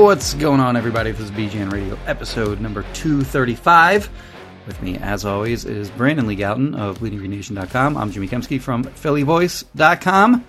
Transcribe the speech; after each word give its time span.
What's 0.00 0.32
going 0.32 0.60
on, 0.60 0.78
everybody? 0.78 1.10
This 1.12 1.20
is 1.20 1.30
BGN 1.32 1.70
Radio, 1.70 1.98
episode 2.06 2.58
number 2.58 2.84
235. 2.94 4.08
With 4.66 4.80
me, 4.80 4.96
as 4.96 5.26
always, 5.26 5.66
is 5.66 5.90
Brandon 5.90 6.26
Lee 6.26 6.36
Gowton 6.36 6.74
of 6.74 7.00
BleedingGreenNation.com. 7.00 7.98
I'm 7.98 8.10
Jimmy 8.10 8.26
Kempski 8.26 8.58
from 8.58 8.84
PhillyVoice.com. 8.84 10.46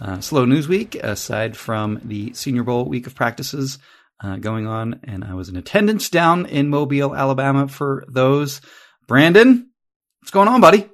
Uh, 0.00 0.20
slow 0.20 0.46
news 0.46 0.68
week, 0.68 0.94
aside 0.94 1.54
from 1.54 2.00
the 2.02 2.32
Senior 2.32 2.62
Bowl 2.62 2.86
week 2.86 3.06
of 3.06 3.14
practices 3.14 3.78
uh, 4.24 4.36
going 4.36 4.66
on, 4.66 5.00
and 5.04 5.22
I 5.22 5.34
was 5.34 5.50
in 5.50 5.56
attendance 5.56 6.08
down 6.08 6.46
in 6.46 6.70
Mobile, 6.70 7.14
Alabama 7.14 7.68
for 7.68 8.06
those. 8.08 8.62
Brandon, 9.06 9.68
what's 10.20 10.30
going 10.30 10.48
on, 10.48 10.62
buddy? 10.62 10.88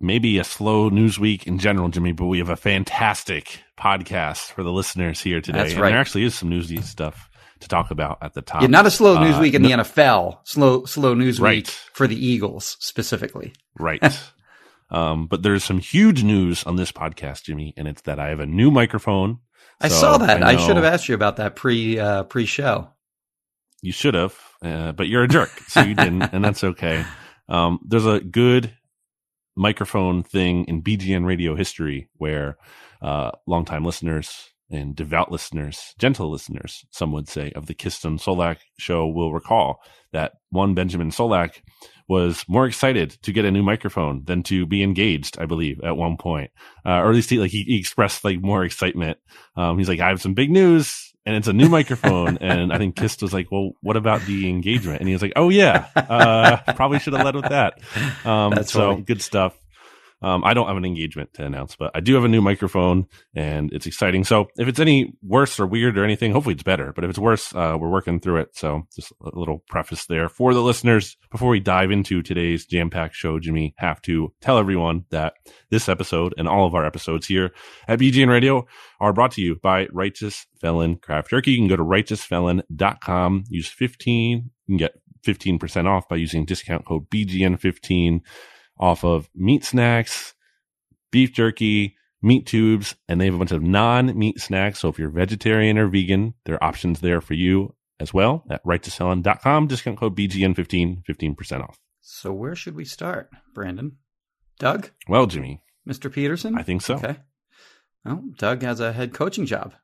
Maybe 0.00 0.38
a 0.38 0.44
slow 0.44 0.88
news 0.88 1.18
week 1.18 1.46
in 1.46 1.58
general, 1.58 1.88
Jimmy, 1.88 2.12
but 2.12 2.26
we 2.26 2.38
have 2.38 2.48
a 2.50 2.56
fantastic 2.56 3.60
podcast 3.78 4.52
for 4.52 4.62
the 4.62 4.72
listeners 4.72 5.20
here 5.20 5.40
today. 5.40 5.58
That's 5.58 5.72
and 5.72 5.80
right. 5.80 5.90
there 5.90 5.98
actually 6.00 6.24
is 6.24 6.34
some 6.34 6.48
newsy 6.48 6.80
stuff 6.82 7.28
to 7.60 7.68
talk 7.68 7.90
about 7.90 8.18
at 8.22 8.34
the 8.34 8.42
top. 8.42 8.62
Yeah, 8.62 8.68
not 8.68 8.86
a 8.86 8.90
slow 8.90 9.18
news 9.22 9.36
Uh, 9.36 9.40
week 9.40 9.54
in 9.54 9.62
no- 9.62 9.68
the 9.68 9.74
NFL. 9.84 10.38
Slow, 10.44 10.84
slow 10.84 11.14
news 11.14 11.40
Right. 11.40 11.58
week 11.58 11.68
for 11.92 12.06
the 12.06 12.16
Eagles 12.26 12.76
specifically. 12.80 13.52
Right. 13.78 14.02
um, 14.90 15.26
but 15.26 15.42
there's 15.42 15.64
some 15.64 15.78
huge 15.78 16.22
news 16.22 16.64
on 16.64 16.76
this 16.76 16.92
podcast, 16.92 17.44
Jimmy, 17.44 17.72
and 17.76 17.88
it's 17.88 18.02
that 18.02 18.18
I 18.18 18.28
have 18.28 18.40
a 18.40 18.46
new 18.46 18.70
microphone. 18.70 19.38
I 19.80 19.88
So 19.88 19.94
saw 20.00 20.18
that. 20.18 20.42
I, 20.42 20.52
know 20.54 20.66
should 20.66 20.76
have 20.76 20.84
asked 20.84 21.08
you 21.08 21.14
about 21.14 21.36
that 21.36 21.56
pre 21.56 21.98
uh, 21.98 22.24
pre 22.24 22.46
show. 22.46 22.88
You 23.82 23.92
should 23.92 24.14
have, 24.14 24.38
uh, 24.62 24.92
but 24.92 25.08
you're 25.08 25.24
a 25.24 25.28
jerk, 25.28 25.50
so 25.68 25.82
you 25.82 25.94
didn't, 25.94 26.22
and 26.32 26.42
that's 26.44 26.64
okay. 26.64 27.04
Um, 27.48 27.80
there's 27.86 28.06
a 28.06 28.20
good 28.20 28.74
microphone 29.56 30.22
thing 30.22 30.64
in 30.64 30.82
BGN 30.82 31.24
radio 31.24 31.54
history 31.54 32.08
where 32.16 32.56
uh, 33.02 33.30
longtime 33.46 33.84
listeners 33.84 34.50
and 34.70 34.96
devout 34.96 35.30
listeners, 35.30 35.94
gentle 35.98 36.30
listeners, 36.30 36.84
some 36.90 37.12
would 37.12 37.28
say, 37.28 37.52
of 37.54 37.66
the 37.66 37.74
Kiston 37.74 38.18
Solak 38.18 38.56
show 38.78 39.06
will 39.06 39.32
recall 39.32 39.80
that 40.12 40.32
one 40.50 40.74
Benjamin 40.74 41.10
Solak 41.10 41.60
was 42.08 42.44
more 42.48 42.66
excited 42.66 43.10
to 43.22 43.32
get 43.32 43.44
a 43.44 43.50
new 43.50 43.62
microphone 43.62 44.24
than 44.24 44.42
to 44.44 44.66
be 44.66 44.82
engaged, 44.82 45.38
I 45.38 45.46
believe, 45.46 45.80
at 45.82 45.96
one 45.96 46.16
point. 46.16 46.50
Uh, 46.84 46.98
or 46.98 47.10
at 47.10 47.14
least 47.14 47.30
he, 47.30 47.38
like, 47.38 47.50
he, 47.50 47.62
he 47.62 47.78
expressed 47.78 48.24
like 48.24 48.42
more 48.42 48.64
excitement. 48.64 49.18
Um, 49.56 49.78
he's 49.78 49.88
like, 49.88 50.00
I 50.00 50.08
have 50.08 50.20
some 50.20 50.34
big 50.34 50.50
news 50.50 51.13
and 51.26 51.36
it's 51.36 51.48
a 51.48 51.52
new 51.52 51.68
microphone. 51.68 52.38
and 52.38 52.72
I 52.72 52.78
think 52.78 52.96
Kist 52.96 53.22
was 53.22 53.32
like, 53.32 53.50
well, 53.50 53.72
what 53.80 53.96
about 53.96 54.22
the 54.22 54.48
engagement? 54.48 55.00
And 55.00 55.08
he 55.08 55.14
was 55.14 55.22
like, 55.22 55.32
oh 55.36 55.48
yeah, 55.48 55.86
uh, 55.96 56.72
probably 56.74 56.98
should 56.98 57.12
have 57.14 57.24
led 57.24 57.34
with 57.34 57.48
that. 57.48 57.78
Um, 58.24 58.50
That's 58.54 58.72
so 58.72 58.92
funny. 58.92 59.02
good 59.02 59.22
stuff. 59.22 59.56
Um, 60.24 60.42
I 60.42 60.54
don't 60.54 60.66
have 60.66 60.78
an 60.78 60.86
engagement 60.86 61.34
to 61.34 61.44
announce, 61.44 61.76
but 61.76 61.90
I 61.94 62.00
do 62.00 62.14
have 62.14 62.24
a 62.24 62.28
new 62.28 62.40
microphone 62.40 63.06
and 63.34 63.70
it's 63.74 63.84
exciting. 63.84 64.24
So 64.24 64.48
if 64.56 64.66
it's 64.68 64.80
any 64.80 65.12
worse 65.22 65.60
or 65.60 65.66
weird 65.66 65.98
or 65.98 66.04
anything, 66.04 66.32
hopefully 66.32 66.54
it's 66.54 66.62
better. 66.62 66.94
But 66.94 67.04
if 67.04 67.10
it's 67.10 67.18
worse, 67.18 67.54
uh, 67.54 67.76
we're 67.78 67.90
working 67.90 68.20
through 68.20 68.38
it. 68.38 68.56
So 68.56 68.86
just 68.96 69.12
a 69.22 69.38
little 69.38 69.62
preface 69.68 70.06
there 70.06 70.30
for 70.30 70.54
the 70.54 70.62
listeners 70.62 71.18
before 71.30 71.50
we 71.50 71.60
dive 71.60 71.90
into 71.90 72.22
today's 72.22 72.64
jam 72.64 72.88
packed 72.88 73.14
show. 73.14 73.38
Jimmy, 73.38 73.74
have 73.76 74.00
to 74.02 74.32
tell 74.40 74.56
everyone 74.56 75.04
that 75.10 75.34
this 75.68 75.90
episode 75.90 76.32
and 76.38 76.48
all 76.48 76.66
of 76.66 76.74
our 76.74 76.86
episodes 76.86 77.26
here 77.26 77.52
at 77.86 77.98
BGN 77.98 78.28
Radio 78.28 78.66
are 79.00 79.12
brought 79.12 79.32
to 79.32 79.42
you 79.42 79.56
by 79.56 79.88
Righteous 79.92 80.46
Felon 80.58 80.96
Craft 80.96 81.28
Jerky. 81.28 81.50
You 81.50 81.58
can 81.58 81.68
go 81.68 81.76
to 81.76 81.84
righteousfelon.com, 81.84 83.44
use 83.50 83.68
15, 83.68 84.50
you 84.68 84.72
can 84.72 84.78
get 84.78 84.94
15% 85.26 85.86
off 85.86 86.08
by 86.08 86.16
using 86.16 86.46
discount 86.46 86.86
code 86.86 87.10
BGN15 87.10 88.22
off 88.78 89.04
of 89.04 89.28
meat 89.34 89.64
snacks, 89.64 90.34
beef 91.10 91.32
jerky, 91.32 91.96
meat 92.22 92.46
tubes, 92.46 92.94
and 93.08 93.20
they 93.20 93.26
have 93.26 93.34
a 93.34 93.38
bunch 93.38 93.52
of 93.52 93.62
non-meat 93.62 94.40
snacks. 94.40 94.80
So 94.80 94.88
if 94.88 94.98
you're 94.98 95.10
vegetarian 95.10 95.78
or 95.78 95.88
vegan, 95.88 96.34
there 96.44 96.56
are 96.56 96.64
options 96.64 97.00
there 97.00 97.20
for 97.20 97.34
you 97.34 97.74
as 98.00 98.12
well 98.12 98.44
at 98.50 98.64
righteousfelon.com. 98.64 99.66
Discount 99.68 99.98
code 99.98 100.16
BGN15, 100.16 101.04
15% 101.04 101.62
off. 101.62 101.78
So 102.00 102.32
where 102.32 102.54
should 102.54 102.74
we 102.74 102.84
start, 102.84 103.30
Brandon? 103.54 103.96
Doug, 104.58 104.90
Well, 105.08 105.26
Jimmy, 105.26 105.62
Mr. 105.88 106.12
Peterson. 106.12 106.56
I 106.56 106.62
think 106.62 106.82
so. 106.82 106.94
Okay. 106.94 107.16
Well, 108.04 108.22
Doug 108.38 108.62
has 108.62 108.80
a 108.80 108.92
head 108.92 109.12
coaching 109.12 109.46
job. 109.46 109.72
I 109.74 109.78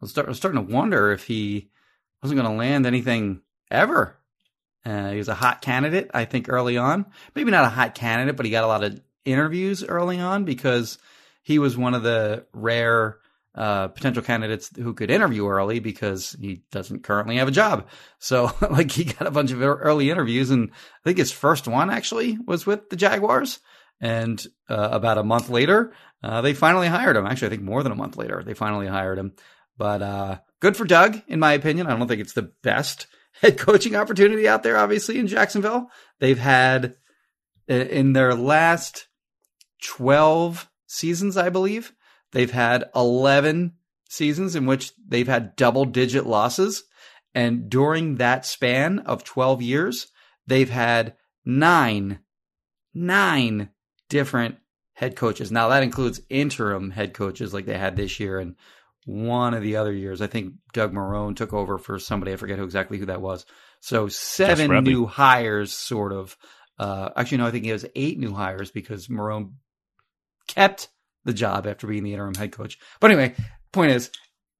was, 0.00 0.10
start, 0.10 0.26
I 0.26 0.30
was 0.30 0.36
starting 0.38 0.66
to 0.66 0.72
wonder 0.72 1.12
if 1.12 1.24
he 1.24 1.70
wasn't 2.22 2.40
going 2.40 2.50
to 2.50 2.58
land 2.58 2.86
anything 2.86 3.42
ever. 3.70 4.18
Uh, 4.86 5.10
he 5.10 5.18
was 5.18 5.28
a 5.28 5.34
hot 5.34 5.60
candidate, 5.62 6.12
I 6.14 6.26
think, 6.26 6.48
early 6.48 6.78
on. 6.78 7.06
Maybe 7.34 7.50
not 7.50 7.64
a 7.64 7.70
hot 7.70 7.96
candidate, 7.96 8.36
but 8.36 8.46
he 8.46 8.52
got 8.52 8.62
a 8.62 8.68
lot 8.68 8.84
of 8.84 9.00
interviews 9.24 9.82
early 9.82 10.20
on 10.20 10.44
because 10.44 10.98
he 11.42 11.58
was 11.58 11.76
one 11.76 11.94
of 11.94 12.04
the 12.04 12.46
rare 12.52 13.18
uh, 13.56 13.88
potential 13.88 14.22
candidates 14.22 14.70
who 14.76 14.94
could 14.94 15.10
interview 15.10 15.48
early 15.48 15.80
because 15.80 16.36
he 16.38 16.62
doesn't 16.70 17.02
currently 17.02 17.38
have 17.38 17.48
a 17.48 17.52
job. 17.52 17.88
So, 18.20 18.52
like, 18.70 18.92
he 18.92 19.04
got 19.04 19.26
a 19.26 19.32
bunch 19.32 19.50
of 19.50 19.60
early 19.60 20.10
interviews, 20.10 20.50
and 20.50 20.70
I 20.70 21.02
think 21.02 21.18
his 21.18 21.32
first 21.32 21.66
one 21.66 21.90
actually 21.90 22.38
was 22.46 22.64
with 22.64 22.88
the 22.88 22.96
Jaguars. 22.96 23.58
And 24.00 24.44
uh, 24.68 24.90
about 24.92 25.18
a 25.18 25.24
month 25.24 25.48
later, 25.48 25.94
uh, 26.22 26.42
they 26.42 26.54
finally 26.54 26.86
hired 26.86 27.16
him. 27.16 27.26
Actually, 27.26 27.46
I 27.46 27.50
think 27.50 27.62
more 27.62 27.82
than 27.82 27.92
a 27.92 27.96
month 27.96 28.16
later, 28.16 28.42
they 28.44 28.54
finally 28.54 28.86
hired 28.86 29.18
him. 29.18 29.32
But 29.78 30.02
uh, 30.02 30.38
good 30.60 30.76
for 30.76 30.84
Doug, 30.84 31.22
in 31.26 31.40
my 31.40 31.54
opinion. 31.54 31.86
I 31.86 31.96
don't 31.96 32.06
think 32.06 32.20
it's 32.20 32.34
the 32.34 32.52
best 32.62 33.06
head 33.42 33.58
coaching 33.58 33.96
opportunity 33.96 34.48
out 34.48 34.62
there, 34.62 34.76
obviously, 34.76 35.18
in 35.18 35.26
Jacksonville. 35.26 35.90
They've 36.20 36.38
had, 36.38 36.96
in 37.68 38.12
their 38.12 38.34
last 38.34 39.08
12 39.84 40.70
seasons, 40.86 41.36
I 41.36 41.50
believe, 41.50 41.92
they've 42.32 42.50
had 42.50 42.84
11 42.94 43.74
seasons 44.08 44.54
in 44.54 44.66
which 44.66 44.92
they've 45.06 45.28
had 45.28 45.56
double 45.56 45.84
digit 45.84 46.26
losses. 46.26 46.84
And 47.34 47.68
during 47.68 48.16
that 48.16 48.46
span 48.46 49.00
of 49.00 49.24
12 49.24 49.60
years, 49.62 50.06
they've 50.46 50.70
had 50.70 51.14
nine, 51.44 52.20
nine 52.94 53.70
different 54.08 54.56
head 54.94 55.16
coaches. 55.16 55.52
Now 55.52 55.68
that 55.68 55.82
includes 55.82 56.22
interim 56.30 56.90
head 56.90 57.12
coaches 57.12 57.52
like 57.52 57.66
they 57.66 57.76
had 57.76 57.96
this 57.96 58.18
year 58.18 58.38
and 58.38 58.56
one 59.06 59.54
of 59.54 59.62
the 59.62 59.76
other 59.76 59.92
years. 59.92 60.20
I 60.20 60.26
think 60.26 60.54
Doug 60.74 60.92
Marrone 60.92 61.36
took 61.36 61.54
over 61.54 61.78
for 61.78 61.98
somebody. 61.98 62.32
I 62.32 62.36
forget 62.36 62.58
who 62.58 62.64
exactly 62.64 62.98
who 62.98 63.06
that 63.06 63.22
was. 63.22 63.46
So 63.80 64.08
seven 64.08 64.84
new 64.84 65.06
hires, 65.06 65.72
sort 65.72 66.12
of. 66.12 66.36
Uh, 66.78 67.08
actually, 67.16 67.38
no, 67.38 67.46
I 67.46 67.52
think 67.52 67.64
it 67.64 67.72
was 67.72 67.86
eight 67.94 68.18
new 68.18 68.34
hires 68.34 68.70
because 68.70 69.06
Marrone 69.06 69.52
kept 70.48 70.88
the 71.24 71.32
job 71.32 71.66
after 71.66 71.86
being 71.86 72.02
the 72.02 72.12
interim 72.12 72.34
head 72.34 72.52
coach. 72.52 72.78
But 73.00 73.12
anyway, 73.12 73.34
point 73.72 73.92
is, 73.92 74.10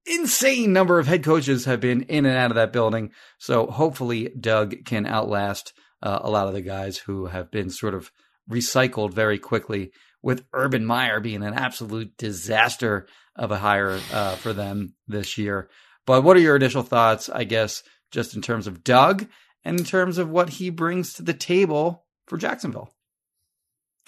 insane 0.07 0.73
number 0.73 0.99
of 1.01 1.09
head 1.09 1.25
coaches 1.25 1.65
have 1.65 1.81
been 1.81 2.03
in 2.03 2.25
and 2.25 2.37
out 2.37 2.53
of 2.53 2.55
that 2.55 2.73
building. 2.73 3.11
So 3.39 3.67
hopefully 3.67 4.33
Doug 4.39 4.85
can 4.85 5.07
outlast 5.07 5.73
uh, 6.03 6.21
a 6.23 6.31
lot 6.31 6.47
of 6.47 6.55
the 6.55 6.63
guys 6.63 6.99
who 6.99 7.27
have 7.27 7.51
been 7.51 7.69
sort 7.69 7.95
of 7.95 8.13
recycled 8.49 9.13
very 9.13 9.39
quickly. 9.39 9.91
With 10.23 10.45
Urban 10.53 10.85
Meyer 10.85 11.21
being 11.21 11.45
an 11.45 11.55
absolute 11.55 12.17
disaster 12.17 13.07
of 13.37 13.51
a 13.51 13.59
hire 13.59 14.01
uh, 14.13 14.37
for 14.37 14.53
them 14.53 14.95
this 15.07 15.39
year. 15.39 15.69
But 16.07 16.23
what 16.23 16.37
are 16.37 16.41
your 16.41 16.57
initial 16.57 16.83
thoughts, 16.83 17.29
I 17.29 17.45
guess, 17.45 17.83
just 18.11 18.35
in 18.37 18.43
terms 18.43 18.67
of 18.67 18.85
Doug 18.85 19.27
and 19.65 19.79
in 19.79 19.85
terms 19.85 20.19
of 20.19 20.29
what 20.31 20.49
he 20.51 20.71
brings 20.71 21.15
to 21.15 21.23
the 21.23 21.35
table 21.35 22.05
for 22.27 22.37
Jacksonville? 22.39 22.91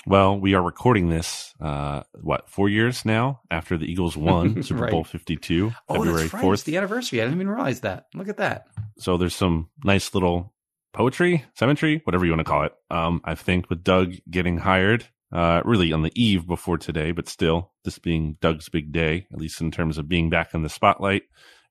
Well, 0.07 0.39
we 0.39 0.55
are 0.55 0.63
recording 0.63 1.09
this, 1.11 1.53
uh, 1.61 2.03
what, 2.21 2.49
four 2.49 2.69
years 2.69 3.05
now 3.05 3.41
after 3.51 3.77
the 3.77 3.85
Eagles 3.91 4.17
won 4.17 4.63
Super 4.63 4.83
Right. 4.83 4.91
Bowl 4.93 5.05
52, 5.05 5.73
Oh, 5.89 5.95
February 5.95 6.15
right. 6.15 6.25
It's 6.25 6.33
4th. 6.35 6.65
the 6.65 6.77
anniversary. 6.77 7.21
I 7.21 7.25
didn't 7.25 7.37
even 7.39 7.49
realize 7.51 7.81
that. 7.81 8.07
Look 8.15 8.29
at 8.29 8.37
that. 8.39 8.67
So 8.99 9.17
there's 9.17 9.35
some 9.35 9.69
nice 9.85 10.15
little 10.15 10.55
poetry, 10.95 11.45
symmetry, 11.55 12.01
whatever 12.05 12.25
you 12.25 12.31
want 12.31 12.41
to 12.41 12.45
call 12.51 12.65
it. 12.65 12.73
Um, 12.91 13.21
I 13.25 13.35
think 13.35 13.69
with 13.69 13.85
Doug 13.85 14.15
getting 14.31 14.59
hired, 14.59 15.07
uh, 15.33 15.63
really 15.65 15.93
on 15.93 16.03
the 16.03 16.13
eve 16.15 16.47
before 16.47 16.79
today, 16.79 17.13
but 17.13 17.29
still, 17.29 17.73
this 17.85 17.99
being 17.99 18.37
Doug's 18.41 18.69
big 18.69 18.93
day, 18.93 19.27
at 19.33 19.39
least 19.39 19.61
in 19.61 19.71
terms 19.71 19.99
of 19.99 20.09
being 20.09 20.31
back 20.31 20.55
in 20.55 20.63
the 20.63 20.69
spotlight. 20.69 21.23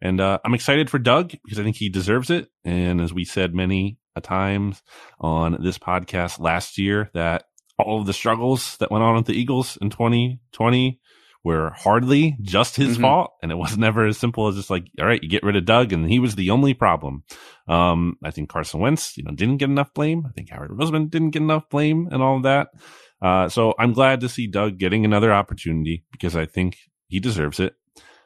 And 0.01 0.21
uh, 0.21 0.39
I'm 0.45 0.53
excited 0.53 0.89
for 0.89 0.99
Doug 0.99 1.33
because 1.43 1.59
I 1.59 1.63
think 1.63 1.75
he 1.75 1.89
deserves 1.89 2.29
it. 2.29 2.49
And 2.63 3.01
as 3.01 3.13
we 3.13 3.25
said 3.25 3.55
many 3.55 3.97
a 4.15 4.21
times 4.21 4.83
on 5.19 5.57
this 5.61 5.77
podcast 5.77 6.39
last 6.39 6.77
year, 6.77 7.09
that 7.13 7.45
all 7.79 7.99
of 8.01 8.07
the 8.07 8.13
struggles 8.13 8.77
that 8.77 8.91
went 8.91 9.03
on 9.03 9.15
with 9.15 9.25
the 9.25 9.39
Eagles 9.39 9.77
in 9.81 9.89
2020 9.89 10.99
were 11.43 11.71
hardly 11.75 12.35
just 12.41 12.75
his 12.75 12.93
mm-hmm. 12.93 13.03
fault. 13.03 13.31
And 13.41 13.51
it 13.51 13.57
was 13.57 13.77
never 13.77 14.05
as 14.05 14.17
simple 14.17 14.47
as 14.47 14.55
just 14.55 14.69
like, 14.69 14.87
all 14.99 15.05
right, 15.05 15.21
you 15.21 15.29
get 15.29 15.43
rid 15.43 15.55
of 15.55 15.65
Doug 15.65 15.93
and 15.93 16.09
he 16.09 16.19
was 16.19 16.35
the 16.35 16.49
only 16.49 16.73
problem. 16.73 17.23
Um, 17.67 18.17
I 18.23 18.31
think 18.31 18.49
Carson 18.49 18.81
Wentz, 18.81 19.17
you 19.17 19.23
know, 19.23 19.31
didn't 19.31 19.57
get 19.57 19.69
enough 19.69 19.93
blame. 19.93 20.25
I 20.27 20.31
think 20.31 20.49
Howard 20.49 20.71
Roseman 20.71 21.09
didn't 21.09 21.31
get 21.31 21.41
enough 21.41 21.69
blame 21.69 22.09
and 22.11 22.21
all 22.21 22.37
of 22.37 22.43
that. 22.43 22.69
Uh, 23.21 23.49
so 23.49 23.73
I'm 23.79 23.93
glad 23.93 24.21
to 24.21 24.29
see 24.29 24.47
Doug 24.47 24.77
getting 24.77 25.05
another 25.05 25.33
opportunity 25.33 26.05
because 26.11 26.35
I 26.35 26.45
think 26.45 26.77
he 27.07 27.19
deserves 27.19 27.59
it. 27.59 27.75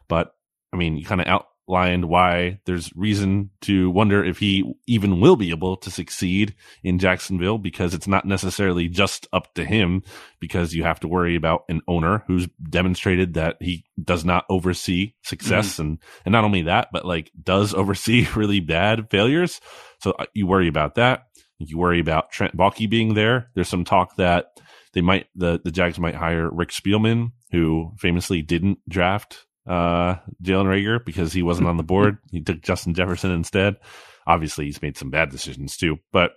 But 0.08 0.36
I 0.74 0.78
mean, 0.78 0.98
you 0.98 1.06
kind 1.06 1.22
of 1.22 1.28
outlined 1.28 2.06
why 2.06 2.60
there's 2.66 2.92
reason 2.96 3.50
to 3.62 3.90
wonder 3.92 4.24
if 4.24 4.40
he 4.40 4.74
even 4.88 5.22
will 5.22 5.36
be 5.36 5.52
able 5.52 5.78
to 5.78 5.92
succeed 5.92 6.56
in 6.84 7.00
Jacksonville 7.00 7.58
because 7.58 7.94
it's 7.94 8.08
not 8.08 8.26
necessarily 8.26 8.88
just 8.88 9.28
up 9.32 9.54
to 9.54 9.64
him 9.64 10.04
because 10.40 10.74
you 10.74 10.84
have 10.84 11.00
to 11.02 11.08
worry 11.08 11.36
about 11.36 11.64
an 11.70 11.82
owner 11.88 12.24
who's 12.28 12.48
demonstrated 12.70 13.36
that 13.36 13.58
he 13.62 13.86
does 14.02 14.26
not 14.26 14.46
oversee 14.50 15.14
success 15.24 15.74
mm-hmm. 15.74 15.82
and 15.82 16.00
and 16.26 16.32
not 16.34 16.44
only 16.44 16.64
that 16.64 16.90
but 16.92 17.06
like 17.06 17.32
does 17.42 17.74
oversee 17.74 18.28
really 18.36 18.60
bad 18.60 19.10
failures 19.10 19.62
so 20.00 20.12
uh, 20.12 20.26
you 20.34 20.48
worry 20.48 20.68
about 20.68 20.96
that 20.96 21.28
you 21.60 21.78
worry 21.78 22.00
about 22.00 22.32
Trent 22.32 22.58
Baalke 22.58 22.90
being 22.90 23.14
there 23.14 23.50
there's 23.56 23.70
some 23.70 23.86
talk 23.86 24.16
that 24.16 24.48
they 24.94 25.02
might 25.02 25.28
the 25.36 25.60
the 25.64 25.72
Jags 25.72 26.00
might 26.00 26.16
hire 26.16 26.50
Rick 26.50 26.70
Spielman 26.70 27.32
who 27.52 27.92
famously 27.98 28.42
didn't 28.42 28.80
draft 28.88 29.46
uh, 29.68 30.16
Jalen 30.44 30.66
Reagor 30.66 31.04
because 31.06 31.34
he 31.34 31.44
wasn't 31.44 31.68
on 31.68 31.78
the 31.78 31.84
board. 31.84 32.18
He 32.32 32.42
took 32.42 32.62
Justin 32.62 32.94
Jefferson 32.94 33.32
instead. 33.32 33.78
Obviously, 34.26 34.66
he's 34.66 34.82
made 34.82 34.98
some 34.98 35.10
bad 35.10 35.30
decisions 35.30 35.76
too, 35.76 36.00
but 36.12 36.34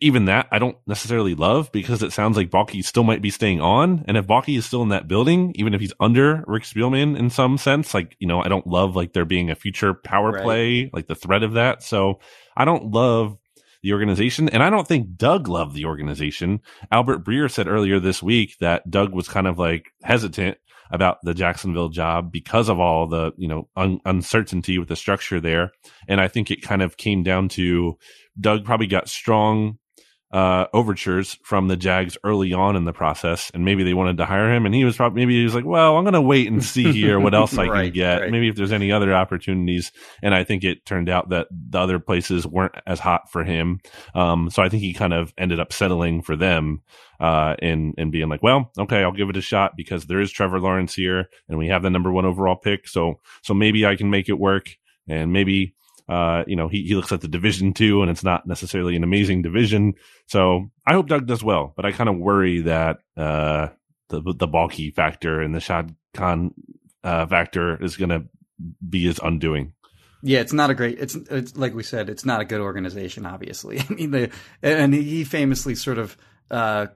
even 0.00 0.24
that 0.26 0.48
I 0.50 0.58
don't 0.58 0.78
necessarily 0.86 1.34
love 1.34 1.70
because 1.72 2.02
it 2.02 2.12
sounds 2.12 2.36
like 2.36 2.50
Baalke 2.50 2.82
still 2.82 3.04
might 3.04 3.20
be 3.20 3.30
staying 3.30 3.60
on. 3.60 4.04
And 4.08 4.16
if 4.16 4.26
Baalke 4.26 4.56
is 4.56 4.64
still 4.64 4.82
in 4.82 4.88
that 4.88 5.08
building, 5.08 5.52
even 5.56 5.74
if 5.74 5.80
he's 5.80 5.92
under 6.00 6.42
Rick 6.46 6.62
Spielman 6.62 7.18
in 7.18 7.28
some 7.28 7.58
sense, 7.58 7.92
like, 7.92 8.16
you 8.18 8.26
know, 8.26 8.42
I 8.42 8.48
don't 8.48 8.66
love 8.66 8.96
like 8.96 9.12
there 9.12 9.26
being 9.26 9.50
a 9.50 9.54
future 9.54 9.92
power 9.92 10.32
right. 10.32 10.42
play, 10.42 10.90
like 10.92 11.06
the 11.06 11.14
threat 11.14 11.42
of 11.42 11.52
that. 11.52 11.82
So 11.82 12.20
I 12.56 12.64
don't 12.64 12.90
love 12.92 13.36
the 13.82 13.92
organization. 13.92 14.48
And 14.48 14.62
I 14.62 14.70
don't 14.70 14.86
think 14.86 15.16
Doug 15.16 15.48
loved 15.48 15.74
the 15.74 15.86
organization. 15.86 16.60
Albert 16.90 17.24
Breer 17.24 17.50
said 17.50 17.68
earlier 17.68 17.98
this 17.98 18.22
week 18.22 18.56
that 18.60 18.90
Doug 18.90 19.14
was 19.14 19.28
kind 19.28 19.46
of 19.46 19.58
like 19.58 19.90
hesitant 20.02 20.58
about 20.90 21.18
the 21.22 21.34
Jacksonville 21.34 21.88
job 21.88 22.32
because 22.32 22.68
of 22.68 22.80
all 22.80 23.06
the, 23.06 23.32
you 23.36 23.48
know, 23.48 23.68
un- 23.76 24.00
uncertainty 24.04 24.78
with 24.78 24.88
the 24.88 24.96
structure 24.96 25.40
there. 25.40 25.70
And 26.08 26.20
I 26.20 26.28
think 26.28 26.50
it 26.50 26.62
kind 26.62 26.82
of 26.82 26.96
came 26.96 27.22
down 27.22 27.48
to 27.50 27.96
Doug 28.38 28.64
probably 28.64 28.86
got 28.86 29.08
strong 29.08 29.78
uh, 30.32 30.66
overtures 30.72 31.36
from 31.42 31.66
the 31.66 31.76
Jags 31.76 32.16
early 32.22 32.52
on 32.52 32.76
in 32.76 32.84
the 32.84 32.92
process, 32.92 33.50
and 33.52 33.64
maybe 33.64 33.82
they 33.82 33.94
wanted 33.94 34.18
to 34.18 34.24
hire 34.24 34.52
him, 34.52 34.64
and 34.64 34.74
he 34.74 34.84
was 34.84 34.96
probably 34.96 35.20
maybe 35.22 35.36
he 35.36 35.44
was 35.44 35.54
like, 35.54 35.64
"Well, 35.64 35.96
I'm 35.96 36.04
going 36.04 36.14
to 36.14 36.20
wait 36.20 36.48
and 36.48 36.62
see 36.62 36.92
here 36.92 37.18
what 37.18 37.34
else 37.34 37.58
I 37.58 37.66
right, 37.66 37.84
can 37.86 37.92
get. 37.92 38.20
Right. 38.22 38.30
Maybe 38.30 38.48
if 38.48 38.54
there's 38.54 38.72
any 38.72 38.92
other 38.92 39.12
opportunities." 39.12 39.90
And 40.22 40.32
I 40.32 40.44
think 40.44 40.62
it 40.62 40.86
turned 40.86 41.08
out 41.08 41.30
that 41.30 41.48
the 41.50 41.80
other 41.80 41.98
places 41.98 42.46
weren't 42.46 42.74
as 42.86 43.00
hot 43.00 43.30
for 43.30 43.42
him, 43.42 43.80
um, 44.14 44.50
so 44.50 44.62
I 44.62 44.68
think 44.68 44.82
he 44.82 44.92
kind 44.92 45.12
of 45.12 45.34
ended 45.36 45.58
up 45.58 45.72
settling 45.72 46.22
for 46.22 46.36
them, 46.36 46.82
uh, 47.18 47.56
and 47.60 47.94
and 47.98 48.12
being 48.12 48.28
like, 48.28 48.42
"Well, 48.42 48.70
okay, 48.78 49.02
I'll 49.02 49.12
give 49.12 49.30
it 49.30 49.36
a 49.36 49.42
shot 49.42 49.72
because 49.76 50.06
there 50.06 50.20
is 50.20 50.30
Trevor 50.30 50.60
Lawrence 50.60 50.94
here, 50.94 51.28
and 51.48 51.58
we 51.58 51.68
have 51.68 51.82
the 51.82 51.90
number 51.90 52.12
one 52.12 52.24
overall 52.24 52.56
pick, 52.56 52.86
so 52.86 53.20
so 53.42 53.52
maybe 53.52 53.84
I 53.84 53.96
can 53.96 54.10
make 54.10 54.28
it 54.28 54.38
work." 54.38 54.76
And 55.08 55.32
maybe 55.32 55.74
uh, 56.10 56.42
you 56.48 56.56
know, 56.56 56.66
he, 56.66 56.82
he 56.82 56.96
looks 56.96 57.12
at 57.12 57.20
the 57.20 57.28
division 57.28 57.72
too, 57.72 58.02
and 58.02 58.10
it's 58.10 58.24
not 58.24 58.44
necessarily 58.44 58.96
an 58.96 59.04
amazing 59.04 59.42
division. 59.42 59.94
So 60.26 60.70
I 60.84 60.92
hope 60.92 61.06
Doug 61.06 61.26
does 61.26 61.44
well, 61.44 61.72
but 61.76 61.86
I 61.86 61.92
kind 61.92 62.10
of 62.10 62.18
worry 62.18 62.62
that 62.62 62.98
uh, 63.16 63.68
the 64.08 64.20
the 64.20 64.48
Baalke 64.48 64.92
factor 64.92 65.40
and 65.40 65.54
the 65.54 65.60
Shad 65.60 65.94
Khan 66.12 66.52
uh, 67.04 67.26
factor 67.26 67.80
is 67.80 67.96
going 67.96 68.08
to 68.08 68.24
be 68.86 69.04
his 69.04 69.20
undoing. 69.22 69.74
Yeah, 70.22 70.40
it's 70.40 70.52
not 70.52 70.70
a 70.70 70.74
great. 70.74 70.98
It's 70.98 71.14
it's 71.14 71.56
like 71.56 71.74
we 71.74 71.84
said, 71.84 72.10
it's 72.10 72.24
not 72.24 72.40
a 72.40 72.44
good 72.44 72.60
organization. 72.60 73.24
Obviously, 73.24 73.78
I 73.88 73.92
mean, 73.92 74.10
the, 74.10 74.30
and 74.62 74.92
he 74.92 75.22
famously 75.22 75.76
sort 75.76 75.98
of 75.98 76.16
uh, 76.50 76.88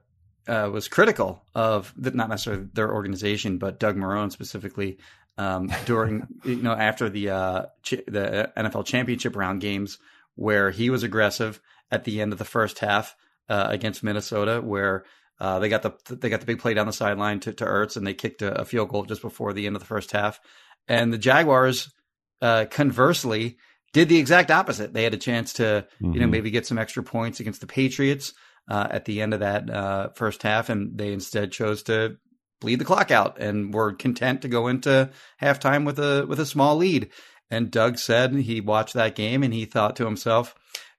uh, 0.49 0.69
was 0.73 0.89
critical 0.89 1.45
of 1.55 1.95
the, 1.97 2.11
not 2.11 2.31
necessarily 2.31 2.67
their 2.75 2.93
organization, 2.93 3.59
but 3.59 3.79
Doug 3.79 3.97
Marrone 3.97 4.33
specifically 4.33 4.99
um, 5.37 5.71
during 5.87 6.27
you 6.45 6.57
know 6.57 6.73
after 6.73 7.09
the 7.09 7.31
uh, 7.31 7.63
ch- 7.83 8.05
the 8.07 8.53
NFL 8.57 8.87
championship 8.87 9.37
round 9.37 9.61
games 9.61 9.99
where 10.35 10.71
he 10.71 10.91
was 10.91 11.03
aggressive 11.03 11.61
at 11.91 12.05
the 12.05 12.21
end 12.21 12.33
of 12.33 12.39
the 12.39 12.45
first 12.45 12.81
half 12.81 13.15
uh, 13.49 13.67
against 13.69 14.03
Minnesota, 14.03 14.61
where 14.61 15.05
uh, 15.41 15.59
they 15.59 15.69
got 15.69 15.83
the 15.83 15.93
they 16.15 16.29
got 16.29 16.41
the 16.41 16.47
big 16.47 16.61
play 16.61 16.75
down 16.75 16.87
the 16.87 16.93
sideline 16.93 17.41
to, 17.41 17.53
to 17.53 17.65
Ertz 17.65 17.97
and 17.97 18.07
they 18.07 18.15
kicked 18.15 18.43
a, 18.43 18.61
a, 18.61 18.65
field 18.65 18.89
goal 18.89 19.05
just 19.05 19.23
before 19.23 19.53
the 19.53 19.67
end 19.67 19.77
of 19.77 19.81
the 19.81 19.87
first 19.87 20.13
half, 20.13 20.41
and 20.89 21.13
the 21.13 21.19
Jaguars 21.19 21.93
uh, 22.41 22.67
conversely 22.71 23.59
did 23.93 24.09
the 24.09 24.19
exact 24.19 24.51
opposite. 24.51 24.93
They 24.93 25.05
had 25.05 25.15
a 25.15 25.19
chance 25.19 25.55
to 25.55 25.63
mm-hmm. 25.63 26.13
you 26.13 26.13
know 26.13 26.25
mm-hmm. 26.25 26.31
maybe 26.31 26.51
get 26.51 26.67
some 26.67 26.79
extra 26.79 27.03
points 27.03 27.41
against 27.41 27.61
the 27.61 27.67
Patriots. 27.67 28.33
Uh, 28.67 28.89
at 28.91 29.05
the 29.05 29.21
end 29.21 29.35
of 29.35 29.41
that 29.41 29.69
uh, 29.69 30.09
first 30.15 30.43
half, 30.43 30.71
and 30.71 30.97
they 30.97 31.13
instead 31.13 31.53
chose 31.53 31.83
to 31.83 32.17
bleed 32.61 32.79
the 32.79 32.85
clock 32.85 33.11
out 33.11 33.39
and 33.39 33.73
were 33.73 33.93
content 33.93 34.43
to 34.43 34.49
go 34.49 34.69
into 34.69 35.11
halftime 35.41 35.85
with 35.85 35.99
a 35.99 36.27
with 36.27 36.41
a 36.41 36.47
small 36.47 36.77
lead. 36.77 37.11
And 37.51 37.71
Doug 37.71 37.99
said 37.99 38.35
he 38.35 38.61
watched 38.61 38.95
that 38.95 39.15
game 39.15 39.43
and 39.43 39.53
he 39.53 39.65
thought 39.65 39.97
to 39.97 40.07
himself, 40.07 40.55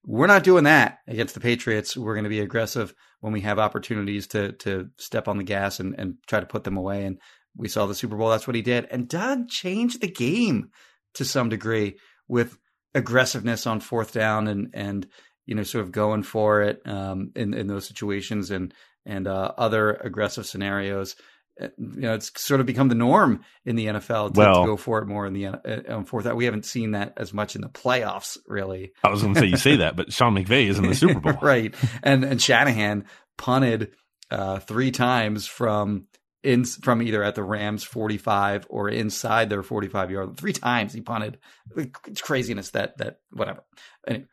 "We're 0.05 0.27
not 0.27 0.43
doing 0.43 0.65
that 0.65 0.99
against 1.07 1.33
the 1.33 1.39
Patriots. 1.39 1.97
We're 1.97 2.13
going 2.13 2.25
to 2.25 2.29
be 2.29 2.39
aggressive 2.39 2.93
when 3.19 3.33
we 3.33 3.41
have 3.41 3.59
opportunities 3.59 4.27
to 4.27 4.53
to 4.53 4.89
step 4.97 5.27
on 5.27 5.37
the 5.37 5.43
gas 5.43 5.79
and, 5.79 5.95
and 5.97 6.15
try 6.27 6.39
to 6.39 6.45
put 6.45 6.63
them 6.63 6.77
away." 6.77 7.05
And 7.05 7.19
we 7.57 7.67
saw 7.67 7.85
the 7.85 7.95
Super 7.95 8.17
Bowl. 8.17 8.29
That's 8.29 8.47
what 8.47 8.55
he 8.55 8.61
did. 8.61 8.87
And 8.91 9.07
Doug 9.07 9.47
changed 9.49 10.01
the 10.01 10.11
game 10.11 10.69
to 11.15 11.25
some 11.25 11.49
degree 11.49 11.97
with 12.27 12.57
aggressiveness 12.93 13.67
on 13.67 13.79
fourth 13.79 14.13
down 14.13 14.47
and 14.47 14.69
and 14.73 15.07
you 15.45 15.55
know 15.55 15.63
sort 15.63 15.83
of 15.83 15.91
going 15.91 16.23
for 16.23 16.61
it 16.61 16.81
um, 16.85 17.31
in 17.35 17.53
in 17.53 17.67
those 17.67 17.85
situations 17.87 18.51
and 18.51 18.73
and 19.05 19.27
uh, 19.27 19.51
other 19.57 19.93
aggressive 19.93 20.45
scenarios 20.45 21.15
you 21.59 21.71
know, 21.77 22.13
it's 22.13 22.31
sort 22.41 22.59
of 22.59 22.65
become 22.65 22.89
the 22.89 22.95
norm 22.95 23.43
in 23.65 23.75
the 23.75 23.87
NFL 23.87 24.33
to, 24.33 24.39
well, 24.39 24.61
to 24.61 24.67
go 24.67 24.77
for 24.77 24.99
it 24.99 25.07
more 25.07 25.25
in 25.25 25.33
the 25.33 25.47
uh, 25.47 25.57
on 25.89 26.05
fourth. 26.05 26.25
We 26.33 26.45
haven't 26.45 26.65
seen 26.65 26.91
that 26.91 27.13
as 27.17 27.33
much 27.33 27.55
in 27.55 27.61
the 27.61 27.69
playoffs, 27.69 28.37
really. 28.47 28.91
I 29.03 29.09
was 29.09 29.21
going 29.21 29.33
to 29.35 29.39
say 29.39 29.45
you 29.47 29.57
say 29.57 29.77
that, 29.77 29.95
but 29.95 30.11
Sean 30.11 30.35
McVay 30.35 30.67
is 30.67 30.77
in 30.77 30.87
the 30.87 30.95
Super 30.95 31.19
Bowl, 31.19 31.33
right? 31.41 31.73
And 32.03 32.23
and 32.23 32.41
Shanahan 32.41 33.05
punted 33.37 33.91
uh, 34.31 34.59
three 34.59 34.91
times 34.91 35.47
from 35.47 36.07
in 36.43 36.65
from 36.65 37.01
either 37.01 37.23
at 37.23 37.35
the 37.35 37.43
Rams 37.43 37.83
45 37.83 38.67
or 38.69 38.89
inside 38.89 39.49
their 39.49 39.63
45 39.63 40.11
yard. 40.11 40.37
Three 40.37 40.53
times 40.53 40.93
he 40.93 41.01
punted. 41.01 41.39
It's 41.75 42.21
craziness 42.21 42.71
that 42.71 42.97
that 42.97 43.19
whatever. 43.31 43.63
Anyway, 44.07 44.25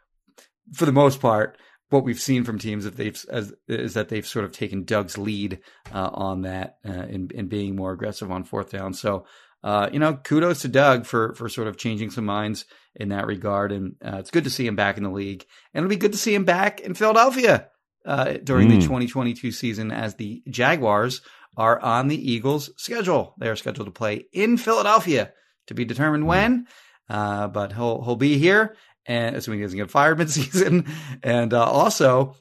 for 0.75 0.87
the 0.87 0.93
most 0.93 1.21
part, 1.21 1.57
what 1.92 2.04
we've 2.04 2.20
seen 2.20 2.44
from 2.44 2.58
teams 2.58 2.87
if 2.87 2.96
they've 2.96 3.25
as, 3.30 3.52
is 3.68 3.94
that 3.94 4.08
they've 4.08 4.26
sort 4.26 4.44
of 4.44 4.52
taken 4.52 4.84
Doug's 4.84 5.18
lead 5.18 5.61
uh, 5.92 6.11
on 6.12 6.42
that 6.42 6.76
uh, 6.88 6.92
in, 6.92 7.30
in 7.34 7.49
being 7.49 7.76
more 7.76 7.92
aggressive 7.92 8.30
on 8.30 8.44
fourth 8.44 8.70
down. 8.70 8.94
So 8.94 9.26
uh, 9.64 9.88
you 9.92 9.99
know, 9.99 10.14
kudos 10.14 10.62
to 10.62 10.68
Doug 10.68 11.06
for 11.06 11.34
for 11.34 11.49
sort 11.49 11.68
of 11.68 11.76
changing 11.76 12.11
some 12.11 12.25
minds 12.25 12.64
in 12.96 13.11
that 13.11 13.26
regard, 13.26 13.72
and 13.72 13.94
uh, 14.04 14.16
it's 14.16 14.30
good 14.30 14.44
to 14.44 14.50
see 14.50 14.66
him 14.66 14.76
back 14.76 14.96
in 14.96 15.04
the 15.04 15.11
league, 15.11 15.44
and 15.72 15.84
it'll 15.84 15.90
be 15.90 15.96
good 15.96 16.12
to 16.12 16.18
see 16.18 16.34
him 16.34 16.44
back 16.44 16.80
in 16.80 16.94
Philadelphia 16.94 17.68
uh, 18.04 18.34
during 18.42 18.68
mm. 18.68 18.72
the 18.72 18.82
2022 18.82 19.52
season 19.52 19.92
as 19.92 20.16
the 20.16 20.42
Jaguars 20.49 21.20
are 21.56 21.78
on 21.80 22.08
the 22.08 22.32
Eagles' 22.32 22.70
schedule. 22.76 23.34
They 23.38 23.49
are 23.49 23.56
scheduled 23.56 23.87
to 23.87 23.92
play 23.92 24.25
in 24.32 24.56
Philadelphia 24.56 25.32
to 25.68 25.75
be 25.75 25.84
determined 25.84 26.26
when. 26.26 26.66
Uh, 27.08 27.46
but 27.49 27.72
he'll 27.72 28.02
he'll 28.04 28.16
be 28.16 28.38
here, 28.38 28.75
and 29.06 29.37
assuming 29.37 29.61
he 29.61 29.64
doesn't 29.64 29.78
get 29.78 29.90
fired 29.90 30.18
midseason. 30.18 30.88
And 31.23 31.52
uh, 31.52 31.64
also, 31.64 32.37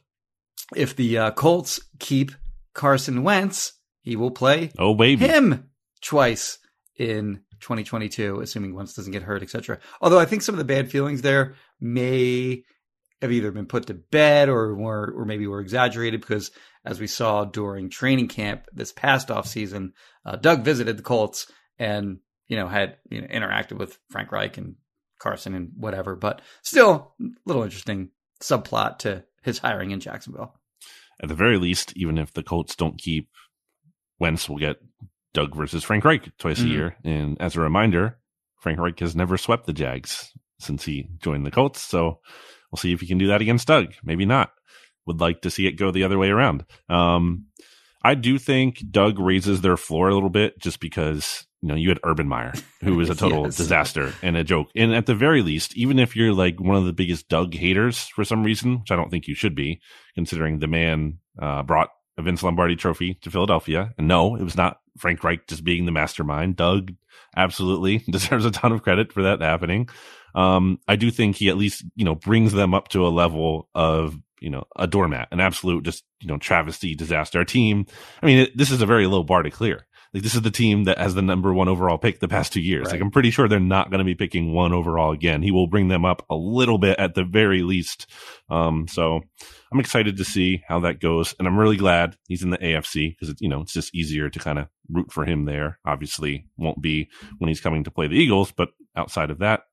if 0.75 0.96
the 0.96 1.18
uh, 1.18 1.32
Colts 1.32 1.80
keep 2.00 2.32
Carson 2.74 3.24
Wentz, 3.24 3.74
he 4.01 4.15
will 4.15 4.32
play 4.32 4.72
oh 4.80 4.96
baby 4.96 5.27
him 5.27 5.70
twice 6.01 6.58
in 6.98 7.41
2022, 7.62 8.41
assuming 8.41 8.74
Wentz 8.74 8.94
doesn't 8.94 9.12
get 9.12 9.24
hurt, 9.24 9.44
etc. 9.44 9.80
Although 10.01 10.20
I 10.20 10.25
think 10.25 10.41
some 10.41 10.56
of 10.56 10.60
the 10.60 10.65
bad 10.65 10.91
feelings 10.91 11.22
there 11.22 11.56
may 11.80 12.63
have 13.22 13.32
either 13.32 13.51
been 13.51 13.68
put 13.68 13.86
to 13.88 13.94
bed 13.94 14.50
or 14.50 14.75
were, 14.75 15.13
or 15.15 15.25
maybe 15.25 15.46
were 15.46 15.62
exaggerated 15.62 16.22
because 16.22 16.51
as 16.84 17.00
we 17.00 17.08
saw 17.08 17.46
during 17.46 17.89
training 17.89 18.27
camp 18.27 18.65
this 18.74 18.91
past 18.91 19.30
off 19.30 19.48
season, 19.48 19.94
uh, 20.25 20.36
Doug 20.36 20.63
visited 20.63 20.98
the 20.98 21.03
Colts 21.03 21.51
and 21.77 22.20
you 22.48 22.58
know 22.58 22.68
had 22.68 22.98
you 23.10 23.22
know, 23.22 23.27
interacted 23.27 23.77
with 23.77 24.00
Frank 24.10 24.32
Reich 24.32 24.58
and 24.58 24.75
Carson 25.22 25.54
and 25.54 25.70
whatever, 25.78 26.16
but 26.16 26.42
still 26.63 27.13
a 27.22 27.25
little 27.46 27.63
interesting 27.63 28.10
subplot 28.42 28.98
to 29.00 29.24
his 29.44 29.60
hiring 29.60 29.92
in 29.92 30.00
Jacksonville. 30.00 30.56
At 31.22 31.30
the 31.30 31.36
very 31.36 31.58
least, 31.58 31.94
even 31.96 32.18
if 32.18 32.34
the 32.34 32.44
Colts 32.44 32.75
don't 32.75 32.98
keep 32.98 33.30
Wentz, 34.20 34.50
we'll 34.50 34.58
get 34.58 34.78
Doug 35.34 35.56
versus 35.56 35.84
Frank 35.84 36.04
Reich 36.04 36.36
twice 36.38 36.60
Mhm. 36.60 36.66
a 36.66 36.68
year. 36.70 36.98
And 37.04 37.42
as 37.42 37.56
a 37.56 37.62
reminder, 37.62 38.20
Frank 38.60 38.80
Reich 38.80 39.00
has 39.00 39.16
never 39.16 39.38
swept 39.38 39.66
the 39.66 39.74
Jags 39.74 40.32
since 40.60 40.86
he 40.86 41.08
joined 41.20 41.46
the 41.46 41.51
Colts. 41.51 41.82
So 41.82 42.20
we'll 42.72 42.78
see 42.78 42.92
if 42.94 43.01
he 43.01 43.08
can 43.08 43.18
do 43.18 43.28
that 43.28 43.42
against 43.42 43.68
Doug. 43.68 43.94
Maybe 44.04 44.25
not. 44.25 44.51
Would 45.06 45.20
like 45.20 45.42
to 45.42 45.50
see 45.50 45.68
it 45.68 45.74
go 45.78 45.92
the 45.92 46.04
other 46.04 46.18
way 46.20 46.30
around. 46.30 46.66
Um, 46.90 47.46
I 48.04 48.16
do 48.16 48.38
think 48.38 48.84
Doug 48.92 49.20
raises 49.20 49.62
their 49.62 49.78
floor 49.78 50.10
a 50.10 50.13
little 50.13 50.30
bit 50.30 50.60
just 50.60 50.80
because, 50.80 51.46
you 51.62 51.68
know, 51.70 51.75
you 51.75 51.89
had 51.89 52.00
Urban 52.03 52.27
Meyer, 52.27 52.53
who 52.82 52.96
was 52.96 53.10
a 53.10 53.15
total 53.15 53.46
Yes. 53.46 53.58
disaster 53.58 54.13
and 54.24 54.36
a 54.36 54.44
joke. 54.44 54.70
And 54.75 54.94
at 54.96 55.06
the 55.06 55.15
very 55.15 55.41
least, 55.41 55.75
even 55.77 56.00
if 56.00 56.15
you're 56.15 56.34
like 56.34 56.60
one 56.60 56.75
of 56.77 56.86
the 56.86 56.94
biggest 56.94 57.30
Doug 57.30 57.53
haters 57.53 58.08
for 58.08 58.24
some 58.25 58.44
reason, 58.44 58.80
which 58.80 58.91
I 58.91 58.96
don't 58.96 59.10
think 59.12 59.27
you 59.27 59.36
should 59.36 59.56
be, 59.56 59.80
considering 60.15 60.60
the 60.60 60.68
man 60.68 61.20
uh, 61.41 61.63
brought 61.63 61.89
a 62.18 62.22
Vince 62.24 62.44
Lombardi 62.44 62.75
trophy 62.75 63.13
to 63.22 63.32
Philadelphia. 63.32 63.94
And 63.98 64.08
no, 64.08 64.36
it 64.36 64.44
was 64.44 64.58
not 64.58 64.80
Frank 64.98 65.24
Reich 65.24 65.48
just 65.48 65.63
being 65.63 65.86
the 65.86 65.91
mastermind. 65.91 66.56
Doug 66.56 66.94
absolutely 67.36 67.98
deserves 68.10 68.46
a 68.46 68.51
ton 68.51 68.72
of 68.72 68.82
credit 68.84 69.13
for 69.13 69.24
that 69.24 69.41
happening. 69.41 69.88
Um, 70.34 70.80
I 70.88 70.96
do 70.96 71.12
think 71.12 71.36
he 71.36 71.50
at 71.50 71.58
least, 71.58 71.84
you 71.96 72.06
know, 72.06 72.15
brings 72.15 72.53
them 72.53 72.74
up 72.74 72.88
to 72.89 73.06
a 73.06 73.10
level 73.10 73.70
of, 73.75 74.18
you 74.39 74.50
know, 74.50 74.63
a 74.75 74.88
doormat, 74.88 75.27
an 75.32 75.39
absolute 75.39 75.84
just, 75.84 76.03
you 76.22 76.27
know, 76.27 76.38
travesty 76.38 76.96
disaster. 76.96 77.39
Our 77.39 77.46
team, 77.46 77.86
I 78.22 78.25
mean, 78.25 78.38
it, 78.39 78.58
this 78.58 78.72
is 78.72 78.82
a 78.82 78.86
very 78.86 79.08
low 79.08 79.24
bar 79.24 79.44
to 79.44 79.51
clear. 79.51 79.86
Like 80.13 80.24
this 80.24 80.36
is 80.36 80.41
the 80.41 80.51
team 80.51 80.86
that 80.86 80.98
has 80.98 81.15
the 81.15 81.22
number 81.22 81.53
one 81.53 81.70
overall 81.70 81.98
pick 81.98 82.20
the 82.20 82.27
past 82.27 82.51
two 82.51 82.62
years. 82.62 82.86
Right. 82.86 82.94
Like 82.94 83.01
I'm 83.01 83.12
pretty 83.12 83.32
sure 83.32 83.48
they're 83.48 83.60
not 83.60 83.89
going 83.89 84.00
to 84.00 84.06
be 84.06 84.15
picking 84.15 84.53
one 84.53 84.74
overall 84.74 85.12
again. 85.12 85.41
He 85.41 85.51
will 85.51 85.68
bring 85.68 85.88
them 85.88 86.03
up 86.03 86.25
a 86.30 86.36
little 86.36 86.77
bit 86.77 87.00
at 87.00 87.15
the 87.15 87.24
very 87.24 87.63
least. 87.63 88.08
Um, 88.50 88.88
so 88.88 89.22
I'm 89.72 89.80
excited 89.80 90.18
to 90.18 90.25
see 90.25 90.63
how 90.68 90.82
that 90.82 91.00
goes. 91.00 91.34
And 91.39 91.48
I'm 91.48 91.58
really 91.58 91.77
glad 91.77 92.18
he's 92.27 92.44
in 92.44 92.50
the 92.50 92.58
AFC 92.58 93.12
because 93.12 93.30
it's, 93.30 93.41
you 93.41 93.48
know, 93.48 93.62
it's 93.62 93.74
just 93.74 93.96
easier 93.96 94.30
to 94.30 94.39
kind 94.39 94.60
of 94.60 94.68
root 94.89 95.12
for 95.12 95.24
him 95.25 95.46
there. 95.46 95.80
Obviously 95.86 96.46
won't 96.58 96.82
be 96.82 97.10
when 97.38 97.48
he's 97.48 97.62
coming 97.62 97.86
to 97.86 97.91
play 97.91 98.08
the 98.08 98.18
Eagles, 98.18 98.51
but 98.51 98.70
outside 98.96 99.30
of 99.30 99.39
that, 99.39 99.63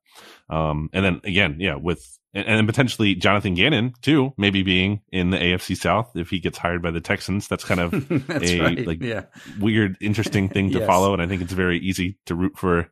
um, 0.51 0.89
and 0.93 1.05
then 1.05 1.21
again, 1.25 1.57
yeah, 1.59 1.75
with, 1.75 2.18
and, 2.35 2.47
and 2.47 2.59
then 2.59 2.67
potentially 2.67 3.15
Jonathan 3.15 3.55
Gannon 3.55 3.95
too, 4.03 4.33
maybe 4.37 4.63
being 4.63 5.01
in 5.11 5.31
the 5.31 5.39
AFC 5.39 5.77
South 5.77 6.11
if 6.15 6.31
he 6.31 6.41
gets 6.41 6.59
hired 6.59 6.83
by 6.83 6.91
the 6.91 7.01
Texans. 7.01 7.49
That's 7.49 7.65
kind 7.65 7.81
of 7.81 8.09
That's 8.27 8.51
a, 8.51 8.61
right. 8.61 8.87
like, 8.87 9.03
yeah. 9.03 9.25
weird, 9.59 9.97
interesting 10.01 10.49
thing 10.51 10.71
to 10.73 10.79
Yes. 10.81 10.87
follow. 10.87 11.13
And 11.13 11.23
I 11.23 11.27
think 11.27 11.43
it's 11.43 11.53
very 11.53 11.79
easy 11.79 12.19
to 12.27 12.35
root 12.35 12.57
for. 12.59 12.91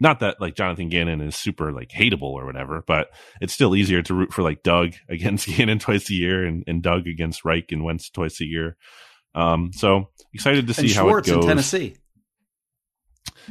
Not 0.00 0.20
that 0.20 0.40
like 0.40 0.54
Jonathan 0.56 0.88
Gannon 0.88 1.20
is 1.20 1.36
super 1.36 1.72
like 1.72 1.88
hateable 1.90 2.22
or 2.32 2.44
whatever, 2.44 2.82
but 2.86 3.10
it's 3.40 3.52
still 3.54 3.76
easier 3.76 4.02
to 4.02 4.12
root 4.14 4.32
for 4.32 4.42
like 4.42 4.62
Doug 4.62 4.94
against 5.08 5.46
Gannon 5.46 5.78
twice 5.78 6.10
a 6.10 6.14
year 6.14 6.44
and, 6.44 6.64
and 6.66 6.82
Doug 6.82 7.06
against 7.06 7.44
Reich 7.44 7.70
and 7.72 7.84
Wentz 7.84 8.10
twice 8.10 8.40
a 8.40 8.44
year. 8.46 8.76
Um, 9.34 9.70
so 9.72 10.08
excited 10.34 10.66
to 10.66 10.74
see 10.74 10.92
how 10.92 11.08
it 11.16 11.28
in 11.28 11.40
Tennessee. 11.42 11.94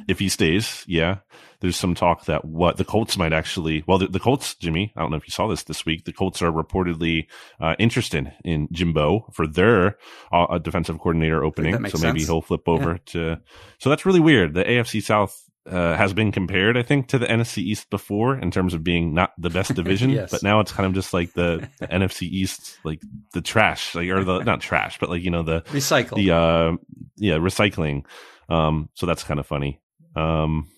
if 0.07 0.19
he 0.19 0.27
stays. 0.29 0.83
Yeah, 0.87 1.19
there's 1.59 1.75
some 1.75 1.95
talk 1.95 2.25
that 2.25 2.45
what 2.45 2.77
the 2.77 2.85
Colts 2.85 3.17
might 3.17 3.33
actually. 3.33 3.83
Well, 3.87 3.97
the, 3.97 4.07
the 4.07 4.19
Colts, 4.19 4.55
Jimmy. 4.55 4.93
I 4.95 5.01
don't 5.01 5.11
know 5.11 5.17
if 5.17 5.27
you 5.27 5.31
saw 5.31 5.47
this 5.47 5.63
this 5.63 5.85
week. 5.85 6.05
The 6.05 6.13
Colts 6.13 6.41
are 6.41 6.51
reportedly 6.51 7.27
uh, 7.59 7.75
interested 7.79 8.31
in 8.43 8.67
Jimbo 8.71 9.27
for 9.33 9.47
their 9.47 9.97
uh, 10.31 10.57
defensive 10.59 10.97
coordinator 10.99 11.43
opening. 11.43 11.73
So 11.89 11.97
maybe 11.99 12.19
sense. 12.19 12.25
he'll 12.27 12.41
flip 12.41 12.67
over 12.67 12.97
to. 12.97 13.37
So 13.79 13.89
that's 13.89 14.05
really 14.05 14.19
weird. 14.19 14.53
The 14.53 14.63
AFC 14.63 15.01
South. 15.03 15.41
Uh, 15.69 15.97
has 15.97 16.13
been 16.13 16.31
compared, 16.31 16.77
I 16.77 16.81
think, 16.81 17.09
to 17.09 17.19
the 17.19 17.25
NFC 17.25 17.57
East 17.57 17.89
before 17.89 18.37
in 18.37 18.51
terms 18.51 18.73
of 18.73 18.85
being 18.85 19.13
not 19.13 19.33
the 19.37 19.49
best 19.49 19.73
division, 19.75 20.11
Yes. 20.11 20.31
but 20.31 20.41
now 20.41 20.61
it's 20.61 20.71
kind 20.71 20.87
of 20.87 20.93
just 20.93 21.13
like 21.13 21.33
the, 21.33 21.67
the 21.81 21.87
NFC 21.87 22.21
East, 22.21 22.77
like 22.85 23.01
the 23.33 23.41
trash, 23.41 23.93
like 23.93 24.07
or 24.07 24.23
the 24.23 24.43
not 24.43 24.61
trash, 24.61 24.97
but 24.97 25.09
like 25.09 25.21
you 25.23 25.29
know 25.29 25.43
the 25.43 25.63
Recycle. 25.63 26.15
the 26.15 26.31
uh 26.33 26.77
yeah 27.17 27.33
recycling 27.33 28.05
um 28.47 28.87
so 28.93 29.05
that's 29.05 29.25
kind 29.25 29.41
of 29.41 29.45
funny 29.45 29.81
um 30.15 30.69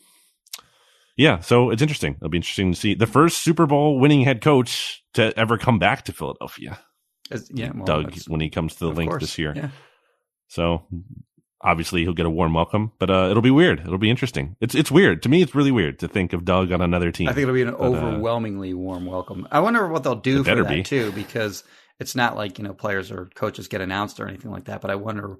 yeah 1.19 1.39
so 1.39 1.69
it's 1.69 1.81
interesting 1.81 2.13
it'll 2.15 2.29
be 2.29 2.37
interesting 2.37 2.71
to 2.73 2.79
see 2.79 2.93
the 2.95 3.05
first 3.07 3.43
super 3.43 3.65
bowl 3.67 3.99
winning 3.99 4.21
head 4.21 4.41
coach 4.41 5.03
to 5.13 5.37
ever 5.37 5.57
come 5.57 5.77
back 5.79 6.03
to 6.05 6.11
philadelphia 6.13 6.79
As- 7.31 7.49
yeah, 7.53 7.71
well, 7.75 7.85
doug 7.85 8.15
when 8.27 8.41
he 8.41 8.49
comes 8.49 8.73
to 8.75 8.79
the 8.85 8.91
link 8.91 9.11
course. 9.11 9.21
this 9.21 9.37
year 9.37 9.53
Yeah. 9.55 9.69
so 10.47 10.87
obviously 11.61 12.03
he'll 12.03 12.13
get 12.13 12.25
a 12.25 12.29
warm 12.29 12.53
welcome 12.53 12.91
but 12.99 13.09
uh 13.09 13.27
it'll 13.29 13.41
be 13.41 13.51
weird 13.51 13.81
it'll 13.81 13.97
be 13.97 14.09
interesting 14.09 14.55
it's 14.61 14.73
it's 14.75 14.89
weird 14.89 15.21
to 15.23 15.29
me 15.29 15.41
it's 15.41 15.53
really 15.53 15.71
weird 15.71 15.99
to 15.99 16.07
think 16.07 16.31
of 16.33 16.45
doug 16.45 16.71
on 16.71 16.81
another 16.81 17.11
team 17.11 17.27
I 17.27 17.33
think 17.33 17.43
it'll 17.43 17.53
be 17.55 17.61
an 17.63 17.71
But, 17.71 17.81
uh, 17.81 17.85
overwhelmingly 17.87 18.73
warm 18.73 19.05
welcome. 19.05 19.47
I 19.51 19.59
wonder 19.59 19.85
what 19.87 20.03
they'll 20.03 20.15
do 20.15 20.43
for 20.43 20.55
that 20.55 20.69
be. 20.69 20.83
too, 20.83 21.11
because 21.11 21.63
it's 21.99 22.15
not 22.15 22.37
like 22.37 22.57
you 22.59 22.63
know 22.63 22.73
players 22.73 23.11
or 23.11 23.25
coaches 23.35 23.67
get 23.67 23.81
announced 23.81 24.21
or 24.21 24.27
anything 24.29 24.51
like 24.51 24.65
that. 24.65 24.79
But 24.79 24.89
I 24.89 24.95
wonder. 24.95 25.37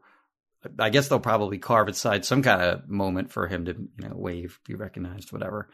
I 0.78 0.90
guess 0.90 1.08
they'll 1.08 1.20
probably 1.20 1.58
carve 1.58 1.88
aside 1.88 2.26
some 2.26 2.44
kind 2.44 2.62
of 2.62 2.90
moment 2.90 3.32
for 3.32 3.48
him 3.48 3.66
to 3.66 3.74
you 3.74 4.10
know 4.10 4.16
wave, 4.16 4.60
be 4.66 4.76
recognized, 4.76 5.32
whatever. 5.32 5.70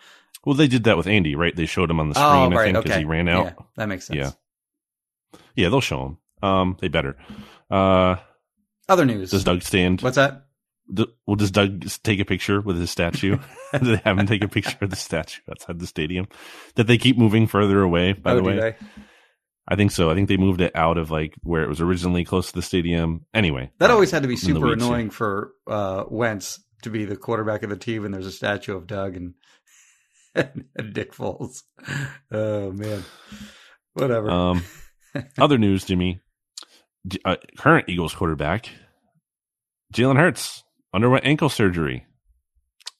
well 0.46 0.56
they 0.56 0.68
did 0.68 0.84
that 0.84 0.98
with 0.98 1.08
andy 1.08 1.36
right 1.36 1.56
they 1.56 1.66
showed 1.66 1.90
him 1.90 2.00
on 2.00 2.10
the 2.10 2.20
oh, 2.20 2.30
screen 2.30 2.54
i 2.54 2.56
right, 2.56 2.64
think 2.66 2.78
because 2.78 2.92
okay. 2.92 3.00
he 3.00 3.06
ran 3.06 3.28
out 3.28 3.46
Yeah, 3.46 3.54
that 3.78 3.86
makes 3.88 4.06
sense. 4.06 4.18
Yeah. 4.18 5.40
yeah 5.56 5.70
they'll 5.70 5.82
show 5.82 6.06
him 6.06 6.18
um 6.48 6.78
they 6.80 6.88
better 6.88 7.18
uh 7.72 8.18
Other 8.88 9.06
news. 9.06 9.32
does 9.32 9.44
doug 9.44 9.64
stand 9.64 10.02
What's 10.02 10.18
that? 10.18 10.46
D- 10.94 11.08
well, 11.26 11.36
does 11.36 11.50
Doug 11.50 11.84
take 12.04 12.20
a 12.20 12.26
picture 12.26 12.62
with 12.62 12.78
his 12.78 12.92
statue? 12.92 13.38
Do 13.74 13.96
they 13.96 14.02
have 14.06 14.20
him 14.20 14.28
take 14.28 14.44
a 14.44 14.48
picture 14.48 14.78
of 14.82 14.92
the 14.92 14.96
statue 14.96 15.42
outside 15.50 15.80
the 15.80 15.88
stadium? 15.88 16.28
That 16.76 16.86
they 16.86 16.98
keep 17.00 17.18
moving 17.18 17.48
further 17.48 17.82
away, 17.82 18.14
by 18.14 18.34
oh, 18.34 18.36
the 18.36 18.42
do 18.42 18.48
way? 18.48 18.56
they? 18.56 18.76
I 19.68 19.76
think 19.76 19.92
so. 19.92 20.12
I 20.12 20.16
think 20.16 20.30
they 20.30 20.38
moved 20.38 20.62
it 20.62 20.76
out 20.76 20.98
of 20.98 21.10
like 21.10 21.36
where 21.42 21.64
it 21.64 21.70
was 21.70 21.82
originally 21.82 22.24
close 22.24 22.48
to 22.48 22.54
the 22.54 22.62
stadium. 22.62 23.26
Anyway. 23.34 23.72
That 23.80 23.90
uh, 23.90 23.94
always 23.94 24.12
had 24.12 24.22
to 24.22 24.28
be 24.28 24.36
super 24.36 24.60
weeds 24.60 24.84
here. 24.84 24.88
annoying 24.88 25.10
for 25.10 25.54
uh, 25.68 26.04
Wentz 26.08 26.60
to 26.84 26.90
be 26.90 27.06
the 27.06 27.18
quarterback 27.18 27.64
of 27.64 27.70
the 27.70 27.78
team, 27.78 28.06
and 28.06 28.14
there's 28.14 28.28
a 28.28 28.32
statue 28.32 28.76
of 28.76 28.88
Doug 28.88 29.16
and, 29.16 29.34
and 30.36 30.94
Nick 30.96 31.14
Foles. 31.14 31.64
Oh 32.32 32.72
man, 32.72 33.04
whatever. 33.94 34.30
Um, 34.30 34.64
other 35.38 35.58
news, 35.58 35.86
Jimmy. 35.86 36.22
Uh, 37.24 37.36
current 37.58 37.88
Eagles 37.88 38.16
quarterback, 38.16 38.70
Jalen 39.94 40.18
Hurts, 40.18 40.64
underwent 40.94 41.26
ankle 41.26 41.50
surgery 41.50 42.06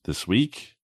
this 0.04 0.28
week. 0.28 0.75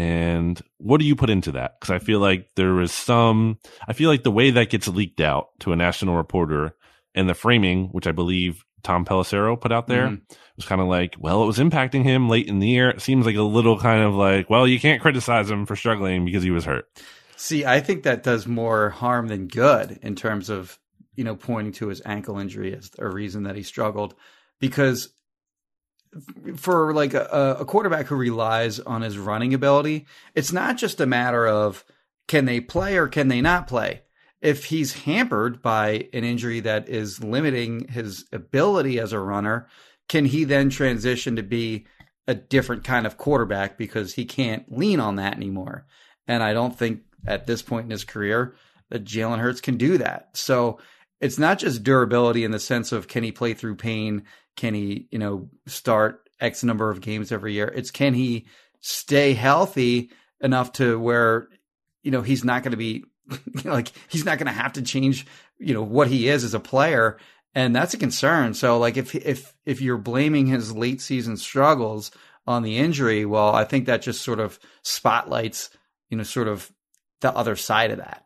And 0.00 0.60
what 0.78 0.98
do 1.00 1.06
you 1.06 1.14
put 1.14 1.28
into 1.30 1.52
that? 1.52 1.78
Because 1.78 1.92
I 1.92 1.98
feel 1.98 2.20
like 2.20 2.48
there 2.56 2.72
was 2.72 2.90
some, 2.92 3.58
I 3.86 3.92
feel 3.92 4.08
like 4.08 4.22
the 4.22 4.30
way 4.30 4.50
that 4.50 4.70
gets 4.70 4.88
leaked 4.88 5.20
out 5.20 5.48
to 5.60 5.72
a 5.72 5.76
national 5.76 6.16
reporter 6.16 6.74
and 7.14 7.28
the 7.28 7.34
framing, 7.34 7.88
which 7.88 8.06
I 8.06 8.12
believe 8.12 8.64
Tom 8.82 9.04
Pelissero 9.04 9.60
put 9.60 9.72
out 9.72 9.88
there, 9.88 10.08
Mhm. 10.08 10.20
was 10.56 10.64
kind 10.64 10.80
of 10.80 10.86
like, 10.86 11.16
well, 11.18 11.42
it 11.42 11.46
was 11.46 11.58
impacting 11.58 12.02
him 12.02 12.28
late 12.30 12.48
in 12.48 12.60
the 12.60 12.68
year. 12.68 12.88
It 12.88 13.02
seems 13.02 13.26
like 13.26 13.36
a 13.36 13.42
little 13.42 13.78
kind 13.78 14.02
of 14.02 14.14
like, 14.14 14.48
well, 14.48 14.66
you 14.66 14.80
can't 14.80 15.02
criticize 15.02 15.50
him 15.50 15.66
for 15.66 15.76
struggling 15.76 16.24
because 16.24 16.42
he 16.42 16.50
was 16.50 16.64
hurt. 16.64 16.86
See, 17.36 17.64
I 17.66 17.80
think 17.80 18.02
that 18.04 18.22
does 18.22 18.46
more 18.46 18.88
harm 18.90 19.28
than 19.28 19.48
good 19.48 19.98
in 20.02 20.14
terms 20.16 20.48
of 20.48 20.78
you 21.16 21.24
know 21.24 21.36
pointing 21.36 21.72
to 21.74 21.88
his 21.88 22.00
ankle 22.06 22.38
injury 22.38 22.74
as 22.74 22.90
a 22.98 23.06
reason 23.08 23.42
that 23.42 23.56
he 23.56 23.62
struggled, 23.62 24.14
because 24.60 25.12
for 26.56 26.92
like 26.92 27.14
a, 27.14 27.56
a 27.60 27.64
quarterback 27.64 28.06
who 28.06 28.16
relies 28.16 28.80
on 28.80 29.02
his 29.02 29.18
running 29.18 29.54
ability, 29.54 30.06
it's 30.34 30.52
not 30.52 30.76
just 30.76 31.00
a 31.00 31.06
matter 31.06 31.46
of 31.46 31.84
can 32.28 32.44
they 32.44 32.60
play 32.60 32.96
or 32.96 33.08
can 33.08 33.28
they 33.28 33.40
not 33.40 33.66
play. 33.66 34.02
If 34.40 34.66
he's 34.66 35.04
hampered 35.04 35.60
by 35.60 36.08
an 36.12 36.24
injury 36.24 36.60
that 36.60 36.88
is 36.88 37.22
limiting 37.22 37.88
his 37.88 38.24
ability 38.32 38.98
as 38.98 39.12
a 39.12 39.20
runner, 39.20 39.68
can 40.08 40.24
he 40.24 40.44
then 40.44 40.70
transition 40.70 41.36
to 41.36 41.42
be 41.42 41.86
a 42.26 42.34
different 42.34 42.84
kind 42.84 43.06
of 43.06 43.18
quarterback 43.18 43.76
because 43.76 44.14
he 44.14 44.24
can't 44.24 44.70
lean 44.76 44.98
on 44.98 45.16
that 45.16 45.36
anymore? 45.36 45.86
And 46.26 46.42
I 46.42 46.52
don't 46.52 46.76
think 46.76 47.02
at 47.26 47.46
this 47.46 47.62
point 47.62 47.84
in 47.84 47.90
his 47.90 48.04
career 48.04 48.54
that 48.88 49.04
Jalen 49.04 49.38
Hurts 49.38 49.60
can 49.60 49.76
do 49.76 49.98
that. 49.98 50.30
So 50.34 50.78
it's 51.20 51.38
not 51.38 51.58
just 51.58 51.82
durability 51.82 52.44
in 52.44 52.50
the 52.50 52.58
sense 52.58 52.92
of 52.92 53.08
can 53.08 53.22
he 53.22 53.32
play 53.32 53.54
through 53.54 53.76
pain? 53.76 54.24
Can 54.56 54.74
he, 54.74 55.08
you 55.10 55.18
know, 55.18 55.48
start 55.66 56.28
X 56.40 56.64
number 56.64 56.90
of 56.90 57.00
games 57.00 57.32
every 57.32 57.52
year? 57.52 57.68
It's 57.68 57.90
can 57.90 58.14
he 58.14 58.46
stay 58.80 59.34
healthy 59.34 60.10
enough 60.40 60.72
to 60.72 60.98
where, 60.98 61.48
you 62.02 62.10
know, 62.10 62.22
he's 62.22 62.44
not 62.44 62.62
going 62.62 62.72
to 62.72 62.76
be 62.76 63.04
like, 63.64 63.92
he's 64.08 64.24
not 64.24 64.38
going 64.38 64.46
to 64.46 64.52
have 64.52 64.72
to 64.74 64.82
change, 64.82 65.26
you 65.58 65.74
know, 65.74 65.82
what 65.82 66.08
he 66.08 66.28
is 66.28 66.44
as 66.44 66.54
a 66.54 66.60
player. 66.60 67.18
And 67.54 67.74
that's 67.74 67.94
a 67.94 67.98
concern. 67.98 68.54
So 68.54 68.78
like 68.78 68.96
if, 68.96 69.14
if, 69.14 69.54
if 69.66 69.80
you're 69.80 69.98
blaming 69.98 70.46
his 70.46 70.74
late 70.74 71.00
season 71.00 71.36
struggles 71.36 72.10
on 72.46 72.62
the 72.62 72.78
injury, 72.78 73.24
well, 73.24 73.54
I 73.54 73.64
think 73.64 73.86
that 73.86 74.02
just 74.02 74.22
sort 74.22 74.40
of 74.40 74.58
spotlights, 74.82 75.70
you 76.08 76.16
know, 76.16 76.22
sort 76.22 76.48
of 76.48 76.70
the 77.20 77.34
other 77.34 77.56
side 77.56 77.90
of 77.90 77.98
that. 77.98 78.24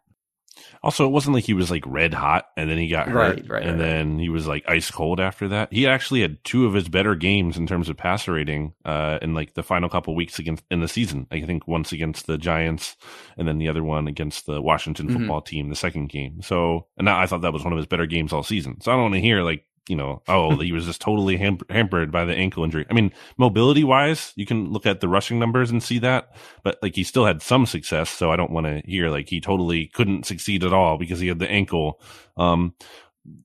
Also, 0.85 1.07
it 1.07 1.11
wasn't 1.11 1.35
like 1.35 1.45
he 1.45 1.55
was 1.55 1.71
like 1.71 1.83
red 1.87 2.13
hot 2.15 2.47
and 2.57 2.69
then 2.71 2.77
he 2.79 2.89
got 2.89 3.09
hurt, 3.09 3.41
Right, 3.41 3.49
right, 3.49 3.63
and 3.63 3.81
right, 3.81 3.87
then 3.87 4.19
he 4.19 4.29
was 4.29 4.47
like 4.47 4.63
ice 4.69 4.91
cold 4.91 5.19
after 5.19 5.49
that. 5.49 5.73
He 5.73 5.87
actually 5.87 6.21
had 6.21 6.45
two 6.45 6.67
of 6.67 6.75
his 6.75 6.89
better 6.89 7.15
games 7.15 7.57
in 7.57 7.67
terms 7.67 7.89
of 7.89 7.97
passer 7.97 8.33
rating 8.33 8.75
uh, 8.85 9.19
in 9.23 9.33
like 9.35 9.55
the 9.55 9.63
final 9.63 9.89
couple 9.89 10.15
weeks 10.15 10.39
against 10.39 10.63
in 10.71 10.81
the 10.81 10.89
season. 10.89 11.27
I 11.33 11.41
think 11.41 11.67
once 11.67 11.91
against 11.93 12.27
the 12.27 12.37
Giants, 12.39 12.97
and 13.39 13.49
then 13.49 13.59
the 13.59 13.69
other 13.69 13.83
one 13.83 14.07
against 14.09 14.47
the 14.47 14.61
Washington 14.61 15.09
Mhm. 15.09 15.13
football 15.15 15.41
team, 15.41 15.71
the 15.71 15.75
second 15.77 16.11
game. 16.11 16.43
So, 16.43 16.87
and 16.99 17.09
I 17.09 17.27
thought 17.27 17.41
that 17.41 17.53
was 17.55 17.65
one 17.65 17.73
of 17.73 17.79
his 17.79 17.87
better 17.87 18.07
games 18.07 18.33
all 18.33 18.43
season. 18.43 18.81
So 18.83 18.93
I 18.93 18.95
don't 18.95 19.03
want 19.05 19.15
to 19.15 19.21
hear 19.21 19.43
like 19.43 19.65
you 19.89 19.97
know, 19.97 20.23
oh, 20.29 20.57
he 20.57 20.73
was 20.73 20.87
just 20.87 21.01
totally 21.01 21.37
ham- 21.37 21.59
hampered 21.69 22.11
by 22.11 22.25
the 22.25 22.35
ankle 22.35 22.65
injury. 22.65 22.87
I 22.91 22.95
mean, 22.95 23.13
mobility 23.37 23.85
wise, 23.85 24.33
you 24.37 24.47
can 24.47 24.73
look 24.73 24.87
at 24.87 25.01
the 25.01 25.09
rushing 25.09 25.39
numbers 25.39 25.71
and 25.71 25.83
see 25.83 25.99
that, 26.01 26.35
but 26.63 26.79
like 26.83 26.95
he 26.95 27.05
still 27.05 27.27
had 27.27 27.43
some 27.43 27.67
success. 27.67 28.11
So 28.11 28.33
I 28.33 28.37
don't 28.37 28.51
want 28.51 28.67
to 28.67 28.83
hear 28.85 29.11
like 29.11 29.29
he 29.29 29.41
totally 29.41 29.87
couldn't 29.89 30.27
succeed 30.27 30.65
at 30.65 30.73
all 30.73 30.99
because 30.99 31.21
he 31.21 31.29
had 31.29 31.39
the 31.39 31.51
ankle. 31.51 32.01
Um, 32.37 32.75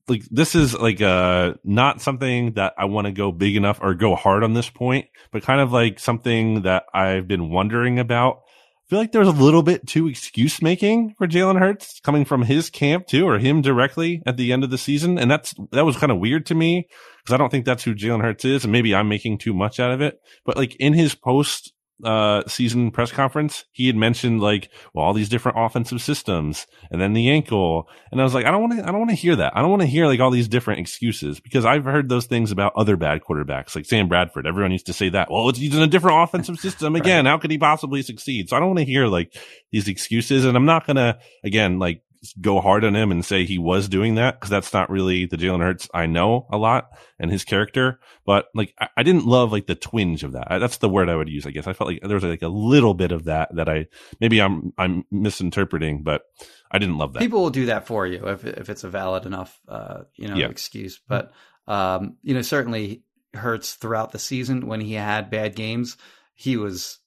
like 0.08 0.22
this 0.30 0.54
is 0.54 0.74
like 0.74 1.00
uh 1.00 1.54
not 1.64 2.02
something 2.02 2.52
that 2.52 2.74
I 2.76 2.84
want 2.84 3.06
to 3.06 3.12
go 3.12 3.32
big 3.32 3.56
enough 3.56 3.78
or 3.80 3.94
go 3.94 4.14
hard 4.14 4.44
on 4.44 4.52
this 4.52 4.68
point, 4.68 5.06
but 5.32 5.42
kind 5.42 5.60
of 5.60 5.72
like 5.72 5.98
something 5.98 6.62
that 6.62 6.84
I've 6.92 7.26
been 7.26 7.50
wondering 7.50 7.98
about. 7.98 8.42
Feel 8.90 8.98
like 8.98 9.12
there 9.12 9.20
was 9.20 9.28
a 9.28 9.42
little 9.44 9.62
bit 9.62 9.86
too 9.86 10.08
excuse 10.08 10.60
making 10.60 11.14
for 11.16 11.28
Jalen 11.28 11.60
Hurts 11.60 12.00
coming 12.00 12.24
from 12.24 12.42
his 12.42 12.70
camp 12.70 13.06
too, 13.06 13.24
or 13.24 13.38
him 13.38 13.62
directly 13.62 14.20
at 14.26 14.36
the 14.36 14.52
end 14.52 14.64
of 14.64 14.70
the 14.70 14.78
season, 14.78 15.16
and 15.16 15.30
that's 15.30 15.54
that 15.70 15.86
was 15.86 15.96
kind 15.96 16.10
of 16.10 16.18
weird 16.18 16.44
to 16.46 16.56
me 16.56 16.88
because 17.20 17.32
I 17.32 17.36
don't 17.36 17.50
think 17.50 17.64
that's 17.64 17.84
who 17.84 17.94
Jalen 17.94 18.20
Hurts 18.20 18.44
is, 18.44 18.64
and 18.64 18.72
maybe 18.72 18.92
I'm 18.92 19.08
making 19.08 19.38
too 19.38 19.54
much 19.54 19.78
out 19.78 19.92
of 19.92 20.00
it. 20.00 20.20
But 20.44 20.56
like 20.56 20.74
in 20.80 20.92
his 20.92 21.14
post 21.14 21.72
uh 22.04 22.42
season 22.46 22.90
press 22.90 23.12
conference, 23.12 23.64
he 23.72 23.86
had 23.86 23.96
mentioned 23.96 24.40
like 24.40 24.70
well 24.94 25.04
all 25.04 25.12
these 25.12 25.28
different 25.28 25.58
offensive 25.58 26.00
systems 26.00 26.66
and 26.90 27.00
then 27.00 27.12
the 27.12 27.30
ankle. 27.30 27.88
And 28.10 28.20
I 28.20 28.24
was 28.24 28.34
like, 28.34 28.46
I 28.46 28.50
don't 28.50 28.60
want 28.60 28.78
to 28.78 28.82
I 28.82 28.86
don't 28.86 28.98
want 28.98 29.10
to 29.10 29.16
hear 29.16 29.36
that. 29.36 29.52
I 29.56 29.60
don't 29.60 29.70
want 29.70 29.82
to 29.82 29.88
hear 29.88 30.06
like 30.06 30.20
all 30.20 30.30
these 30.30 30.48
different 30.48 30.80
excuses 30.80 31.40
because 31.40 31.64
I've 31.64 31.84
heard 31.84 32.08
those 32.08 32.26
things 32.26 32.50
about 32.50 32.72
other 32.76 32.96
bad 32.96 33.22
quarterbacks, 33.22 33.74
like 33.74 33.86
Sam 33.86 34.08
Bradford. 34.08 34.46
Everyone 34.46 34.72
used 34.72 34.86
to 34.86 34.92
say 34.92 35.08
that. 35.10 35.30
Well, 35.30 35.48
it's 35.48 35.58
using 35.58 35.82
a 35.82 35.86
different 35.86 36.22
offensive 36.22 36.58
system 36.60 36.96
again. 36.96 37.26
How 37.26 37.38
could 37.38 37.50
he 37.50 37.58
possibly 37.58 38.02
succeed? 38.02 38.48
So 38.48 38.56
I 38.56 38.60
don't 38.60 38.70
want 38.70 38.80
to 38.80 38.84
hear 38.84 39.06
like 39.06 39.34
these 39.70 39.88
excuses. 39.88 40.44
And 40.44 40.56
I'm 40.56 40.66
not 40.66 40.86
gonna 40.86 41.18
again 41.44 41.78
like 41.78 42.02
go 42.40 42.60
hard 42.60 42.84
on 42.84 42.94
him 42.94 43.10
and 43.10 43.24
say 43.24 43.44
he 43.44 43.58
was 43.58 43.88
doing 43.88 44.16
that 44.16 44.38
because 44.38 44.50
that's 44.50 44.72
not 44.72 44.90
really 44.90 45.24
the 45.26 45.36
Jalen 45.38 45.60
Hurts 45.60 45.88
I 45.94 46.06
know 46.06 46.46
a 46.52 46.58
lot 46.58 46.90
and 47.18 47.30
his 47.30 47.44
character. 47.44 47.98
But 48.26 48.46
like, 48.54 48.74
I, 48.78 48.88
I 48.98 49.02
didn't 49.02 49.24
love 49.26 49.52
like 49.52 49.66
the 49.66 49.74
twinge 49.74 50.22
of 50.22 50.32
that. 50.32 50.50
I, 50.50 50.58
that's 50.58 50.76
the 50.78 50.88
word 50.88 51.08
I 51.08 51.16
would 51.16 51.28
use. 51.28 51.46
I 51.46 51.50
guess 51.50 51.66
I 51.66 51.72
felt 51.72 51.88
like 51.88 52.00
there 52.02 52.14
was 52.14 52.24
like 52.24 52.42
a 52.42 52.48
little 52.48 52.94
bit 52.94 53.10
of 53.12 53.24
that 53.24 53.54
that 53.56 53.68
I 53.68 53.86
maybe 54.20 54.40
I'm 54.40 54.72
I'm 54.76 55.04
misinterpreting, 55.10 56.02
but 56.02 56.22
I 56.70 56.78
didn't 56.78 56.98
love 56.98 57.14
that. 57.14 57.20
People 57.20 57.42
will 57.42 57.50
do 57.50 57.66
that 57.66 57.86
for 57.86 58.06
you 58.06 58.26
if 58.28 58.44
if 58.44 58.70
it's 58.70 58.84
a 58.84 58.88
valid 58.88 59.26
enough, 59.26 59.58
uh, 59.66 60.02
you 60.16 60.28
know, 60.28 60.36
Yeah. 60.36 60.48
excuse. 60.48 61.00
But 61.08 61.32
um, 61.66 62.16
you 62.22 62.34
know, 62.34 62.42
certainly 62.42 63.02
hurts 63.34 63.74
throughout 63.74 64.12
the 64.12 64.18
season 64.18 64.66
when 64.66 64.80
he 64.80 64.92
had 64.94 65.30
bad 65.30 65.56
games. 65.56 65.96
He 66.34 66.56
was 66.56 66.98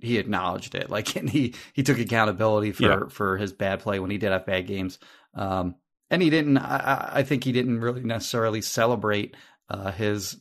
he 0.00 0.18
acknowledged 0.18 0.74
it, 0.74 0.90
like 0.90 1.16
and 1.20 1.28
he 1.28 1.54
he 1.72 1.82
took 1.82 1.98
accountability 1.98 2.72
for 2.72 2.82
Yeah. 2.84 3.00
for 3.08 3.36
his 3.36 3.52
bad 3.52 3.80
play 3.80 3.98
when 3.98 4.10
he 4.10 4.18
did 4.18 4.32
have 4.32 4.46
bad 4.46 4.66
games. 4.66 4.98
Um, 5.34 5.74
and 6.10 6.22
he 6.22 6.30
didn't. 6.30 6.58
I, 6.58 7.10
I- 7.14 7.22
think 7.24 7.44
he 7.44 7.52
didn't 7.52 7.80
really 7.80 8.02
necessarily 8.02 8.62
celebrate 8.62 9.36
uh, 9.68 9.90
his 9.92 10.36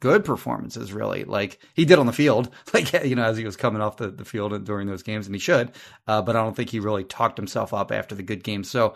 good 0.00 0.24
performances. 0.24 0.92
Really, 0.92 1.24
like 1.24 1.58
he 1.74 1.84
did 1.86 1.98
on 1.98 2.06
the 2.06 2.12
field, 2.12 2.50
like 2.74 2.92
you 3.04 3.14
know, 3.16 3.24
as 3.24 3.36
he 3.38 3.44
was 3.44 3.56
coming 3.56 3.80
off 3.80 3.96
the, 3.96 4.10
the 4.10 4.24
field 4.26 4.64
during 4.64 4.86
those 4.86 5.02
games, 5.02 5.26
and 5.26 5.34
he 5.34 5.38
should. 5.40 5.72
Uh, 6.06 6.20
but 6.22 6.36
I 6.36 6.42
don't 6.42 6.54
think 6.54 6.70
he 6.70 6.80
really 6.80 7.04
talked 7.04 7.38
himself 7.38 7.72
up 7.72 7.90
after 7.92 8.14
the 8.14 8.22
good 8.22 8.44
games. 8.44 8.70
So, 8.70 8.94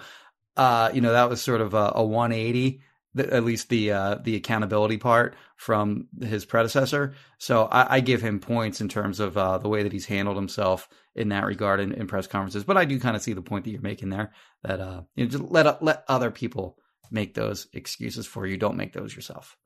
uh, 0.56 0.90
you 0.92 1.00
know, 1.00 1.12
that 1.12 1.30
was 1.30 1.40
sort 1.40 1.60
of 1.62 1.72
a, 1.74 1.92
a 1.94 2.04
180, 2.04 2.82
th- 3.16 3.28
at 3.28 3.44
least 3.44 3.68
the 3.68 3.92
uh, 3.92 4.14
the 4.16 4.36
accountability 4.36 4.96
part 4.96 5.34
from 5.56 6.08
his 6.20 6.44
predecessor. 6.44 7.14
So 7.38 7.64
I, 7.66 7.96
I 7.96 8.00
give 8.00 8.22
him 8.22 8.40
points 8.40 8.80
in 8.80 8.88
terms 8.88 9.20
of 9.20 9.36
uh, 9.36 9.58
the 9.58 9.68
way 9.68 9.82
that 9.82 9.92
he's 9.92 10.06
handled 10.06 10.36
himself 10.36 10.88
in 11.14 11.30
that 11.30 11.44
regard 11.44 11.80
in, 11.80 11.92
in 11.92 12.06
press 12.06 12.26
conferences. 12.26 12.64
But 12.64 12.76
I 12.76 12.84
do 12.84 13.00
kind 13.00 13.16
of 13.16 13.22
see 13.22 13.32
the 13.32 13.42
point 13.42 13.64
that 13.64 13.70
you're 13.70 13.80
making 13.80 14.10
there 14.10 14.32
that 14.62 14.80
uh, 14.80 15.02
you 15.14 15.24
know, 15.24 15.30
just 15.30 15.44
let 15.44 15.82
let 15.82 16.04
other 16.08 16.30
people 16.30 16.78
make 17.10 17.34
those 17.34 17.66
excuses 17.72 18.26
for 18.26 18.46
you. 18.46 18.56
Don't 18.56 18.76
make 18.76 18.92
those 18.92 19.14
yourself. 19.14 19.56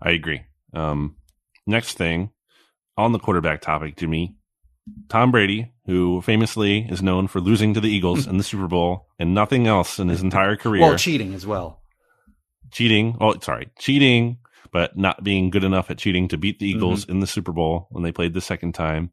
I 0.00 0.10
agree. 0.10 0.42
Um, 0.72 1.16
next 1.66 1.96
thing 1.96 2.30
on 2.96 3.12
the 3.12 3.18
quarterback 3.18 3.60
topic, 3.60 3.96
Jimmy, 3.96 4.36
Tom 5.08 5.30
Brady, 5.30 5.72
who 5.86 6.20
famously 6.22 6.86
is 6.88 7.02
known 7.02 7.28
for 7.28 7.40
losing 7.40 7.74
to 7.74 7.80
the 7.80 7.88
Eagles 7.88 8.26
in 8.28 8.38
the 8.38 8.44
Super 8.44 8.68
Bowl 8.68 9.08
and 9.18 9.34
nothing 9.34 9.66
else 9.66 9.98
in 9.98 10.08
his 10.08 10.22
entire 10.22 10.56
career. 10.56 10.82
Well, 10.82 10.96
cheating 10.96 11.34
as 11.34 11.46
well. 11.46 11.79
Cheating. 12.70 13.16
Oh, 13.20 13.38
sorry, 13.40 13.68
cheating, 13.78 14.38
but 14.72 14.96
not 14.96 15.24
being 15.24 15.50
good 15.50 15.64
enough 15.64 15.90
at 15.90 15.98
cheating 15.98 16.28
to 16.28 16.38
beat 16.38 16.58
the 16.58 16.68
Eagles 16.68 17.04
in 17.04 17.20
the 17.20 17.26
Super 17.26 17.52
Bowl 17.52 17.88
when 17.90 18.02
they 18.02 18.12
played 18.12 18.34
the 18.34 18.40
second 18.40 18.72
time. 18.72 19.10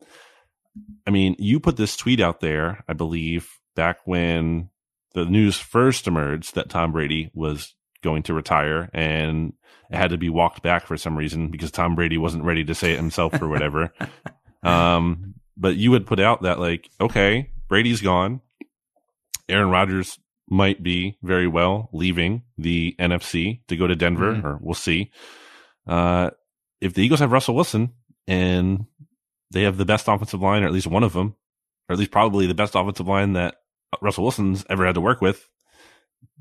I 1.06 1.12
mean, 1.12 1.36
you 1.40 1.60
put 1.60 1.78
this 1.78 1.96
tweet 1.96 2.20
out 2.20 2.40
there, 2.40 2.84
I 2.88 2.94
believe, 2.94 3.50
back 3.76 3.98
when 4.06 4.70
the 5.14 5.26
news 5.26 5.58
first 5.58 6.08
emerged 6.08 6.56
that 6.56 6.70
Tom 6.70 6.92
Brady 6.92 7.32
was 7.34 7.74
going 8.04 8.24
to 8.24 8.34
retire 8.34 8.90
and 8.94 9.54
it 9.90 9.98
had 9.98 10.12
to 10.12 10.18
be 10.18 10.30
walked 10.30 10.62
back 10.62 10.86
for 10.86 10.98
some 10.98 11.18
reason 11.18 11.50
because 11.50 11.72
Tom 11.72 11.96
Brady 11.96 12.18
wasn't 12.18 12.44
ready 12.44 12.64
to 12.66 12.76
say 12.76 12.92
it 12.92 12.98
himself 12.98 13.42
or 13.42 13.48
whatever. 13.48 13.92
um, 14.64 15.36
but 15.56 15.76
you 15.76 15.94
had 15.94 16.06
put 16.06 16.20
out 16.20 16.44
that 16.44 16.60
like, 16.60 16.90
okay, 17.02 17.50
Brady's 17.68 18.02
gone. 18.02 18.42
Aaron 19.50 19.70
Rodgers 19.70 20.20
might 20.50 20.82
be 20.82 21.18
very 21.24 21.48
well 21.48 21.90
leaving 21.92 22.44
the 22.58 22.96
NFC 23.00 23.62
to 23.68 23.76
go 23.76 23.86
to 23.88 23.96
Denver, 23.96 24.34
Mhm. 24.34 24.44
or 24.44 24.58
we'll 24.62 24.74
see. 24.76 25.12
Uh, 25.86 26.30
if 26.82 26.94
the 26.94 27.02
Eagles 27.04 27.20
have 27.20 27.32
Russell 27.32 27.56
Wilson 27.56 27.92
and 28.28 28.86
they 29.52 29.64
have 29.64 29.78
the 29.78 29.86
best 29.86 30.08
offensive 30.08 30.42
line, 30.42 30.64
or 30.64 30.68
at 30.68 30.74
least 30.74 30.88
one 30.88 31.04
of 31.04 31.14
them, 31.14 31.36
or 31.90 31.94
at 31.94 32.00
least 32.00 32.12
probably 32.12 32.48
the 32.48 32.54
best 32.54 32.76
offensive 32.76 33.08
line 33.08 33.34
that 33.34 33.56
Russell 34.02 34.24
Wilson's 34.24 34.66
ever 34.70 34.86
had 34.86 34.96
to 34.96 35.02
work 35.02 35.22
with, 35.22 35.50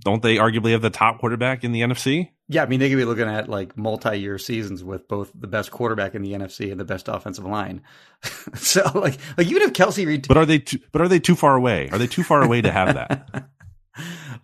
don't 0.00 0.22
they 0.22 0.36
arguably 0.36 0.72
have 0.72 0.82
the 0.82 0.90
top 0.90 1.18
quarterback 1.20 1.64
in 1.64 1.72
the 1.72 1.80
NFC? 1.82 2.30
Yeah, 2.48 2.62
I 2.62 2.66
mean 2.66 2.80
they 2.80 2.88
could 2.88 2.96
be 2.98 3.04
looking 3.04 3.28
at 3.28 3.48
like 3.48 3.76
multi-year 3.76 4.38
seasons 4.38 4.84
with 4.84 5.08
both 5.08 5.32
the 5.34 5.46
best 5.48 5.70
quarterback 5.70 6.14
in 6.14 6.22
the 6.22 6.32
NFC 6.32 6.70
and 6.70 6.78
the 6.78 6.84
best 6.84 7.08
offensive 7.08 7.44
line. 7.44 7.82
so 8.54 8.82
like 8.94 9.18
like 9.36 9.46
even 9.48 9.62
if 9.62 9.72
Kelce 9.72 10.06
ret- 10.06 10.28
But 10.28 10.36
are 10.36 10.46
they 10.46 10.58
too, 10.58 10.78
but 10.92 11.00
are 11.02 11.08
they 11.08 11.18
too 11.18 11.34
far 11.34 11.56
away? 11.56 11.88
Are 11.90 11.98
they 11.98 12.06
too 12.06 12.22
far 12.22 12.42
away 12.42 12.60
to 12.62 12.70
have 12.70 12.94
that? 12.94 13.48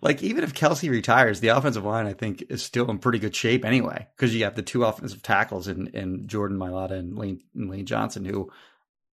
like 0.01 0.23
even 0.23 0.43
if 0.43 0.53
Kelce 0.53 0.89
retires, 0.89 1.39
the 1.39 1.49
offensive 1.49 1.85
line 1.85 2.05
I 2.05 2.13
think 2.13 2.43
is 2.49 2.63
still 2.63 2.89
in 2.89 2.99
pretty 2.99 3.19
good 3.19 3.35
shape 3.35 3.65
anyway 3.65 4.07
because 4.15 4.35
you 4.35 4.43
have 4.43 4.55
the 4.55 4.61
two 4.61 4.83
offensive 4.83 5.21
tackles 5.21 5.67
in, 5.67 5.87
in 5.87 6.27
Jordan 6.27 6.57
Mailata 6.57 6.91
and 6.91 7.17
Lane, 7.17 7.41
and 7.55 7.69
Lane 7.69 7.85
Johnson 7.85 8.25
who. 8.25 8.51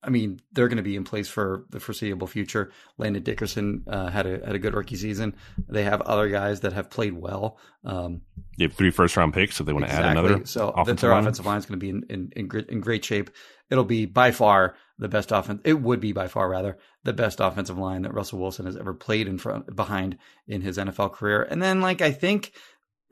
I 0.02 0.08
mean, 0.08 0.40
they're 0.52 0.68
going 0.68 0.78
to 0.78 0.82
be 0.82 0.96
in 0.96 1.04
place 1.04 1.28
for 1.28 1.66
the 1.68 1.78
foreseeable 1.78 2.26
future. 2.26 2.72
Landon 2.96 3.22
Dickerson 3.22 3.84
uh, 3.86 4.08
had 4.08 4.24
a 4.24 4.46
had 4.46 4.54
a 4.54 4.58
good 4.58 4.72
rookie 4.72 4.96
season. 4.96 5.36
They 5.68 5.82
have 5.84 6.00
other 6.00 6.30
guys 6.30 6.60
that 6.60 6.72
have 6.72 6.88
played 6.88 7.12
well. 7.12 7.58
Um, 7.84 8.22
They 8.56 8.64
have 8.64 8.72
three 8.72 8.90
first 8.90 9.14
round 9.18 9.34
picks, 9.34 9.56
so 9.56 9.64
they 9.64 9.74
want 9.74 9.84
to 9.84 9.92
add 9.92 10.06
another. 10.06 10.46
So 10.46 10.70
offensive 10.70 11.02
their 11.02 11.10
line? 11.10 11.24
offensive 11.24 11.44
line 11.44 11.58
is 11.58 11.66
going 11.66 11.78
to 11.78 11.84
be 11.84 11.90
in, 11.90 12.04
in, 12.08 12.32
in, 12.34 12.48
great, 12.48 12.70
in 12.70 12.80
great 12.80 13.04
shape. 13.04 13.28
It'll 13.70 13.84
be 13.84 14.06
by 14.06 14.32
far 14.32 14.74
the 14.98 15.08
best 15.08 15.32
offense. 15.32 15.60
It 15.64 15.80
would 15.80 16.00
be 16.00 16.12
by 16.12 16.28
far 16.28 16.48
rather 16.48 16.78
the 17.04 17.12
best 17.12 17.40
offensive 17.40 17.78
line 17.78 18.02
that 18.02 18.14
Russell 18.14 18.40
Wilson 18.40 18.66
has 18.66 18.76
ever 18.76 18.92
played 18.92 19.28
in 19.28 19.38
front 19.38 19.74
behind 19.74 20.18
in 20.46 20.60
his 20.60 20.76
NFL 20.76 21.12
career. 21.12 21.42
And 21.42 21.62
then 21.62 21.80
like 21.80 22.02
I 22.02 22.12
think, 22.12 22.52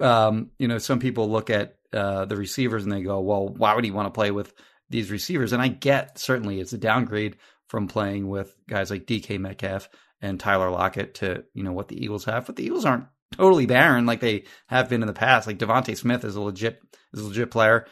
um, 0.01 0.51
you 0.59 0.69
know, 0.69 0.79
some 0.79 0.99
people 0.99 1.31
look 1.31 1.49
at 1.51 1.77
uh, 1.93 2.25
the 2.27 2.37
receivers 2.37 2.83
and 2.83 2.93
they 2.93 3.03
go, 3.03 3.21
well, 3.21 3.49
why 3.49 3.75
would 3.75 3.85
he 3.85 3.91
want 3.91 4.07
to 4.07 4.17
play 4.17 4.31
with 4.31 4.53
these 4.91 5.11
receivers? 5.11 5.53
And 5.53 5.63
I 5.63 5.69
get 5.69 6.19
certainly 6.19 6.61
it's 6.61 6.73
a 6.73 6.79
downgrade 6.79 7.37
from 7.69 7.89
playing 7.89 8.29
with 8.29 8.55
guys 8.69 8.91
like 8.91 9.07
DK 9.07 9.39
Metcalf 9.39 9.89
and 10.21 10.41
Tyler 10.41 10.71
Lockett 10.71 11.15
to 11.15 11.45
you 11.55 11.63
know 11.63 11.73
what 11.73 11.89
the 11.89 12.03
Eagles 12.03 12.25
have, 12.25 12.47
but 12.47 12.57
the 12.57 12.65
Eagles 12.65 12.85
aren't 12.85 13.07
totally 13.33 13.67
barren 13.67 14.07
like 14.07 14.21
they 14.21 14.45
have 14.67 14.89
been 14.89 15.03
in 15.03 15.07
the 15.07 15.13
past. 15.13 15.47
Like 15.47 15.59
DeVonta 15.59 15.97
Smith 15.97 16.25
is 16.25 16.37
a 16.37 16.41
legit 16.41 16.81
is 17.13 17.21
a 17.21 17.27
legit 17.27 17.51
player. 17.51 17.87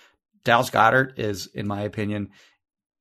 Dallas 0.44 0.70
Goedert 0.70 1.18
is, 1.18 1.46
in 1.46 1.66
my 1.66 1.82
opinion, 1.82 2.30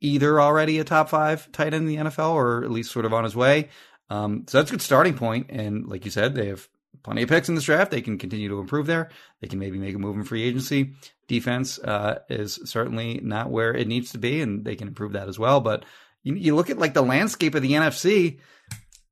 either 0.05 0.39
already 0.39 0.79
a 0.79 0.83
top 0.83 1.09
five 1.09 1.51
tight 1.51 1.73
end 1.73 1.75
in 1.75 1.85
the 1.87 1.97
NFL 1.97 2.33
or 2.33 2.63
at 2.63 2.71
least 2.71 2.91
sort 2.91 3.05
of 3.05 3.13
on 3.13 3.23
his 3.23 3.35
way. 3.35 3.69
Um, 4.09 4.45
so 4.47 4.57
that's 4.57 4.69
a 4.69 4.73
good 4.73 4.81
starting 4.81 5.15
point. 5.15 5.47
And 5.49 5.87
like 5.87 6.05
you 6.05 6.11
said, 6.11 6.35
they 6.35 6.47
have 6.47 6.67
plenty 7.03 7.23
of 7.23 7.29
picks 7.29 7.49
in 7.49 7.55
this 7.55 7.63
draft. 7.63 7.91
They 7.91 8.01
can 8.01 8.17
continue 8.17 8.49
to 8.49 8.59
improve 8.59 8.85
there. 8.85 9.09
They 9.41 9.47
can 9.47 9.59
maybe 9.59 9.77
make 9.77 9.95
a 9.95 9.99
move 9.99 10.15
in 10.15 10.23
free 10.23 10.43
agency. 10.43 10.93
Defense 11.27 11.79
uh, 11.79 12.19
is 12.29 12.59
certainly 12.65 13.19
not 13.23 13.49
where 13.49 13.73
it 13.73 13.87
needs 13.87 14.11
to 14.11 14.19
be, 14.19 14.41
and 14.41 14.63
they 14.63 14.75
can 14.75 14.87
improve 14.87 15.13
that 15.13 15.27
as 15.27 15.39
well. 15.39 15.59
But 15.59 15.85
you, 16.23 16.35
you 16.35 16.55
look 16.55 16.69
at 16.69 16.77
like 16.77 16.93
the 16.93 17.01
landscape 17.01 17.55
of 17.55 17.63
the 17.63 17.71
NFC, 17.71 18.39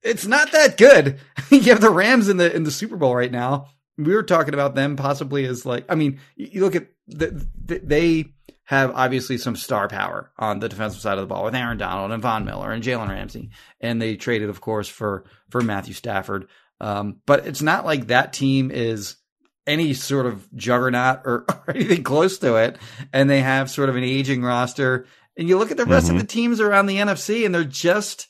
it's 0.04 0.28
not 0.28 0.52
that 0.52 0.78
good. 0.78 1.20
you 1.50 1.62
have 1.62 1.82
the 1.82 1.90
Rams 1.90 2.30
in 2.30 2.38
the 2.38 2.54
in 2.56 2.64
the 2.64 2.72
Super 2.72 2.98
Bowl 2.98 3.16
right 3.16 3.32
now. 3.32 3.68
We 3.98 4.14
were 4.14 4.24
talking 4.24 4.54
about 4.54 4.76
them 4.76 4.96
possibly 4.96 5.46
as 5.46 5.66
like, 5.66 5.86
I 5.88 5.96
mean, 5.96 6.20
you 6.36 6.62
look 6.62 6.76
at 6.76 6.88
the, 7.08 7.46
the, 7.64 7.80
they 7.80 8.26
have 8.66 8.92
obviously 8.96 9.38
some 9.38 9.56
star 9.56 9.88
power 9.88 10.32
on 10.38 10.60
the 10.60 10.70
defensive 10.70 11.02
side 11.02 11.18
of 11.18 11.24
the 11.24 11.28
ball 11.28 11.44
with 11.44 11.56
Aaron 11.56 11.78
Donald 11.78 12.12
and 12.12 12.22
Von 12.22 12.46
Miller 12.46 12.72
and 12.72 12.84
Jalen 12.84 13.10
Ramsey, 13.10 13.50
and 13.82 14.02
they 14.02 14.16
traded, 14.16 14.50
of 14.50 14.62
course, 14.62 14.88
for 14.88 15.26
for 15.50 15.62
Matthew 15.62 15.94
Stafford. 15.94 16.48
Um, 16.80 17.22
but 17.26 17.46
it's 17.46 17.62
not 17.62 17.86
like 17.86 18.08
that 18.08 18.34
team 18.34 18.72
is 18.72 19.18
any 19.66 19.94
sort 19.94 20.26
of 20.26 20.48
juggernaut 20.56 21.22
or, 21.26 21.46
or, 21.68 21.74
anything 21.74 22.04
close 22.04 22.38
to 22.40 22.56
it. 22.56 22.78
And 23.12 23.30
they 23.30 23.42
have 23.42 23.70
sort 23.70 23.90
of 23.90 23.96
an 23.96 24.04
aging 24.04 24.44
roster. 24.44 25.06
And 25.38 25.48
you 25.48 25.58
look 25.58 25.72
at 25.72 25.78
the 25.78 25.86
rest 25.86 26.08
mm-hmm. 26.08 26.18
of 26.18 26.22
the 26.22 26.28
teams 26.28 26.60
around 26.60 26.86
the 26.86 26.98
NFC 26.98 27.46
and 27.46 27.54
they're 27.54 27.64
just, 27.64 28.28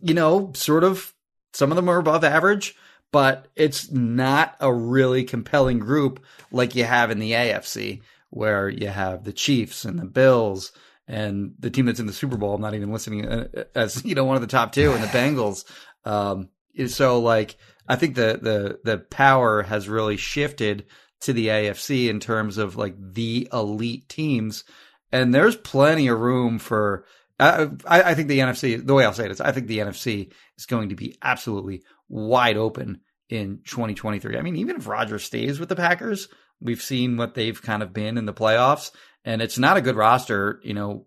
you 0.00 0.14
know, 0.14 0.52
sort 0.54 0.84
of, 0.84 1.12
some 1.52 1.70
of 1.70 1.76
them 1.76 1.88
are 1.88 1.98
above 1.98 2.24
average, 2.24 2.74
but 3.12 3.48
it's 3.54 3.90
not 3.90 4.56
a 4.60 4.72
really 4.72 5.24
compelling 5.24 5.78
group 5.78 6.24
like 6.50 6.74
you 6.74 6.84
have 6.84 7.10
in 7.10 7.18
the 7.18 7.32
AFC 7.32 8.00
where 8.34 8.68
you 8.68 8.88
have 8.88 9.22
the 9.22 9.32
Chiefs 9.32 9.84
and 9.84 9.96
the 9.96 10.04
Bills 10.04 10.72
and 11.06 11.54
the 11.60 11.70
team 11.70 11.86
that's 11.86 12.00
in 12.00 12.06
the 12.06 12.12
Super 12.12 12.36
Bowl. 12.36 12.54
I'm 12.54 12.60
not 12.60 12.74
even 12.74 12.92
listening 12.92 13.26
uh, 13.26 13.46
as, 13.76 14.04
you 14.04 14.16
know, 14.16 14.24
one 14.24 14.34
of 14.34 14.42
the 14.42 14.48
top 14.48 14.72
two 14.72 14.92
and 14.92 15.02
the 15.02 15.08
Bengals. 15.08 15.64
Um, 16.04 16.48
so 16.88 17.20
like, 17.20 17.56
I 17.88 17.94
think 17.94 18.16
the, 18.16 18.38
the, 18.42 18.80
the 18.82 18.98
power 18.98 19.62
has 19.62 19.88
really 19.88 20.16
shifted 20.16 20.86
to 21.20 21.32
the 21.32 21.46
AFC 21.46 22.08
in 22.08 22.18
terms 22.18 22.58
of 22.58 22.76
like 22.76 22.96
the 22.98 23.48
elite 23.52 24.08
teams. 24.08 24.64
And 25.12 25.32
there's 25.32 25.56
plenty 25.56 26.08
of 26.08 26.18
room 26.18 26.58
for, 26.58 27.04
I, 27.38 27.68
I 27.86 28.14
think 28.14 28.26
the 28.26 28.40
NFC, 28.40 28.84
the 28.84 28.94
way 28.94 29.04
I'll 29.04 29.12
say 29.12 29.26
it 29.26 29.30
is, 29.30 29.40
I 29.40 29.52
think 29.52 29.68
the 29.68 29.78
NFC 29.78 30.32
is 30.58 30.66
going 30.66 30.88
to 30.88 30.96
be 30.96 31.16
absolutely 31.22 31.84
wide 32.08 32.56
open 32.56 33.00
in 33.28 33.60
2023. 33.64 34.36
I 34.36 34.42
mean, 34.42 34.56
even 34.56 34.74
if 34.74 34.88
Rodgers 34.88 35.22
stays 35.22 35.60
with 35.60 35.68
the 35.68 35.76
Packers, 35.76 36.28
we've 36.60 36.82
seen 36.82 37.16
what 37.16 37.34
they've 37.34 37.60
kind 37.60 37.82
of 37.82 37.92
been 37.92 38.18
in 38.18 38.26
the 38.26 38.34
playoffs, 38.34 38.90
and 39.24 39.42
it's 39.42 39.58
not 39.58 39.76
a 39.76 39.82
good 39.82 39.96
roster, 39.96 40.60
you 40.62 40.74
know, 40.74 41.06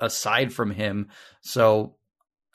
aside 0.00 0.52
from 0.52 0.70
him. 0.70 1.08
So 1.40 1.96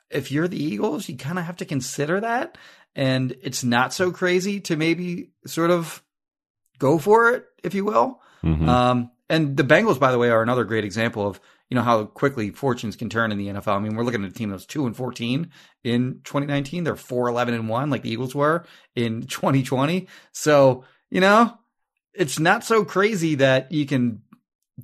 if 0.09 0.31
you're 0.31 0.47
the 0.47 0.61
Eagles, 0.61 1.09
you 1.09 1.17
kind 1.17 1.39
of 1.39 1.45
have 1.45 1.57
to 1.57 1.65
consider 1.65 2.19
that. 2.21 2.57
And 2.95 3.35
it's 3.43 3.63
not 3.63 3.93
so 3.93 4.11
crazy 4.11 4.59
to 4.61 4.75
maybe 4.75 5.31
sort 5.45 5.69
of 5.69 6.03
go 6.79 6.97
for 6.97 7.31
it, 7.31 7.45
if 7.63 7.73
you 7.73 7.85
will. 7.85 8.21
Mm-hmm. 8.43 8.67
Um, 8.67 9.11
and 9.29 9.55
the 9.57 9.63
Bengals, 9.63 9.99
by 9.99 10.11
the 10.11 10.17
way, 10.17 10.29
are 10.29 10.41
another 10.41 10.63
great 10.63 10.85
example 10.85 11.27
of 11.27 11.39
you 11.69 11.75
know 11.75 11.83
how 11.83 12.05
quickly 12.05 12.51
fortunes 12.51 12.95
can 12.95 13.09
turn 13.09 13.31
in 13.31 13.37
the 13.37 13.47
NFL. 13.47 13.75
I 13.75 13.79
mean, 13.79 13.95
we're 13.95 14.03
looking 14.03 14.23
at 14.23 14.31
a 14.31 14.33
team 14.33 14.49
that 14.49 14.55
was 14.55 14.65
two 14.65 14.85
and 14.85 14.95
fourteen 14.95 15.51
in 15.83 16.21
2019. 16.23 16.85
They're 16.85 16.95
four 16.95 17.27
eleven 17.27 17.53
and 17.53 17.67
one, 17.67 17.89
like 17.89 18.03
the 18.03 18.09
Eagles 18.09 18.33
were 18.33 18.65
in 18.95 19.23
2020. 19.23 20.07
So 20.31 20.85
you 21.11 21.19
know, 21.19 21.57
it's 22.17 22.39
not 22.39 22.63
so 22.63 22.83
crazy 22.83 23.35
that 23.35 23.71
you 23.71 23.85
can 23.85 24.21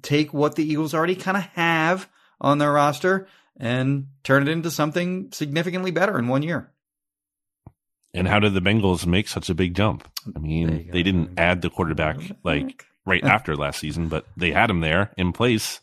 take 0.01 0.33
what 0.33 0.55
the 0.55 0.63
Eagles 0.63 0.93
already 0.93 1.15
kind 1.15 1.37
of 1.37 1.43
have 1.43 2.09
on 2.39 2.57
their 2.57 2.71
roster 2.71 3.27
and 3.57 4.07
turn 4.23 4.47
it 4.47 4.51
into 4.51 4.71
something 4.71 5.29
significantly 5.31 5.91
better 5.91 6.17
in 6.17 6.27
one 6.27 6.43
year. 6.43 6.71
And 8.13 8.27
how 8.27 8.39
did 8.39 8.53
the 8.53 8.61
Bengals 8.61 9.05
make 9.05 9.27
such 9.27 9.49
a 9.49 9.55
big 9.55 9.73
jump? 9.73 10.07
I 10.35 10.39
mean, 10.39 10.89
they 10.91 11.03
didn't 11.03 11.39
add 11.39 11.61
the 11.61 11.69
quarterback 11.69 12.17
like 12.43 12.85
right 13.05 13.23
after 13.23 13.55
last 13.55 13.79
season, 13.79 14.07
but 14.07 14.25
they 14.37 14.51
had 14.51 14.69
him 14.69 14.81
there 14.81 15.11
in 15.17 15.33
place 15.33 15.81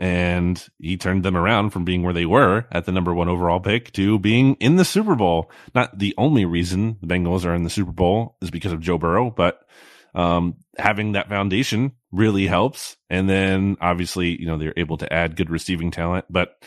and 0.00 0.66
he 0.78 0.96
turned 0.96 1.22
them 1.22 1.36
around 1.36 1.70
from 1.70 1.84
being 1.84 2.02
where 2.02 2.14
they 2.14 2.24
were 2.24 2.64
at 2.72 2.86
the 2.86 2.92
number 2.92 3.14
one 3.14 3.28
overall 3.28 3.60
pick 3.60 3.92
to 3.92 4.18
being 4.18 4.54
in 4.54 4.76
the 4.76 4.84
Super 4.84 5.14
Bowl. 5.14 5.50
Not 5.74 5.98
the 5.98 6.14
only 6.16 6.46
reason 6.46 6.96
the 7.00 7.06
Bengals 7.06 7.44
are 7.44 7.54
in 7.54 7.64
the 7.64 7.70
Super 7.70 7.92
Bowl 7.92 8.36
is 8.40 8.50
because 8.50 8.72
of 8.72 8.80
Joe 8.80 8.96
Burrow, 8.96 9.30
but 9.30 9.68
um, 10.14 10.56
having 10.76 11.12
that 11.12 11.28
foundation 11.28 11.92
really 12.12 12.46
helps. 12.46 12.96
And 13.08 13.28
then 13.28 13.76
obviously, 13.80 14.40
you 14.40 14.46
know, 14.46 14.58
they're 14.58 14.74
able 14.76 14.98
to 14.98 15.12
add 15.12 15.36
good 15.36 15.50
receiving 15.50 15.90
talent, 15.90 16.24
but 16.28 16.62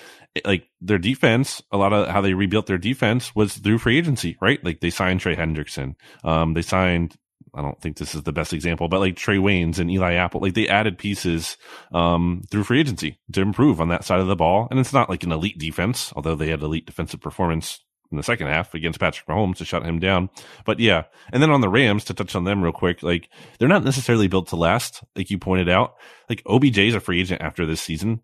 like 0.46 0.68
their 0.82 0.98
defense, 0.98 1.62
a 1.72 1.78
lot 1.78 1.94
of 1.94 2.08
how 2.08 2.22
they 2.22 2.34
rebuilt 2.34 2.66
their 2.66 2.78
defense 2.78 3.36
was 3.36 3.56
through 3.58 3.78
free 3.78 3.98
agency, 3.98 4.38
right? 4.42 4.64
Like 4.64 4.80
they 4.80 4.90
signed 4.90 5.20
Trey 5.20 5.36
Hendrickson. 5.36 5.96
Um, 6.24 6.54
they 6.54 6.62
signed 6.62 7.16
I 7.56 7.62
don't 7.62 7.80
think 7.80 7.98
this 7.98 8.16
is 8.16 8.24
the 8.24 8.34
best 8.34 8.52
example, 8.52 8.88
but 8.88 9.00
like 9.00 9.16
Trey 9.16 9.38
Waynes 9.38 9.78
and 9.78 9.92
Eli 9.92 10.14
Apple, 10.14 10.42
like 10.42 10.56
they 10.56 10.68
added 10.68 10.98
pieces 10.98 11.56
um, 11.92 12.42
through 12.50 12.64
free 12.64 12.80
agency 12.80 13.20
to 13.32 13.42
improve 13.42 13.80
on 13.80 13.90
that 13.90 14.04
side 14.04 14.20
of 14.20 14.28
the 14.28 14.36
ball. 14.36 14.68
And 14.72 14.80
it's 14.80 14.94
not 14.94 15.10
like 15.10 15.24
an 15.24 15.32
elite 15.32 15.60
defense, 15.60 16.12
although 16.16 16.36
they 16.36 16.50
had 16.50 16.62
elite 16.62 16.88
defensive 16.88 17.22
performance 17.22 17.80
in 18.14 18.18
the 18.18 18.24
second 18.24 18.48
half 18.48 18.74
against 18.74 19.00
Patrick 19.00 19.28
Mahomes 19.28 19.58
to 19.58 19.66
shut 19.66 19.84
him 19.84 20.00
down. 20.00 20.30
But 20.66 20.80
yeah. 20.80 21.04
And 21.32 21.42
then 21.42 21.50
on 21.50 21.62
the 21.62 21.70
Rams, 21.70 22.06
to 22.06 22.14
touch 22.14 22.36
on 22.36 22.44
them 22.44 22.62
real 22.62 22.72
quick, 22.72 23.02
like 23.04 23.28
they're 23.58 23.68
not 23.68 23.84
necessarily 23.84 24.28
built 24.28 24.48
to 24.50 24.56
last, 24.56 25.04
like 25.16 25.32
you 25.32 25.40
pointed 25.40 25.68
out. 25.68 25.96
Like 26.30 26.44
OBJ 26.46 26.78
is 26.78 26.96
a 26.96 27.00
free 27.00 27.20
agent 27.20 27.42
after 27.42 27.66
this 27.66 27.82
season. 27.82 28.22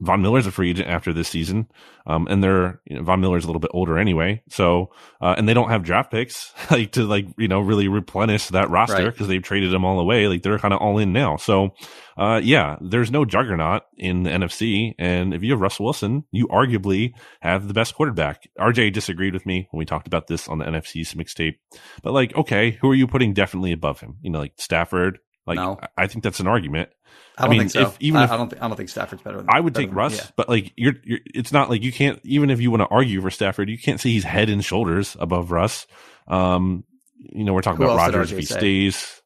Von 0.00 0.22
Miller's 0.22 0.46
a 0.46 0.52
free 0.52 0.70
agent 0.70 0.88
after 0.88 1.12
this 1.12 1.28
season. 1.28 1.68
Um, 2.06 2.26
and 2.30 2.42
they're, 2.42 2.80
you 2.86 2.96
know, 2.96 3.02
Von 3.02 3.20
Miller's 3.20 3.44
a 3.44 3.46
little 3.48 3.60
bit 3.60 3.72
older 3.74 3.98
anyway. 3.98 4.42
So, 4.48 4.90
uh, 5.20 5.34
and 5.36 5.48
they 5.48 5.54
don't 5.54 5.70
have 5.70 5.82
draft 5.82 6.10
picks 6.10 6.52
like 6.70 6.92
to 6.92 7.04
like, 7.04 7.26
you 7.36 7.48
know, 7.48 7.60
really 7.60 7.88
replenish 7.88 8.48
that 8.48 8.70
roster 8.70 9.06
because 9.06 9.22
right. 9.22 9.28
they've 9.28 9.42
traded 9.42 9.72
them 9.72 9.84
all 9.84 9.98
away. 9.98 10.28
Like 10.28 10.42
they're 10.42 10.58
kind 10.58 10.72
of 10.72 10.80
all 10.80 10.98
in 10.98 11.12
now. 11.12 11.36
So, 11.36 11.74
uh, 12.16 12.40
yeah, 12.42 12.76
there's 12.80 13.10
no 13.10 13.24
juggernaut 13.24 13.82
in 13.96 14.22
the 14.22 14.30
NFC. 14.30 14.94
And 14.98 15.34
if 15.34 15.42
you 15.42 15.52
have 15.52 15.60
Russell 15.60 15.84
Wilson, 15.84 16.24
you 16.30 16.46
arguably 16.48 17.12
have 17.40 17.68
the 17.68 17.74
best 17.74 17.94
quarterback. 17.94 18.48
RJ 18.58 18.92
disagreed 18.92 19.34
with 19.34 19.46
me 19.46 19.68
when 19.70 19.78
we 19.78 19.84
talked 19.84 20.06
about 20.06 20.28
this 20.28 20.48
on 20.48 20.58
the 20.58 20.64
NFC's 20.64 21.14
mixtape, 21.14 21.56
but 22.02 22.12
like, 22.12 22.34
okay, 22.34 22.72
who 22.80 22.90
are 22.90 22.94
you 22.94 23.06
putting 23.06 23.34
definitely 23.34 23.72
above 23.72 24.00
him? 24.00 24.16
You 24.22 24.30
know, 24.30 24.38
like 24.38 24.54
Stafford, 24.56 25.18
like 25.48 25.56
no. 25.56 25.80
I 25.96 26.06
think 26.06 26.22
that's 26.22 26.40
an 26.40 26.46
argument. 26.46 26.90
I 27.36 27.42
don't 27.42 27.48
I 27.48 27.50
mean, 27.50 27.60
think 27.60 27.70
so. 27.70 27.82
If, 27.88 27.96
even 28.00 28.20
I, 28.20 28.24
if, 28.24 28.30
I 28.30 28.36
don't 28.36 28.50
think 28.50 28.62
I 28.62 28.68
don't 28.68 28.76
think 28.76 28.88
Stafford's 28.88 29.22
better. 29.22 29.38
Than, 29.38 29.46
I 29.48 29.58
would 29.58 29.74
take 29.74 29.94
Russ, 29.94 30.16
yeah. 30.16 30.26
but 30.36 30.48
like 30.48 30.72
you're, 30.76 30.94
you're, 31.04 31.20
it's 31.34 31.52
not 31.52 31.70
like 31.70 31.82
you 31.82 31.92
can't. 31.92 32.20
Even 32.24 32.50
if 32.50 32.60
you 32.60 32.70
want 32.70 32.82
to 32.82 32.88
argue 32.88 33.20
for 33.20 33.30
Stafford, 33.30 33.70
you 33.70 33.78
can't 33.78 34.00
say 34.00 34.10
he's 34.10 34.24
head 34.24 34.50
and 34.50 34.64
shoulders 34.64 35.16
above 35.18 35.50
Russ. 35.50 35.86
Um, 36.26 36.84
you 37.16 37.44
know, 37.44 37.54
we're 37.54 37.62
talking 37.62 37.78
Who 37.78 37.90
about 37.90 37.96
Rodgers 37.96 38.32
if 38.32 38.38
he 38.38 38.44
say? 38.44 38.58
stays. 38.58 39.22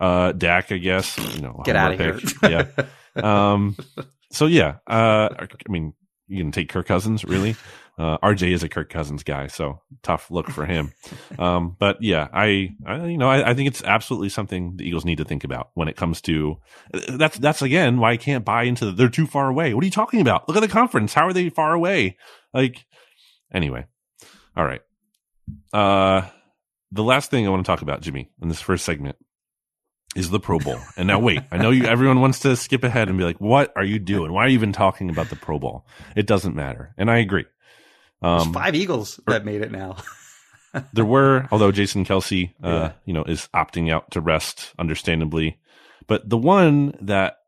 Uh, 0.00 0.32
Dak, 0.32 0.72
I 0.72 0.78
guess. 0.78 1.16
You 1.36 1.42
know, 1.42 1.62
get 1.64 1.76
out 1.76 1.92
of 1.92 2.00
here. 2.00 2.18
yeah. 2.42 2.66
Um. 3.16 3.76
So 4.30 4.44
yeah. 4.44 4.76
Uh. 4.86 5.28
I 5.38 5.70
mean, 5.70 5.94
you 6.28 6.42
can 6.42 6.52
take 6.52 6.68
Kirk 6.68 6.86
Cousins, 6.86 7.24
really. 7.24 7.56
Uh, 7.98 8.18
RJ 8.18 8.52
is 8.52 8.62
a 8.62 8.68
Kirk 8.68 8.90
Cousins 8.90 9.22
guy, 9.22 9.46
so 9.46 9.80
tough 10.02 10.30
look 10.30 10.48
for 10.50 10.66
him. 10.66 10.92
um, 11.38 11.76
but 11.78 11.96
yeah, 12.02 12.28
I, 12.30 12.74
I 12.86 13.06
you 13.06 13.16
know, 13.16 13.28
I, 13.28 13.50
I, 13.50 13.54
think 13.54 13.68
it's 13.68 13.82
absolutely 13.82 14.28
something 14.28 14.76
the 14.76 14.84
Eagles 14.84 15.06
need 15.06 15.16
to 15.16 15.24
think 15.24 15.44
about 15.44 15.70
when 15.72 15.88
it 15.88 15.96
comes 15.96 16.20
to. 16.22 16.58
That's 17.08 17.38
that's 17.38 17.62
again 17.62 17.98
why 17.98 18.12
I 18.12 18.16
can't 18.18 18.44
buy 18.44 18.64
into 18.64 18.84
the, 18.84 18.92
they're 18.92 19.08
too 19.08 19.26
far 19.26 19.48
away. 19.48 19.72
What 19.72 19.82
are 19.82 19.86
you 19.86 19.90
talking 19.90 20.20
about? 20.20 20.46
Look 20.46 20.58
at 20.58 20.60
the 20.60 20.68
conference. 20.68 21.14
How 21.14 21.26
are 21.26 21.32
they 21.32 21.48
far 21.48 21.72
away? 21.72 22.18
Like, 22.52 22.84
anyway, 23.50 23.86
all 24.54 24.64
right. 24.64 24.82
Uh, 25.72 26.28
the 26.92 27.02
last 27.02 27.30
thing 27.30 27.46
I 27.46 27.50
want 27.50 27.64
to 27.64 27.70
talk 27.70 27.80
about, 27.80 28.02
Jimmy, 28.02 28.30
in 28.42 28.48
this 28.48 28.60
first 28.60 28.84
segment 28.84 29.16
is 30.14 30.28
the 30.28 30.40
Pro 30.40 30.58
Bowl. 30.58 30.78
And 30.98 31.06
now 31.06 31.18
wait, 31.18 31.40
I 31.50 31.56
know 31.56 31.70
you 31.70 31.84
everyone 31.84 32.20
wants 32.20 32.40
to 32.40 32.56
skip 32.56 32.84
ahead 32.84 33.08
and 33.08 33.16
be 33.16 33.24
like, 33.24 33.40
"What 33.40 33.72
are 33.74 33.84
you 33.84 33.98
doing? 33.98 34.32
Why 34.32 34.44
are 34.44 34.48
you 34.48 34.54
even 34.54 34.72
talking 34.72 35.08
about 35.08 35.30
the 35.30 35.36
Pro 35.36 35.58
Bowl?" 35.58 35.86
It 36.14 36.26
doesn't 36.26 36.54
matter. 36.54 36.94
And 36.98 37.10
I 37.10 37.18
agree. 37.18 37.46
Um, 38.22 38.52
five 38.52 38.74
Eagles 38.74 39.20
that 39.26 39.44
made 39.44 39.62
it 39.62 39.70
now. 39.70 39.96
there 40.92 41.04
were, 41.04 41.48
although 41.50 41.72
Jason 41.72 42.04
Kelce, 42.04 42.52
uh, 42.62 42.68
yeah. 42.68 42.92
you 43.04 43.12
know, 43.12 43.24
is 43.24 43.48
opting 43.54 43.92
out 43.92 44.10
to 44.12 44.20
rest, 44.20 44.72
understandably. 44.78 45.58
But 46.06 46.28
the 46.28 46.38
one 46.38 46.94
that 47.00 47.38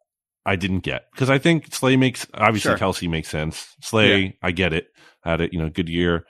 I 0.45 0.57
didn't 0.57 0.81
get 0.81 1.07
because 1.13 1.31
I 1.31 1.39
think 1.39 1.75
Slay 1.75 1.97
makes 1.97 2.27
obviously 2.35 2.71
sure. 2.71 2.79
Kelce 2.79 3.09
makes 3.09 3.29
sense. 3.29 3.77
Slay, 3.81 4.23
yeah. 4.23 4.31
I 4.43 4.51
get 4.51 4.73
it. 4.73 4.89
Had 5.23 5.41
it, 5.41 5.53
you 5.53 5.59
know, 5.59 5.69
good 5.69 5.89
year. 5.89 6.25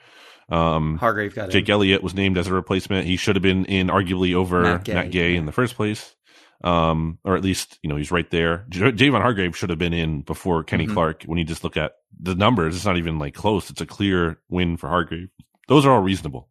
Um, 0.49 0.97
Hargrave 0.97 1.35
got 1.35 1.51
Jake 1.51 1.69
Elliott 1.69 2.03
was 2.03 2.13
named 2.13 2.37
as 2.37 2.47
a 2.47 2.53
replacement. 2.53 3.05
He 3.05 3.17
should 3.17 3.35
have 3.35 3.43
been 3.43 3.65
in 3.65 3.87
arguably 3.87 4.33
over 4.33 4.61
Matt 4.63 4.83
Gay, 4.83 5.09
Gay 5.09 5.31
yeah. 5.33 5.39
in 5.39 5.45
the 5.45 5.51
first 5.51 5.75
place. 5.75 6.15
Um, 6.63 7.19
or 7.23 7.35
at 7.35 7.43
least, 7.43 7.79
you 7.81 7.89
know, 7.89 7.95
he's 7.95 8.11
right 8.11 8.29
there. 8.31 8.65
J- 8.69 8.91
Javon 8.91 9.21
Hargrave 9.21 9.55
should 9.55 9.69
have 9.69 9.79
been 9.79 9.93
in 9.93 10.21
before 10.21 10.63
Kenny 10.63 10.85
mm-hmm. 10.85 10.93
Clark 10.93 11.23
when 11.23 11.37
you 11.37 11.45
just 11.45 11.63
look 11.63 11.77
at 11.77 11.93
the 12.19 12.35
numbers. 12.35 12.75
It's 12.75 12.85
not 12.85 12.97
even 12.97 13.17
like 13.17 13.33
close. 13.33 13.69
It's 13.69 13.81
a 13.81 13.85
clear 13.85 14.39
win 14.49 14.75
for 14.75 14.89
Hargrave. 14.89 15.29
Those 15.67 15.85
are 15.85 15.91
all 15.91 16.01
reasonable. 16.01 16.49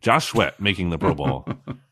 Josh 0.00 0.28
Sweat 0.28 0.60
making 0.60 0.90
the 0.90 0.98
Pro 0.98 1.14
Bowl. 1.14 1.48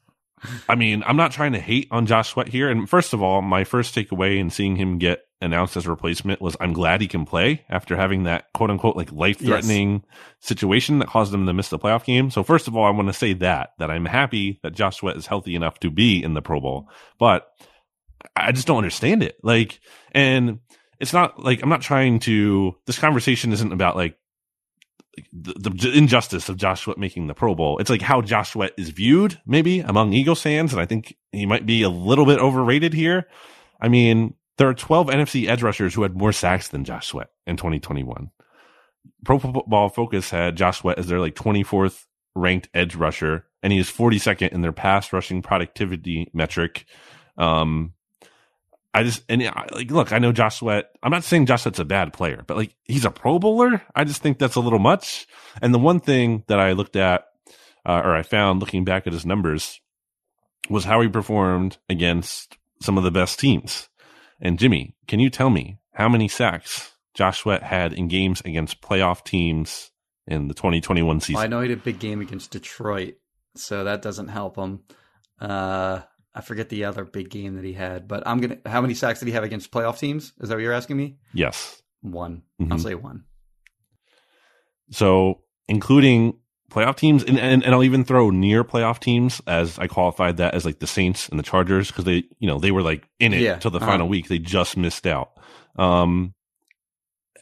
I 0.68 0.74
mean, 0.74 1.02
I'm 1.06 1.16
not 1.16 1.32
trying 1.32 1.52
to 1.52 1.60
hate 1.60 1.88
on 1.90 2.06
Josh 2.06 2.30
Sweat 2.30 2.48
here. 2.48 2.68
And 2.68 2.88
first 2.88 3.12
of 3.12 3.22
all, 3.22 3.42
my 3.42 3.64
first 3.64 3.94
takeaway 3.94 4.38
in 4.38 4.50
seeing 4.50 4.76
him 4.76 4.98
get 4.98 5.20
announced 5.40 5.76
as 5.76 5.86
a 5.86 5.90
replacement 5.90 6.40
was 6.40 6.56
I'm 6.60 6.72
glad 6.72 7.00
he 7.00 7.06
can 7.06 7.24
play 7.24 7.64
after 7.68 7.96
having 7.96 8.24
that 8.24 8.52
quote 8.54 8.70
unquote 8.70 8.96
like 8.96 9.12
life 9.12 9.38
threatening 9.38 9.92
yes. 9.92 10.02
situation 10.40 10.98
that 10.98 11.08
caused 11.08 11.32
him 11.32 11.46
to 11.46 11.52
miss 11.52 11.68
the 11.68 11.78
playoff 11.78 12.04
game. 12.04 12.30
So 12.30 12.42
first 12.42 12.66
of 12.66 12.76
all, 12.76 12.84
I 12.84 12.90
want 12.90 13.08
to 13.08 13.12
say 13.12 13.34
that, 13.34 13.70
that 13.78 13.90
I'm 13.90 14.04
happy 14.04 14.58
that 14.62 14.74
Josh 14.74 14.96
Sweat 14.96 15.16
is 15.16 15.26
healthy 15.26 15.54
enough 15.54 15.78
to 15.80 15.90
be 15.90 16.22
in 16.22 16.34
the 16.34 16.42
Pro 16.42 16.60
Bowl, 16.60 16.88
but 17.18 17.48
I 18.34 18.52
just 18.52 18.66
don't 18.66 18.78
understand 18.78 19.22
it. 19.22 19.38
Like, 19.42 19.80
and 20.12 20.58
it's 20.98 21.12
not 21.12 21.42
like 21.42 21.62
I'm 21.62 21.68
not 21.68 21.82
trying 21.82 22.18
to, 22.20 22.74
this 22.86 22.98
conversation 22.98 23.52
isn't 23.52 23.72
about 23.72 23.96
like 23.96 24.18
the, 25.32 25.70
the, 25.70 25.92
injustice 25.92 26.48
of 26.48 26.56
Josh 26.56 26.82
Sweat 26.82 26.98
making 26.98 27.26
the 27.26 27.34
Pro 27.34 27.54
Bowl. 27.54 27.78
It's 27.78 27.90
like 27.90 28.02
how 28.02 28.20
Josh 28.20 28.52
Sweat 28.52 28.72
is 28.76 28.90
viewed, 28.90 29.40
maybe 29.46 29.80
among 29.80 30.12
Eagles 30.12 30.42
fans, 30.42 30.72
and 30.72 30.80
I 30.80 30.86
think 30.86 31.16
he 31.32 31.46
might 31.46 31.66
be 31.66 31.82
a 31.82 31.88
little 31.88 32.26
bit 32.26 32.38
overrated 32.38 32.94
here. 32.94 33.26
I 33.80 33.88
mean, 33.88 34.34
there 34.56 34.68
are 34.68 34.74
12 34.74 35.08
NFC 35.08 35.48
edge 35.48 35.62
rushers 35.62 35.94
who 35.94 36.02
had 36.02 36.16
more 36.16 36.32
sacks 36.32 36.68
than 36.68 36.84
Josh 36.84 37.08
Sweat 37.08 37.28
in 37.46 37.56
2021. 37.56 38.30
Pro 39.24 39.38
Football 39.38 39.88
Focus 39.88 40.30
had 40.30 40.56
Josh 40.56 40.80
Sweat 40.80 40.98
as 40.98 41.06
their 41.06 41.20
like 41.20 41.34
24th 41.34 42.04
ranked 42.34 42.68
edge 42.74 42.94
rusher, 42.94 43.46
and 43.62 43.72
he 43.72 43.78
is 43.78 43.90
42nd 43.90 44.52
in 44.52 44.60
their 44.60 44.72
pass 44.72 45.12
rushing 45.12 45.42
productivity 45.42 46.30
metric. 46.32 46.86
Um, 47.36 47.94
I 48.98 49.04
just 49.04 49.22
and 49.28 49.42
like 49.72 49.90
look, 49.90 50.12
I 50.12 50.18
know 50.18 50.32
Josh 50.32 50.58
Sweat. 50.58 50.90
I'm 51.02 51.12
not 51.12 51.22
saying 51.22 51.46
Josh 51.46 51.62
Sweat's 51.62 51.78
a 51.78 51.84
bad 51.84 52.12
player, 52.12 52.42
but 52.46 52.56
like 52.56 52.74
he's 52.84 53.04
a 53.04 53.10
Pro 53.10 53.38
Bowler. 53.38 53.80
I 53.94 54.02
just 54.02 54.22
think 54.22 54.38
that's 54.38 54.56
a 54.56 54.60
little 54.60 54.80
much. 54.80 55.28
And 55.62 55.72
the 55.72 55.78
one 55.78 56.00
thing 56.00 56.42
that 56.48 56.58
I 56.58 56.72
looked 56.72 56.96
at 56.96 57.24
uh, 57.86 58.02
or 58.04 58.16
I 58.16 58.22
found 58.22 58.60
looking 58.60 58.84
back 58.84 59.06
at 59.06 59.12
his 59.12 59.24
numbers 59.24 59.80
was 60.68 60.84
how 60.84 61.00
he 61.00 61.08
performed 61.08 61.78
against 61.88 62.58
some 62.82 62.98
of 62.98 63.04
the 63.04 63.10
best 63.10 63.38
teams. 63.38 63.88
And 64.40 64.58
Jimmy, 64.58 64.96
can 65.06 65.20
you 65.20 65.30
tell 65.30 65.50
me 65.50 65.78
how 65.92 66.08
many 66.08 66.26
sacks 66.26 66.92
Josh 67.14 67.38
Sweat 67.38 67.62
had 67.62 67.92
in 67.92 68.08
games 68.08 68.42
against 68.44 68.82
playoff 68.82 69.24
teams 69.24 69.90
in 70.26 70.48
the 70.48 70.54
2021 70.54 71.20
season? 71.20 71.34
Well, 71.34 71.44
I 71.44 71.46
know 71.46 71.60
he 71.60 71.70
had 71.70 71.78
a 71.78 71.82
big 71.82 71.98
game 71.98 72.20
against 72.20 72.50
Detroit, 72.50 73.14
so 73.54 73.84
that 73.84 74.02
doesn't 74.02 74.28
help 74.28 74.56
him. 74.56 74.80
Uh, 75.40 76.00
I 76.34 76.40
forget 76.40 76.68
the 76.68 76.84
other 76.84 77.04
big 77.04 77.30
game 77.30 77.56
that 77.56 77.64
he 77.64 77.72
had, 77.72 78.06
but 78.06 78.26
I'm 78.26 78.40
gonna. 78.40 78.58
How 78.66 78.80
many 78.80 78.94
sacks 78.94 79.20
did 79.20 79.26
he 79.26 79.32
have 79.32 79.44
against 79.44 79.70
playoff 79.70 79.98
teams? 79.98 80.32
Is 80.40 80.48
that 80.48 80.56
what 80.56 80.62
you're 80.62 80.72
asking 80.72 80.96
me? 80.96 81.18
Yes, 81.32 81.82
one. 82.00 82.42
Mm-hmm. 82.60 82.72
I'll 82.72 82.78
say 82.78 82.94
one. 82.94 83.24
So, 84.90 85.42
including 85.68 86.38
playoff 86.70 86.96
teams, 86.96 87.24
and, 87.24 87.38
and, 87.38 87.64
and 87.64 87.74
I'll 87.74 87.84
even 87.84 88.04
throw 88.04 88.30
near 88.30 88.64
playoff 88.64 89.00
teams 89.00 89.40
as 89.46 89.78
I 89.78 89.86
qualified 89.86 90.36
that 90.36 90.54
as 90.54 90.64
like 90.64 90.78
the 90.78 90.86
Saints 90.86 91.28
and 91.28 91.38
the 91.38 91.42
Chargers 91.42 91.88
because 91.88 92.04
they, 92.04 92.24
you 92.38 92.46
know, 92.46 92.58
they 92.58 92.70
were 92.70 92.82
like 92.82 93.08
in 93.18 93.32
it 93.32 93.40
yeah. 93.40 93.56
till 93.56 93.70
the 93.70 93.78
uh-huh. 93.78 93.86
final 93.86 94.08
week. 94.08 94.28
They 94.28 94.38
just 94.38 94.76
missed 94.76 95.06
out. 95.06 95.32
Um, 95.76 96.34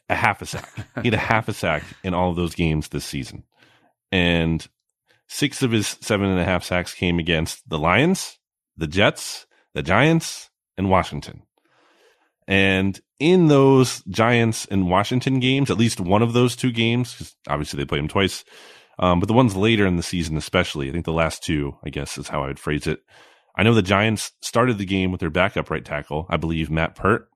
a 0.09 0.15
half 0.15 0.43
a 0.43 0.47
sack. 0.47 0.71
he 1.03 1.09
had 1.09 1.15
a 1.15 1.19
half 1.19 1.49
a 1.49 1.53
sack 1.53 1.83
in 2.05 2.15
all 2.15 2.31
of 2.31 2.37
those 2.37 2.55
games 2.55 2.89
this 2.89 3.05
season, 3.05 3.45
and 4.13 4.67
six 5.29 5.63
of 5.63 5.73
his 5.73 5.99
seven 6.01 6.31
and 6.31 6.41
a 6.41 6.45
half 6.45 6.65
sacks 6.65 6.95
came 6.95 7.19
against 7.19 7.69
the 7.69 7.79
Lions, 7.79 8.36
the 8.77 8.87
Jets, 8.87 9.47
the 9.75 9.83
Giants, 9.83 10.51
and 10.77 10.91
Washington. 10.91 11.43
And 12.49 13.01
in 13.19 13.49
those 13.49 14.03
Giants 14.05 14.67
and 14.67 14.89
Washington 14.89 15.41
games, 15.41 15.71
at 15.71 15.79
least 15.79 16.01
one 16.01 16.23
of 16.23 16.33
those 16.33 16.55
two 16.55 16.71
games, 16.71 17.13
because 17.13 17.35
obviously 17.49 17.79
they 17.79 17.87
played 17.87 18.01
them 18.01 18.09
twice, 18.09 18.45
um, 18.99 19.21
but 19.21 19.27
the 19.27 19.35
ones 19.35 19.57
later 19.57 19.87
in 19.87 19.97
the 19.97 20.03
season, 20.03 20.37
especially, 20.37 20.89
I 20.89 20.93
think 20.93 21.05
the 21.05 21.13
last 21.13 21.43
two, 21.43 21.77
I 21.85 21.91
guess 21.91 22.17
is 22.19 22.29
how 22.29 22.43
I 22.43 22.47
would 22.47 22.59
phrase 22.59 22.87
it. 22.87 23.01
I 23.57 23.63
know 23.63 23.75
the 23.75 23.83
Giants 23.83 24.33
started 24.43 24.79
the 24.79 24.85
game 24.85 25.11
with 25.11 25.21
their 25.21 25.31
backup 25.31 25.71
right 25.71 25.85
tackle, 25.85 26.27
I 26.29 26.37
believe 26.37 26.71
Matt 26.71 26.95
Peart, 26.95 27.29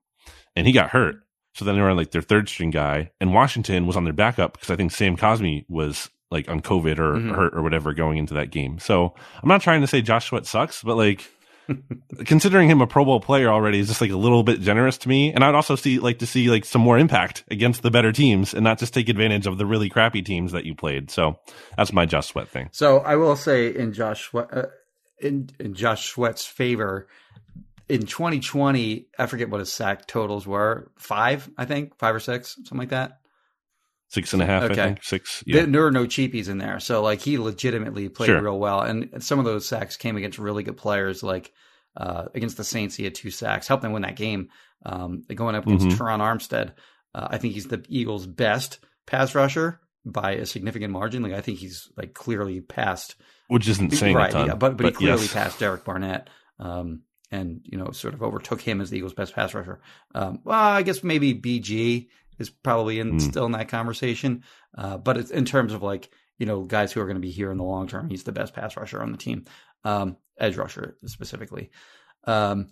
and 0.55 0.65
he 0.65 0.73
got 0.73 0.91
hurt. 0.91 1.17
So 1.55 1.65
then 1.65 1.75
they 1.75 1.81
were 1.81 1.89
on 1.89 1.97
like 1.97 2.11
their 2.11 2.21
third 2.21 2.47
string 2.47 2.71
guy, 2.71 3.11
and 3.19 3.33
Washington 3.33 3.85
was 3.85 3.97
on 3.97 4.05
their 4.05 4.13
backup 4.13 4.53
because 4.53 4.69
I 4.69 4.75
think 4.75 4.91
Sam 4.91 5.17
Cosmi 5.17 5.65
was 5.67 6.09
like 6.31 6.49
on 6.49 6.61
COVID 6.61 6.97
or 6.97 7.13
mm-hmm. 7.13 7.33
hurt 7.33 7.53
or 7.53 7.61
whatever 7.61 7.93
going 7.93 8.17
into 8.17 8.33
that 8.35 8.51
game. 8.51 8.79
So 8.79 9.13
I'm 9.41 9.49
not 9.49 9.61
trying 9.61 9.81
to 9.81 9.87
say 9.87 10.01
Josh 10.01 10.29
Sweat 10.29 10.45
sucks, 10.45 10.81
but 10.81 10.95
like 10.95 11.29
considering 12.25 12.69
him 12.69 12.81
a 12.81 12.87
Pro 12.87 13.05
Bowl 13.05 13.19
player 13.19 13.49
already 13.49 13.79
is 13.79 13.87
just 13.87 14.01
like 14.01 14.11
a 14.11 14.17
little 14.17 14.43
bit 14.43 14.61
generous 14.61 14.97
to 14.99 15.09
me. 15.09 15.33
And 15.33 15.43
I'd 15.43 15.55
also 15.55 15.75
see 15.75 15.99
like 15.99 16.19
to 16.19 16.25
see 16.25 16.49
like 16.49 16.65
some 16.65 16.81
more 16.81 16.97
impact 16.97 17.43
against 17.51 17.83
the 17.83 17.91
better 17.91 18.11
teams 18.11 18.53
and 18.53 18.63
not 18.63 18.79
just 18.79 18.93
take 18.93 19.09
advantage 19.09 19.47
of 19.47 19.57
the 19.57 19.65
really 19.65 19.89
crappy 19.89 20.21
teams 20.21 20.51
that 20.53 20.65
you 20.65 20.75
played. 20.75 21.11
So 21.11 21.39
that's 21.77 21.93
my 21.93 22.05
Josh 22.05 22.27
Sweat 22.27 22.47
thing. 22.47 22.69
So 22.71 22.99
I 22.99 23.15
will 23.15 23.35
say 23.35 23.73
in 23.73 23.93
Josh 23.93 24.29
Sweat, 24.29 24.47
uh, 24.51 24.65
in, 25.19 25.49
in 25.59 25.73
Josh 25.73 26.09
Sweat's 26.09 26.45
favor, 26.45 27.07
in 27.89 28.05
2020, 28.05 29.07
I 29.19 29.25
forget 29.25 29.49
what 29.49 29.59
his 29.59 29.71
sack 29.71 30.07
totals 30.07 30.47
were. 30.47 30.91
Five, 30.97 31.49
I 31.57 31.65
think, 31.65 31.97
five 31.97 32.15
or 32.15 32.21
six, 32.21 32.55
something 32.55 32.77
like 32.77 32.89
that. 32.89 33.19
Six 34.11 34.33
and 34.33 34.41
a 34.41 34.45
half, 34.45 34.63
okay. 34.63 34.73
I 34.73 34.85
think. 34.87 35.03
Six. 35.05 35.41
Yeah. 35.45 35.65
There, 35.65 35.83
were 35.83 35.91
no 35.91 36.03
cheapies 36.03 36.49
in 36.49 36.57
there. 36.57 36.81
So, 36.81 37.01
like, 37.01 37.21
he 37.21 37.37
legitimately 37.37 38.09
played 38.09 38.27
sure. 38.27 38.41
real 38.41 38.59
well. 38.59 38.81
And 38.81 39.23
some 39.23 39.39
of 39.39 39.45
those 39.45 39.65
sacks 39.65 39.95
came 39.95 40.17
against 40.17 40.37
really 40.37 40.63
good 40.63 40.75
players. 40.75 41.23
Like, 41.23 41.53
uh, 41.95 42.25
against 42.35 42.57
the 42.57 42.65
Saints, 42.65 42.93
he 42.93 43.05
had 43.05 43.15
two 43.15 43.31
sacks, 43.31 43.69
helped 43.69 43.83
them 43.83 43.93
win 43.93 44.01
that 44.01 44.17
game. 44.17 44.49
Um, 44.85 45.23
going 45.33 45.55
up 45.55 45.65
against 45.65 45.87
mm-hmm. 45.87 46.03
Terron 46.03 46.19
Armstead, 46.19 46.73
uh, 47.15 47.29
I 47.31 47.37
think 47.37 47.53
he's 47.53 47.67
the 47.67 47.85
Eagles' 47.87 48.27
best 48.27 48.79
pass 49.05 49.33
rusher 49.33 49.79
by 50.05 50.33
a 50.33 50.45
significant 50.45 50.91
margin. 50.91 51.23
Like, 51.23 51.31
I 51.31 51.39
think 51.39 51.59
he's, 51.59 51.87
like, 51.95 52.13
clearly 52.13 52.59
passed. 52.59 53.15
Which 53.47 53.69
isn't 53.69 53.91
saying 53.93 54.17
right, 54.17 54.31
ton, 54.31 54.47
yeah, 54.47 54.55
but, 54.55 54.75
but, 54.75 54.77
but, 54.77 54.85
he 54.87 54.91
clearly 54.91 55.21
yes. 55.21 55.33
passed 55.33 55.59
Derek 55.59 55.85
Barnett. 55.85 56.29
Um, 56.59 57.03
and 57.31 57.61
you 57.63 57.77
know, 57.77 57.91
sort 57.91 58.13
of 58.13 58.21
overtook 58.21 58.59
him 58.59 58.81
as 58.81 58.89
the 58.89 58.97
Eagles' 58.97 59.13
best 59.13 59.33
pass 59.33 59.53
rusher. 59.53 59.79
Um, 60.13 60.39
well, 60.43 60.59
I 60.59 60.83
guess 60.83 61.01
maybe 61.01 61.33
BG 61.33 62.09
is 62.41 62.49
probably 62.49 62.99
in 62.99 63.13
mm. 63.13 63.21
still 63.21 63.45
in 63.45 63.53
that 63.53 63.69
conversation. 63.69 64.43
Uh, 64.77 64.97
but 64.97 65.17
it's 65.17 65.31
in 65.31 65.45
terms 65.45 65.73
of 65.73 65.81
like 65.81 66.09
you 66.37 66.45
know 66.45 66.63
guys 66.63 66.91
who 66.91 66.99
are 66.99 67.05
going 67.05 67.15
to 67.15 67.21
be 67.21 67.31
here 67.31 67.51
in 67.51 67.57
the 67.57 67.63
long 67.63 67.87
term, 67.87 68.09
he's 68.09 68.23
the 68.23 68.31
best 68.31 68.53
pass 68.53 68.75
rusher 68.75 69.01
on 69.01 69.11
the 69.11 69.17
team, 69.17 69.45
um, 69.83 70.17
edge 70.39 70.57
rusher 70.57 70.97
specifically. 71.05 71.71
Um, 72.25 72.67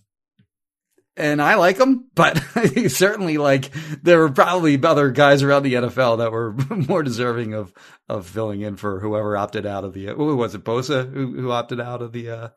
and 1.19 1.41
I 1.41 1.55
like 1.55 1.77
him, 1.77 2.09
but 2.15 2.37
certainly 2.87 3.37
like 3.37 3.71
there 4.01 4.19
were 4.19 4.31
probably 4.31 4.81
other 4.81 5.11
guys 5.11 5.43
around 5.43 5.63
the 5.63 5.73
NFL 5.73 6.19
that 6.19 6.31
were 6.31 6.53
more 6.87 7.03
deserving 7.03 7.53
of 7.53 7.73
of 8.07 8.25
filling 8.25 8.61
in 8.61 8.77
for 8.77 8.99
whoever 8.99 9.35
opted 9.37 9.65
out 9.65 9.83
of 9.83 9.93
the. 9.93 10.07
Who 10.07 10.35
was 10.35 10.55
it? 10.55 10.63
Bosa 10.63 11.11
who, 11.11 11.33
who 11.33 11.51
opted 11.51 11.79
out 11.79 12.01
of 12.01 12.11
the. 12.13 12.29
Uh, 12.29 12.49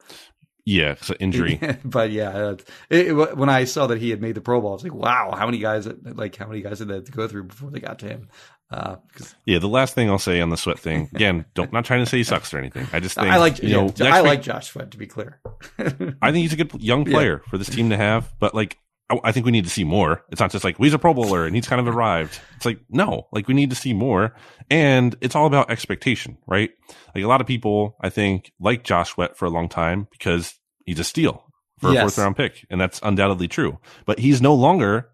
yeah, 0.65 0.95
so 1.01 1.15
injury. 1.19 1.61
but 1.85 2.11
yeah, 2.11 2.53
it, 2.53 3.09
it, 3.09 3.37
when 3.37 3.49
I 3.49 3.65
saw 3.65 3.89
that 3.89 3.99
he 3.99 4.11
had 4.11 4.21
made 4.21 4.35
the 4.35 4.41
Pro 4.41 4.61
Bowl, 4.61 4.71
I 4.71 4.75
was 4.75 4.85
like, 4.85 4.95
wow, 4.95 5.35
how 5.37 5.47
many 5.47 5.59
guys 5.59 5.89
like 6.05 6.37
how 6.37 6.47
many 6.47 6.63
guys 6.63 6.79
did 6.79 6.89
that 6.89 7.07
to 7.07 7.13
go 7.13 7.27
through 7.27 7.45
before 7.45 7.71
they 7.71 7.81
got 7.81 7.99
to 8.01 8.09
him? 8.09 8.29
Uh, 8.71 8.97
yeah, 9.45 9.59
the 9.59 9.69
last 9.69 9.95
thing 9.95 10.09
I'll 10.09 10.19
say 10.19 10.41
on 10.41 10.49
the 10.51 10.57
Sweat 10.57 10.79
thing 10.79 11.11
again, 11.15 11.45
don't 11.55 11.73
not 11.73 11.85
trying 11.85 12.05
to 12.05 12.09
say 12.09 12.19
he 12.19 12.25
sucks 12.25 12.55
or 12.55 12.59
anything. 12.59 12.87
I 12.93 13.01
just 13.01 13.17
think 13.17 13.29
I 13.29 13.39
like 13.39 13.63
you 13.63 13.69
yeah, 13.69 13.87
know 13.87 13.93
I 14.01 14.21
like 14.21 14.43
Josh 14.43 14.71
Sweat 14.71 14.93
to 14.93 14.99
be 14.99 15.07
clear. 15.07 15.41
I 15.79 16.33
think 16.33 16.43
he's 16.43 16.53
a 16.53 16.57
good 16.57 16.73
young 16.81 17.05
player 17.11 17.43
yeah. 17.43 17.51
for 17.51 17.59
this 17.59 17.69
team 17.69 17.91
to 17.91 17.97
have, 17.97 18.33
but 18.39 18.55
like 18.55 18.79
I 19.25 19.33
think 19.33 19.45
we 19.45 19.53
need 19.53 19.65
to 19.65 19.71
see 19.71 19.85
more. 19.85 20.25
It's 20.31 20.41
not 20.41 20.51
just 20.51 20.65
like 20.65 20.79
well, 20.79 20.85
he's 20.85 20.95
a 20.95 20.99
Pro 20.99 21.13
Bowler 21.13 21.45
and 21.45 21.55
he's 21.55 21.69
kind 21.69 21.87
of 21.87 21.95
arrived. 21.95 22.41
It's 22.57 22.65
like 22.65 22.81
no, 22.89 23.29
like 23.33 23.49
we 23.49 23.55
need 23.55 23.71
to 23.71 23.77
see 23.77 23.93
more, 23.93 24.35
and 24.71 25.15
it's 25.21 25.35
all 25.35 25.47
about 25.47 25.71
expectation, 25.71 26.39
right? 26.47 26.71
Like 27.15 27.25
a 27.25 27.29
lot 27.29 27.41
of 27.41 27.47
people, 27.47 27.97
I 28.01 28.09
think, 28.09 28.53
like 28.59 28.85
Josh 28.85 29.11
Sweat 29.11 29.37
for 29.37 29.45
a 29.45 29.51
long 29.51 29.69
time 29.69 30.09
because 30.11 30.55
he's 30.87 30.99
a 30.99 31.05
steal 31.05 31.45
for 31.79 31.93
yes. 31.93 31.99
a 31.99 32.03
fourth 32.03 32.19
round 32.19 32.37
pick, 32.37 32.67
and 32.71 32.81
that's 32.81 33.01
undoubtedly 33.03 33.49
true. 33.49 33.79
But 34.07 34.19
he's 34.19 34.41
no 34.41 34.55
longer 34.55 35.11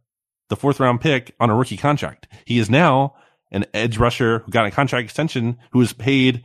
the 0.49 0.57
fourth 0.57 0.81
round 0.81 1.01
pick 1.01 1.35
on 1.41 1.51
a 1.51 1.55
rookie 1.55 1.77
contract. 1.77 2.29
He 2.45 2.59
is 2.59 2.71
now 2.71 3.15
an 3.51 3.67
edge 3.75 3.99
rusher 3.99 4.41
who 4.41 4.53
got 4.53 4.67
a 4.67 4.71
contract 4.71 5.05
extension 5.05 5.59
who 5.73 5.81
is 5.81 5.93
paid 5.93 6.45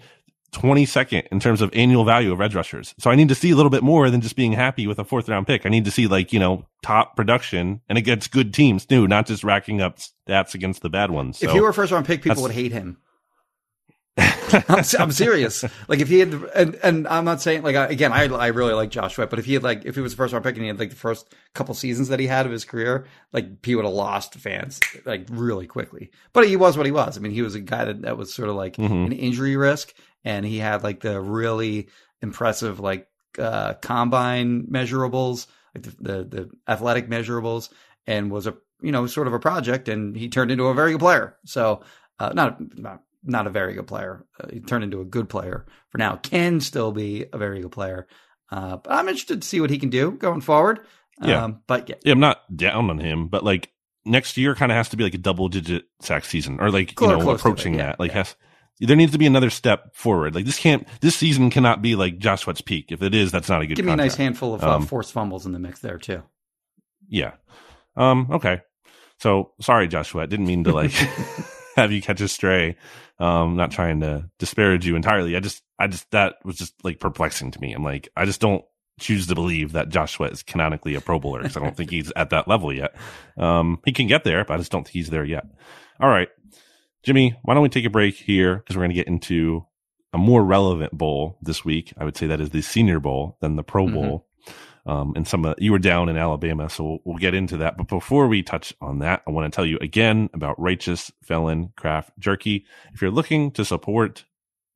22nd 0.53 1.27
in 1.31 1.39
terms 1.39 1.61
of 1.61 1.69
annual 1.73 2.05
value 2.05 2.31
of 2.31 2.39
edge 2.39 2.55
rushers. 2.55 2.93
So 2.99 3.11
I 3.11 3.15
need 3.15 3.29
to 3.29 3.35
see 3.35 3.51
a 3.51 3.55
little 3.55 3.69
bit 3.69 3.83
more 3.83 4.09
than 4.09 4.21
just 4.21 4.35
being 4.35 4.53
happy 4.53 4.87
with 4.87 4.99
a 4.99 5.03
fourth 5.03 5.27
round 5.27 5.47
pick. 5.47 5.65
I 5.65 5.69
need 5.69 5.85
to 5.85 5.91
see 5.91 6.07
like, 6.07 6.31
you 6.31 6.39
know, 6.39 6.65
top 6.81 7.15
production 7.15 7.81
and 7.89 7.97
against 7.97 8.31
good 8.31 8.53
teams 8.53 8.85
too, 8.85 9.07
not 9.07 9.25
just 9.25 9.43
racking 9.43 9.81
up 9.81 9.97
stats 9.97 10.53
against 10.53 10.81
the 10.81 10.89
bad 10.89 11.11
ones. 11.11 11.39
So 11.39 11.47
if 11.47 11.53
he 11.53 11.59
were 11.59 11.69
a 11.69 11.73
first 11.73 11.91
round 11.91 12.05
pick, 12.05 12.21
people 12.21 12.43
would 12.43 12.51
hate 12.51 12.71
him. 12.71 12.97
I'm, 14.69 14.83
I'm, 14.99 15.11
serious. 15.11 15.65
Like 15.87 15.99
if 15.99 16.07
he 16.07 16.19
had, 16.19 16.33
and, 16.55 16.75
and 16.75 17.07
I'm 17.07 17.25
not 17.25 17.41
saying 17.41 17.63
like 17.63 17.75
again, 17.89 18.13
I 18.13 18.25
I 18.25 18.47
really 18.47 18.73
like 18.73 18.91
Josh 18.91 19.15
Sweat, 19.15 19.31
but 19.31 19.39
if 19.39 19.45
he 19.45 19.55
had 19.55 19.63
like 19.63 19.85
if 19.85 19.95
he 19.95 20.01
was 20.01 20.13
the 20.13 20.17
first 20.17 20.33
round 20.33 20.45
pick 20.45 20.53
and 20.53 20.61
he 20.61 20.67
had 20.67 20.77
like 20.77 20.91
the 20.91 20.95
first 20.95 21.33
couple 21.55 21.73
seasons 21.73 22.09
that 22.09 22.19
he 22.19 22.27
had 22.27 22.45
of 22.45 22.51
his 22.51 22.63
career, 22.63 23.07
like 23.31 23.65
he 23.65 23.73
would 23.73 23.85
have 23.85 23.93
lost 23.93 24.35
fans 24.35 24.79
like 25.05 25.25
really 25.31 25.65
quickly. 25.65 26.11
But 26.31 26.47
he 26.47 26.55
was 26.55 26.77
what 26.77 26.85
he 26.85 26.91
was. 26.91 27.17
I 27.17 27.21
mean, 27.21 27.31
he 27.31 27.41
was 27.41 27.55
a 27.55 27.59
guy 27.59 27.85
that 27.85 28.03
that 28.03 28.15
was 28.15 28.31
sort 28.31 28.49
of 28.49 28.55
like 28.55 28.75
mm-hmm. 28.75 29.05
an 29.05 29.13
injury 29.13 29.55
risk, 29.55 29.95
and 30.23 30.45
he 30.45 30.57
had 30.57 30.83
like 30.83 31.01
the 31.01 31.19
really 31.19 31.89
impressive 32.21 32.79
like 32.79 33.07
uh 33.39 33.73
combine 33.75 34.63
measurables, 34.67 35.47
like 35.75 35.83
the, 35.83 35.95
the 35.99 36.23
the 36.23 36.49
athletic 36.67 37.09
measurables, 37.09 37.69
and 38.07 38.31
was 38.31 38.47
a 38.47 38.55
you 38.81 38.91
know 38.91 39.07
sort 39.07 39.27
of 39.27 39.33
a 39.33 39.39
project, 39.39 39.89
and 39.89 40.15
he 40.15 40.29
turned 40.29 40.51
into 40.51 40.65
a 40.65 40.73
very 40.73 40.91
good 40.91 40.99
player. 40.99 41.35
So 41.45 41.83
uh, 42.19 42.31
not 42.33 42.57
not 42.77 43.01
not 43.23 43.47
a 43.47 43.49
very 43.49 43.73
good 43.73 43.87
player. 43.87 44.25
Uh, 44.39 44.47
he 44.51 44.59
turned 44.59 44.83
into 44.83 45.01
a 45.01 45.05
good 45.05 45.29
player 45.29 45.65
for 45.89 45.97
now. 45.97 46.17
Can 46.17 46.59
still 46.59 46.91
be 46.91 47.25
a 47.31 47.37
very 47.37 47.61
good 47.61 47.71
player. 47.71 48.07
Uh, 48.51 48.77
but 48.77 48.91
I'm 48.91 49.07
interested 49.07 49.41
to 49.41 49.47
see 49.47 49.61
what 49.61 49.69
he 49.69 49.79
can 49.79 49.89
do 49.89 50.11
going 50.11 50.41
forward. 50.41 50.81
Yeah. 51.21 51.43
Um, 51.43 51.61
but 51.67 51.89
yeah. 51.89 51.95
yeah. 52.03 52.11
I'm 52.11 52.19
not 52.19 52.55
down 52.55 52.89
on 52.89 52.99
him, 52.99 53.27
but 53.27 53.43
like 53.43 53.71
next 54.05 54.37
year 54.37 54.55
kind 54.55 54.71
of 54.71 54.75
has 54.75 54.89
to 54.89 54.97
be 54.97 55.03
like 55.03 55.13
a 55.13 55.19
double 55.19 55.47
digit 55.47 55.85
sack 56.01 56.25
season 56.25 56.59
or 56.59 56.69
like, 56.69 56.99
you 56.99 57.07
know, 57.07 57.31
approaching 57.31 57.75
yeah, 57.75 57.87
that. 57.87 57.99
Like, 57.99 58.11
yeah. 58.11 58.17
has, 58.17 58.35
there 58.79 58.95
needs 58.95 59.11
to 59.11 59.17
be 59.17 59.25
another 59.25 59.49
step 59.49 59.95
forward. 59.95 60.35
Like 60.35 60.45
this 60.45 60.59
can't, 60.59 60.87
this 61.01 61.15
season 61.15 61.49
cannot 61.49 61.81
be 61.81 61.95
like 61.95 62.17
Josh 62.17 62.41
Sweat's 62.41 62.61
peak. 62.61 62.91
If 62.91 63.01
it 63.01 63.13
is, 63.13 63.31
that's 63.31 63.49
not 63.49 63.61
a 63.61 63.67
good. 63.67 63.75
Give 63.75 63.85
contract. 63.85 63.97
me 63.97 64.03
a 64.03 64.07
nice 64.07 64.15
handful 64.15 64.53
of 64.53 64.63
uh, 64.63 64.75
um, 64.75 64.85
forced 64.85 65.11
fumbles 65.11 65.45
in 65.45 65.51
the 65.51 65.59
mix 65.59 65.79
there 65.79 65.97
too. 65.97 66.23
Yeah. 67.07 67.33
Um. 67.95 68.27
Okay. 68.31 68.61
So 69.19 69.51
sorry, 69.61 69.87
Joshua. 69.87 70.27
Didn't 70.27 70.47
mean 70.47 70.63
to 70.65 70.73
like 70.73 70.91
have 71.75 71.91
you 71.91 72.01
catch 72.01 72.21
a 72.21 72.27
stray. 72.27 72.77
Um, 73.19 73.55
not 73.55 73.71
trying 73.71 74.01
to 74.01 74.29
disparage 74.39 74.85
you 74.85 74.95
entirely. 74.95 75.35
I 75.35 75.39
just, 75.39 75.61
I 75.79 75.87
just, 75.87 76.09
that 76.11 76.35
was 76.43 76.57
just 76.57 76.73
like 76.83 76.99
perplexing 76.99 77.51
to 77.51 77.61
me. 77.61 77.71
I'm 77.71 77.83
like, 77.83 78.09
I 78.17 78.25
just 78.25 78.41
don't 78.41 78.65
choose 78.99 79.27
to 79.27 79.35
believe 79.35 79.73
that 79.73 79.89
Josh 79.89 80.13
Sweat 80.13 80.31
is 80.31 80.43
canonically 80.43 80.95
a 80.95 81.01
Pro 81.01 81.19
Bowler 81.19 81.41
because 81.41 81.55
I 81.55 81.61
don't 81.61 81.77
think 81.77 81.89
he's 81.89 82.11
at 82.15 82.31
that 82.31 82.47
level 82.47 82.73
yet. 82.73 82.95
Um, 83.37 83.79
he 83.85 83.91
can 83.91 84.07
get 84.07 84.23
there, 84.23 84.43
but 84.43 84.55
I 84.55 84.57
just 84.57 84.71
don't 84.71 84.83
think 84.83 84.93
he's 84.93 85.09
there 85.09 85.23
yet. 85.25 85.45
All 85.99 86.09
right, 86.09 86.27
Jimmy, 87.03 87.35
why 87.43 87.53
don't 87.53 87.63
we 87.63 87.69
take 87.69 87.85
a 87.85 87.89
break 87.89 88.15
here 88.15 88.57
because 88.57 88.75
we're 88.75 88.81
going 88.83 88.91
to 88.91 88.95
get 88.95 89.07
into 89.07 89.65
a 90.13 90.17
more 90.17 90.43
relevant 90.43 90.91
bowl 90.97 91.37
this 91.41 91.65
week, 91.65 91.93
I 91.97 92.05
would 92.05 92.15
say 92.15 92.27
that 92.27 92.39
is 92.39 92.51
the 92.51 92.61
Senior 92.61 92.99
Bowl 92.99 93.37
than 93.41 93.55
the 93.55 93.63
Pro 93.63 93.87
Mhm. 93.87 93.93
Bowl. 93.93 94.27
Um, 94.85 95.13
and 95.15 95.25
some 95.27 95.45
of 95.45 95.55
you 95.59 95.71
were 95.71 95.79
down 95.79 96.09
in 96.09 96.17
Alabama, 96.17 96.69
so 96.69 96.83
we'll, 96.83 96.99
we'll 97.05 97.17
get 97.17 97.33
into 97.33 97.57
that. 97.57 97.77
But 97.77 97.87
before 97.87 98.27
we 98.27 98.43
touch 98.43 98.73
on 98.81 98.99
that, 98.99 99.23
I 99.25 99.31
want 99.31 99.51
to 99.51 99.55
tell 99.55 99.65
you 99.65 99.77
again 99.79 100.29
about 100.33 100.59
Righteous 100.59 101.09
Felon 101.23 101.69
Craft 101.77 102.11
Jerky. 102.19 102.65
If 102.93 103.01
you're 103.01 103.09
looking 103.11 103.51
to 103.51 103.63
support 103.63 104.25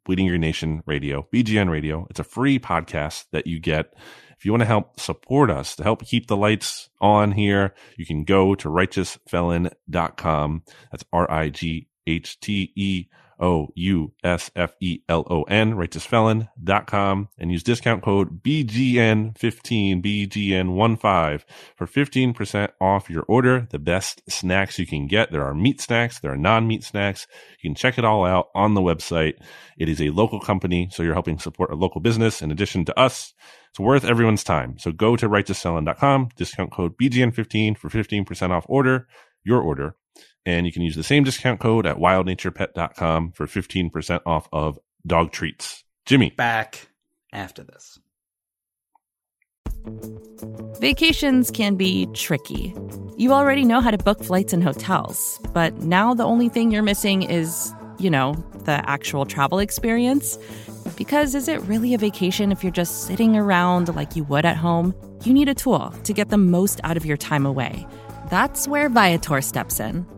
Bleeding 0.06 0.26
Your 0.26 0.38
Nation 0.38 0.82
Radio, 0.86 1.28
BGN 1.34 1.70
Radio, 1.70 2.08
it's 2.10 2.20
a 2.22 2.24
free 2.24 2.58
podcast 2.58 3.26
that 3.32 3.48
you 3.48 3.60
get. 3.60 3.94
If 4.38 4.46
you 4.46 4.52
want 4.54 4.62
to 4.62 4.66
help 4.68 4.98
support 5.00 5.50
us 5.52 5.76
to 5.76 5.84
help 5.84 6.06
keep 6.06 6.28
the 6.28 6.38
lights 6.38 6.90
on 7.02 7.34
here, 7.34 7.74
you 7.98 8.06
can 8.06 8.24
go 8.24 8.56
to 8.56 8.70
righteousfelon.com. 8.70 10.64
That's 10.92 11.04
R 11.12 11.30
I 11.30 11.50
G 11.50 11.88
H 12.08 12.40
T 12.40 12.72
E 12.76 13.08
O 13.40 13.70
U 13.76 14.14
S 14.24 14.50
F 14.56 14.74
E 14.80 15.00
L 15.08 15.26
O 15.30 15.44
N, 15.44 15.74
righteousfelon.com, 15.74 17.30
and 17.38 17.52
use 17.52 17.64
discount 17.64 18.04
code 18.04 18.42
BGN15, 18.44 20.04
BGN15 20.04 21.42
for 21.76 21.88
15% 21.88 22.70
off 22.82 23.10
your 23.10 23.24
order. 23.28 23.68
The 23.70 23.80
best 23.80 24.22
snacks 24.30 24.80
you 24.80 24.88
can 24.88 25.08
get. 25.08 25.32
There 25.32 25.44
are 25.46 25.54
meat 25.54 25.82
snacks, 25.82 26.20
there 26.20 26.32
are 26.32 26.38
non 26.38 26.68
meat 26.68 26.84
snacks. 26.84 27.28
You 27.62 27.70
can 27.70 27.76
check 27.76 27.98
it 27.98 28.06
all 28.06 28.26
out 28.26 28.48
on 28.56 28.74
the 28.74 28.82
website. 28.82 29.34
It 29.78 29.90
is 29.90 30.02
a 30.02 30.10
local 30.10 30.40
company, 30.40 30.90
so 30.92 31.04
you're 31.04 31.14
helping 31.14 31.40
support 31.40 31.72
a 31.72 31.76
local 31.76 32.02
business 32.02 32.42
in 32.42 32.52
addition 32.52 32.86
to 32.86 33.00
us. 33.00 33.34
It's 33.70 33.80
worth 33.80 34.06
everyone's 34.06 34.44
time. 34.44 34.80
So 34.80 34.92
go 34.92 35.16
to 35.16 35.30
righteousfelon.com, 35.30 36.30
discount 36.36 36.72
code 36.72 36.98
BGN15 36.98 37.78
for 37.78 37.90
15% 37.90 38.50
off 38.50 38.66
order, 38.68 39.08
your 39.44 39.62
order. 39.62 39.96
And 40.48 40.66
you 40.66 40.72
can 40.72 40.82
use 40.82 40.96
the 40.96 41.04
same 41.04 41.26
discount 41.26 41.60
code 41.60 41.86
at 41.86 41.98
wildnaturepet.com 41.98 43.34
for 43.34 43.48
15% 43.48 44.22
off 44.26 44.48
of 44.54 44.80
dog 45.06 45.34
treats. 45.34 45.84
Jimmy. 46.06 46.30
Back 46.30 46.88
after 47.34 47.66
this. 47.66 48.00
Vacations 50.80 51.52
can 51.52 51.76
be 51.76 52.08
tricky. 52.14 52.74
You 53.18 53.34
already 53.34 53.66
know 53.66 53.82
how 53.82 53.92
to 53.92 53.98
book 53.98 54.24
flights 54.24 54.54
and 54.54 54.64
hotels, 54.64 55.38
but 55.54 55.78
now 55.80 56.14
the 56.14 56.24
only 56.24 56.48
thing 56.48 56.72
you're 56.72 56.82
missing 56.82 57.24
is, 57.24 57.74
you 58.00 58.10
know, 58.10 58.34
the 58.64 58.90
actual 58.90 59.26
travel 59.26 59.60
experience. 59.60 60.38
Because 60.96 61.36
is 61.36 61.50
it 61.50 61.62
really 61.64 61.94
a 61.94 61.98
vacation 61.98 62.54
if 62.54 62.64
you're 62.64 62.72
just 62.72 63.06
sitting 63.06 63.36
around 63.36 63.94
like 63.94 64.16
you 64.16 64.24
would 64.24 64.46
at 64.46 64.56
home? 64.56 64.96
You 65.26 65.34
need 65.34 65.50
a 65.50 65.54
tool 65.54 65.90
to 66.06 66.14
get 66.14 66.30
the 66.30 66.38
most 66.38 66.80
out 66.86 66.96
of 66.96 67.06
your 67.06 67.18
time 67.18 67.46
away. 67.46 67.86
That's 68.30 68.66
where 68.66 68.88
Viator 68.88 69.42
steps 69.42 69.82
in. 69.82 70.06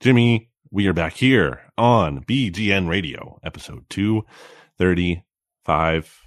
Jimmy, 0.00 0.48
we 0.70 0.86
are 0.86 0.92
back 0.92 1.14
here 1.14 1.72
on 1.76 2.22
BGN 2.22 2.88
Radio, 2.88 3.40
episode 3.42 3.84
235. 3.90 6.20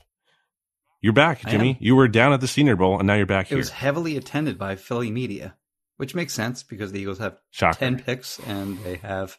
You're 1.00 1.14
back, 1.14 1.40
Jimmy. 1.48 1.78
You 1.80 1.96
were 1.96 2.10
down 2.10 2.34
at 2.34 2.42
the 2.42 2.50
Senior 2.50 2.76
Bowl, 2.76 2.98
and 2.98 3.08
now 3.08 3.14
you're 3.14 3.26
back 3.26 3.46
It 3.46 3.52
here. 3.52 3.60
It 3.60 3.62
was 3.62 3.70
heavily 3.70 4.18
attended 4.18 4.58
by 4.58 4.76
Philly 4.76 5.10
media, 5.10 5.56
which 5.96 6.14
makes 6.14 6.34
sense 6.34 6.64
because 6.64 6.92
the 6.92 7.00
Eagles 7.00 7.20
have 7.20 7.38
Shocker. 7.52 7.80
10 7.80 8.04
picks 8.04 8.40
and 8.40 8.78
they 8.80 8.98
have 8.98 9.38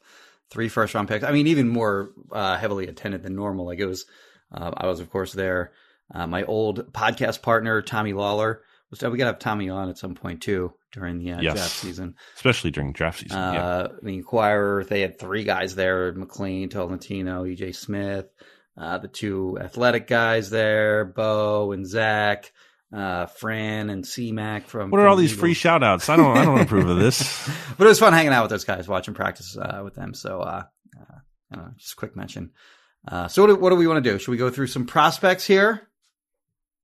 three 0.48 0.70
first 0.70 0.94
round 0.94 1.08
picks. 1.08 1.24
I 1.24 1.32
mean, 1.32 1.48
even 1.48 1.68
more 1.68 2.12
uh, 2.32 2.56
heavily 2.56 2.86
attended 2.86 3.22
than 3.22 3.36
normal. 3.36 3.66
Like 3.66 3.80
it 3.80 3.86
was, 3.86 4.06
uh, 4.50 4.70
I 4.74 4.86
was, 4.86 5.00
of 5.00 5.10
course, 5.10 5.34
there. 5.34 5.72
Uh, 6.10 6.26
my 6.26 6.44
old 6.44 6.90
podcast 6.94 7.42
partner, 7.42 7.82
Tommy 7.82 8.14
Lawlor, 8.14 8.60
was, 8.90 9.02
we 9.02 9.18
got 9.18 9.24
to 9.24 9.32
have 9.32 9.40
Tommy 9.40 9.68
on 9.68 9.90
at 9.90 9.98
some 9.98 10.14
point 10.14 10.40
too 10.40 10.72
during 10.92 11.18
the 11.18 11.32
uh, 11.32 11.40
Yes. 11.40 11.54
draft 11.54 11.70
season. 11.70 12.14
Especially 12.36 12.70
during 12.70 12.92
draft 12.92 13.20
season. 13.20 13.38
yeah. 13.38 13.64
Uh, 13.66 13.88
The 14.02 14.14
Inquirer, 14.14 14.84
they 14.84 15.00
had 15.00 15.18
three 15.18 15.44
guys 15.44 15.74
there 15.74 16.12
McLane, 16.12 16.70
Tolentino, 16.70 17.44
EJ 17.44 17.74
Smith, 17.74 18.26
uh, 18.76 18.98
the 18.98 19.08
two 19.08 19.58
athletic 19.60 20.06
guys 20.06 20.50
there, 20.50 21.04
Bo 21.04 21.72
and 21.72 21.86
Zach, 21.86 22.52
uh, 22.94 23.26
Fran 23.26 23.88
and 23.90 24.06
C 24.06 24.32
Mac 24.32 24.66
from. 24.66 24.90
What 24.90 24.98
are 25.00 25.04
from 25.04 25.10
all 25.10 25.16
the 25.16 25.22
these 25.22 25.32
free 25.32 25.50
Eagles. 25.50 25.56
shout 25.58 25.82
outs? 25.82 26.08
I 26.10 26.16
don't 26.16 26.36
I 26.36 26.44
don't 26.44 26.60
approve 26.60 26.88
of 26.88 26.98
this. 26.98 27.48
but 27.78 27.84
it 27.84 27.88
was 27.88 27.98
fun 27.98 28.12
hanging 28.12 28.32
out 28.32 28.42
with 28.42 28.50
those 28.50 28.64
guys, 28.64 28.86
watching 28.86 29.14
practice 29.14 29.56
uh, 29.56 29.80
with 29.82 29.94
them. 29.94 30.12
So, 30.14 30.40
uh, 30.40 30.64
uh, 31.00 31.14
I 31.50 31.54
don't 31.56 31.64
know, 31.66 31.70
just 31.78 31.94
a 31.94 31.96
quick 31.96 32.14
mention. 32.16 32.50
Uh, 33.08 33.28
so, 33.28 33.42
what 33.42 33.48
do, 33.48 33.56
what 33.56 33.70
do 33.70 33.76
we 33.76 33.86
want 33.86 34.04
to 34.04 34.10
do? 34.10 34.18
Should 34.18 34.30
we 34.30 34.36
go 34.36 34.50
through 34.50 34.66
some 34.68 34.86
prospects 34.86 35.46
here? 35.46 35.88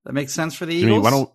That 0.05 0.13
makes 0.13 0.33
sense 0.33 0.55
for 0.55 0.65
the 0.65 0.73
Eagles. 0.75 0.89
Jimmy, 0.89 1.03
why 1.03 1.09
don't 1.11 1.31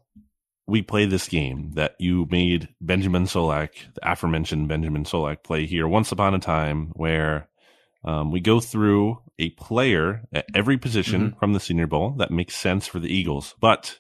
we 0.67 0.83
play 0.83 1.07
this 1.07 1.29
game 1.29 1.73
that 1.75 1.95
you 1.99 2.27
made 2.31 2.69
Benjamin 2.81 3.25
Solak, 3.25 3.71
the 3.95 4.11
aforementioned 4.13 4.69
Benjamin 4.69 5.05
Solak, 5.05 5.43
play 5.43 5.67
here 5.67 5.87
once 5.87 6.11
upon 6.13 6.35
a 6.35 6.39
time, 6.39 6.91
where 6.95 7.49
um, 8.05 8.31
we 8.31 8.41
go 8.41 8.61
through 8.61 9.21
a 9.39 9.51
player 9.51 10.23
at 10.33 10.47
every 10.55 10.79
position 10.79 11.29
Mm-hmm. 11.31 11.39
from 11.39 11.53
the 11.53 11.61
Senior 11.61 11.87
Bowl 11.87 12.13
that 12.19 12.31
makes 12.31 12.55
sense 12.57 12.87
for 12.87 12.99
the 12.99 13.13
Eagles. 13.13 13.55
But 13.61 13.99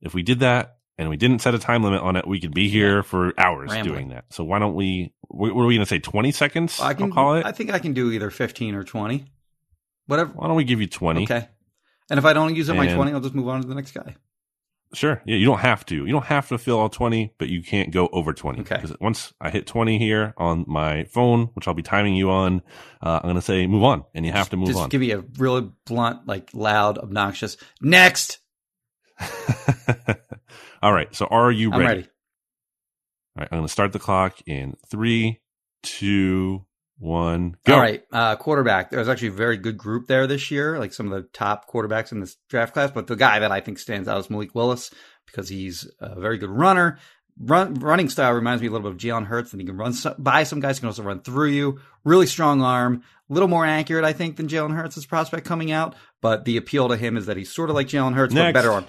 if 0.00 0.12
we 0.14 0.22
did 0.22 0.40
that 0.40 0.76
and 0.98 1.08
we 1.08 1.16
didn't 1.16 1.40
set 1.40 1.54
a 1.54 1.58
time 1.58 1.82
limit 1.82 2.02
on 2.02 2.16
it, 2.16 2.26
we 2.26 2.40
could 2.40 2.54
be 2.54 2.68
here 2.68 3.02
for 3.02 3.32
hours 3.38 3.70
Rambling. 3.70 3.94
doing 3.94 4.08
that. 4.10 4.24
So 4.30 4.44
why 4.44 4.58
don't 4.58 4.74
we? 4.74 5.12
What 5.28 5.50
are 5.50 5.66
we 5.66 5.74
going 5.74 5.80
to 5.80 5.86
say? 5.86 5.98
Twenty 5.98 6.32
seconds? 6.32 6.80
I 6.80 6.94
can 6.94 7.06
will 7.06 7.14
call 7.14 7.34
it. 7.36 7.46
I 7.46 7.52
think 7.52 7.72
I 7.72 7.78
can 7.78 7.92
do 7.94 8.10
either 8.12 8.30
fifteen 8.30 8.74
or 8.74 8.84
twenty, 8.84 9.24
whatever. 10.06 10.32
why 10.34 10.46
don't 10.48 10.56
we 10.56 10.64
give 10.64 10.80
you 10.80 10.86
twenty? 10.86 11.24
Okay. 11.24 11.48
And 12.10 12.18
if 12.18 12.24
I 12.24 12.32
don't 12.34 12.54
use 12.54 12.68
up 12.68 12.76
my 12.76 12.92
twenty, 12.92 13.12
I'll 13.12 13.20
just 13.20 13.34
move 13.34 13.48
on 13.48 13.62
to 13.62 13.66
the 13.68 13.74
next 13.74 13.92
guy. 13.92 14.14
Sure. 14.94 15.20
Yeah, 15.24 15.36
you 15.36 15.46
don't 15.46 15.60
have 15.60 15.84
to. 15.86 15.96
You 15.96 16.12
don't 16.12 16.24
have 16.26 16.48
to 16.48 16.58
fill 16.58 16.78
all 16.78 16.88
20, 16.88 17.34
but 17.38 17.48
you 17.48 17.62
can't 17.62 17.90
go 17.90 18.08
over 18.12 18.32
20. 18.32 18.60
Okay. 18.60 18.76
Because 18.76 18.96
once 19.00 19.32
I 19.40 19.50
hit 19.50 19.66
20 19.66 19.98
here 19.98 20.34
on 20.36 20.64
my 20.66 21.04
phone, 21.04 21.50
which 21.54 21.68
I'll 21.68 21.74
be 21.74 21.82
timing 21.82 22.14
you 22.14 22.30
on, 22.30 22.62
uh, 23.02 23.20
I'm 23.22 23.22
going 23.22 23.34
to 23.36 23.42
say 23.42 23.66
move 23.66 23.84
on, 23.84 24.04
and 24.14 24.24
you 24.24 24.32
have 24.32 24.50
to 24.50 24.56
move 24.56 24.68
Just 24.68 24.78
on. 24.78 24.84
Just 24.84 24.92
give 24.92 25.00
me 25.00 25.10
a 25.12 25.24
really 25.38 25.70
blunt, 25.84 26.26
like 26.26 26.50
loud, 26.54 26.98
obnoxious 26.98 27.56
next. 27.80 28.38
all 30.82 30.92
right. 30.92 31.14
So 31.14 31.26
are 31.26 31.50
you 31.50 31.72
I'm 31.72 31.80
ready? 31.80 31.88
ready. 31.88 32.08
All 33.36 33.40
right. 33.40 33.48
I'm 33.50 33.58
going 33.58 33.66
to 33.66 33.72
start 33.72 33.92
the 33.92 33.98
clock 33.98 34.38
in 34.46 34.76
three, 34.88 35.40
two, 35.82 36.64
one, 36.98 37.56
go. 37.64 37.74
All 37.74 37.80
right, 37.80 38.04
uh, 38.12 38.36
quarterback. 38.36 38.90
There 38.90 38.98
was 38.98 39.08
actually 39.08 39.28
a 39.28 39.32
very 39.32 39.56
good 39.56 39.76
group 39.76 40.06
there 40.06 40.26
this 40.26 40.50
year, 40.50 40.78
like 40.78 40.92
some 40.92 41.10
of 41.10 41.12
the 41.12 41.28
top 41.32 41.68
quarterbacks 41.68 42.12
in 42.12 42.20
this 42.20 42.36
draft 42.48 42.72
class. 42.72 42.90
But 42.90 43.06
the 43.06 43.16
guy 43.16 43.40
that 43.40 43.50
I 43.52 43.60
think 43.60 43.78
stands 43.78 44.08
out 44.08 44.18
is 44.18 44.30
Malik 44.30 44.54
Willis 44.54 44.92
because 45.26 45.48
he's 45.48 45.90
a 46.00 46.18
very 46.20 46.38
good 46.38 46.50
runner. 46.50 46.98
Run, 47.36 47.74
running 47.74 48.08
style 48.08 48.32
reminds 48.32 48.62
me 48.62 48.68
a 48.68 48.70
little 48.70 48.88
bit 48.88 48.94
of 48.94 49.00
Jalen 49.00 49.26
Hurts, 49.26 49.52
and 49.52 49.60
he 49.60 49.66
can 49.66 49.76
run 49.76 49.92
so, 49.92 50.14
by 50.18 50.44
some 50.44 50.60
guys, 50.60 50.76
he 50.76 50.80
can 50.80 50.86
also 50.86 51.02
run 51.02 51.20
through 51.20 51.48
you. 51.48 51.80
Really 52.04 52.26
strong 52.26 52.62
arm, 52.62 53.02
a 53.28 53.32
little 53.32 53.48
more 53.48 53.66
accurate, 53.66 54.04
I 54.04 54.12
think, 54.12 54.36
than 54.36 54.46
Jalen 54.46 54.76
Hurts' 54.76 55.04
prospect 55.04 55.44
coming 55.44 55.72
out. 55.72 55.96
But 56.20 56.44
the 56.44 56.56
appeal 56.58 56.88
to 56.88 56.96
him 56.96 57.16
is 57.16 57.26
that 57.26 57.36
he's 57.36 57.52
sort 57.52 57.70
of 57.70 57.74
like 57.74 57.88
Jalen 57.88 58.14
Hurts, 58.14 58.32
but 58.34 58.54
better 58.54 58.70
arm. 58.70 58.86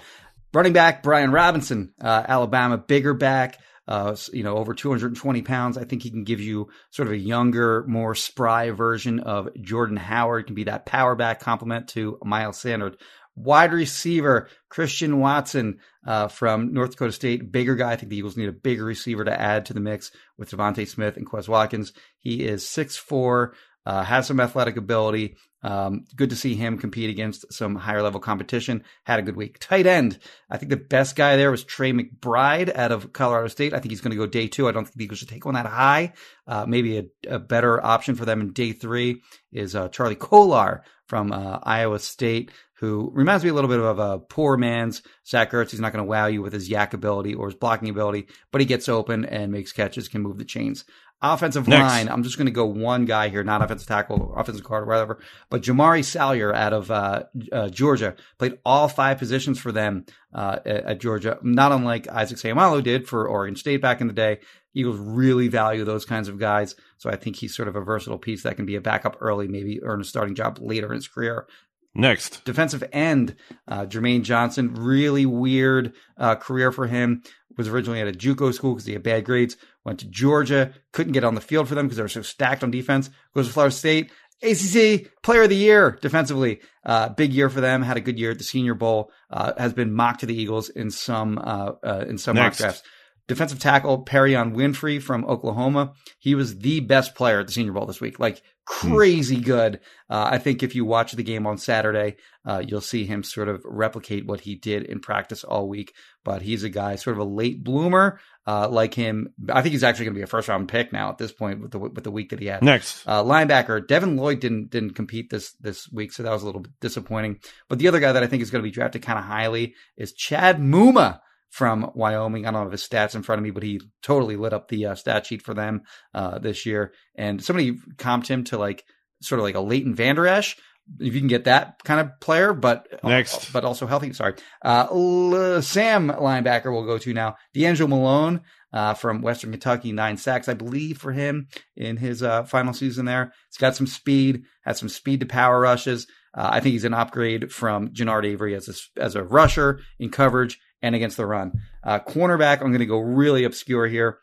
Running 0.54 0.72
back 0.72 1.02
Brian 1.02 1.32
Robinson, 1.32 1.92
uh, 2.00 2.22
Alabama, 2.28 2.78
bigger 2.78 3.14
back, 3.14 3.58
uh, 3.88 4.16
you 4.32 4.42
know, 4.42 4.56
over 4.56 4.74
220 4.74 5.42
pounds. 5.42 5.78
I 5.78 5.84
think 5.84 6.02
he 6.02 6.10
can 6.10 6.24
give 6.24 6.40
you 6.40 6.68
sort 6.90 7.08
of 7.08 7.12
a 7.12 7.18
younger, 7.18 7.84
more 7.86 8.14
spry 8.14 8.70
version 8.70 9.20
of 9.20 9.48
Jordan 9.60 9.96
Howard. 9.96 10.46
Can 10.46 10.54
be 10.54 10.64
that 10.64 10.86
power 10.86 11.14
back 11.14 11.40
complement 11.40 11.88
to 11.88 12.18
Miles 12.24 12.58
Sanders. 12.58 12.96
Wide 13.36 13.72
receiver 13.72 14.48
Christian 14.70 15.20
Watson 15.20 15.80
uh, 16.06 16.28
from 16.28 16.72
North 16.72 16.92
Dakota 16.92 17.12
State, 17.12 17.52
bigger 17.52 17.74
guy. 17.74 17.92
I 17.92 17.96
think 17.96 18.08
the 18.08 18.16
Eagles 18.16 18.36
need 18.36 18.48
a 18.48 18.52
bigger 18.52 18.84
receiver 18.84 19.24
to 19.24 19.40
add 19.40 19.66
to 19.66 19.74
the 19.74 19.80
mix 19.80 20.10
with 20.38 20.50
DeVonta 20.50 20.88
Smith 20.88 21.18
and 21.18 21.28
Quez 21.28 21.46
Watkins. 21.46 21.92
He 22.18 22.44
is 22.44 22.64
6'4", 22.64 23.52
uh, 23.84 24.02
has 24.04 24.26
some 24.26 24.40
athletic 24.40 24.78
ability. 24.78 25.36
Um, 25.66 26.04
good 26.14 26.30
to 26.30 26.36
see 26.36 26.54
him 26.54 26.78
compete 26.78 27.10
against 27.10 27.52
some 27.52 27.74
higher 27.74 28.00
level 28.00 28.20
competition. 28.20 28.84
Had 29.02 29.18
a 29.18 29.22
good 29.22 29.34
week. 29.34 29.58
Tight 29.58 29.84
end. 29.84 30.16
I 30.48 30.58
think 30.58 30.70
the 30.70 30.76
best 30.76 31.16
guy 31.16 31.34
there 31.34 31.50
was 31.50 31.64
Trey 31.64 31.92
McBride 31.92 32.72
out 32.76 32.92
of 32.92 33.12
Colorado 33.12 33.48
State. 33.48 33.74
I 33.74 33.80
think 33.80 33.90
he's 33.90 34.00
going 34.00 34.12
to 34.12 34.16
go 34.16 34.26
day 34.26 34.46
two. 34.46 34.68
I 34.68 34.72
don't 34.72 34.84
think 34.84 34.94
the 34.94 35.04
Eagles 35.04 35.18
should 35.18 35.28
take 35.28 35.44
one 35.44 35.54
that 35.54 35.66
high. 35.66 36.12
Uh, 36.46 36.66
maybe 36.68 36.98
a, 36.98 37.04
a 37.28 37.40
better 37.40 37.84
option 37.84 38.14
for 38.14 38.24
them 38.24 38.40
in 38.40 38.52
day 38.52 38.70
three 38.70 39.22
is 39.50 39.74
uh, 39.74 39.88
Charlie 39.88 40.14
Kolar 40.14 40.84
from 41.08 41.32
uh, 41.32 41.58
Iowa 41.64 41.98
State, 41.98 42.52
who 42.74 43.10
reminds 43.12 43.42
me 43.42 43.50
a 43.50 43.54
little 43.54 43.70
bit 43.70 43.80
of 43.80 43.98
a 43.98 44.20
poor 44.20 44.56
man's 44.56 45.02
Zach 45.26 45.50
Ertz. 45.50 45.70
He's 45.70 45.80
not 45.80 45.92
going 45.92 46.04
to 46.04 46.08
wow 46.08 46.26
you 46.26 46.42
with 46.42 46.52
his 46.52 46.68
YAC 46.68 46.92
ability 46.92 47.34
or 47.34 47.46
his 47.46 47.56
blocking 47.56 47.88
ability, 47.88 48.28
but 48.52 48.60
he 48.60 48.66
gets 48.66 48.88
open 48.88 49.24
and 49.24 49.50
makes 49.50 49.72
catches, 49.72 50.08
can 50.08 50.22
move 50.22 50.38
the 50.38 50.44
chains. 50.44 50.84
Offensive 51.22 51.66
Next. 51.66 51.82
line, 51.82 52.08
I'm 52.08 52.22
just 52.22 52.36
going 52.36 52.46
to 52.46 52.52
go 52.52 52.66
one 52.66 53.06
guy 53.06 53.30
here, 53.30 53.42
not 53.42 53.62
offensive 53.62 53.88
tackle, 53.88 54.34
offensive 54.36 54.64
guard, 54.64 54.84
or 54.84 54.86
whatever, 54.86 55.18
but 55.48 55.62
Jamaree 55.62 56.04
Salyer 56.04 56.54
out 56.54 56.74
of 56.74 56.90
uh, 56.90 57.22
uh, 57.50 57.68
Georgia 57.70 58.14
played 58.38 58.58
all 58.66 58.86
five 58.86 59.18
positions 59.18 59.58
for 59.58 59.72
them 59.72 60.04
uh, 60.34 60.58
at, 60.66 60.84
at 60.84 61.00
Georgia, 61.00 61.38
not 61.42 61.72
unlike 61.72 62.06
Isaac 62.08 62.36
Seumalo 62.36 62.82
did 62.82 63.08
for 63.08 63.26
Oregon 63.26 63.56
State 63.56 63.80
back 63.80 64.02
in 64.02 64.08
the 64.08 64.12
day. 64.12 64.40
Eagles 64.74 64.98
really 64.98 65.48
value 65.48 65.84
those 65.84 66.04
kinds 66.04 66.28
of 66.28 66.38
guys, 66.38 66.74
so 66.98 67.08
I 67.08 67.16
think 67.16 67.36
he's 67.36 67.56
sort 67.56 67.68
of 67.68 67.76
a 67.76 67.80
versatile 67.80 68.18
piece 68.18 68.42
that 68.42 68.56
can 68.56 68.66
be 68.66 68.76
a 68.76 68.80
backup 68.82 69.16
early, 69.20 69.48
maybe 69.48 69.82
earn 69.82 70.02
a 70.02 70.04
starting 70.04 70.34
job 70.34 70.58
later 70.60 70.88
in 70.88 70.96
his 70.96 71.08
career 71.08 71.46
Next. 71.94 72.44
defensive 72.44 72.84
end, 72.92 73.36
uh, 73.66 73.86
Jermaine 73.86 74.22
Johnson, 74.22 74.74
really 74.74 75.24
weird 75.24 75.94
uh, 76.18 76.34
career 76.36 76.70
for 76.70 76.86
him. 76.86 77.22
Was 77.56 77.68
originally 77.68 78.00
at 78.00 78.08
a 78.08 78.12
JUCO 78.12 78.52
school 78.52 78.74
because 78.74 78.86
he 78.86 78.92
had 78.92 79.02
bad 79.02 79.24
grades. 79.24 79.56
Went 79.84 80.00
to 80.00 80.06
Georgia, 80.06 80.72
couldn't 80.92 81.12
get 81.12 81.24
on 81.24 81.34
the 81.34 81.40
field 81.40 81.68
for 81.68 81.74
them 81.74 81.86
because 81.86 81.96
they 81.96 82.02
were 82.02 82.08
so 82.08 82.22
stacked 82.22 82.62
on 82.62 82.70
defense. 82.70 83.08
Goes 83.34 83.46
to 83.46 83.52
Florida 83.52 83.74
State, 83.74 84.10
ACC 84.42 85.22
Player 85.22 85.42
of 85.42 85.48
the 85.48 85.56
Year 85.56 85.98
defensively. 86.02 86.60
Uh, 86.84 87.08
big 87.08 87.32
year 87.32 87.48
for 87.48 87.60
them. 87.60 87.82
Had 87.82 87.96
a 87.96 88.02
good 88.02 88.18
year 88.18 88.30
at 88.30 88.38
the 88.38 88.44
Senior 88.44 88.74
Bowl. 88.74 89.10
Uh, 89.30 89.52
has 89.56 89.72
been 89.72 89.92
mocked 89.92 90.20
to 90.20 90.26
the 90.26 90.34
Eagles 90.40 90.68
in 90.68 90.90
some 90.90 91.38
uh, 91.38 91.72
uh, 91.82 92.04
in 92.08 92.18
some 92.18 92.36
mock 92.36 92.56
drafts. 92.56 92.82
Defensive 93.28 93.58
tackle 93.58 94.04
Perrion 94.04 94.54
Winfrey 94.54 95.02
from 95.02 95.24
Oklahoma. 95.24 95.94
He 96.18 96.34
was 96.34 96.58
the 96.58 96.80
best 96.80 97.14
player 97.14 97.40
at 97.40 97.46
the 97.46 97.52
Senior 97.52 97.72
Bowl 97.72 97.86
this 97.86 98.00
week. 98.00 98.20
Like 98.20 98.40
crazy 98.66 99.40
good. 99.40 99.80
Uh, 100.10 100.28
I 100.32 100.38
think 100.38 100.62
if 100.62 100.74
you 100.74 100.84
watch 100.84 101.12
the 101.12 101.22
game 101.22 101.46
on 101.46 101.56
Saturday, 101.58 102.16
uh, 102.44 102.62
you'll 102.66 102.80
see 102.80 103.04
him 103.04 103.22
sort 103.22 103.48
of 103.48 103.62
replicate 103.64 104.26
what 104.26 104.40
he 104.40 104.54
did 104.54 104.84
in 104.84 105.00
practice 105.00 105.42
all 105.42 105.68
week. 105.68 105.94
But 106.24 106.42
he's 106.42 106.64
a 106.64 106.68
guy, 106.68 106.96
sort 106.96 107.16
of 107.16 107.20
a 107.20 107.30
late 107.30 107.64
bloomer, 107.64 108.20
uh, 108.46 108.68
like 108.68 108.94
him. 108.94 109.34
I 109.48 109.62
think 109.62 109.72
he's 109.72 109.84
actually 109.84 110.06
going 110.06 110.14
to 110.14 110.18
be 110.18 110.24
a 110.24 110.28
first 110.28 110.48
round 110.48 110.68
pick 110.68 110.92
now 110.92 111.08
at 111.10 111.18
this 111.18 111.32
point 111.32 111.62
with 111.62 111.70
the 111.70 111.78
with 111.78 112.04
the 112.04 112.10
week 112.10 112.30
that 112.30 112.40
he 112.40 112.46
had. 112.46 112.62
Next. 112.62 113.06
Uh, 113.06 113.24
linebacker 113.24 113.86
Devin 113.86 114.16
Lloyd 114.16 114.40
didn't 114.40 114.70
didn't 114.70 114.94
compete 114.94 115.30
this 115.30 115.52
this 115.60 115.88
week, 115.90 116.12
so 116.12 116.22
that 116.22 116.32
was 116.32 116.42
a 116.42 116.46
little 116.46 116.60
bit 116.60 116.72
disappointing. 116.80 117.40
But 117.68 117.78
the 117.78 117.88
other 117.88 118.00
guy 118.00 118.12
that 118.12 118.22
I 118.22 118.26
think 118.26 118.42
is 118.42 118.50
going 118.50 118.62
to 118.62 118.68
be 118.68 118.74
drafted 118.74 119.02
kind 119.02 119.18
of 119.18 119.24
highly 119.24 119.74
is 119.96 120.12
Chad 120.12 120.58
Muma 120.58 121.20
from 121.50 121.90
Wyoming. 121.94 122.46
I 122.46 122.50
don't 122.50 122.62
have 122.62 122.72
his 122.72 122.86
stats 122.86 123.14
in 123.14 123.22
front 123.22 123.38
of 123.38 123.44
me, 123.44 123.50
but 123.50 123.62
he 123.62 123.80
totally 124.02 124.36
lit 124.36 124.52
up 124.52 124.68
the 124.68 124.86
uh, 124.86 124.94
stat 124.94 125.26
sheet 125.26 125.42
for 125.42 125.54
them 125.54 125.82
uh, 126.14 126.38
this 126.38 126.66
year. 126.66 126.92
And 127.14 127.42
somebody 127.42 127.78
comped 127.96 128.26
him 128.26 128.44
to 128.44 128.58
like 128.58 128.84
sort 129.22 129.38
of 129.38 129.44
like 129.44 129.54
a 129.54 129.60
Leighton 129.60 129.94
Vander 129.94 130.26
Esch. 130.26 130.56
If 131.00 131.14
you 131.14 131.20
can 131.20 131.28
get 131.28 131.44
that 131.44 131.82
kind 131.84 131.98
of 131.98 132.20
player, 132.20 132.52
but 132.52 132.86
Next. 133.02 133.52
but 133.52 133.64
also 133.64 133.88
healthy. 133.88 134.12
Sorry, 134.12 134.34
uh, 134.62 135.60
Sam 135.60 136.08
linebacker 136.10 136.72
we'll 136.72 136.86
go 136.86 136.98
to 136.98 137.12
now. 137.12 137.34
DeAngelo 137.56 137.88
Malone 137.88 138.42
uh, 138.72 138.94
from 138.94 139.20
Western 139.20 139.50
Kentucky, 139.50 139.90
nine 139.90 140.16
sacks, 140.16 140.48
I 140.48 140.54
believe, 140.54 140.98
for 140.98 141.10
him 141.10 141.48
in 141.76 141.96
his 141.96 142.22
uh, 142.22 142.44
final 142.44 142.72
season 142.72 143.04
there. 143.06 143.32
He's 143.50 143.56
got 143.56 143.74
some 143.74 143.88
speed, 143.88 144.44
has 144.64 144.78
some 144.78 144.88
speed 144.88 145.20
to 145.20 145.26
power 145.26 145.58
rushes. 145.58 146.06
Uh, 146.32 146.50
I 146.52 146.60
think 146.60 146.74
he's 146.74 146.84
an 146.84 146.94
upgrade 146.94 147.50
from 147.50 147.88
Genard 147.88 148.24
Avery 148.24 148.54
as 148.54 148.68
a, 148.68 149.00
as 149.00 149.16
a 149.16 149.24
rusher 149.24 149.80
in 149.98 150.10
coverage 150.10 150.58
and 150.82 150.94
against 150.94 151.16
the 151.16 151.26
run. 151.26 151.52
Uh, 151.82 151.98
cornerback, 151.98 152.60
I'm 152.60 152.68
going 152.68 152.78
to 152.78 152.86
go 152.86 152.98
really 152.98 153.44
obscure 153.44 153.86
here. 153.86 154.18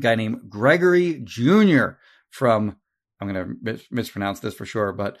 guy 0.00 0.14
named 0.14 0.48
Gregory 0.48 1.20
Jr. 1.24 1.96
from, 2.30 2.76
I'm 3.20 3.32
going 3.32 3.46
to 3.46 3.54
mis- 3.60 3.86
mispronounce 3.90 4.40
this 4.40 4.54
for 4.54 4.66
sure, 4.66 4.92
but 4.92 5.18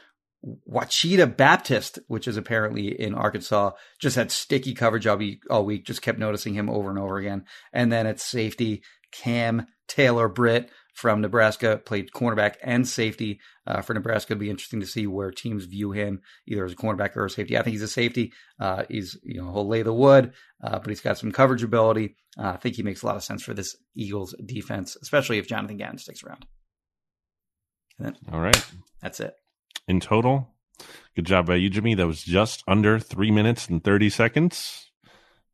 Ouachita 0.68 1.26
Baptist, 1.26 1.98
which 2.08 2.26
is 2.26 2.36
apparently 2.36 2.88
in 2.88 3.14
Arkansas, 3.14 3.72
just 4.00 4.16
had 4.16 4.32
sticky 4.32 4.74
coverage 4.74 5.06
all 5.06 5.16
week, 5.16 5.42
all 5.48 5.64
week, 5.64 5.86
just 5.86 6.02
kept 6.02 6.18
noticing 6.18 6.54
him 6.54 6.68
over 6.68 6.90
and 6.90 6.98
over 6.98 7.18
again. 7.18 7.44
And 7.72 7.92
then 7.92 8.06
it's 8.06 8.24
safety, 8.24 8.82
Cam 9.12 9.66
Taylor 9.86 10.28
Britt 10.28 10.70
from 10.92 11.20
Nebraska, 11.20 11.80
played 11.84 12.10
cornerback 12.12 12.56
and 12.62 12.86
safety 12.86 13.40
uh, 13.66 13.80
for 13.82 13.94
Nebraska. 13.94 14.32
It'd 14.32 14.40
be 14.40 14.50
interesting 14.50 14.80
to 14.80 14.86
see 14.86 15.06
where 15.06 15.30
teams 15.30 15.64
view 15.64 15.92
him, 15.92 16.20
either 16.46 16.64
as 16.64 16.72
a 16.72 16.76
cornerback 16.76 17.16
or 17.16 17.24
a 17.24 17.30
safety. 17.30 17.56
I 17.56 17.62
think 17.62 17.72
he's 17.72 17.82
a 17.82 17.88
safety. 17.88 18.32
Uh, 18.60 18.84
he's, 18.88 19.16
you 19.22 19.40
know, 19.40 19.52
he'll 19.52 19.66
lay 19.66 19.82
the 19.82 19.92
wood, 19.92 20.32
uh, 20.62 20.78
but 20.78 20.88
he's 20.88 21.00
got 21.00 21.18
some 21.18 21.32
coverage 21.32 21.62
ability. 21.62 22.16
Uh, 22.38 22.50
I 22.50 22.56
think 22.56 22.76
he 22.76 22.82
makes 22.82 23.02
a 23.02 23.06
lot 23.06 23.16
of 23.16 23.24
sense 23.24 23.42
for 23.42 23.54
this 23.54 23.76
Eagles 23.96 24.34
defense, 24.44 24.96
especially 25.00 25.38
if 25.38 25.48
Jonathan 25.48 25.76
Gannon 25.78 25.98
sticks 25.98 26.22
around. 26.22 26.46
Then 27.98 28.16
All 28.32 28.40
right. 28.40 28.64
that's 29.00 29.20
it. 29.20 29.34
In 29.88 30.00
total, 30.00 30.54
good 31.16 31.26
job 31.26 31.46
by 31.46 31.56
you, 31.56 31.70
Jimmy. 31.70 31.94
That 31.94 32.06
was 32.06 32.22
just 32.22 32.62
under 32.68 32.98
three 32.98 33.30
minutes 33.30 33.68
and 33.68 33.82
30 33.82 34.10
seconds. 34.10 34.91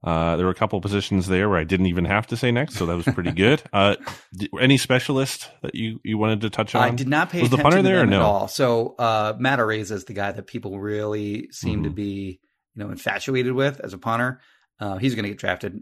Uh, 0.05 0.37
there 0.37 0.47
were 0.47 0.53
a 0.53 0.55
couple 0.55 0.81
positions 0.81 1.27
there 1.27 1.49
where 1.49 1.59
I 1.59 1.65
didn't 1.65 1.87
even 1.87 2.05
have 2.05 2.27
to 2.29 2.37
say 2.37 2.53
next, 2.53 2.75
so 2.77 2.87
that 2.87 2.95
was 2.97 3.05
pretty 3.07 3.33
good. 3.33 3.63
Uh, 3.73 3.97
d- 4.33 4.49
any 4.61 4.77
specialist 4.79 5.51
that 5.63 5.75
you, 5.75 6.01
you 6.05 6.17
wanted 6.17 6.41
to 6.43 6.51
touch 6.51 6.75
on? 6.77 6.83
I 6.83 6.91
did 6.91 7.09
not 7.09 7.31
pay 7.31 7.41
Was 7.43 7.51
the 7.51 7.57
punter 7.59 7.79
to 7.79 7.83
there 7.83 7.97
or 8.03 8.07
them 8.07 8.13
at 8.15 8.21
all. 8.23 8.47
So 8.49 8.95
uh, 8.99 9.35
Matt 9.39 9.59
Araiza 9.59 9.91
is 9.93 10.05
the 10.05 10.13
guy 10.15 10.31
that 10.33 10.47
people 10.47 10.79
really 10.79 11.49
seem 11.51 11.83
to 11.83 11.91
Mhm. 11.91 11.95
be, 11.97 12.41
you 12.77 12.85
know, 12.85 12.91
infatuated 12.91 13.53
with 13.53 13.81
as 13.81 13.93
a 13.93 13.99
punter. 13.99 14.41
Uh, 14.81 14.99
he's 14.99 15.15
going 15.17 15.25
to 15.25 15.31
get 15.31 15.39
drafted, 15.39 15.81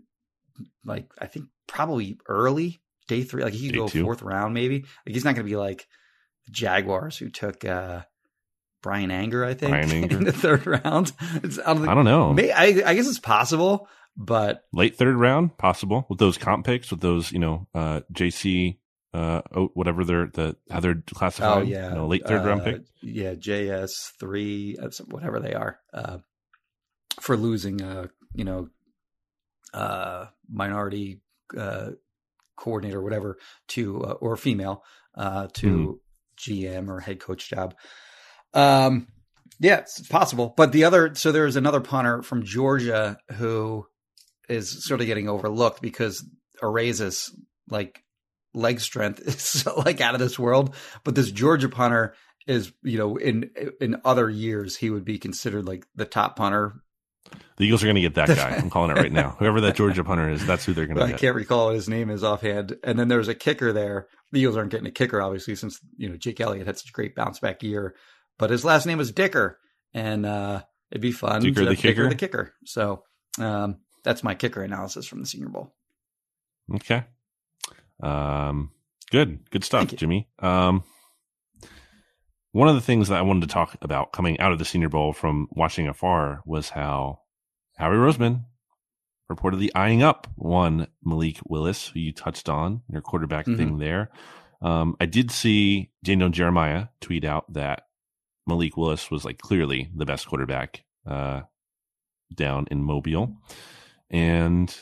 like 0.85 1.11
I 1.21 1.27
think 1.27 1.47
probably 1.67 2.19
early 2.27 2.81
day 3.09 3.23
three. 3.23 3.43
Like 3.45 3.53
he 3.53 3.67
could 3.67 3.73
Day 3.75 3.79
go 3.79 3.89
two. 3.89 4.03
fourth 4.03 4.23
round 4.23 4.55
maybe. 4.55 4.81
Like 5.05 5.15
he's 5.15 5.25
not 5.25 5.35
going 5.35 5.47
to 5.47 5.51
be 5.51 5.57
like 5.57 5.87
the 6.47 6.53
Jaguars 6.53 7.19
who 7.19 7.29
took 7.29 7.65
uh, 7.67 8.03
Bryan 8.83 9.11
Anger. 9.11 9.45
I 9.45 9.53
think 9.55 9.73
Anger. 9.93 10.17
in 10.17 10.25
the 10.25 10.33
third 10.33 10.67
round. 10.67 11.13
It's, 11.43 11.59
I 11.59 11.65
don't 11.67 11.77
think. 11.79 11.89
I 11.89 11.95
don't 11.95 12.05
know. 12.07 12.33
May, 12.33 12.51
I, 12.51 12.65
I 12.87 12.95
guess 12.95 13.07
it's 13.07 13.19
possible, 13.19 13.89
but 14.17 14.65
Late 14.73 14.97
third 14.97 15.17
round, 15.17 15.57
possible 15.59 16.07
with 16.09 16.19
those 16.19 16.39
comp 16.39 16.65
picks, 16.65 16.91
with 16.91 17.01
those, 17.01 17.33
you 17.33 17.39
know, 17.39 17.67
uh, 17.75 18.01
JC, 18.13 18.79
uh, 19.13 19.43
oh, 19.55 19.71
whatever 19.75 20.05
they're, 20.05 20.31
the, 20.33 20.57
how 20.71 20.81
they're 20.81 21.03
classified. 21.15 21.63
Oh 21.63 21.67
yeah, 21.67 21.91
You 21.91 21.95
know, 21.97 22.07
late 22.07 22.27
third 22.27 22.45
round 22.45 22.63
Uh, 22.63 22.65
pick. 22.65 22.83
Yeah, 23.03 23.35
JS 23.35 24.13
three, 24.19 24.77
uh, 24.81 24.91
whatever 25.07 25.41
they 25.41 25.55
are, 25.55 25.79
uh, 25.93 26.19
for 27.21 27.37
losing, 27.37 27.83
uh, 27.83 28.09
you 28.35 28.45
know, 28.45 28.69
uh, 29.75 30.27
minority 30.51 31.21
uh, 31.57 31.91
coordinator, 32.57 33.03
whatever, 33.03 33.39
to 33.69 34.03
uh, 34.03 34.13
or 34.13 34.37
female 34.37 34.83
uh, 35.15 35.49
to 35.55 36.01
GM 36.39 36.89
or 36.89 37.01
head 37.01 37.21
coach 37.21 37.49
job. 37.49 37.75
Um, 38.55 39.09
yeah, 39.61 39.79
it's 39.79 40.07
possible. 40.09 40.55
But 40.57 40.73
the 40.73 40.85
other, 40.85 41.15
so 41.15 41.33
there's 41.33 41.57
another 41.57 41.81
punter 41.81 42.23
from 42.23 42.45
Georgia 42.45 43.19
who 43.33 43.87
is 44.49 44.85
sort 44.85 45.01
of 45.01 45.07
getting 45.07 45.29
overlooked 45.29 45.83
because 45.83 46.25
Araiza's 46.63 47.35
like 47.69 48.03
leg 48.55 48.81
strength 48.81 49.21
is 49.27 49.67
like 49.77 50.01
out 50.01 50.15
of 50.15 50.21
this 50.21 50.39
world. 50.39 50.75
But 51.05 51.15
this 51.15 51.31
Georgia 51.31 51.69
punter 51.69 52.15
is, 52.47 52.73
you 52.83 52.99
know, 52.99 53.17
in 53.17 53.51
in 53.81 54.01
other 54.05 54.31
years 54.31 54.77
he 54.77 54.91
would 54.91 55.05
be 55.05 55.19
considered 55.19 55.67
like 55.67 55.87
the 55.95 56.05
top 56.05 56.37
punter. 56.37 56.75
The 57.57 57.65
Eagles 57.65 57.83
are 57.83 57.87
going 57.87 57.97
to 57.97 58.03
get 58.03 58.15
that 58.15 58.29
guy. 58.37 58.51
I'm 58.57 58.71
calling 58.71 58.91
it 58.91 59.01
right 59.01 59.11
now. 59.11 59.37
Whoever 59.39 59.61
that 59.63 59.75
Georgia 59.75 60.05
punter 60.05 60.31
is, 60.31 60.47
that's 60.47 60.65
who 60.65 60.75
they're 60.75 60.87
going 60.87 60.99
to 60.99 61.05
I 61.05 61.11
get. 61.11 61.21
can't 61.21 61.35
recall 61.35 61.67
what 61.67 61.75
his 61.75 61.89
name 61.89 62.09
is 62.11 62.23
offhand. 62.23 62.77
And 62.85 62.99
then 62.99 63.09
there's 63.09 63.29
a 63.29 63.35
kicker 63.35 63.73
there. 63.73 64.07
The 64.31 64.41
Eagles 64.41 64.57
aren't 64.57 64.71
getting 64.71 64.87
a 64.87 64.93
kicker, 64.93 65.21
obviously, 65.21 65.57
since 65.57 65.81
you 65.97 66.09
know 66.09 66.17
Jake 66.17 66.41
Elliott 66.41 66.67
had 66.67 66.79
such 66.79 66.91
a 66.91 66.93
great 66.93 67.15
bounce 67.17 67.39
back 67.41 67.63
year. 67.63 67.95
But 68.39 68.51
his 68.51 68.65
last 68.65 68.87
name 68.87 68.99
was 68.99 69.13
Dicker, 69.13 69.59
and 69.95 70.27
uh, 70.27 70.63
it'd 70.91 71.03
be 71.03 71.13
fun. 71.13 71.41
Dicker 71.43 71.65
the 71.65 71.77
kicker? 71.77 72.09
the 72.09 72.15
kicker. 72.15 72.53
So 72.65 73.03
um, 73.41 73.79
that's 74.07 74.23
my 74.23 74.35
kicker 74.35 74.63
analysis 74.63 75.05
from 75.07 75.19
the 75.21 75.27
Senior 75.27 75.49
Bowl. 75.49 75.75
Okay. 76.77 77.05
Um, 78.03 78.71
good, 79.11 79.51
good 79.51 79.65
stuff, 79.65 79.95
Jimmy. 79.95 80.29
Um, 80.39 80.85
one 82.53 82.69
of 82.69 82.75
the 82.77 82.81
things 82.81 83.09
that 83.09 83.19
I 83.19 83.23
wanted 83.23 83.43
to 83.43 83.53
talk 83.53 83.77
about 83.83 84.13
coming 84.13 84.39
out 84.41 84.53
of 84.53 84.59
the 84.59 84.65
Senior 84.65 84.89
Bowl 84.89 85.13
from 85.13 85.49
watching 85.51 85.89
afar 85.89 86.41
was 86.47 86.71
how 86.71 87.21
Howie 87.77 87.97
Roseman 87.97 88.45
reportedly 89.31 89.71
eyeing 89.75 90.03
up 90.03 90.29
one 90.37 90.87
Malik 91.05 91.39
Willis, 91.45 91.89
who 91.89 91.99
you 92.01 92.13
touched 92.13 92.49
on 92.49 92.83
your 92.89 93.03
quarterback 93.03 93.47
Mhm. 93.47 93.57
thing 93.57 93.79
there. 93.79 94.11
Um, 94.63 94.97
I 95.01 95.07
did 95.07 95.31
see 95.31 95.91
Daniel 96.05 96.29
Jeremiah 96.29 96.87
tweet 97.01 97.25
out 97.25 97.53
that 97.53 97.89
Malik 98.47 98.77
Willis 98.77 99.11
was 99.11 99.25
like 99.25 99.39
clearly 99.39 99.91
the 99.95 100.07
best 100.07 100.27
quarterback 100.29 100.85
uh, 101.07 101.43
down 102.35 102.67
in 102.71 102.83
Mobile, 102.83 103.37
and 104.11 104.75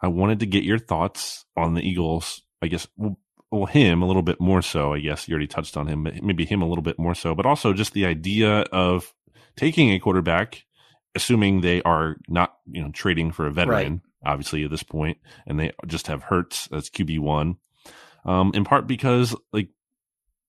I 0.00 0.08
wanted 0.08 0.40
to 0.40 0.46
get 0.46 0.64
your 0.64 0.78
thoughts 0.78 1.44
on 1.56 1.74
the 1.74 1.82
Eagles. 1.82 2.42
I 2.60 2.68
guess 2.68 2.86
well, 2.96 3.18
well, 3.50 3.66
him 3.66 4.02
a 4.02 4.06
little 4.06 4.22
bit 4.22 4.40
more 4.40 4.62
so. 4.62 4.92
I 4.92 5.00
guess 5.00 5.28
you 5.28 5.32
already 5.32 5.46
touched 5.46 5.76
on 5.76 5.86
him, 5.86 6.04
but 6.04 6.22
maybe 6.22 6.44
him 6.44 6.62
a 6.62 6.68
little 6.68 6.82
bit 6.82 6.98
more 6.98 7.14
so. 7.14 7.34
But 7.34 7.46
also 7.46 7.72
just 7.72 7.92
the 7.92 8.06
idea 8.06 8.60
of 8.72 9.12
taking 9.56 9.90
a 9.90 9.98
quarterback, 9.98 10.64
assuming 11.14 11.60
they 11.60 11.82
are 11.82 12.16
not 12.28 12.54
you 12.66 12.82
know 12.82 12.90
trading 12.90 13.32
for 13.32 13.46
a 13.46 13.52
veteran, 13.52 14.02
obviously 14.24 14.64
at 14.64 14.70
this 14.70 14.82
point, 14.82 15.18
and 15.46 15.60
they 15.60 15.72
just 15.86 16.06
have 16.06 16.22
Hurts 16.24 16.68
as 16.72 16.90
QB 16.90 17.18
one. 17.20 17.56
Um, 18.24 18.52
in 18.54 18.64
part 18.64 18.86
because 18.86 19.34
like 19.52 19.68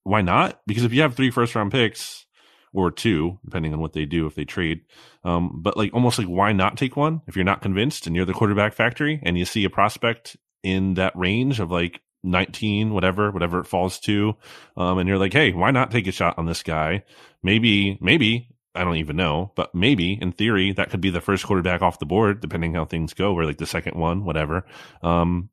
why 0.04 0.22
not? 0.22 0.60
Because 0.66 0.84
if 0.84 0.92
you 0.92 1.02
have 1.02 1.14
three 1.14 1.30
first 1.30 1.54
round 1.54 1.72
picks 1.72 2.26
or 2.74 2.90
two, 2.90 3.38
depending 3.44 3.72
on 3.72 3.80
what 3.80 3.92
they 3.92 4.04
do 4.04 4.26
if 4.26 4.34
they 4.34 4.44
trade, 4.44 4.80
um, 5.22 5.60
but 5.62 5.76
like 5.76 5.94
almost 5.94 6.18
like 6.18 6.26
why 6.26 6.52
not 6.52 6.76
take 6.76 6.96
one 6.96 7.22
if 7.26 7.36
you're 7.36 7.44
not 7.44 7.62
convinced 7.62 8.06
and 8.06 8.14
you're 8.14 8.24
the 8.26 8.34
quarterback 8.34 8.74
factory 8.74 9.20
and 9.22 9.38
you 9.38 9.44
see 9.44 9.64
a 9.64 9.70
prospect 9.70 10.36
in 10.62 10.94
that 10.94 11.16
range 11.16 11.60
of 11.60 11.70
like 11.70 12.00
19, 12.24 12.92
whatever, 12.92 13.30
whatever 13.30 13.60
it 13.60 13.66
falls 13.66 14.00
to, 14.00 14.34
um, 14.76 14.98
and 14.98 15.08
you're 15.08 15.18
like, 15.18 15.32
hey, 15.32 15.52
why 15.52 15.70
not 15.70 15.90
take 15.90 16.06
a 16.06 16.12
shot 16.12 16.36
on 16.36 16.46
this 16.46 16.62
guy? 16.62 17.04
Maybe, 17.42 17.96
maybe. 18.00 18.48
I 18.76 18.82
don't 18.82 18.96
even 18.96 19.14
know, 19.14 19.52
but 19.54 19.72
maybe 19.72 20.18
in 20.20 20.32
theory 20.32 20.72
that 20.72 20.90
could 20.90 21.00
be 21.00 21.10
the 21.10 21.20
first 21.20 21.46
quarterback 21.46 21.80
off 21.80 22.00
the 22.00 22.06
board, 22.06 22.40
depending 22.40 22.74
how 22.74 22.84
things 22.84 23.14
go, 23.14 23.32
or 23.32 23.44
like 23.44 23.58
the 23.58 23.66
second 23.66 23.96
one, 23.96 24.24
whatever. 24.24 24.66
Um, 25.00 25.50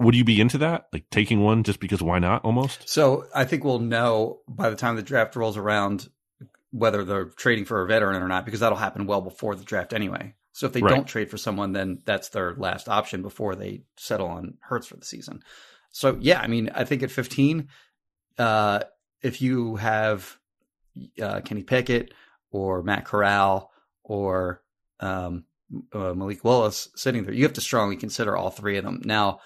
would 0.00 0.14
you 0.14 0.24
be 0.24 0.40
into 0.40 0.58
that? 0.58 0.88
Like 0.92 1.08
taking 1.10 1.40
one 1.40 1.62
just 1.62 1.80
because 1.80 2.02
why 2.02 2.18
not 2.18 2.44
almost? 2.44 2.88
So 2.88 3.26
I 3.34 3.44
think 3.44 3.64
we'll 3.64 3.78
know 3.78 4.40
by 4.48 4.70
the 4.70 4.76
time 4.76 4.96
the 4.96 5.02
draft 5.02 5.36
rolls 5.36 5.56
around 5.56 6.08
whether 6.70 7.04
they're 7.04 7.26
trading 7.26 7.64
for 7.64 7.82
a 7.82 7.86
veteran 7.86 8.22
or 8.22 8.28
not, 8.28 8.44
because 8.44 8.60
that'll 8.60 8.78
happen 8.78 9.06
well 9.06 9.20
before 9.20 9.54
the 9.54 9.64
draft 9.64 9.92
anyway. 9.92 10.34
So 10.52 10.66
if 10.66 10.72
they 10.72 10.82
Right. 10.82 10.90
don't 10.94 11.06
trade 11.06 11.30
for 11.30 11.38
someone, 11.38 11.72
then 11.72 12.02
that's 12.04 12.30
their 12.30 12.54
last 12.56 12.88
option 12.88 13.22
before 13.22 13.54
they 13.54 13.84
settle 13.96 14.26
on 14.28 14.58
Hurts 14.60 14.86
for 14.88 14.96
the 14.96 15.04
season. 15.04 15.42
So 15.90 16.18
yeah, 16.20 16.40
I 16.40 16.46
mean, 16.46 16.70
I 16.74 16.84
think 16.84 17.02
at 17.02 17.10
15, 17.10 17.68
uh, 18.38 18.80
if 19.22 19.40
you 19.40 19.76
have 19.76 20.38
uh, 21.22 21.40
Kenny 21.40 21.62
Pickett 21.62 22.12
or 22.50 22.82
Matt 22.82 23.04
Corral 23.04 23.70
or 24.02 24.62
um, 25.00 25.44
uh, 25.92 26.12
Malik 26.14 26.44
Willis 26.44 26.88
sitting 26.96 27.24
there, 27.24 27.34
you 27.34 27.44
have 27.44 27.52
to 27.54 27.60
strongly 27.60 27.96
consider 27.96 28.36
all 28.36 28.50
three 28.50 28.76
of 28.78 28.84
them. 28.84 29.00
Now, 29.04 29.40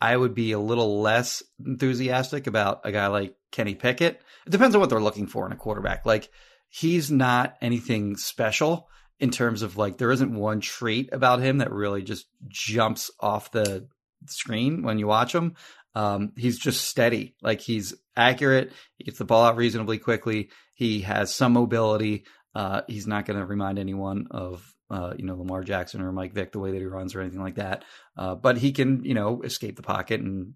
I 0.00 0.16
would 0.16 0.34
be 0.34 0.52
a 0.52 0.60
little 0.60 1.00
less 1.00 1.42
enthusiastic 1.64 2.46
about 2.46 2.82
a 2.84 2.92
guy 2.92 3.08
like 3.08 3.36
Kenny 3.50 3.74
Pickett. 3.74 4.20
It 4.46 4.50
depends 4.50 4.74
on 4.74 4.80
what 4.80 4.90
they're 4.90 5.00
looking 5.00 5.26
for 5.26 5.44
in 5.46 5.52
a 5.52 5.56
quarterback. 5.56 6.06
Like 6.06 6.30
he's 6.68 7.10
not 7.10 7.56
anything 7.60 8.16
special 8.16 8.88
in 9.20 9.30
terms 9.30 9.62
of 9.62 9.76
like 9.76 9.98
there 9.98 10.12
isn't 10.12 10.34
one 10.34 10.60
trait 10.60 11.10
about 11.12 11.40
him 11.40 11.58
that 11.58 11.72
really 11.72 12.02
just 12.02 12.26
jumps 12.48 13.10
off 13.20 13.50
the 13.50 13.88
screen 14.26 14.82
when 14.82 14.98
you 14.98 15.06
watch 15.06 15.34
him. 15.34 15.54
Um, 15.94 16.32
he's 16.36 16.58
just 16.58 16.86
steady. 16.86 17.34
Like 17.42 17.60
he's 17.60 17.94
accurate. 18.16 18.72
He 18.96 19.04
gets 19.04 19.18
the 19.18 19.24
ball 19.24 19.44
out 19.44 19.56
reasonably 19.56 19.98
quickly. 19.98 20.50
He 20.74 21.00
has 21.00 21.34
some 21.34 21.52
mobility. 21.52 22.24
Uh, 22.54 22.82
he's 22.86 23.06
not 23.06 23.26
going 23.26 23.38
to 23.38 23.46
remind 23.46 23.78
anyone 23.78 24.26
of 24.30 24.64
uh, 24.90 25.14
you 25.16 25.24
know 25.24 25.36
Lamar 25.36 25.64
Jackson 25.64 26.00
or 26.00 26.12
Mike 26.12 26.32
Vick 26.32 26.52
the 26.52 26.58
way 26.58 26.72
that 26.72 26.78
he 26.78 26.86
runs 26.86 27.14
or 27.14 27.20
anything 27.20 27.42
like 27.42 27.56
that. 27.56 27.84
Uh, 28.16 28.34
but 28.34 28.58
he 28.58 28.72
can 28.72 29.04
you 29.04 29.14
know 29.14 29.42
escape 29.42 29.76
the 29.76 29.82
pocket 29.82 30.20
and 30.20 30.54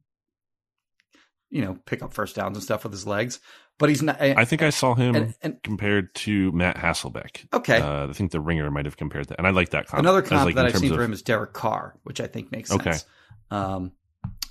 you 1.52 1.62
know 1.62 1.78
pick 1.86 2.02
up 2.02 2.12
first 2.12 2.34
downs 2.34 2.56
and 2.56 2.64
stuff 2.64 2.82
with 2.82 2.92
his 2.92 3.06
legs. 3.06 3.38
But 3.78 3.88
he's 3.88 4.02
not. 4.02 4.20
I 4.20 4.44
think 4.44 4.62
I 4.62 4.70
saw 4.70 4.94
him 4.94 5.14
and, 5.14 5.34
and 5.42 5.62
compared 5.62 6.14
to 6.16 6.52
Matt 6.52 6.76
Hasselbeck. 6.76 7.46
okay. 7.52 7.80
Uh, 7.80 8.08
I 8.08 8.12
think 8.12 8.30
the 8.30 8.40
Ringer 8.40 8.70
might 8.70 8.84
have 8.84 8.96
compared 8.96 9.28
that, 9.28 9.38
and 9.38 9.46
I 9.46 9.50
like 9.50 9.70
that 9.70 9.86
comp. 9.86 10.00
Another 10.00 10.22
comp 10.22 10.44
like, 10.44 10.54
that 10.56 10.66
I've 10.66 10.76
seen 10.76 10.90
of- 10.90 10.96
for 10.96 11.02
him 11.02 11.12
is 11.12 11.22
Derek 11.22 11.52
Carr, 11.52 11.96
which 12.04 12.20
I 12.20 12.26
think 12.26 12.52
makes 12.52 12.70
Okay. 12.70 12.92
sense. 12.92 13.06
Um, 13.50 13.92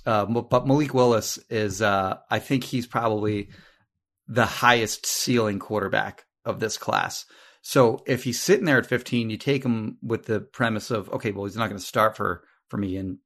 uh, 0.04 0.26
but 0.26 0.66
Malik 0.66 0.92
Willis 0.92 1.38
is, 1.48 1.80
uh, 1.80 2.18
I 2.30 2.40
think 2.40 2.64
he's 2.64 2.86
probably 2.86 3.48
the 4.26 4.44
highest 4.44 5.06
ceiling 5.06 5.58
quarterback 5.58 6.24
of 6.44 6.60
this 6.60 6.76
class. 6.76 7.24
So 7.62 8.02
if 8.06 8.24
he's 8.24 8.40
sitting 8.42 8.64
there 8.64 8.78
at 8.78 8.86
15, 8.86 9.30
you 9.30 9.36
take 9.36 9.64
him 9.64 9.98
with 10.02 10.26
the 10.26 10.40
premise 10.40 10.90
of, 10.90 11.08
okay, 11.10 11.30
well, 11.30 11.44
he's 11.44 11.56
not 11.56 11.68
going 11.68 11.78
to 11.80 11.86
start 11.86 12.16
for, 12.16 12.42
for 12.68 12.76
me 12.76 12.96
in 12.96 13.18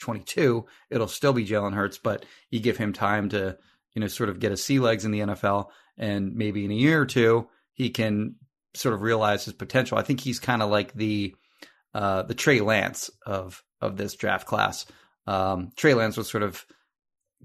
2022. 0.00 0.66
It'll 0.90 1.08
still 1.08 1.32
be 1.32 1.46
Jalen 1.46 1.74
Hurts, 1.74 1.98
but 1.98 2.24
you 2.50 2.60
give 2.60 2.76
him 2.76 2.92
time 2.92 3.28
to, 3.30 3.56
you 3.94 4.00
know, 4.00 4.08
sort 4.08 4.28
of 4.28 4.40
get 4.40 4.50
his 4.50 4.64
sea 4.64 4.80
legs 4.80 5.04
in 5.04 5.10
the 5.10 5.20
NFL. 5.20 5.68
And 5.96 6.34
maybe 6.34 6.64
in 6.64 6.70
a 6.70 6.74
year 6.74 7.02
or 7.02 7.06
two, 7.06 7.48
he 7.74 7.90
can 7.90 8.36
sort 8.74 8.94
of 8.94 9.02
realize 9.02 9.44
his 9.44 9.54
potential. 9.54 9.98
I 9.98 10.02
think 10.02 10.20
he's 10.20 10.38
kind 10.38 10.62
of 10.62 10.70
like 10.70 10.92
the, 10.94 11.34
uh, 11.94 12.22
the 12.22 12.34
Trey 12.34 12.60
Lance 12.60 13.10
of, 13.26 13.62
of 13.80 13.96
this 13.96 14.14
draft 14.14 14.46
class. 14.46 14.86
Um, 15.26 15.70
Trey 15.76 15.94
Lance 15.94 16.16
was 16.16 16.30
sort 16.30 16.42
of 16.42 16.64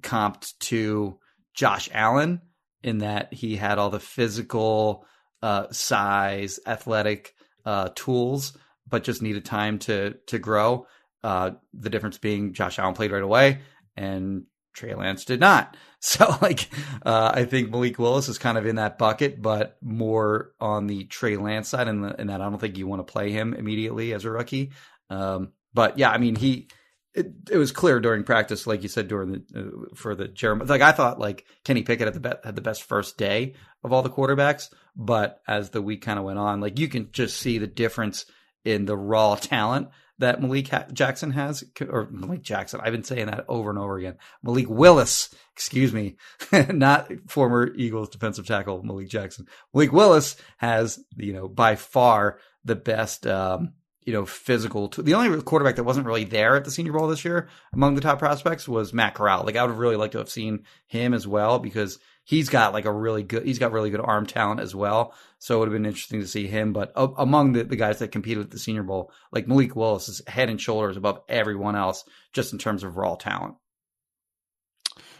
comped 0.02 0.58
to 0.60 1.20
Josh 1.54 1.90
Allen 1.94 2.42
in 2.84 3.00
that 3.00 3.34
he 3.34 3.56
had 3.56 3.78
all 3.78 3.90
the 3.90 4.00
physical, 4.00 5.06
uh, 5.42 5.68
size, 5.72 6.60
athletic, 6.66 7.34
uh, 7.66 7.90
tools, 7.96 8.58
but 8.88 9.04
just 9.04 9.22
needed 9.22 9.46
time 9.46 9.80
to, 9.80 10.16
to 10.28 10.38
grow. 10.38 10.86
Uh, 11.26 11.56
the 11.74 11.90
difference 11.90 12.20
being 12.20 12.54
Josh 12.54 12.78
Allen 12.78 12.94
played 12.94 13.12
right 13.12 13.24
away 13.24 13.62
and 13.98 14.44
Trey 14.76 14.94
Lance 14.94 15.26
did 15.26 15.40
not. 15.40 15.76
So 16.02 16.38
like, 16.40 16.70
uh, 17.04 17.32
I 17.34 17.46
think 17.46 17.72
Malik 17.72 17.98
Willis 17.98 18.30
is 18.30 18.38
kind 18.38 18.60
of 18.60 18.68
in 18.68 18.76
that 18.76 19.00
bucket, 19.00 19.42
but 19.42 19.76
more 19.82 20.52
on 20.60 20.86
the 20.86 21.06
Trey 21.06 21.36
Lance 21.36 21.70
side 21.70 21.88
and, 21.88 22.04
that 22.04 22.30
I 22.30 22.38
don't 22.38 22.62
think 22.62 22.78
you 22.78 22.86
want 22.86 23.00
to 23.00 23.12
play 23.12 23.32
him 23.32 23.56
immediately 23.56 24.14
as 24.14 24.24
a 24.24 24.30
rookie. 24.30 24.72
Um, 25.10 25.54
but 25.74 25.98
yeah, 25.98 26.12
I 26.12 26.20
mean, 26.20 26.36
he, 26.36 26.68
it, 27.16 27.34
it 27.50 27.58
was 27.58 27.72
clear 27.72 28.00
during 28.00 28.24
practice, 28.24 28.68
like 28.68 28.84
you 28.84 28.88
said, 28.88 29.08
during 29.08 29.32
the, 29.32 29.42
uh, 29.58 29.96
for 29.96 30.14
the 30.14 30.28
Jeremy, 30.28 30.66
like 30.66 30.82
I 30.82 30.92
thought 30.92 31.18
like 31.18 31.46
Kenny 31.64 31.82
Pickett 31.82 32.06
had 32.06 32.14
the, 32.14 32.30
be- 32.30 32.44
had 32.44 32.56
the 32.56 32.62
best 32.62 32.84
first 32.84 33.18
day 33.18 33.56
of 33.84 33.92
all 33.92 34.04
the 34.04 34.12
quarterbacks, 34.12 34.72
but 34.96 35.42
as 35.48 35.72
the 35.72 35.82
week 35.82 36.04
kind 36.04 36.20
of 36.20 36.26
went 36.26 36.38
on, 36.38 36.62
like 36.62 36.78
you 36.78 36.88
can 36.88 37.10
just 37.12 37.38
see 37.38 37.58
the 37.58 37.66
difference 37.66 38.28
in 38.66 38.86
the 38.86 38.98
raw 38.98 39.36
talent 39.36 39.90
that 40.18 40.42
Malik 40.42 40.70
ha- 40.70 40.86
Jackson 40.92 41.32
has, 41.32 41.64
or 41.90 42.08
Malik 42.10 42.42
Jackson. 42.42 42.80
I've 42.82 42.94
been 42.94 43.04
saying 43.04 43.28
that 43.28 43.46
over 43.48 43.70
and 43.70 43.80
over 43.80 43.98
again. 43.98 44.18
Malik 44.44 44.70
Willis, 44.70 45.34
excuse 45.54 45.94
me, 45.94 46.16
not 46.70 47.12
former 47.28 47.74
Eagles 47.76 48.10
defensive 48.10 48.48
tackle 48.48 48.84
Malik 48.84 49.10
Jackson. 49.10 49.46
Malik 49.74 49.92
Willis 49.92 50.36
has, 50.58 51.00
you 51.18 51.34
know, 51.34 51.48
by 51.48 51.76
far 51.76 52.40
the 52.64 52.76
best, 52.76 53.28
um, 53.28 53.74
you 54.06 54.14
know, 54.14 54.26
physical. 54.26 54.88
The 54.88 55.16
only 55.16 55.42
quarterback 55.42 55.76
that 55.76 55.84
wasn't 55.84 56.06
really 56.06 56.24
there 56.24 56.56
at 56.56 56.64
the 56.64 56.72
Senior 56.72 56.94
Bowl 56.94 57.08
this 57.08 57.26
year 57.26 57.50
among 57.74 57.96
the 57.96 58.02
top 58.02 58.20
prospects 58.20 58.68
was 58.68 58.94
Matt 58.94 59.16
Corral. 59.16 59.44
Like 59.44 59.56
I 59.56 59.64
would 59.64 59.72
have 59.72 59.80
really 59.80 59.96
liked 59.96 60.12
to 60.14 60.20
have 60.20 60.30
seen 60.30 60.64
him 60.86 61.14
as 61.14 61.28
well 61.28 61.58
because 61.58 61.98
he's 62.24 62.50
got 62.50 62.74
like 62.74 62.86
a 62.86 62.92
really 62.92 63.24
good, 63.24 63.46
he's 63.46 63.60
got 63.60 63.72
really 63.72 63.90
good 63.90 64.00
arm 64.00 64.28
talent 64.28 64.60
as 64.60 64.76
well. 64.76 65.14
So 65.40 65.56
it 65.56 65.60
would 65.60 65.68
have 65.70 65.74
been 65.74 65.88
interesting 65.88 66.22
to 66.22 66.28
see 66.28 66.46
him. 66.48 66.72
But 66.72 66.92
uh, 66.96 67.08
among 67.18 67.54
the, 67.54 67.64
the 67.64 67.76
guys 67.76 68.00
that 68.00 68.12
competed 68.12 68.44
at 68.44 68.52
the 68.52 68.60
Senior 68.60 68.84
Bowl, 68.84 69.12
like 69.32 69.48
Malik 69.48 69.76
Willis 69.76 70.08
is 70.08 70.22
head 70.28 70.50
and 70.50 70.62
shoulders 70.62 70.98
above 70.98 71.22
everyone 71.28 71.76
else 71.76 72.04
just 72.32 72.54
in 72.54 72.60
terms 72.60 72.84
of 72.84 72.98
raw 72.98 73.16
talent. 73.16 73.56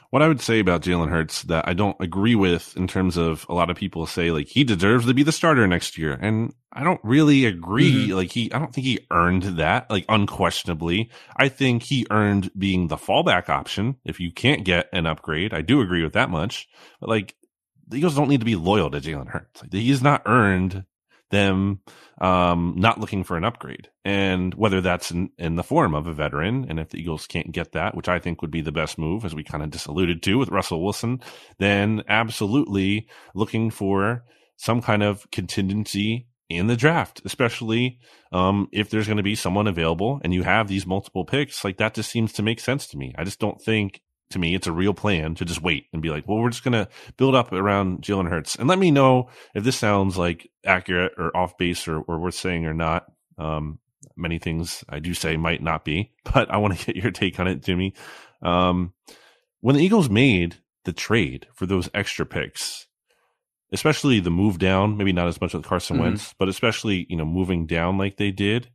What 0.10 0.22
I 0.22 0.28
would 0.28 0.42
say 0.42 0.60
about 0.60 0.82
Jalen 0.82 1.10
Hurts 1.10 1.44
that 1.44 1.68
I 1.68 1.74
don't 1.74 1.98
agree 2.00 2.36
with 2.36 2.76
in 2.78 2.88
terms 2.88 3.18
of 3.18 3.46
a 3.50 3.54
lot 3.54 3.70
of 3.70 3.76
people 3.76 4.06
say 4.06 4.32
like 4.32 4.48
he 4.48 4.64
deserves 4.64 5.06
to 5.06 5.14
be 5.14 5.24
the 5.24 5.32
starter 5.32 5.68
next 5.68 5.98
year. 5.98 6.14
And 6.14 6.54
I 6.72 6.84
don't 6.84 7.02
really 7.04 7.46
agree. 7.46 8.08
Mm-hmm. 8.08 8.16
Like 8.16 8.32
he, 8.32 8.52
I 8.54 8.60
don't 8.60 8.74
think 8.74 8.86
he 8.86 9.06
earned 9.12 9.44
that, 9.58 9.90
like 9.90 10.06
unquestionably. 10.08 11.10
I 11.36 11.50
think 11.50 11.84
he 11.84 12.08
earned 12.12 12.52
being 12.58 12.88
the 12.88 12.98
fallback 12.98 13.50
option 13.50 13.98
if 14.06 14.20
you 14.20 14.32
can't 14.32 14.64
get 14.64 14.90
an 14.94 15.06
upgrade. 15.06 15.54
I 15.54 15.62
do 15.62 15.82
agree 15.82 16.04
with 16.04 16.14
that 16.14 16.30
much. 16.30 16.68
But 17.00 17.10
like 17.10 17.36
the 17.88 17.98
Eagles 17.98 18.16
don't 18.16 18.30
need 18.30 18.42
to 18.42 18.46
be 18.46 18.56
loyal 18.56 18.90
to 18.92 19.00
Jalen 19.00 19.30
Hurts. 19.30 19.62
Like, 19.62 19.74
he's 19.74 20.02
not 20.02 20.24
earned 20.26 20.86
them 21.32 21.82
um, 22.22 22.76
not 22.78 23.00
looking 23.00 23.24
for 23.24 23.38
an 23.38 23.44
upgrade. 23.44 23.90
And 24.04 24.54
whether 24.54 24.82
that's 24.82 25.12
in, 25.12 25.30
in 25.38 25.56
the 25.56 25.64
form 25.64 25.94
of 25.94 26.08
a 26.08 26.14
veteran, 26.14 26.66
and 26.70 26.80
if 26.80 26.90
the 26.90 27.00
Eagles 27.00 27.28
can't 27.28 27.52
get 27.52 27.74
that, 27.74 27.96
which 27.96 28.08
I 28.08 28.20
think 28.20 28.42
would 28.42 28.52
be 28.52 28.62
the 28.62 28.72
best 28.72 28.98
move, 28.98 29.26
as 29.26 29.36
we 29.36 29.44
kind 29.44 29.64
of 29.64 29.72
just 29.72 29.88
alluded 29.88 30.24
to 30.24 30.38
with 30.38 30.50
Russell 30.50 30.84
Wilson, 30.84 31.22
then 31.58 32.04
absolutely 32.08 33.08
looking 33.34 33.70
for 33.70 34.24
some 34.58 34.82
kind 34.82 35.04
of 35.04 35.30
contingency 35.32 36.28
in 36.50 36.68
the 36.68 36.78
draft, 36.78 37.22
especially 37.26 38.00
um, 38.32 38.68
if 38.72 38.90
there's 38.90 39.08
going 39.08 39.18
to 39.18 39.24
be 39.24 39.36
someone 39.36 39.68
available 39.68 40.22
and 40.24 40.34
you 40.34 40.44
have 40.44 40.68
these 40.68 40.86
multiple 40.86 41.26
picks. 41.26 41.64
Like 41.64 41.78
that 41.78 41.96
just 41.96 42.12
seems 42.12 42.34
to 42.34 42.44
make 42.44 42.60
sense 42.60 42.88
to 42.88 42.98
me. 42.98 43.14
I 43.18 43.24
just 43.24 43.40
don't 43.40 43.62
think 43.62 44.02
to 44.32 44.40
me, 44.40 44.56
it's 44.56 44.68
a 44.68 44.72
real 44.72 44.94
plan 44.94 45.36
to 45.36 45.46
just 45.46 45.62
wait 45.62 45.86
and 45.94 46.02
be 46.02 46.10
like, 46.10 46.28
well, 46.28 46.40
we're 46.40 46.50
just 46.50 46.64
going 46.64 46.74
to 46.74 46.88
build 47.18 47.36
up 47.36 47.52
around 47.52 48.02
Jalen 48.02 48.30
Hurts. 48.30 48.56
And 48.56 48.68
let 48.68 48.80
me 48.80 48.92
know 48.92 49.30
if 49.54 49.64
this 49.64 49.78
sounds 49.78 50.18
like 50.18 50.50
accurate 50.66 51.14
or 51.18 51.36
off 51.36 51.58
base 51.58 51.88
or, 51.88 52.00
or 52.00 52.20
worth 52.20 52.36
saying 52.36 52.66
or 52.66 52.74
not. 52.74 53.06
Um, 53.38 53.80
many 54.16 54.40
things 54.40 54.84
I 54.90 55.00
do 55.00 55.14
say 55.14 55.38
might 55.38 55.62
not 55.62 55.86
be, 55.86 56.12
but 56.34 56.50
I 56.50 56.58
want 56.58 56.78
to 56.78 56.86
get 56.86 57.02
your 57.02 57.12
take 57.12 57.40
on 57.40 57.48
it, 57.48 57.64
Jimmy. 57.64 57.94
Um, 58.42 58.94
when 59.62 59.76
the 59.76 59.84
Eagles 59.84 60.10
made 60.10 60.58
the 60.86 60.94
trade 60.94 61.48
for 61.54 61.66
those 61.66 61.90
extra 61.94 62.26
picks, 62.26 62.88
especially 63.72 64.20
the 64.20 64.32
move 64.32 64.60
down, 64.60 64.98
maybe 64.98 65.14
not 65.14 65.28
as 65.28 65.42
much 65.42 65.54
with 65.54 65.64
Carson 65.64 65.98
mm-hmm. 65.98 66.06
Wentz, 66.06 66.34
but 66.38 66.50
especially, 66.50 67.06
you 67.10 67.18
know, 67.18 67.26
moving 67.26 67.66
down 67.66 67.98
like 67.98 68.18
they 68.18 68.32
did, 68.32 68.70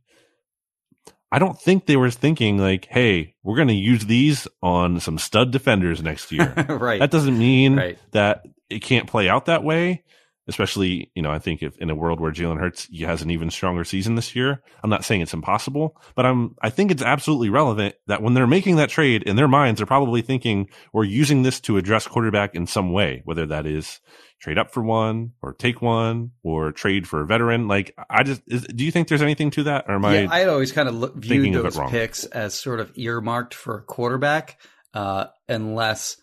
I 1.31 1.39
don't 1.39 1.59
think 1.59 1.85
they 1.85 1.95
were 1.95 2.11
thinking 2.11 2.57
like, 2.57 2.85
"Hey, 2.85 3.35
we're 3.43 3.55
going 3.55 3.69
to 3.69 3.73
use 3.73 4.05
these 4.05 4.47
on 4.61 4.99
some 4.99 5.17
stud 5.17 5.51
defenders 5.51 6.01
next 6.01 6.31
year." 6.31 6.53
right. 6.69 6.99
That 6.99 7.11
doesn't 7.11 7.37
mean 7.37 7.77
right. 7.77 7.97
that 8.11 8.45
it 8.69 8.79
can't 8.79 9.07
play 9.07 9.29
out 9.29 9.45
that 9.45 9.63
way. 9.63 10.03
Especially, 10.47 11.11
you 11.15 11.21
know, 11.21 11.31
I 11.31 11.39
think 11.39 11.61
if 11.61 11.77
in 11.77 11.89
a 11.89 11.95
world 11.95 12.19
where 12.19 12.31
Jalen 12.31 12.59
Hurts 12.59 12.87
has 13.01 13.21
an 13.21 13.29
even 13.29 13.51
stronger 13.51 13.83
season 13.83 14.15
this 14.15 14.35
year, 14.35 14.61
I'm 14.83 14.89
not 14.89 15.05
saying 15.05 15.21
it's 15.21 15.33
impossible, 15.33 16.01
but 16.15 16.25
I'm 16.25 16.55
I 16.61 16.69
think 16.69 16.91
it's 16.91 17.03
absolutely 17.03 17.49
relevant 17.49 17.95
that 18.07 18.21
when 18.21 18.33
they're 18.33 18.47
making 18.47 18.77
that 18.77 18.89
trade 18.89 19.23
in 19.23 19.35
their 19.35 19.47
minds, 19.47 19.79
they're 19.79 19.85
probably 19.85 20.21
thinking 20.21 20.67
we're 20.93 21.03
using 21.03 21.43
this 21.43 21.59
to 21.61 21.77
address 21.77 22.07
quarterback 22.07 22.55
in 22.55 22.65
some 22.65 22.91
way, 22.91 23.21
whether 23.23 23.45
that 23.45 23.65
is 23.65 23.99
trade 24.41 24.57
up 24.57 24.73
for 24.73 24.81
one 24.81 25.31
or 25.41 25.53
take 25.53 25.81
one 25.81 26.31
or 26.43 26.71
trade 26.71 27.07
for 27.07 27.21
a 27.21 27.25
veteran. 27.25 27.67
Like, 27.67 27.95
I 28.09 28.23
just, 28.23 28.41
is, 28.47 28.63
do 28.63 28.83
you 28.83 28.91
think 28.91 29.07
there's 29.07 29.21
anything 29.21 29.51
to 29.51 29.63
that? 29.63 29.85
Or 29.87 29.95
am 29.95 30.05
I 30.05 30.21
yeah, 30.21 30.27
I? 30.31 30.41
I 30.41 30.45
always 30.47 30.71
kind 30.71 30.89
of 30.89 30.95
look, 30.95 31.15
viewed 31.15 31.53
those 31.53 31.79
picks 31.89 32.25
as 32.25 32.55
sort 32.55 32.79
of 32.79 32.91
earmarked 32.97 33.53
for 33.53 33.77
a 33.77 33.83
quarterback, 33.83 34.59
uh, 34.95 35.25
unless, 35.47 36.17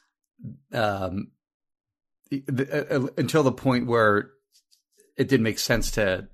um, 0.72 1.28
the, 2.30 2.68
uh, 2.70 2.98
uh, 2.98 3.08
until 3.16 3.42
the 3.42 3.52
point 3.52 3.86
where 3.86 4.30
it 5.16 5.28
didn't 5.28 5.44
make 5.44 5.58
sense 5.58 5.92
to 5.92 6.28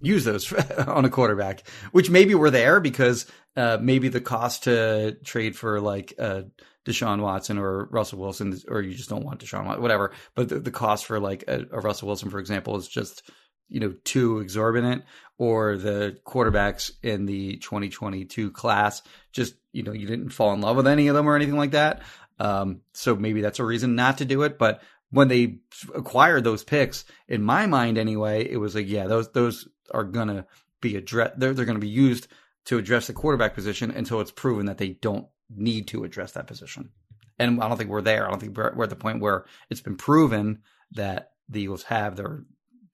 use 0.00 0.24
those 0.24 0.52
on 0.86 1.04
a 1.04 1.10
quarterback, 1.10 1.66
which 1.92 2.10
maybe 2.10 2.34
were 2.34 2.50
there 2.50 2.80
because 2.80 3.26
uh, 3.56 3.78
maybe 3.80 4.08
the 4.08 4.20
cost 4.20 4.64
to 4.64 5.16
trade 5.24 5.56
for 5.56 5.80
like 5.80 6.14
uh, 6.18 6.42
Deshaun 6.86 7.20
Watson 7.20 7.58
or 7.58 7.86
Russell 7.86 8.18
Wilson, 8.18 8.58
or 8.68 8.80
you 8.80 8.94
just 8.94 9.10
don't 9.10 9.24
want 9.24 9.40
Deshaun 9.40 9.66
Watson, 9.66 9.82
whatever. 9.82 10.12
But 10.34 10.48
the, 10.48 10.60
the 10.60 10.70
cost 10.70 11.06
for 11.06 11.20
like 11.20 11.44
a, 11.48 11.66
a, 11.70 11.80
Russell 11.80 12.08
Wilson, 12.08 12.30
for 12.30 12.38
example, 12.38 12.76
is 12.76 12.88
just 12.88 13.22
you 13.68 13.80
know 13.80 13.94
too 14.04 14.38
exorbitant, 14.38 15.04
or 15.38 15.76
the 15.76 16.18
quarterbacks 16.26 16.90
in 17.02 17.26
the 17.26 17.56
2022 17.58 18.50
class 18.50 19.02
just 19.32 19.54
you 19.72 19.82
know 19.82 19.92
you 19.92 20.06
didn't 20.06 20.30
fall 20.30 20.52
in 20.52 20.60
love 20.60 20.76
with 20.76 20.86
any 20.86 21.08
of 21.08 21.14
them 21.14 21.28
or 21.28 21.36
anything 21.36 21.56
like 21.56 21.72
that. 21.72 22.02
Um, 22.38 22.80
so 22.94 23.14
maybe 23.14 23.42
that's 23.42 23.58
a 23.58 23.64
reason 23.64 23.94
not 23.94 24.18
to 24.18 24.24
do 24.24 24.42
it. 24.42 24.58
But 24.58 24.82
when 25.10 25.28
they 25.28 25.58
acquired 25.94 26.44
those 26.44 26.64
picks, 26.64 27.04
in 27.28 27.42
my 27.42 27.66
mind 27.66 27.98
anyway, 27.98 28.48
it 28.48 28.56
was 28.56 28.74
like 28.74 28.88
yeah, 28.88 29.06
those 29.06 29.30
those 29.32 29.68
are 29.90 30.04
gonna 30.04 30.46
be 30.80 30.96
addressed. 30.96 31.38
They're 31.38 31.54
they're 31.54 31.64
gonna 31.64 31.78
be 31.78 31.88
used 31.88 32.28
to 32.66 32.78
address 32.78 33.06
the 33.06 33.12
quarterback 33.12 33.54
position 33.54 33.90
until 33.90 34.20
it's 34.20 34.30
proven 34.30 34.66
that 34.66 34.78
they 34.78 34.90
don't 34.90 35.26
need 35.54 35.88
to 35.88 36.04
address 36.04 36.32
that 36.32 36.46
position. 36.46 36.90
And 37.38 37.62
I 37.62 37.68
don't 37.68 37.78
think 37.78 37.90
we're 37.90 38.02
there. 38.02 38.26
I 38.26 38.30
don't 38.30 38.38
think 38.38 38.56
we're, 38.56 38.74
we're 38.74 38.84
at 38.84 38.90
the 38.90 38.96
point 38.96 39.20
where 39.20 39.46
it's 39.70 39.80
been 39.80 39.96
proven 39.96 40.60
that 40.92 41.32
the 41.48 41.62
Eagles 41.62 41.84
have 41.84 42.16
their 42.16 42.44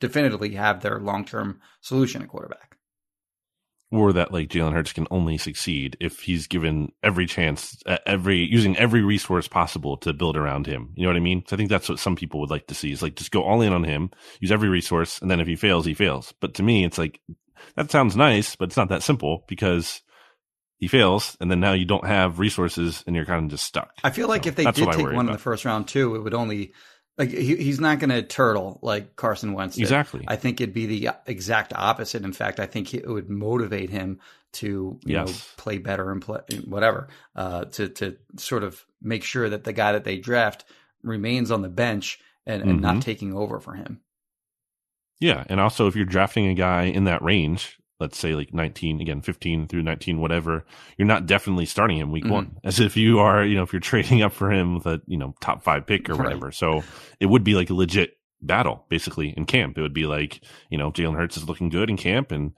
definitively 0.00 0.54
have 0.54 0.80
their 0.80 1.00
long 1.00 1.24
term 1.24 1.60
solution 1.80 2.22
at 2.22 2.28
quarterback. 2.28 2.75
Or 3.92 4.12
that 4.14 4.32
like 4.32 4.48
Jalen 4.48 4.72
Hurts 4.72 4.92
can 4.92 5.06
only 5.12 5.38
succeed 5.38 5.96
if 6.00 6.18
he's 6.20 6.48
given 6.48 6.90
every 7.04 7.26
chance, 7.26 7.80
every 8.04 8.38
using 8.38 8.76
every 8.76 9.02
resource 9.02 9.46
possible 9.46 9.96
to 9.98 10.12
build 10.12 10.36
around 10.36 10.66
him. 10.66 10.92
You 10.96 11.04
know 11.04 11.10
what 11.10 11.16
I 11.16 11.20
mean? 11.20 11.44
So 11.46 11.54
I 11.54 11.56
think 11.56 11.70
that's 11.70 11.88
what 11.88 12.00
some 12.00 12.16
people 12.16 12.40
would 12.40 12.50
like 12.50 12.66
to 12.66 12.74
see 12.74 12.90
is 12.90 13.00
like 13.00 13.14
just 13.14 13.30
go 13.30 13.44
all 13.44 13.60
in 13.62 13.72
on 13.72 13.84
him, 13.84 14.10
use 14.40 14.50
every 14.50 14.68
resource, 14.68 15.20
and 15.20 15.30
then 15.30 15.38
if 15.38 15.46
he 15.46 15.54
fails, 15.54 15.86
he 15.86 15.94
fails. 15.94 16.34
But 16.40 16.54
to 16.54 16.64
me, 16.64 16.84
it's 16.84 16.98
like 16.98 17.20
that 17.76 17.92
sounds 17.92 18.16
nice, 18.16 18.56
but 18.56 18.70
it's 18.70 18.76
not 18.76 18.88
that 18.88 19.04
simple 19.04 19.44
because 19.46 20.02
he 20.78 20.88
fails, 20.88 21.36
and 21.40 21.50
then 21.50 21.60
now 21.60 21.72
you 21.72 21.84
don't 21.84 22.06
have 22.06 22.38
resources, 22.38 23.04
and 23.06 23.14
you're 23.14 23.24
kind 23.24 23.44
of 23.44 23.50
just 23.50 23.64
stuck. 23.64 23.92
I 24.04 24.10
feel 24.10 24.28
like 24.28 24.44
so 24.44 24.48
if 24.48 24.56
they 24.56 24.64
did 24.64 24.74
take 24.74 24.86
one 24.86 24.98
about. 24.98 25.20
in 25.20 25.32
the 25.32 25.38
first 25.38 25.64
round 25.64 25.88
too, 25.88 26.16
it 26.16 26.20
would 26.20 26.34
only 26.34 26.72
like 27.18 27.30
he, 27.30 27.56
he's 27.56 27.80
not 27.80 27.98
going 27.98 28.10
to 28.10 28.22
turtle 28.22 28.78
like 28.82 29.16
Carson 29.16 29.52
Wentz. 29.52 29.76
Did. 29.76 29.82
Exactly. 29.82 30.24
I 30.28 30.36
think 30.36 30.60
it'd 30.60 30.74
be 30.74 30.86
the 30.86 31.10
exact 31.26 31.72
opposite. 31.74 32.24
In 32.24 32.32
fact, 32.32 32.60
I 32.60 32.66
think 32.66 32.92
it 32.94 33.08
would 33.08 33.30
motivate 33.30 33.90
him 33.90 34.20
to 34.52 34.66
you 35.04 35.14
yes. 35.14 35.28
know 35.28 35.34
play 35.56 35.78
better 35.78 36.10
and 36.10 36.22
play 36.22 36.40
whatever 36.64 37.08
uh, 37.34 37.64
to 37.66 37.88
to 37.88 38.16
sort 38.36 38.64
of 38.64 38.84
make 39.02 39.24
sure 39.24 39.48
that 39.48 39.64
the 39.64 39.72
guy 39.72 39.92
that 39.92 40.04
they 40.04 40.18
draft 40.18 40.64
remains 41.02 41.50
on 41.50 41.62
the 41.62 41.68
bench 41.68 42.20
and, 42.46 42.62
and 42.62 42.72
mm-hmm. 42.72 42.80
not 42.80 43.02
taking 43.02 43.34
over 43.34 43.60
for 43.60 43.74
him. 43.74 44.00
Yeah, 45.20 45.44
and 45.48 45.60
also 45.60 45.86
if 45.86 45.96
you're 45.96 46.04
drafting 46.04 46.46
a 46.46 46.54
guy 46.54 46.84
in 46.84 47.04
that 47.04 47.22
range, 47.22 47.78
let's 48.00 48.18
say 48.18 48.34
like 48.34 48.52
19 48.52 49.00
again 49.00 49.20
15 49.20 49.68
through 49.68 49.82
19 49.82 50.20
whatever 50.20 50.64
you're 50.96 51.06
not 51.06 51.26
definitely 51.26 51.66
starting 51.66 51.98
him 51.98 52.12
week 52.12 52.24
mm-hmm. 52.24 52.32
one 52.32 52.56
as 52.64 52.80
if 52.80 52.96
you 52.96 53.18
are 53.18 53.44
you 53.44 53.56
know 53.56 53.62
if 53.62 53.72
you're 53.72 53.80
trading 53.80 54.22
up 54.22 54.32
for 54.32 54.50
him 54.50 54.74
with 54.74 54.86
a 54.86 55.00
you 55.06 55.16
know 55.16 55.34
top 55.40 55.62
five 55.62 55.86
pick 55.86 56.08
or 56.08 56.14
right. 56.14 56.24
whatever 56.24 56.52
so 56.52 56.82
it 57.20 57.26
would 57.26 57.44
be 57.44 57.54
like 57.54 57.70
a 57.70 57.74
legit 57.74 58.16
battle 58.42 58.84
basically 58.88 59.32
in 59.36 59.46
camp 59.46 59.78
it 59.78 59.82
would 59.82 59.94
be 59.94 60.06
like 60.06 60.40
you 60.70 60.76
know 60.76 60.90
jalen 60.90 61.16
hurts 61.16 61.36
is 61.36 61.48
looking 61.48 61.70
good 61.70 61.88
in 61.88 61.96
camp 61.96 62.30
and 62.30 62.52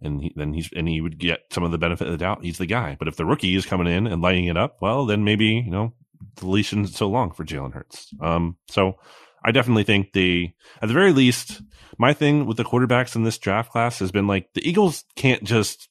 and 0.00 0.22
he, 0.22 0.32
then 0.36 0.52
he's 0.52 0.70
and 0.74 0.88
he 0.88 1.00
would 1.00 1.18
get 1.18 1.40
some 1.50 1.64
of 1.64 1.72
the 1.72 1.78
benefit 1.78 2.06
of 2.06 2.12
the 2.12 2.18
doubt 2.18 2.44
he's 2.44 2.58
the 2.58 2.66
guy 2.66 2.96
but 2.98 3.08
if 3.08 3.16
the 3.16 3.24
rookie 3.24 3.54
is 3.54 3.66
coming 3.66 3.86
in 3.86 4.06
and 4.06 4.22
lighting 4.22 4.46
it 4.46 4.56
up 4.56 4.76
well 4.80 5.06
then 5.06 5.24
maybe 5.24 5.46
you 5.46 5.70
know 5.70 5.92
the 6.36 6.46
leash 6.46 6.72
isn't 6.72 6.88
so 6.88 7.08
long 7.08 7.32
for 7.32 7.44
jalen 7.44 7.72
hurts 7.72 8.14
um 8.20 8.56
so 8.68 8.96
I 9.44 9.52
definitely 9.52 9.84
think 9.84 10.12
the, 10.12 10.50
at 10.80 10.88
the 10.88 10.94
very 10.94 11.12
least, 11.12 11.60
my 11.98 12.14
thing 12.14 12.46
with 12.46 12.56
the 12.56 12.64
quarterbacks 12.64 13.14
in 13.14 13.24
this 13.24 13.38
draft 13.38 13.70
class 13.70 13.98
has 13.98 14.10
been 14.10 14.26
like 14.26 14.52
the 14.54 14.66
Eagles 14.66 15.04
can't 15.16 15.44
just 15.44 15.88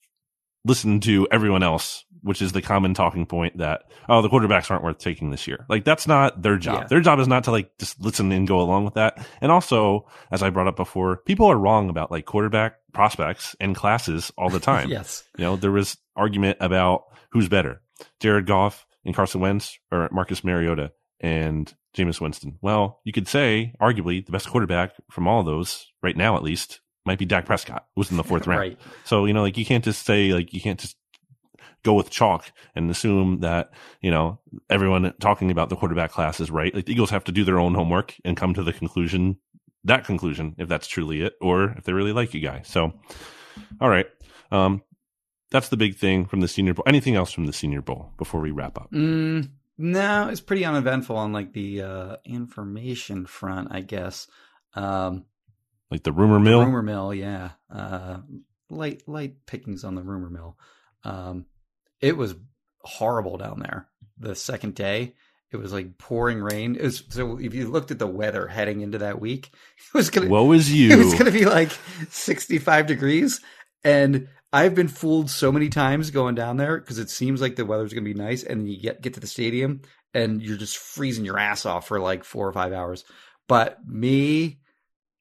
listen 0.66 1.00
to 1.02 1.28
everyone 1.32 1.64
else, 1.64 2.06
which 2.22 2.42
is 2.42 2.52
the 2.52 2.62
common 2.62 2.94
talking 2.94 3.26
point 3.26 3.58
that, 3.58 3.84
oh, 4.10 4.22
the 4.22 4.30
quarterbacks 4.30 4.72
aren't 4.72 4.84
worth 4.84 4.98
taking 4.98 5.30
this 5.30 5.48
year. 5.48 5.66
Like 5.70 5.84
that's 5.84 6.08
not 6.08 6.42
their 6.42 6.58
job. 6.58 6.82
Yeah. 6.82 6.88
Their 6.88 7.02
job 7.02 7.20
is 7.20 7.28
not 7.28 7.44
to 7.46 7.52
like 7.52 7.78
just 7.78 8.00
listen 8.02 8.32
and 8.32 8.48
go 8.48 8.60
along 8.60 8.86
with 8.86 8.96
that. 8.96 9.26
And 9.42 9.52
also, 9.52 10.08
as 10.32 10.42
I 10.42 10.50
brought 10.50 10.68
up 10.68 10.76
before, 10.76 11.18
people 11.18 11.46
are 11.46 11.58
wrong 11.58 11.90
about 11.90 12.12
like 12.12 12.26
quarterback 12.26 12.76
prospects 12.94 13.56
and 13.60 13.76
classes 13.76 14.32
all 14.38 14.50
the 14.50 14.60
time. 14.60 14.90
yes. 14.92 15.24
You 15.38 15.44
know, 15.44 15.56
there 15.58 15.72
was 15.72 15.98
argument 16.16 16.58
about 16.60 17.04
who's 17.32 17.50
better, 17.50 17.82
Jared 18.20 18.48
Goff 18.48 18.86
and 19.06 19.16
Carson 19.16 19.42
Wentz 19.42 19.78
or 19.92 20.10
Marcus 20.12 20.44
Mariota 20.44 20.92
and 21.24 21.74
Jameis 21.98 22.22
Winston. 22.22 22.60
Well, 22.62 23.00
you 23.04 23.12
could 23.14 23.28
say, 23.28 23.74
arguably, 23.82 24.24
the 24.24 24.32
best 24.32 24.50
quarterback 24.50 24.92
from 25.10 25.28
all 25.28 25.40
of 25.40 25.46
those, 25.48 25.88
right 26.04 26.16
now 26.18 26.36
at 26.36 26.44
least, 26.44 26.82
might 27.06 27.18
be 27.18 27.26
Dak 27.26 27.46
Prescott, 27.46 27.88
who's 27.96 28.12
in 28.12 28.18
the 28.18 28.24
fourth 28.24 28.46
round. 28.48 28.60
right. 28.60 28.80
So, 29.06 29.26
you 29.26 29.34
know, 29.34 29.42
like 29.42 29.58
you 29.58 29.66
can't 29.66 29.84
just 29.84 30.06
say, 30.06 30.34
like, 30.34 30.54
you 30.54 30.62
can't 30.62 30.80
just 30.80 30.96
go 31.84 31.94
with 31.94 32.10
chalk 32.10 32.52
and 32.76 32.90
assume 32.90 33.40
that, 33.42 33.72
you 34.02 34.12
know, 34.12 34.40
everyone 34.70 35.14
talking 35.20 35.50
about 35.52 35.70
the 35.70 35.76
quarterback 35.76 36.12
class 36.12 36.40
is 36.40 36.52
right. 36.52 36.74
Like 36.74 36.86
the 36.86 36.92
Eagles 36.94 37.10
have 37.10 37.24
to 37.26 37.32
do 37.32 37.44
their 37.44 37.60
own 37.60 37.74
homework 37.74 38.16
and 38.24 38.38
come 38.38 38.54
to 38.54 38.64
the 38.64 38.72
conclusion, 38.74 39.38
that 39.84 40.06
conclusion, 40.06 40.56
if 40.58 40.70
that's 40.70 40.88
truly 40.88 41.22
it, 41.22 41.34
or 41.42 41.72
if 41.78 41.84
they 41.84 41.94
really 41.94 42.14
like 42.14 42.34
you 42.34 42.40
guys. 42.42 42.68
So, 42.70 42.94
all 43.82 43.90
right. 43.90 44.08
Um, 44.52 44.82
that's 45.52 45.70
the 45.70 45.78
big 45.78 45.96
thing 45.98 46.26
from 46.26 46.40
the 46.40 46.48
Senior 46.48 46.74
Bowl. 46.74 46.84
Anything 46.88 47.16
else 47.16 47.32
from 47.32 47.46
the 47.46 47.54
Senior 47.54 47.82
Bowl 47.82 48.12
before 48.18 48.40
we 48.42 48.52
wrap 48.52 48.78
up? 48.78 48.90
Mm, 48.92 49.50
no, 49.78 50.28
it's 50.30 50.42
pretty 50.42 50.66
uneventful 50.66 51.16
on 51.16 51.34
like 51.34 51.54
the 51.54 51.82
uh, 51.82 52.16
information 52.26 53.26
front, 53.26 53.70
I 53.72 53.82
guess. 53.82 54.28
Um, 54.76 55.26
like 55.92 56.04
the 56.04 56.12
rumor 56.12 56.40
mill. 56.40 56.60
Rumor 56.62 56.82
mill, 56.82 57.14
yeah. 57.14 57.52
Uh, 57.72 58.20
light 58.70 59.04
light 59.08 59.46
pickings 59.46 59.84
on 59.84 59.96
the 59.96 60.02
rumor 60.02 60.30
mill. 60.30 60.58
Um, 61.04 61.46
it 62.02 62.18
was 62.18 62.36
horrible 62.82 63.38
down 63.38 63.60
there. 63.60 63.88
The 64.20 64.36
second 64.36 64.76
day, 64.76 65.16
It 65.52 65.58
was 65.58 65.72
like 65.74 65.98
pouring 65.98 66.42
rain. 66.42 66.76
It 66.76 66.84
was, 66.84 67.04
so 67.10 67.38
if 67.40 67.54
you 67.54 67.68
looked 67.70 67.92
at 67.92 68.00
the 68.00 68.08
weather 68.08 68.48
heading 68.48 68.82
into 68.82 69.00
that 69.00 69.20
week, 69.22 69.52
it 69.94 69.98
was 69.98 70.10
gonna. 70.10 70.28
Woe 70.28 70.52
is 70.54 70.72
you. 70.72 70.92
It 71.00 71.04
was 71.04 71.14
gonna 71.14 71.32
be 71.32 71.46
like 71.46 71.72
sixty-five 72.10 72.88
degrees, 72.88 73.40
and 73.84 74.28
I've 74.54 74.76
been 74.76 74.88
fooled 74.88 75.32
so 75.32 75.52
many 75.52 75.70
times 75.70 76.12
going 76.12 76.36
down 76.36 76.58
there 76.58 76.80
because 76.80 77.00
it 77.00 77.10
seems 77.10 77.42
like 77.42 77.56
the 77.56 77.66
weather's 77.66 77.92
gonna 77.92 78.06
be 78.06 78.14
nice, 78.14 78.44
and 78.44 78.62
then 78.62 78.68
you 78.68 78.80
get 78.80 79.02
get 79.02 79.16
to 79.16 79.20
the 79.20 79.28
stadium 79.28 79.82
and 80.14 80.42
you're 80.44 80.58
just 80.58 80.78
freezing 80.78 81.26
your 81.26 81.40
ass 81.40 81.66
off 81.66 81.88
for 81.88 82.00
like 82.00 82.24
four 82.24 82.48
or 82.48 82.54
five 82.54 82.72
hours. 82.72 83.04
But 83.48 83.80
me, 83.86 84.60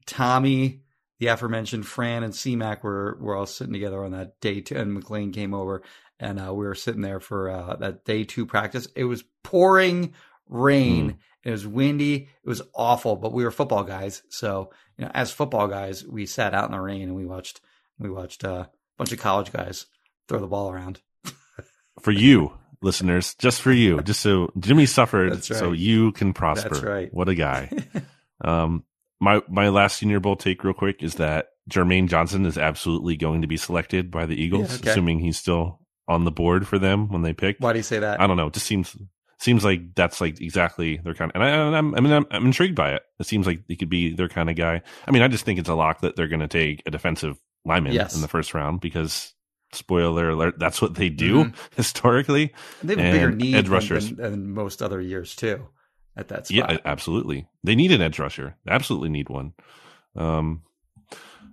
Tommy, 0.06 0.82
the 1.18 1.28
aforementioned 1.28 1.86
Fran 1.86 2.22
and 2.22 2.34
CMAC 2.34 2.82
were 2.82 3.16
were 3.20 3.34
all 3.34 3.46
sitting 3.46 3.72
together 3.72 4.04
on 4.04 4.12
that 4.12 4.38
day 4.40 4.60
two, 4.60 4.76
and 4.76 4.96
McLane 4.96 5.32
came 5.32 5.54
over, 5.54 5.82
and 6.20 6.38
uh, 6.38 6.52
we 6.52 6.66
were 6.66 6.74
sitting 6.74 7.00
there 7.00 7.20
for 7.20 7.48
uh, 7.48 7.76
that 7.76 8.04
day 8.04 8.24
two 8.24 8.44
practice. 8.44 8.86
It 8.94 9.04
was 9.04 9.24
pouring 9.42 10.12
rain. 10.46 11.12
Mm. 11.12 11.16
It 11.44 11.50
was 11.50 11.66
windy. 11.66 12.28
It 12.44 12.48
was 12.48 12.62
awful, 12.74 13.16
but 13.16 13.32
we 13.32 13.44
were 13.44 13.50
football 13.50 13.82
guys, 13.82 14.22
so 14.28 14.70
you 14.98 15.06
know, 15.06 15.10
as 15.14 15.32
football 15.32 15.68
guys, 15.68 16.06
we 16.06 16.26
sat 16.26 16.54
out 16.54 16.66
in 16.66 16.72
the 16.72 16.80
rain 16.80 17.02
and 17.02 17.16
we 17.16 17.24
watched 17.24 17.60
we 17.98 18.10
watched 18.10 18.44
uh, 18.44 18.66
bunch 19.02 19.12
of 19.12 19.18
college 19.18 19.52
guys 19.52 19.86
throw 20.28 20.38
the 20.38 20.46
ball 20.46 20.70
around. 20.70 21.00
for 22.00 22.12
you, 22.12 22.52
listeners, 22.80 23.34
just 23.34 23.60
for 23.60 23.72
you, 23.72 24.00
just 24.02 24.20
so 24.20 24.52
Jimmy 24.58 24.86
suffered, 24.86 25.32
right. 25.32 25.44
so 25.44 25.72
you 25.72 26.12
can 26.12 26.32
prosper. 26.32 26.68
That's 26.70 26.82
right. 26.82 27.12
What 27.12 27.28
a 27.28 27.34
guy. 27.34 27.70
um, 28.44 28.84
my 29.20 29.42
my 29.48 29.68
last 29.68 29.98
Senior 29.98 30.20
Bowl 30.20 30.36
take, 30.36 30.62
real 30.64 30.74
quick, 30.74 31.02
is 31.02 31.16
that 31.16 31.48
Jermaine 31.70 32.08
Johnson 32.08 32.46
is 32.46 32.58
absolutely 32.58 33.16
going 33.16 33.42
to 33.42 33.48
be 33.48 33.56
selected 33.56 34.10
by 34.10 34.26
the 34.26 34.40
Eagles, 34.40 34.70
yeah, 34.70 34.76
okay. 34.76 34.90
assuming 34.90 35.18
he's 35.18 35.38
still 35.38 35.80
on 36.08 36.24
the 36.24 36.32
board 36.32 36.66
for 36.66 36.78
them 36.78 37.08
when 37.08 37.22
they 37.22 37.32
pick. 37.32 37.56
Why 37.58 37.72
do 37.72 37.78
you 37.78 37.84
say 37.84 37.98
that? 38.00 38.20
I 38.20 38.26
don't 38.26 38.36
know. 38.36 38.48
It 38.48 38.54
just 38.54 38.66
seems 38.66 38.96
seems 39.38 39.64
like 39.64 39.94
that's 39.96 40.20
like 40.20 40.40
exactly 40.40 40.98
their 40.98 41.14
kind. 41.14 41.32
Of, 41.34 41.42
and 41.42 41.44
I, 41.44 41.78
am 41.78 41.94
I 41.96 42.00
mean, 42.00 42.12
I'm, 42.12 42.26
I'm 42.30 42.46
intrigued 42.46 42.76
by 42.76 42.92
it. 42.94 43.02
It 43.18 43.26
seems 43.26 43.46
like 43.46 43.62
he 43.66 43.76
could 43.76 43.90
be 43.90 44.14
their 44.14 44.28
kind 44.28 44.48
of 44.48 44.56
guy. 44.56 44.82
I 45.06 45.10
mean, 45.10 45.22
I 45.22 45.28
just 45.28 45.44
think 45.44 45.58
it's 45.58 45.68
a 45.68 45.74
lock 45.74 46.00
that 46.00 46.14
they're 46.14 46.28
going 46.28 46.40
to 46.40 46.48
take 46.48 46.82
a 46.86 46.90
defensive 46.90 47.38
lineman 47.64 47.92
yes. 47.92 48.14
in 48.14 48.22
the 48.22 48.28
first 48.28 48.54
round 48.54 48.80
because 48.80 49.34
spoiler 49.72 50.30
alert, 50.30 50.58
that's 50.58 50.82
what 50.82 50.94
they 50.94 51.08
do 51.08 51.44
mm-hmm. 51.44 51.56
historically. 51.76 52.52
They 52.82 52.96
have 52.96 52.98
a 53.04 53.12
bigger 53.12 53.30
need 53.30 53.54
edge 53.54 53.68
rushers 53.68 54.08
than, 54.08 54.16
than, 54.16 54.54
most 54.54 54.82
other 54.82 55.00
years 55.00 55.34
too. 55.34 55.66
At 56.14 56.28
that 56.28 56.46
spot. 56.46 56.70
Yeah, 56.70 56.78
absolutely. 56.84 57.48
They 57.64 57.74
need 57.74 57.90
an 57.90 58.02
edge 58.02 58.18
rusher. 58.18 58.54
Absolutely 58.68 59.08
need 59.08 59.30
one. 59.30 59.54
Um, 60.14 60.62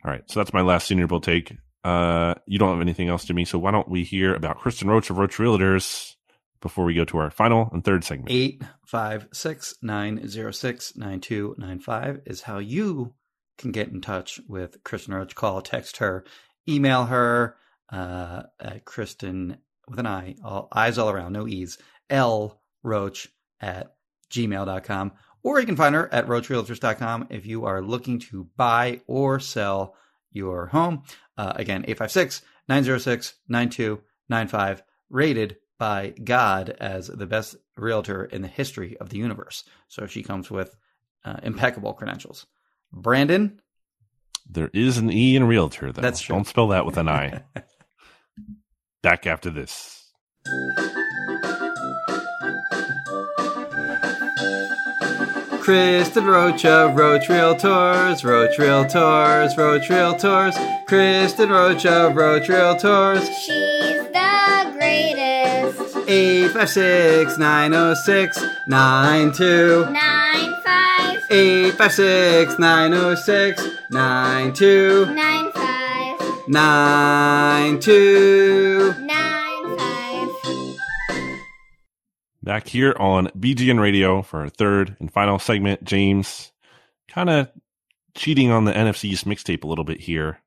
all 0.04 0.12
right, 0.12 0.24
so 0.28 0.40
that's 0.40 0.54
my 0.54 0.62
last 0.62 0.88
Senior 0.88 1.08
Bowl 1.08 1.22
take. 1.22 1.56
Uh, 1.84 2.36
you 2.46 2.60
don't 2.60 2.74
have 2.74 2.82
anything 2.82 3.08
else 3.08 3.26
to 3.26 3.34
me, 3.34 3.46
so 3.46 3.58
why 3.58 3.72
don't 3.72 3.88
we 3.88 4.04
hear 4.04 4.34
about 4.34 4.58
Kristen 4.58 4.90
Roach 4.90 5.10
of 5.10 5.18
Roach 5.18 5.38
Realtors 5.38 6.16
before 6.62 6.84
we 6.84 6.94
go 6.94 7.06
to 7.06 7.18
our 7.20 7.30
final 7.30 7.70
and 7.72 7.84
third 7.84 8.04
segment? 8.04 8.32
Eight 8.32 8.62
five 8.86 9.28
six 9.32 9.76
nine 9.82 10.28
zero 10.28 10.52
six 10.52 10.96
nine 10.98 11.22
two 11.22 11.56
nine 11.58 11.80
five 11.80 12.22
is 12.26 12.42
how 12.42 12.60
you 12.60 13.14
can 13.60 13.72
get 13.72 13.90
in 13.90 14.02
touch 14.02 14.40
with 14.48 14.84
Kristen 14.84 15.14
Roach. 15.14 15.36
Call, 15.36 15.62
text 15.62 15.98
her, 15.98 16.26
email 16.68 17.06
her 17.06 17.56
uh, 17.92 18.44
at 18.60 18.86
Kristen 18.86 19.58
with 19.88 20.00
an 20.00 20.08
I, 20.08 20.36
all 20.44 20.68
eyes 20.72 20.98
all 20.98 21.10
around, 21.10 21.34
no 21.34 21.48
E's, 21.48 21.78
L 22.10 22.62
Roach 22.84 23.28
at 23.60 23.94
gmail.com. 24.32 25.12
Or 25.44 25.60
you 25.60 25.66
can 25.66 25.76
find 25.76 25.96
her 25.96 26.12
at 26.14 26.28
roachrealtors.com 26.28 27.28
if 27.30 27.46
you 27.46 27.66
are 27.66 27.82
looking 27.82 28.20
to 28.20 28.48
buy 28.58 29.02
or 29.08 29.40
sell 29.40 29.96
your 30.32 30.68
home. 30.68 31.04
Uh, 31.38 31.54
again, 31.56 31.84
856 31.88 32.42
906 32.68 33.36
9295, 33.48 34.84
rated 35.10 35.58
by 35.80 36.14
God 36.24 36.76
as 36.80 37.08
the 37.08 37.26
best 37.26 37.56
realtor 37.78 38.26
in 38.26 38.42
the 38.42 38.48
history 38.48 38.98
of 38.98 39.10
the 39.10 39.18
universe. 39.18 39.64
So 39.88 40.06
she 40.06 40.24
comes 40.24 40.52
with 40.52 40.76
uh, 41.24 41.38
impeccable 41.42 41.94
credentials. 41.94 42.46
Brandon? 42.92 43.60
There 44.50 44.72
is 44.74 44.98
an 44.98 45.12
E 45.12 45.36
in 45.36 45.44
realtor, 45.46 45.92
though. 45.92 46.02
That's 46.02 46.22
true. 46.22 46.36
Don't 46.36 46.48
spell 46.48 46.70
that 46.70 46.86
with 46.86 46.98
an 46.98 47.08
I. 47.08 47.44
Back 49.04 49.28
after 49.28 49.50
this. 49.50 50.12
Kristen 55.62 56.26
Rocha, 56.26 56.88
of 56.88 56.96
Roach 56.96 57.28
Realtors, 57.28 58.24
Roach 58.24 58.58
Realtors, 58.58 59.56
Roach 59.56 59.88
Realtors, 59.88 60.86
Kristen 60.88 61.52
Rocha, 61.52 62.08
of 62.08 62.16
Roach 62.16 62.48
Realtors. 62.48 63.24
She's 63.46 64.02
the 64.08 64.72
greatest. 64.74 65.96
856 66.10 67.38
906 67.38 68.44
92 68.68 69.86
95 71.30 71.32
856 71.32 72.60
906 72.60 73.68
92 73.92 75.06
95 75.14 76.48
92 76.48 78.94
95 79.00 80.30
Back 82.42 82.68
here 82.68 82.96
on 82.98 83.28
BGN 83.38 83.80
Radio 83.80 84.24
for 84.24 84.40
our 84.42 84.50
third 84.50 84.98
and 85.00 85.12
final 85.14 85.38
segment. 85.38 85.84
James 85.84 86.52
kind 87.08 87.30
of 87.30 87.50
cheating 88.16 88.50
on 88.52 88.66
the 88.66 88.72
NFC 88.74 89.06
East 89.06 89.28
mixtape 89.28 89.64
a 89.64 89.68
little 89.68 89.84
bit 89.84 90.00
here. 90.00 90.40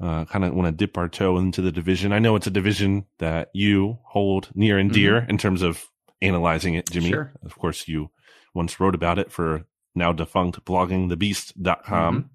Uh, 0.00 0.24
kind 0.24 0.44
of 0.46 0.54
want 0.54 0.66
to 0.66 0.72
dip 0.72 0.96
our 0.96 1.08
toe 1.08 1.36
into 1.36 1.60
the 1.60 1.70
division. 1.70 2.10
I 2.12 2.18
know 2.20 2.36
it's 2.36 2.46
a 2.46 2.50
division 2.50 3.04
that 3.18 3.50
you 3.52 3.98
hold 4.04 4.48
near 4.54 4.78
and 4.78 4.90
dear 4.90 5.20
Mm-hmm. 5.20 5.30
in 5.30 5.38
terms 5.38 5.60
of 5.62 5.84
analyzing 6.22 6.72
it, 6.74 6.90
Jimmy. 6.90 7.10
Sure. 7.10 7.32
Of 7.44 7.56
course, 7.58 7.86
you 7.86 8.10
once 8.54 8.80
wrote 8.80 8.94
about 8.94 9.18
it 9.18 9.30
for 9.30 9.66
now 9.94 10.12
defunct 10.12 10.64
bloggingthebeast.com. 10.64 12.30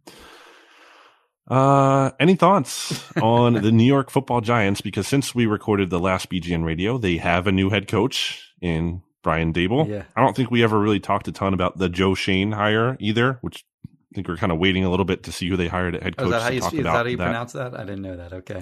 Uh, 1.50 2.12
any 2.20 2.36
thoughts 2.36 3.04
on 3.22 3.54
the 3.54 3.72
New 3.72 3.86
York 3.86 4.10
football 4.10 4.42
giants? 4.42 4.82
Because 4.82 5.08
since 5.08 5.34
we 5.34 5.46
recorded 5.46 5.90
the 5.90 6.00
last 6.00 6.30
BGN 6.30 6.66
radio, 6.66 6.98
they 6.98 7.18
have 7.18 7.48
a 7.48 7.52
new 7.54 7.70
head 7.70 7.88
coach 7.88 8.52
in 8.62 9.02
Brian 9.24 9.54
Daboll. 9.54 9.88
Yeah. 9.90 10.04
I 10.16 10.22
don't 10.22 10.36
think 10.36 10.52
we 10.52 10.64
ever 10.64 10.78
really 10.78 11.00
talked 11.00 11.28
a 11.30 11.32
ton 11.32 11.54
about 11.54 11.78
the 11.78 11.88
Joe 11.90 12.16
Schoen 12.16 12.52
hire 12.52 12.98
either, 13.00 13.38
which 13.42 13.64
I 13.88 14.16
think 14.16 14.28
we're 14.28 14.36
kind 14.38 14.52
of 14.52 14.58
waiting 14.60 14.84
a 14.84 14.90
little 14.90 15.06
bit 15.06 15.24
to 15.24 15.32
see 15.32 15.48
who 15.48 15.56
they 15.56 15.68
hired 15.70 15.96
at 15.96 16.04
head 16.04 16.16
Oh, 16.18 16.24
coach 16.24 16.28
is 16.28 16.32
that 16.34 16.42
how 16.42 16.50
to 16.50 16.56
you, 16.56 16.62
talk 16.62 16.74
is 16.74 16.84
that 16.84 16.92
how 16.92 17.06
you 17.06 17.18
pronounce 17.18 17.54
that? 17.54 17.74
I 17.80 17.84
didn't 17.86 18.02
know 18.02 18.18
that. 18.18 18.34
Okay. 18.34 18.62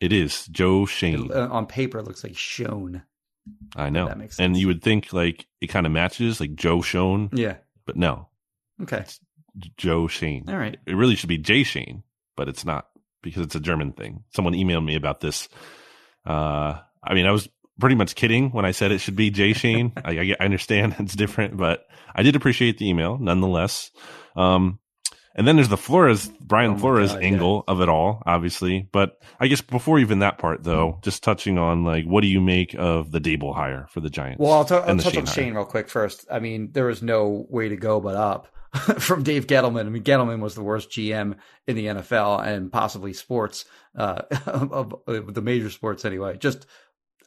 It 0.00 0.12
is 0.12 0.46
Joe 0.48 0.84
Schoen. 0.84 1.26
It- 1.26 1.32
uh, 1.32 1.48
on 1.50 1.64
paper, 1.66 1.98
it 1.98 2.04
looks 2.04 2.22
like 2.24 2.36
shown. 2.36 3.02
I 3.74 3.88
know. 3.88 4.06
that 4.08 4.18
makes 4.18 4.36
sense. 4.36 4.44
And 4.44 4.56
you 4.58 4.66
would 4.66 4.82
think 4.82 5.14
like 5.14 5.46
it 5.62 5.68
kind 5.68 5.86
of 5.86 5.92
matches 5.92 6.40
like 6.40 6.54
Joe 6.54 6.82
Shone, 6.82 7.30
Yeah. 7.32 7.56
But 7.88 7.96
no, 7.96 8.28
Okay. 8.82 9.02
Joe 9.78 10.06
Schoen. 10.08 10.44
All 10.46 10.58
right. 10.58 10.76
It 10.86 10.92
really 10.94 11.14
should 11.16 11.30
be 11.30 11.38
Jay 11.38 11.62
Shane, 11.62 12.02
but 12.36 12.46
it's 12.50 12.66
not 12.66 12.86
because 13.22 13.42
it's 13.42 13.54
a 13.54 13.60
German 13.60 13.92
thing. 13.92 14.24
Someone 14.34 14.52
emailed 14.52 14.84
me 14.84 14.94
about 14.94 15.20
this. 15.20 15.48
Uh, 16.26 16.78
I 17.02 17.14
mean, 17.14 17.24
I 17.24 17.30
was 17.32 17.48
pretty 17.80 17.94
much 17.96 18.14
kidding 18.14 18.50
when 18.50 18.66
I 18.66 18.72
said 18.72 18.92
it 18.92 18.98
should 18.98 19.16
be 19.16 19.30
Jay 19.30 19.54
Shane. 19.54 19.94
I, 20.04 20.10
I, 20.18 20.34
I 20.38 20.44
understand 20.44 20.96
it's 20.98 21.16
different, 21.16 21.56
but 21.56 21.86
I 22.14 22.22
did 22.22 22.36
appreciate 22.36 22.76
the 22.76 22.88
email 22.90 23.16
nonetheless. 23.16 23.90
Um, 24.36 24.78
and 25.38 25.46
then 25.46 25.54
there's 25.54 25.68
the 25.68 25.76
Flores, 25.76 26.26
Brian 26.40 26.72
Oh 26.72 26.78
Flores 26.78 27.12
God, 27.12 27.22
angle 27.22 27.62
of 27.68 27.80
it 27.80 27.88
all, 27.88 28.24
obviously. 28.26 28.88
But 28.90 29.22
I 29.38 29.46
guess 29.46 29.60
before 29.60 30.00
even 30.00 30.18
that 30.18 30.36
part, 30.36 30.64
though, 30.64 30.98
just 31.04 31.22
touching 31.22 31.58
on 31.58 31.84
like, 31.84 32.04
what 32.06 32.22
do 32.22 32.26
you 32.26 32.40
make 32.40 32.74
of 32.76 33.12
the 33.12 33.20
Daboll 33.20 33.54
hire 33.54 33.86
for 33.88 34.00
the 34.00 34.10
Giants? 34.10 34.40
Well, 34.40 34.52
I'll, 34.52 34.64
t- 34.64 34.74
I'll 34.74 34.96
touch 34.96 35.16
on 35.16 35.26
hire? 35.26 35.34
Schoen 35.34 35.54
real 35.54 35.64
quick 35.64 35.88
first. 35.88 36.26
I 36.28 36.40
mean, 36.40 36.72
there 36.72 36.86
was 36.86 37.04
no 37.04 37.46
way 37.48 37.68
to 37.68 37.76
go 37.76 38.00
but 38.00 38.16
up 38.16 38.48
from 38.98 39.22
Dave 39.22 39.46
Gettleman. 39.46 39.86
I 39.86 39.90
mean, 39.90 40.02
Gettleman 40.02 40.40
was 40.40 40.56
the 40.56 40.64
worst 40.64 40.90
GM 40.90 41.36
in 41.68 41.76
the 41.76 41.86
NFL 41.86 42.44
and 42.44 42.72
possibly 42.72 43.12
sports, 43.12 43.64
uh, 43.96 44.22
of, 44.46 44.92
of 45.06 45.34
the 45.34 45.42
major 45.42 45.70
sports 45.70 46.04
anyway. 46.04 46.36
Just 46.36 46.66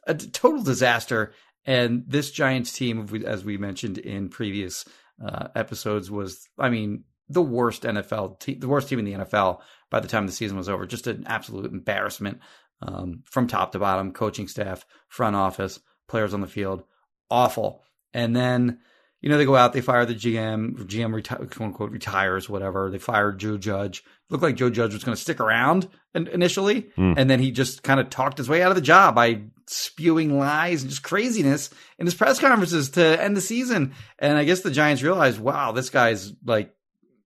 a 0.06 0.14
total 0.14 0.62
disaster. 0.62 1.32
And 1.64 2.04
this 2.06 2.30
Giants 2.30 2.72
team, 2.74 3.08
as 3.24 3.42
we 3.42 3.56
mentioned 3.56 3.96
in 3.96 4.28
previous 4.28 4.84
uh, 5.24 5.48
episodes, 5.54 6.10
was, 6.10 6.46
I 6.58 6.68
mean, 6.68 7.04
the 7.28 7.42
worst 7.42 7.82
NFL 7.82 8.40
team, 8.40 8.60
the 8.60 8.68
worst 8.68 8.88
team 8.88 8.98
in 8.98 9.04
the 9.04 9.12
NFL 9.12 9.60
by 9.90 10.00
the 10.00 10.08
time 10.08 10.26
the 10.26 10.32
season 10.32 10.56
was 10.56 10.68
over. 10.68 10.86
Just 10.86 11.06
an 11.06 11.24
absolute 11.26 11.70
embarrassment 11.72 12.40
um, 12.82 13.22
from 13.24 13.46
top 13.46 13.72
to 13.72 13.78
bottom, 13.78 14.12
coaching 14.12 14.48
staff, 14.48 14.84
front 15.08 15.36
office, 15.36 15.80
players 16.08 16.34
on 16.34 16.40
the 16.40 16.46
field, 16.46 16.82
awful. 17.30 17.82
And 18.12 18.34
then, 18.36 18.80
you 19.20 19.28
know, 19.30 19.38
they 19.38 19.44
go 19.44 19.56
out, 19.56 19.72
they 19.72 19.80
fire 19.80 20.04
the 20.04 20.14
GM, 20.14 20.74
GM 20.86 21.12
reti- 21.22 21.38
quote 21.50 21.60
unquote 21.68 21.90
retires, 21.92 22.50
whatever. 22.50 22.90
They 22.90 22.98
fired 22.98 23.38
Joe 23.38 23.56
Judge. 23.56 24.02
Looked 24.28 24.42
like 24.42 24.56
Joe 24.56 24.70
Judge 24.70 24.94
was 24.94 25.04
going 25.04 25.14
to 25.14 25.20
stick 25.20 25.40
around 25.40 25.88
initially, 26.14 26.88
Hmm. 26.96 27.12
and 27.16 27.28
then 27.30 27.38
he 27.38 27.50
just 27.50 27.82
kind 27.82 28.00
of 28.00 28.08
talked 28.10 28.38
his 28.38 28.48
way 28.48 28.62
out 28.62 28.70
of 28.70 28.76
the 28.76 28.80
job 28.80 29.14
by 29.14 29.42
spewing 29.68 30.38
lies 30.38 30.82
and 30.82 30.90
just 30.90 31.02
craziness 31.02 31.70
in 31.98 32.06
his 32.06 32.14
press 32.14 32.38
conferences 32.38 32.90
to 32.90 33.22
end 33.22 33.36
the 33.36 33.40
season. 33.42 33.94
And 34.18 34.36
I 34.36 34.44
guess 34.44 34.60
the 34.60 34.70
Giants 34.70 35.02
realized, 35.02 35.38
wow, 35.38 35.72
this 35.72 35.90
guy's 35.90 36.32
like 36.44 36.74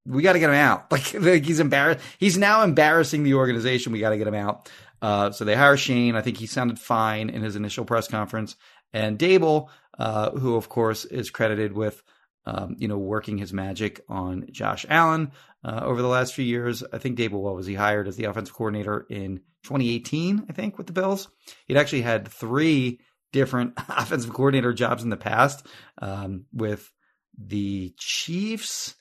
we 0.06 0.22
got 0.22 0.34
to 0.34 0.38
get 0.38 0.50
him 0.50 0.56
out. 0.56 0.86
Like, 0.90 1.14
like 1.14 1.44
he's 1.44 1.60
embarrassed. 1.60 2.04
He's 2.18 2.38
now 2.38 2.62
embarrassing 2.62 3.22
the 3.22 3.34
organization. 3.34 3.92
We 3.92 4.00
got 4.00 4.10
to 4.10 4.18
get 4.18 4.26
him 4.26 4.34
out. 4.34 4.70
Uh, 5.02 5.30
so 5.30 5.44
they 5.44 5.54
hire 5.54 5.76
Schoen. 5.76 6.16
I 6.16 6.22
think 6.22 6.38
he 6.38 6.46
sounded 6.46 6.78
fine 6.78 7.28
in 7.28 7.42
his 7.42 7.56
initial 7.56 7.84
press 7.84 8.08
conference. 8.08 8.56
And 8.92 9.18
Daboll, 9.18 9.68
uh, 9.98 10.30
who 10.30 10.56
of 10.56 10.68
course 10.68 11.04
is 11.04 11.30
credited 11.30 11.72
with 11.72 12.02
um, 12.46 12.76
you 12.78 12.88
know 12.88 12.98
working 12.98 13.38
his 13.38 13.52
magic 13.52 14.00
on 14.08 14.46
Josh 14.50 14.86
Allen 14.88 15.32
uh, 15.64 15.80
over 15.82 16.00
the 16.00 16.08
last 16.08 16.34
few 16.34 16.44
years. 16.44 16.82
I 16.92 16.98
think 16.98 17.18
Daboll, 17.18 17.42
what 17.42 17.56
was 17.56 17.66
he 17.66 17.74
hired 17.74 18.08
as 18.08 18.16
the 18.16 18.24
offensive 18.24 18.54
coordinator 18.54 19.06
in 19.10 19.40
2018? 19.64 20.46
I 20.48 20.52
think 20.52 20.78
with 20.78 20.86
the 20.86 20.92
Bills. 20.92 21.28
He'd 21.66 21.76
actually 21.76 22.02
had 22.02 22.28
three 22.28 23.00
different 23.32 23.74
offensive 23.88 24.32
coordinator 24.32 24.72
jobs 24.72 25.02
in 25.02 25.10
the 25.10 25.16
past 25.16 25.66
um, 26.00 26.46
with 26.52 26.90
the 27.36 27.92
Chiefs, 27.98 28.94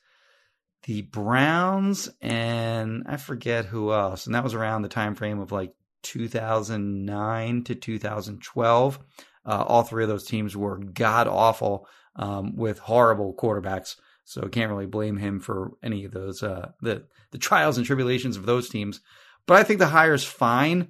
the 0.86 1.02
Browns, 1.02 2.10
and 2.22 3.04
I 3.08 3.18
forget 3.18 3.66
who 3.66 3.92
else. 3.92 4.26
And 4.26 4.36
that 4.36 4.44
was 4.44 4.54
around 4.54 4.84
the 4.84 4.90
time 4.90 5.16
frame 5.16 5.40
of 5.40 5.52
like 5.52 5.74
2009 6.04 7.64
to 7.64 7.76
2012. 7.76 9.00
Uh, 9.46 9.64
all 9.68 9.84
three 9.84 10.04
of 10.04 10.10
those 10.10 10.26
teams 10.26 10.56
were 10.56 10.78
god 10.78 11.28
awful 11.28 11.88
um, 12.16 12.56
with 12.56 12.80
horrible 12.80 13.34
quarterbacks. 13.34 13.96
So 14.26 14.48
can't 14.48 14.72
really 14.72 14.88
blame 14.88 15.18
him 15.18 15.40
for 15.40 15.74
any 15.84 16.06
of 16.06 16.12
those 16.12 16.42
uh, 16.42 16.72
the 16.82 17.06
the 17.32 17.38
trials 17.38 17.78
and 17.78 17.86
tribulations 17.86 18.38
of 18.38 18.46
those 18.46 18.70
teams. 18.70 19.02
But 19.46 19.58
I 19.58 19.64
think 19.64 19.80
the 19.80 19.88
hire 19.88 20.14
is 20.14 20.24
fine. 20.24 20.90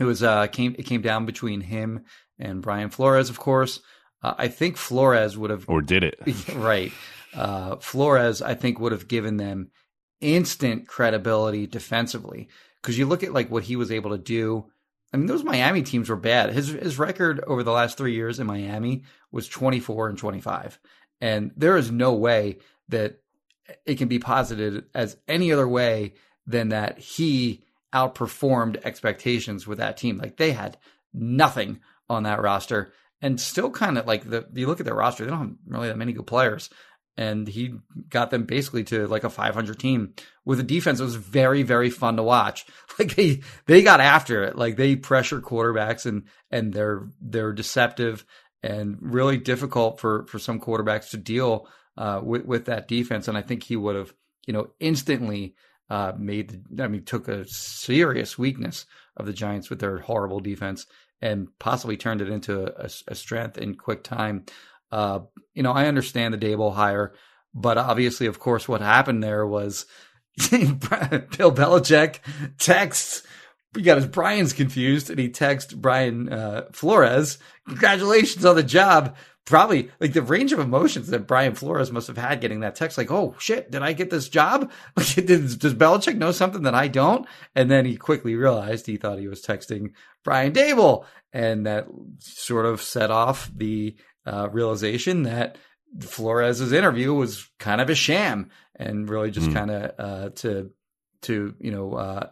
It 0.00 0.04
was 0.04 0.22
uh, 0.22 0.46
came 0.46 0.74
it 0.78 0.86
came 0.86 1.02
down 1.02 1.26
between 1.26 1.60
him 1.60 2.04
and 2.38 2.62
Brian 2.62 2.90
Flores, 2.90 3.28
of 3.28 3.38
course. 3.38 3.80
Uh, 4.22 4.34
I 4.38 4.48
think 4.48 4.78
Flores 4.78 5.36
would 5.36 5.50
have 5.50 5.68
or 5.68 5.82
did 5.82 6.02
it 6.02 6.18
right. 6.54 6.92
Uh, 7.34 7.76
Flores, 7.76 8.42
I 8.42 8.54
think, 8.54 8.78
would 8.78 8.92
have 8.92 9.08
given 9.08 9.36
them 9.36 9.70
instant 10.20 10.88
credibility 10.88 11.66
defensively 11.66 12.48
because 12.80 12.96
you 12.96 13.06
look 13.06 13.22
at 13.22 13.32
like 13.32 13.50
what 13.50 13.64
he 13.64 13.76
was 13.76 13.90
able 13.90 14.10
to 14.10 14.18
do. 14.18 14.66
I 15.12 15.16
mean, 15.16 15.26
those 15.26 15.44
Miami 15.44 15.82
teams 15.82 16.08
were 16.08 16.16
bad. 16.16 16.52
His 16.52 16.68
his 16.68 16.98
record 16.98 17.40
over 17.46 17.62
the 17.62 17.72
last 17.72 17.96
three 17.96 18.14
years 18.14 18.38
in 18.38 18.46
Miami 18.46 19.04
was 19.30 19.48
twenty 19.48 19.80
four 19.80 20.08
and 20.08 20.18
twenty 20.18 20.40
five, 20.40 20.78
and 21.20 21.52
there 21.56 21.76
is 21.76 21.90
no 21.90 22.14
way 22.14 22.58
that 22.88 23.20
it 23.84 23.96
can 23.96 24.08
be 24.08 24.18
posited 24.18 24.84
as 24.94 25.16
any 25.26 25.52
other 25.52 25.66
way 25.68 26.14
than 26.46 26.68
that 26.68 26.98
he 26.98 27.64
outperformed 27.92 28.84
expectations 28.84 29.66
with 29.66 29.78
that 29.78 29.96
team. 29.96 30.18
Like 30.18 30.36
they 30.36 30.52
had 30.52 30.76
nothing 31.12 31.80
on 32.08 32.24
that 32.24 32.42
roster 32.42 32.92
and 33.22 33.40
still 33.40 33.70
kind 33.70 33.98
of 33.98 34.06
like 34.06 34.28
the 34.28 34.46
you 34.54 34.66
look 34.66 34.80
at 34.80 34.86
their 34.86 34.94
roster, 34.94 35.24
they 35.24 35.30
don't 35.30 35.40
have 35.40 35.56
really 35.66 35.88
that 35.88 35.98
many 35.98 36.12
good 36.12 36.26
players. 36.26 36.70
And 37.16 37.48
he 37.48 37.74
got 38.10 38.30
them 38.30 38.44
basically 38.44 38.84
to 38.84 39.06
like 39.06 39.24
a 39.24 39.30
500 39.30 39.78
team 39.78 40.14
with 40.44 40.60
a 40.60 40.62
defense 40.62 40.98
that 40.98 41.04
was 41.04 41.16
very, 41.16 41.62
very 41.62 41.90
fun 41.90 42.16
to 42.16 42.22
watch. 42.22 42.66
Like 42.98 43.14
they, 43.14 43.42
they 43.66 43.82
got 43.82 44.00
after 44.00 44.42
it. 44.44 44.56
Like 44.56 44.76
they 44.76 44.96
pressure 44.96 45.42
quarterbacks 45.42 46.06
and, 46.06 46.22
and 46.50 46.72
they're, 46.72 47.10
they're 47.20 47.52
deceptive 47.52 48.24
and 48.62 48.96
really 49.02 49.36
difficult 49.36 50.00
for, 50.00 50.24
for 50.28 50.38
some 50.38 50.58
quarterbacks 50.58 51.10
to 51.10 51.18
deal, 51.18 51.68
uh, 51.98 52.22
with, 52.24 52.46
with 52.46 52.64
that 52.64 52.88
defense. 52.88 53.28
And 53.28 53.36
I 53.36 53.42
think 53.42 53.64
he 53.64 53.76
would 53.76 53.96
have, 53.96 54.14
you 54.46 54.54
know, 54.54 54.68
instantly, 54.80 55.56
uh, 55.90 56.12
made, 56.18 56.62
I 56.80 56.88
mean, 56.88 57.04
took 57.04 57.28
a 57.28 57.46
serious 57.46 58.38
weakness 58.38 58.86
of 59.14 59.26
the 59.26 59.34
Giants 59.34 59.68
with 59.68 59.80
their 59.80 59.98
horrible 59.98 60.40
defense 60.40 60.86
and 61.20 61.48
possibly 61.58 61.96
turned 61.96 62.20
it 62.20 62.28
into 62.28 62.72
a, 62.82 62.90
a 63.08 63.14
strength 63.14 63.58
in 63.58 63.74
quick 63.74 64.02
time. 64.02 64.44
Uh, 64.90 65.20
you 65.54 65.62
know, 65.62 65.72
I 65.72 65.86
understand 65.86 66.34
the 66.34 66.38
Daboll 66.38 66.74
hire, 66.74 67.14
but 67.54 67.78
obviously, 67.78 68.26
of 68.26 68.38
course, 68.38 68.68
what 68.68 68.80
happened 68.80 69.22
there 69.22 69.46
was 69.46 69.86
Bill 70.50 71.52
Belichick 71.52 72.18
texts. 72.58 73.22
We 73.74 73.82
got 73.82 73.96
his 73.96 74.06
Brian's 74.06 74.52
confused, 74.52 75.10
and 75.10 75.18
he 75.18 75.28
texts 75.28 75.72
Brian 75.72 76.32
uh, 76.32 76.66
Flores, 76.72 77.38
"Congratulations 77.68 78.44
on 78.44 78.56
the 78.56 78.62
job." 78.62 79.16
Probably 79.44 79.90
like 80.00 80.12
the 80.12 80.22
range 80.22 80.52
of 80.52 80.58
emotions 80.58 81.06
that 81.08 81.28
Brian 81.28 81.54
Flores 81.54 81.92
must 81.92 82.08
have 82.08 82.16
had 82.16 82.40
getting 82.40 82.60
that 82.60 82.74
text, 82.74 82.98
like, 82.98 83.10
"Oh 83.10 83.34
shit, 83.38 83.70
did 83.70 83.82
I 83.82 83.92
get 83.92 84.10
this 84.10 84.28
job? 84.28 84.70
Like, 84.96 85.26
does, 85.26 85.56
does 85.56 85.74
Belichick 85.74 86.16
know 86.16 86.32
something 86.32 86.62
that 86.62 86.74
I 86.74 86.88
don't?" 86.88 87.26
And 87.54 87.70
then 87.70 87.84
he 87.86 87.96
quickly 87.96 88.34
realized 88.34 88.86
he 88.86 88.96
thought 88.96 89.18
he 89.18 89.28
was 89.28 89.42
texting 89.42 89.92
Brian 90.24 90.52
Daboll. 90.52 91.04
and 91.32 91.66
that 91.66 91.86
sort 92.18 92.66
of 92.66 92.82
set 92.82 93.10
off 93.10 93.50
the 93.54 93.96
uh, 94.26 94.48
realization 94.50 95.22
that 95.22 95.56
Flores's 96.00 96.72
interview 96.72 97.14
was 97.14 97.48
kind 97.58 97.80
of 97.80 97.88
a 97.88 97.94
sham 97.94 98.50
and 98.74 99.08
really 99.08 99.30
just 99.30 99.48
mm. 99.48 99.54
kind 99.54 99.70
of 99.70 99.92
uh, 99.98 100.30
to 100.36 100.70
to 101.22 101.54
you 101.58 101.70
know 101.70 101.94
uh, 101.94 102.28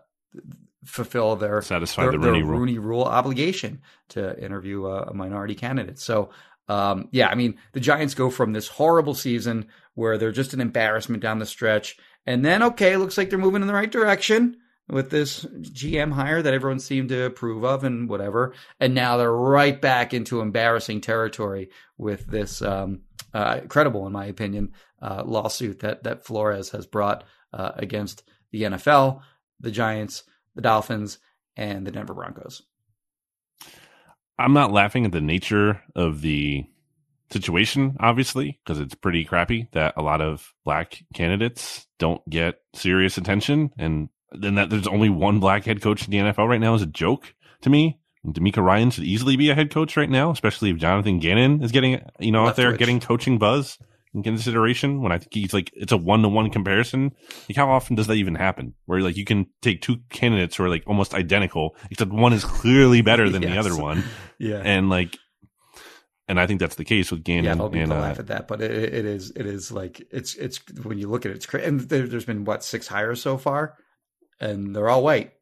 fulfill 0.84 1.36
their 1.36 1.62
satisfy 1.62 2.02
their, 2.02 2.12
the 2.12 2.18
Rooney, 2.18 2.40
their 2.40 2.50
rule. 2.50 2.58
Rooney 2.60 2.78
rule 2.78 3.04
obligation 3.04 3.80
to 4.10 4.42
interview 4.42 4.86
a, 4.86 5.02
a 5.04 5.14
minority 5.14 5.54
candidate. 5.54 5.98
So 5.98 6.30
um, 6.68 7.08
yeah, 7.12 7.28
I 7.28 7.34
mean 7.34 7.58
the 7.72 7.80
Giants 7.80 8.14
go 8.14 8.30
from 8.30 8.52
this 8.52 8.68
horrible 8.68 9.14
season 9.14 9.68
where 9.94 10.18
they're 10.18 10.32
just 10.32 10.54
an 10.54 10.60
embarrassment 10.60 11.22
down 11.22 11.38
the 11.38 11.46
stretch, 11.46 11.96
and 12.26 12.44
then 12.44 12.62
okay, 12.62 12.96
looks 12.96 13.16
like 13.16 13.30
they're 13.30 13.38
moving 13.38 13.62
in 13.62 13.68
the 13.68 13.74
right 13.74 13.90
direction 13.90 14.56
with 14.88 15.10
this 15.10 15.44
GM 15.44 16.12
hire 16.12 16.42
that 16.42 16.54
everyone 16.54 16.78
seemed 16.78 17.08
to 17.08 17.24
approve 17.24 17.64
of 17.64 17.84
and 17.84 18.08
whatever. 18.08 18.54
And 18.80 18.94
now 18.94 19.16
they're 19.16 19.32
right 19.32 19.80
back 19.80 20.12
into 20.12 20.40
embarrassing 20.40 21.00
territory 21.00 21.70
with 21.96 22.26
this 22.26 22.60
um, 22.60 23.00
uh, 23.32 23.60
credible, 23.68 24.06
in 24.06 24.12
my 24.12 24.26
opinion, 24.26 24.72
uh, 25.00 25.22
lawsuit 25.24 25.80
that 25.80 26.04
that 26.04 26.24
Flores 26.24 26.70
has 26.70 26.86
brought 26.86 27.24
uh, 27.52 27.72
against 27.76 28.24
the 28.50 28.62
NFL, 28.62 29.20
the 29.60 29.70
Giants, 29.70 30.24
the 30.54 30.62
Dolphins, 30.62 31.18
and 31.56 31.86
the 31.86 31.90
Denver 31.90 32.14
Broncos. 32.14 32.62
I'm 34.38 34.52
not 34.52 34.72
laughing 34.72 35.04
at 35.04 35.12
the 35.12 35.20
nature 35.20 35.82
of 35.94 36.20
the 36.20 36.64
situation, 37.30 37.96
obviously, 38.00 38.60
because 38.64 38.80
it's 38.80 38.94
pretty 38.94 39.24
crappy 39.24 39.68
that 39.72 39.94
a 39.96 40.02
lot 40.02 40.20
of 40.20 40.52
black 40.64 41.02
candidates 41.14 41.86
don't 41.98 42.28
get 42.28 42.56
serious 42.74 43.16
attention 43.16 43.70
and 43.78 44.08
then 44.36 44.54
that 44.56 44.70
there's 44.70 44.86
only 44.86 45.08
one 45.08 45.40
black 45.40 45.64
head 45.64 45.82
coach 45.82 46.04
in 46.04 46.10
the 46.10 46.18
NFL 46.18 46.48
right 46.48 46.60
now 46.60 46.74
is 46.74 46.82
a 46.82 46.86
joke 46.86 47.34
to 47.62 47.70
me. 47.70 47.98
DeMeco 48.26 48.64
Ryan 48.64 48.90
should 48.90 49.04
easily 49.04 49.36
be 49.36 49.50
a 49.50 49.54
head 49.54 49.70
coach 49.70 49.96
right 49.96 50.08
now, 50.08 50.30
especially 50.30 50.70
if 50.70 50.78
Jonathan 50.78 51.18
Gannon 51.18 51.62
is 51.62 51.72
getting, 51.72 52.00
you 52.18 52.32
know, 52.32 52.46
out 52.46 52.56
there 52.56 52.74
getting 52.76 52.98
coaching 52.98 53.38
buzz 53.38 53.78
in 54.14 54.22
consideration. 54.22 55.02
When 55.02 55.12
I 55.12 55.18
think 55.18 55.34
he's 55.34 55.52
like, 55.52 55.70
it's 55.74 55.92
a 55.92 55.96
one 55.96 56.22
to 56.22 56.28
one 56.28 56.48
comparison. 56.50 57.12
Like, 57.48 57.56
how 57.56 57.70
often 57.70 57.96
does 57.96 58.06
that 58.06 58.14
even 58.14 58.34
happen? 58.34 58.74
Where 58.86 59.00
like 59.00 59.16
you 59.16 59.26
can 59.26 59.46
take 59.60 59.82
two 59.82 59.98
candidates 60.08 60.56
who 60.56 60.64
are 60.64 60.70
like 60.70 60.84
almost 60.86 61.12
identical, 61.12 61.76
except 61.90 62.12
one 62.12 62.32
is 62.32 62.44
clearly 62.44 63.02
better 63.02 63.28
than 63.28 63.42
yes. 63.42 63.52
the 63.52 63.58
other 63.58 63.76
one. 63.76 64.04
Yeah. 64.38 64.62
And 64.64 64.88
like, 64.88 65.18
and 66.26 66.40
I 66.40 66.46
think 66.46 66.60
that's 66.60 66.76
the 66.76 66.86
case 66.86 67.10
with 67.10 67.24
Gannon. 67.24 67.44
Yeah, 67.44 67.62
I'll 67.62 67.74
and, 67.74 67.92
uh, 67.92 68.00
laugh 68.00 68.18
at 68.18 68.28
that, 68.28 68.48
but 68.48 68.62
it, 68.62 68.70
it 68.70 69.04
is, 69.04 69.32
it 69.36 69.44
is 69.44 69.70
like 69.70 70.00
it's, 70.10 70.34
it's 70.36 70.58
when 70.82 70.96
you 70.96 71.10
look 71.10 71.26
at 71.26 71.32
it, 71.32 71.36
it's 71.36 71.44
crazy. 71.44 71.66
And 71.66 71.80
there, 71.80 72.06
has 72.06 72.24
been 72.24 72.44
what 72.44 72.64
six 72.64 72.86
hires 72.86 73.20
so 73.20 73.36
far 73.36 73.76
and 74.44 74.76
they're 74.76 74.88
all 74.88 75.02
white. 75.02 75.32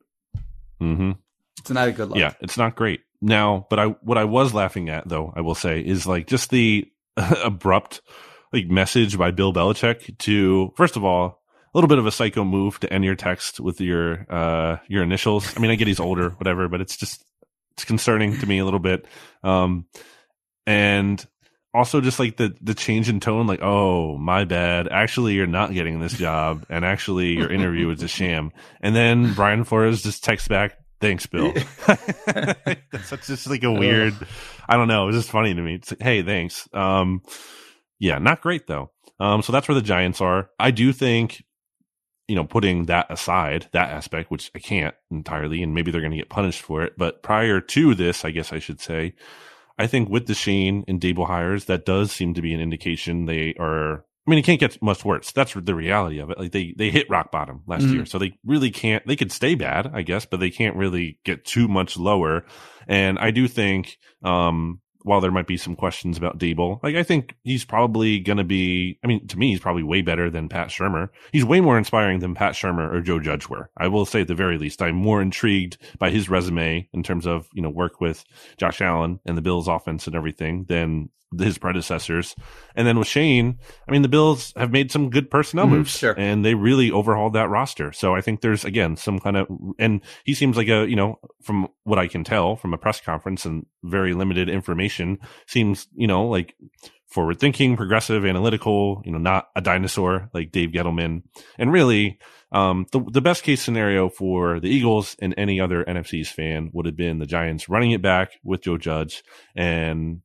Mm-hmm. 0.80 1.12
It's 1.59 1.70
not 1.70 1.88
a 1.88 1.92
good 1.92 2.09
look. 2.09 2.18
Yeah, 2.18 2.32
it's 2.40 2.57
not 2.57 2.76
great. 2.76 3.00
Now, 3.20 3.66
but 3.70 3.78
I 3.78 3.86
what 3.86 4.18
I 4.18 4.24
was 4.24 4.55
laughing 4.55 4.88
at 4.88 5.09
though, 5.09 5.32
I 5.34 5.42
will 5.42 5.55
say, 5.55 5.80
is 5.80 6.07
like 6.07 6.26
just 6.26 6.50
the 6.50 6.90
abrupt 7.16 8.00
like 8.53 8.66
message 8.66 9.16
by 9.18 9.30
Bill 9.30 9.53
Belichick 9.53 10.18
to 10.18 10.72
first 10.76 10.96
of 10.96 11.05
all, 11.05 11.42
a 11.72 11.78
little 11.78 11.88
bit 11.88 11.98
of 11.98 12.07
a 12.07 12.12
psycho 12.12 12.44
move 12.44 12.80
to 12.80 12.92
end 12.92 13.05
your 13.05 13.14
text 13.14 13.61
with 13.61 13.80
your 13.80 14.26
uh 14.28 14.78
your 14.88 15.03
initials. 15.03 15.57
I 15.57 15.61
mean, 15.61 15.70
I 15.70 15.76
get 15.76 15.88
he's 15.88 16.00
older, 16.00 16.30
whatever, 16.38 16.68
but 16.68 16.80
it's 16.80 16.96
just 16.96 17.24
it's 17.72 17.84
concerning 17.84 18.38
to 18.38 18.46
me 18.46 18.59
a 18.59 18.64
little 18.64 18.80
bit. 18.80 19.07
Um 19.44 19.86
and 20.66 21.24
also 21.75 22.01
just 22.01 22.18
like 22.18 22.37
the 22.37 22.55
the 22.61 22.75
change 22.75 23.09
in 23.09 23.20
tone 23.20 23.47
like 23.47 23.61
oh 23.62 24.16
my 24.18 24.45
bad. 24.45 24.89
Actually 24.89 25.35
you're 25.35 25.47
not 25.47 25.73
getting 25.73 26.01
this 26.01 26.12
job 26.14 26.66
and 26.68 26.85
actually 26.85 27.33
your 27.33 27.51
interview 27.51 27.89
is 27.91 28.03
a 28.03 28.09
sham. 28.09 28.53
And 28.81 28.95
then 28.95 29.33
brian 29.35 29.64
flores 29.64 30.03
just 30.03 30.25
texts 30.25 30.49
back 30.49 30.77
thanks 31.01 31.27
bill. 31.27 31.53
That's 31.87 33.27
just 33.27 33.49
like 33.49 33.64
a 33.64 33.73
weird 33.73 34.14
i 34.68 34.77
don't 34.77 34.89
know 34.89 35.09
it's 35.09 35.16
just 35.16 35.31
funny 35.31 35.55
to 35.55 35.61
me. 35.61 35.75
It's 35.77 35.93
like, 35.93 36.03
hey 36.03 36.23
thanks. 36.23 36.68
Um 36.73 37.23
yeah 37.99 38.18
not 38.18 38.43
great 38.43 38.66
though. 38.66 38.91
Um 39.18 39.43
so 39.43 39.53
that's 39.53 39.68
where 39.68 39.75
the 39.75 39.83
giants 39.83 40.20
are. 40.20 40.51
I 40.59 40.70
do 40.70 40.93
think 40.93 41.43
you 42.29 42.37
know 42.37 42.45
putting 42.45 42.87
that 42.87 43.07
aside 43.11 43.68
that 43.73 43.91
aspect 43.91 44.31
which 44.31 44.51
i 44.55 44.59
can't 44.59 44.95
entirely 45.11 45.62
and 45.62 45.75
maybe 45.75 45.91
they're 45.91 46.01
going 46.01 46.12
to 46.12 46.16
get 46.16 46.31
punished 46.31 46.62
for 46.62 46.83
it 46.83 46.95
but 46.97 47.23
prior 47.23 47.61
to 47.61 47.95
this 47.95 48.25
i 48.25 48.31
guess 48.31 48.53
i 48.53 48.61
should 48.61 48.81
say 48.81 49.12
I 49.79 49.87
think 49.87 50.09
with 50.09 50.27
the 50.27 50.35
Schoen 50.35 50.85
and 50.89 51.01
Daboll 51.01 51.27
hires, 51.27 51.66
that 51.66 51.85
does 51.85 52.12
seem 52.12 52.35
to 52.35 52.43
be 52.43 52.55
an 52.55 52.61
indication 52.61 53.27
they 53.27 53.55
are. 53.59 54.05
I 54.27 54.31
mean, 54.31 54.39
it 54.39 54.45
can't 54.45 54.61
get 54.61 54.81
much 54.81 55.05
worse. 55.05 55.33
That's 55.33 55.55
the 55.55 55.75
reality 55.75 56.20
of 56.20 56.31
it. 56.31 56.39
Like 56.39 56.53
they 56.53 56.75
they 56.77 56.91
hit 56.91 57.11
rock 57.11 57.33
bottom 57.33 57.62
last 57.66 57.83
mm-hmm. 57.83 57.95
year, 57.95 58.07
so 58.07 58.18
they 58.18 58.35
really 58.45 58.70
can't. 58.70 59.05
They 59.07 59.16
could 59.16 59.33
stay 59.33 59.55
bad, 59.55 59.91
I 59.93 60.03
guess, 60.03 60.27
but 60.27 60.39
they 60.39 60.51
can't 60.51 60.77
really 60.77 61.18
get 61.25 61.45
too 61.45 61.66
much 61.66 61.97
lower. 61.97 62.45
And 62.87 63.18
I 63.18 63.33
do 63.33 63.49
think 63.49 63.97
um, 64.23 64.81
while 65.05 65.20
there 65.20 65.30
might 65.30 65.46
be 65.46 65.57
some 65.57 65.76
questions 65.76 66.16
about 66.16 66.38
Daboll, 66.38 66.82
like 66.82 66.96
I 66.96 67.03
think 67.03 67.34
he's 67.42 67.64
probably 67.64 68.18
going 68.18 68.38
to 68.38 68.44
be. 68.44 68.98
I 69.05 69.07
mean, 69.07 69.26
to 69.28 69.38
me, 69.38 69.50
he's 69.50 69.61
probably 69.61 69.82
way 69.82 70.03
better 70.03 70.30
than 70.30 70.48
Pat 70.48 70.68
Shurmur. 70.68 71.09
He's 71.32 71.44
way 71.44 71.61
more 71.61 71.78
inspiring 71.78 72.20
than 72.20 72.34
Pat 72.34 72.55
Shurmur 72.55 72.92
or 72.92 73.00
Joe 73.00 73.20
Judge 73.20 73.48
were. 73.48 73.70
I 73.76 73.88
will 73.88 74.07
say 74.07 74.22
at 74.22 74.28
the 74.28 74.34
very 74.34 74.59
least, 74.59 74.82
I'm 74.82 74.96
more 74.96 75.22
intrigued 75.22 75.78
by 75.98 76.11
his 76.11 76.28
resume 76.28 76.88
in 76.92 77.03
terms 77.03 77.26
of 77.26 77.48
you 77.53 77.62
know 77.62 77.70
work 77.70 78.00
with 78.00 78.24
Josh 78.57 78.80
Allen 78.80 79.20
and 79.24 79.36
the 79.36 79.42
Bills' 79.42 79.68
offense 79.68 80.07
and 80.07 80.16
everything 80.16 80.64
than 80.64 81.11
his 81.39 81.59
predecessors. 81.59 82.35
And 82.74 82.87
then 82.87 82.99
with 82.99 83.09
Schoen, 83.09 83.59
I 83.89 83.93
mean, 83.93 84.03
the 84.03 84.09
Bills 84.09 84.53
have 84.57 84.70
made 84.72 84.91
some 84.91 85.11
good 85.11 85.30
personnel 85.30 85.66
Mhm, 85.66 85.70
moves 85.70 85.97
sure. 85.99 86.14
and 86.18 86.45
they 86.45 86.55
really 86.55 86.91
overhauled 86.91 87.33
that 87.35 87.49
roster. 87.49 87.93
So 87.93 88.14
I 88.14 88.20
think 88.20 88.41
there's, 88.41 88.64
again, 88.64 88.97
some 88.97 89.18
kind 89.18 89.37
of, 89.37 89.47
and 89.78 90.01
he 90.24 90.35
seems 90.35 90.57
like 90.57 90.68
a, 90.68 90.89
you 90.89 90.97
know, 90.97 91.18
from 91.43 91.68
what 91.85 91.99
I 91.99 92.07
can 92.09 92.24
tell 92.24 92.57
from 92.57 92.74
a 92.74 92.78
press 92.78 93.01
conference 93.01 93.45
and 93.45 93.66
very 93.83 94.14
limited 94.14 94.49
information, 94.49 95.18
seems, 95.47 95.89
you 95.95 96.07
know, 96.07 96.26
like 96.26 96.55
forward 97.07 97.39
thinking, 97.39 97.76
progressive, 97.76 98.24
analytical, 98.24 99.03
you 99.05 99.12
know, 99.12 99.18
not 99.18 99.49
a 99.55 99.61
dinosaur 99.61 100.30
like 100.33 100.51
Dave 100.51 100.70
Gettleman. 100.70 101.22
And 101.59 101.70
really, 101.70 102.18
um, 102.53 102.87
the, 102.93 103.03
the 103.11 103.20
best 103.20 103.43
case 103.45 103.62
scenario 103.62 104.09
for 104.09 104.61
the 104.61 104.68
Eagles 104.68 105.16
and 105.20 105.35
any 105.37 105.61
other 105.61 105.85
NFC's 105.85 106.30
fan 106.30 106.70
would 106.72 106.87
have 106.87 106.97
been 106.97 107.18
the 107.18 107.26
Giants 107.26 107.68
running 107.68 107.91
it 107.91 108.01
back 108.03 108.33
with 108.45 108.62
Joe 108.62 108.78
Judge 108.78 109.22
and 109.55 110.20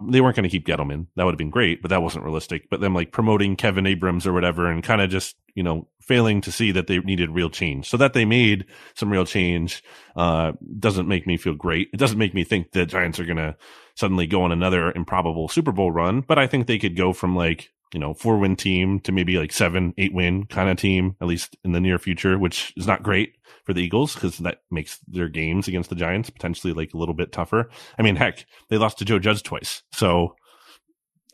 they 0.00 0.20
weren't 0.20 0.36
going 0.36 0.48
to 0.48 0.50
keep 0.50 0.66
Gettleman. 0.66 1.06
That 1.16 1.24
would 1.24 1.32
have 1.32 1.38
been 1.38 1.50
great, 1.50 1.82
but 1.82 1.88
that 1.88 2.02
wasn't 2.02 2.24
realistic. 2.24 2.70
But 2.70 2.80
them 2.80 2.94
like 2.94 3.12
promoting 3.12 3.56
Kevin 3.56 3.86
Abrams 3.86 4.26
or 4.26 4.32
whatever 4.32 4.66
and 4.66 4.82
kind 4.82 5.00
of 5.00 5.10
just, 5.10 5.36
you 5.54 5.62
know, 5.62 5.88
failing 6.00 6.40
to 6.42 6.52
see 6.52 6.70
that 6.72 6.86
they 6.86 6.98
needed 7.00 7.30
real 7.30 7.50
change. 7.50 7.88
So 7.88 7.96
that 7.96 8.12
they 8.12 8.24
made 8.24 8.66
some 8.94 9.10
real 9.10 9.24
change, 9.24 9.82
uh, 10.16 10.52
doesn't 10.78 11.08
make 11.08 11.26
me 11.26 11.36
feel 11.36 11.54
great. 11.54 11.88
It 11.92 11.96
doesn't 11.96 12.18
make 12.18 12.34
me 12.34 12.44
think 12.44 12.70
the 12.70 12.86
Giants 12.86 13.18
are 13.18 13.24
going 13.24 13.38
to 13.38 13.56
suddenly 13.96 14.26
go 14.26 14.42
on 14.42 14.52
another 14.52 14.92
improbable 14.92 15.48
Super 15.48 15.72
Bowl 15.72 15.90
run, 15.90 16.20
but 16.20 16.38
I 16.38 16.46
think 16.46 16.66
they 16.66 16.78
could 16.78 16.96
go 16.96 17.12
from 17.12 17.34
like, 17.34 17.70
you 17.92 18.00
know, 18.00 18.14
four 18.14 18.38
win 18.38 18.56
team 18.56 19.00
to 19.00 19.12
maybe 19.12 19.36
like 19.36 19.52
seven, 19.52 19.94
eight 19.98 20.14
win 20.14 20.46
kind 20.46 20.70
of 20.70 20.78
team, 20.78 21.16
at 21.20 21.26
least 21.26 21.56
in 21.64 21.72
the 21.72 21.80
near 21.80 21.98
future, 21.98 22.38
which 22.38 22.72
is 22.76 22.86
not 22.86 23.02
great 23.02 23.34
for 23.64 23.72
the 23.72 23.82
Eagles 23.82 24.14
because 24.14 24.38
that 24.38 24.58
makes 24.70 24.98
their 25.08 25.28
games 25.28 25.68
against 25.68 25.88
the 25.90 25.96
Giants 25.96 26.30
potentially 26.30 26.72
like 26.72 26.94
a 26.94 26.98
little 26.98 27.14
bit 27.14 27.32
tougher. 27.32 27.70
I 27.98 28.02
mean, 28.02 28.16
heck, 28.16 28.44
they 28.68 28.78
lost 28.78 28.98
to 28.98 29.04
Joe 29.04 29.18
Judge 29.18 29.42
twice. 29.42 29.82
So, 29.92 30.34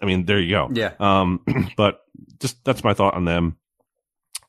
I 0.02 0.06
mean, 0.06 0.26
there 0.26 0.38
you 0.40 0.50
go. 0.50 0.68
Yeah. 0.72 0.92
Um, 1.00 1.40
but 1.76 2.00
just 2.40 2.62
that's 2.64 2.84
my 2.84 2.94
thought 2.94 3.14
on 3.14 3.24
them. 3.24 3.56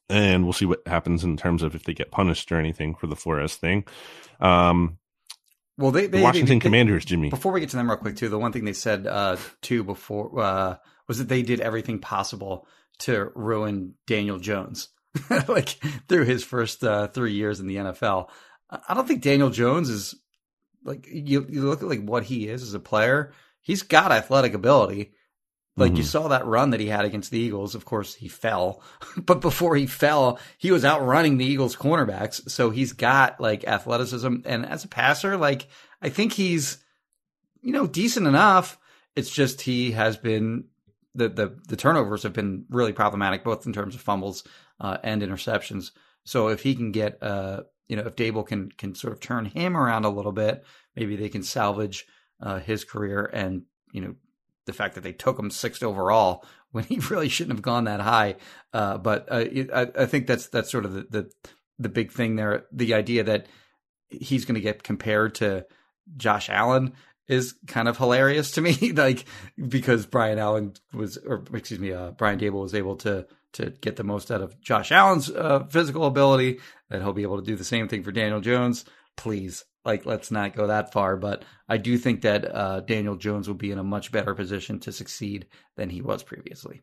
And 0.09 0.43
we'll 0.43 0.53
see 0.53 0.65
what 0.65 0.81
happens 0.87 1.23
in 1.23 1.37
terms 1.37 1.61
of 1.61 1.75
if 1.75 1.83
they 1.83 1.93
get 1.93 2.09
punished 2.11 2.51
or 2.51 2.57
anything 2.59 2.95
for 2.95 3.05
the 3.07 3.15
Flores 3.15 3.55
thing. 3.55 3.85
Um, 4.39 4.97
Well, 5.77 5.91
they, 5.91 6.07
the 6.07 6.17
they 6.17 6.21
Washington 6.23 6.57
they- 6.57 6.63
Commanders, 6.63 7.05
Jimmy. 7.05 7.29
Before 7.29 7.51
we 7.51 7.59
get 7.59 7.69
to 7.69 7.77
them 7.77 7.87
real 7.89 7.97
quick, 7.97 8.15
too, 8.15 8.27
the 8.27 8.39
one 8.39 8.51
thing 8.51 8.65
they 8.65 8.73
said 8.73 9.05
uh, 9.05 9.37
too 9.61 9.83
before 9.83 10.39
uh, 10.39 10.75
was 11.07 11.19
that 11.19 11.29
they 11.29 11.43
did 11.43 11.59
everything 11.61 11.99
possible 11.99 12.67
to 12.99 13.29
ruin 13.35 13.93
Daniel 14.07 14.39
Jones, 14.39 14.89
like 15.47 15.69
through 16.07 16.25
his 16.25 16.43
first 16.43 16.83
uh, 16.83 17.07
three 17.07 17.33
years 17.33 17.59
in 17.59 17.67
the 17.67 17.77
NFL. 17.77 18.29
I 18.69 18.93
don't 18.93 19.07
think 19.07 19.21
Daniel 19.23 19.49
Jones 19.49 19.89
is 19.89 20.15
like 20.83 21.07
you. 21.11 21.45
You 21.49 21.63
look 21.63 21.81
at 21.81 21.89
like 21.89 22.03
what 22.03 22.23
he 22.23 22.47
is 22.47 22.61
as 22.61 22.73
a 22.73 22.79
player. 22.79 23.33
He's 23.61 23.81
got 23.81 24.11
athletic 24.11 24.53
ability. 24.53 25.13
Like 25.75 25.95
you 25.95 26.03
Mhm. 26.03 26.07
saw 26.07 26.27
that 26.27 26.45
run 26.45 26.71
that 26.71 26.79
he 26.81 26.87
had 26.87 27.05
against 27.05 27.31
the 27.31 27.39
Eagles. 27.39 27.73
Of 27.73 27.85
course, 27.85 28.13
he 28.13 28.27
fell, 28.27 28.83
but 29.17 29.39
before 29.41 29.75
he 29.77 29.87
fell, 29.87 30.37
he 30.57 30.71
was 30.71 30.83
outrunning 30.83 31.37
the 31.37 31.45
Eagles 31.45 31.75
cornerbacks. 31.75 32.49
So 32.49 32.69
he's 32.69 32.91
got 32.93 33.39
like 33.39 33.65
athleticism, 33.65 34.37
and 34.45 34.65
as 34.65 34.83
a 34.83 34.87
passer, 34.89 35.37
like 35.37 35.67
I 36.01 36.09
think 36.09 36.33
he's 36.33 36.77
you 37.61 37.71
know 37.73 37.87
decent 37.87 38.27
enough. 38.27 38.77
It's 39.15 39.31
just 39.31 39.61
he 39.61 39.91
has 39.91 40.17
been 40.17 40.65
the 41.15 41.29
the 41.29 41.57
the 41.67 41.75
turnovers 41.77 42.23
have 42.23 42.33
been 42.33 42.65
really 42.69 42.93
problematic, 42.93 43.43
both 43.43 43.65
in 43.65 43.73
terms 43.73 43.95
of 43.95 44.01
fumbles 44.01 44.43
uh, 44.79 44.97
and 45.03 45.21
interceptions. 45.21 45.91
So 46.23 46.49
if 46.49 46.63
he 46.63 46.75
can 46.75 46.91
get 46.91 47.21
uh 47.21 47.61
you 47.87 47.95
know 47.95 48.03
if 48.03 48.15
Daboll 48.15 48.45
can 48.45 48.71
can 48.71 48.95
sort 48.95 49.13
of 49.13 49.19
turn 49.19 49.45
him 49.45 49.75
around 49.75 50.05
a 50.05 50.09
little 50.09 50.31
bit, 50.31 50.63
maybe 50.95 51.15
they 51.15 51.29
can 51.29 51.43
salvage 51.43 52.05
uh, 52.41 52.59
his 52.59 52.83
career 52.83 53.29
and 53.33 53.63
you 53.91 54.01
know 54.01 54.15
the 54.65 54.73
fact 54.73 54.95
that 54.95 55.01
they 55.01 55.13
took 55.13 55.39
him 55.39 55.49
sixth 55.49 55.83
overall 55.83 56.45
when 56.71 56.83
he 56.83 56.99
really 56.99 57.29
shouldn't 57.29 57.57
have 57.57 57.63
gone 57.63 57.85
that 57.85 57.99
high. 57.99 58.35
Uh, 58.73 58.97
but 58.97 59.27
uh, 59.31 59.45
I, 59.73 59.87
I 59.97 60.05
think 60.05 60.27
that's 60.27 60.47
that's 60.47 60.71
sort 60.71 60.85
of 60.85 60.93
the, 60.93 61.07
the 61.09 61.31
the 61.79 61.89
big 61.89 62.11
thing 62.11 62.35
there. 62.35 62.65
The 62.71 62.93
idea 62.93 63.23
that 63.23 63.47
he's 64.09 64.45
going 64.45 64.55
to 64.55 64.61
get 64.61 64.83
compared 64.83 65.35
to 65.35 65.65
Josh 66.17 66.49
Allen 66.49 66.93
is 67.27 67.55
kind 67.67 67.87
of 67.87 67.97
hilarious 67.97 68.51
to 68.51 68.61
me. 68.61 68.73
like 68.95 69.25
because 69.67 70.05
Brian 70.05 70.39
Allen 70.39 70.73
was, 70.93 71.17
or 71.17 71.43
excuse 71.53 71.79
me, 71.79 71.93
uh, 71.93 72.11
Brian 72.11 72.39
Daboll 72.39 72.63
was 72.63 72.75
able 72.75 72.97
to 72.97 73.25
to 73.53 73.71
get 73.81 73.95
the 73.95 74.03
most 74.03 74.31
out 74.31 74.41
of 74.41 74.59
Josh 74.61 74.91
Allen's 74.91 75.29
uh, 75.29 75.65
physical 75.69 76.05
ability. 76.05 76.59
That 76.89 77.01
he'll 77.01 77.13
be 77.13 77.23
able 77.23 77.39
to 77.39 77.45
do 77.45 77.55
the 77.55 77.63
same 77.63 77.87
thing 77.87 78.03
for 78.03 78.11
Daniel 78.11 78.41
Jones. 78.41 78.85
Please, 79.15 79.65
like, 79.85 80.05
let's 80.05 80.31
not 80.31 80.55
go 80.55 80.67
that 80.67 80.91
far. 80.91 81.17
But 81.17 81.43
I 81.67 81.77
do 81.77 81.97
think 81.97 82.21
that 82.21 82.53
uh, 82.53 82.79
Daniel 82.81 83.15
Jones 83.15 83.47
will 83.47 83.55
be 83.55 83.71
in 83.71 83.79
a 83.79 83.83
much 83.83 84.11
better 84.11 84.33
position 84.33 84.79
to 84.81 84.91
succeed 84.91 85.47
than 85.75 85.89
he 85.89 86.01
was 86.01 86.23
previously. 86.23 86.81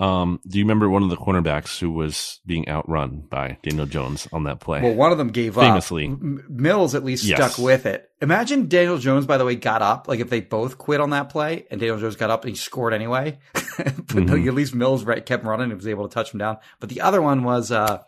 Um, 0.00 0.40
do 0.48 0.58
you 0.58 0.64
remember 0.64 0.88
one 0.88 1.02
of 1.02 1.10
the 1.10 1.16
cornerbacks 1.16 1.78
who 1.78 1.90
was 1.90 2.40
being 2.46 2.66
outrun 2.68 3.24
by 3.28 3.58
Daniel 3.62 3.84
Jones 3.86 4.26
on 4.32 4.44
that 4.44 4.58
play? 4.58 4.80
Well, 4.80 4.94
one 4.94 5.12
of 5.12 5.18
them 5.18 5.28
gave 5.28 5.54
Famously. 5.56 6.06
up. 6.06 6.12
M- 6.12 6.44
Mills 6.48 6.94
at 6.94 7.04
least 7.04 7.24
Yes. 7.24 7.36
stuck 7.36 7.62
with 7.62 7.84
it. 7.86 8.08
Imagine 8.22 8.66
Daniel 8.66 8.96
Jones, 8.98 9.26
by 9.26 9.36
the 9.36 9.44
way, 9.44 9.56
got 9.56 9.82
up. 9.82 10.08
Like 10.08 10.20
if 10.20 10.30
they 10.30 10.40
both 10.40 10.78
quit 10.78 11.00
on 11.00 11.10
that 11.10 11.28
play, 11.28 11.66
and 11.70 11.78
Daniel 11.78 11.98
Jones 11.98 12.16
got 12.16 12.30
up 12.30 12.44
and 12.44 12.50
he 12.50 12.56
scored 12.56 12.94
anyway. 12.94 13.38
but 13.52 14.14
no, 14.14 14.32
Mhm. 14.34 14.48
at 14.48 14.54
least 14.54 14.74
Mills 14.74 15.04
right, 15.04 15.24
kept 15.24 15.44
running 15.44 15.70
and 15.70 15.74
was 15.76 15.86
able 15.86 16.08
to 16.08 16.12
touch 16.14 16.32
him 16.32 16.38
down. 16.38 16.56
But 16.80 16.88
the 16.88 17.02
other 17.02 17.20
one 17.20 17.44
was 17.44 17.70
uh, 17.70 17.98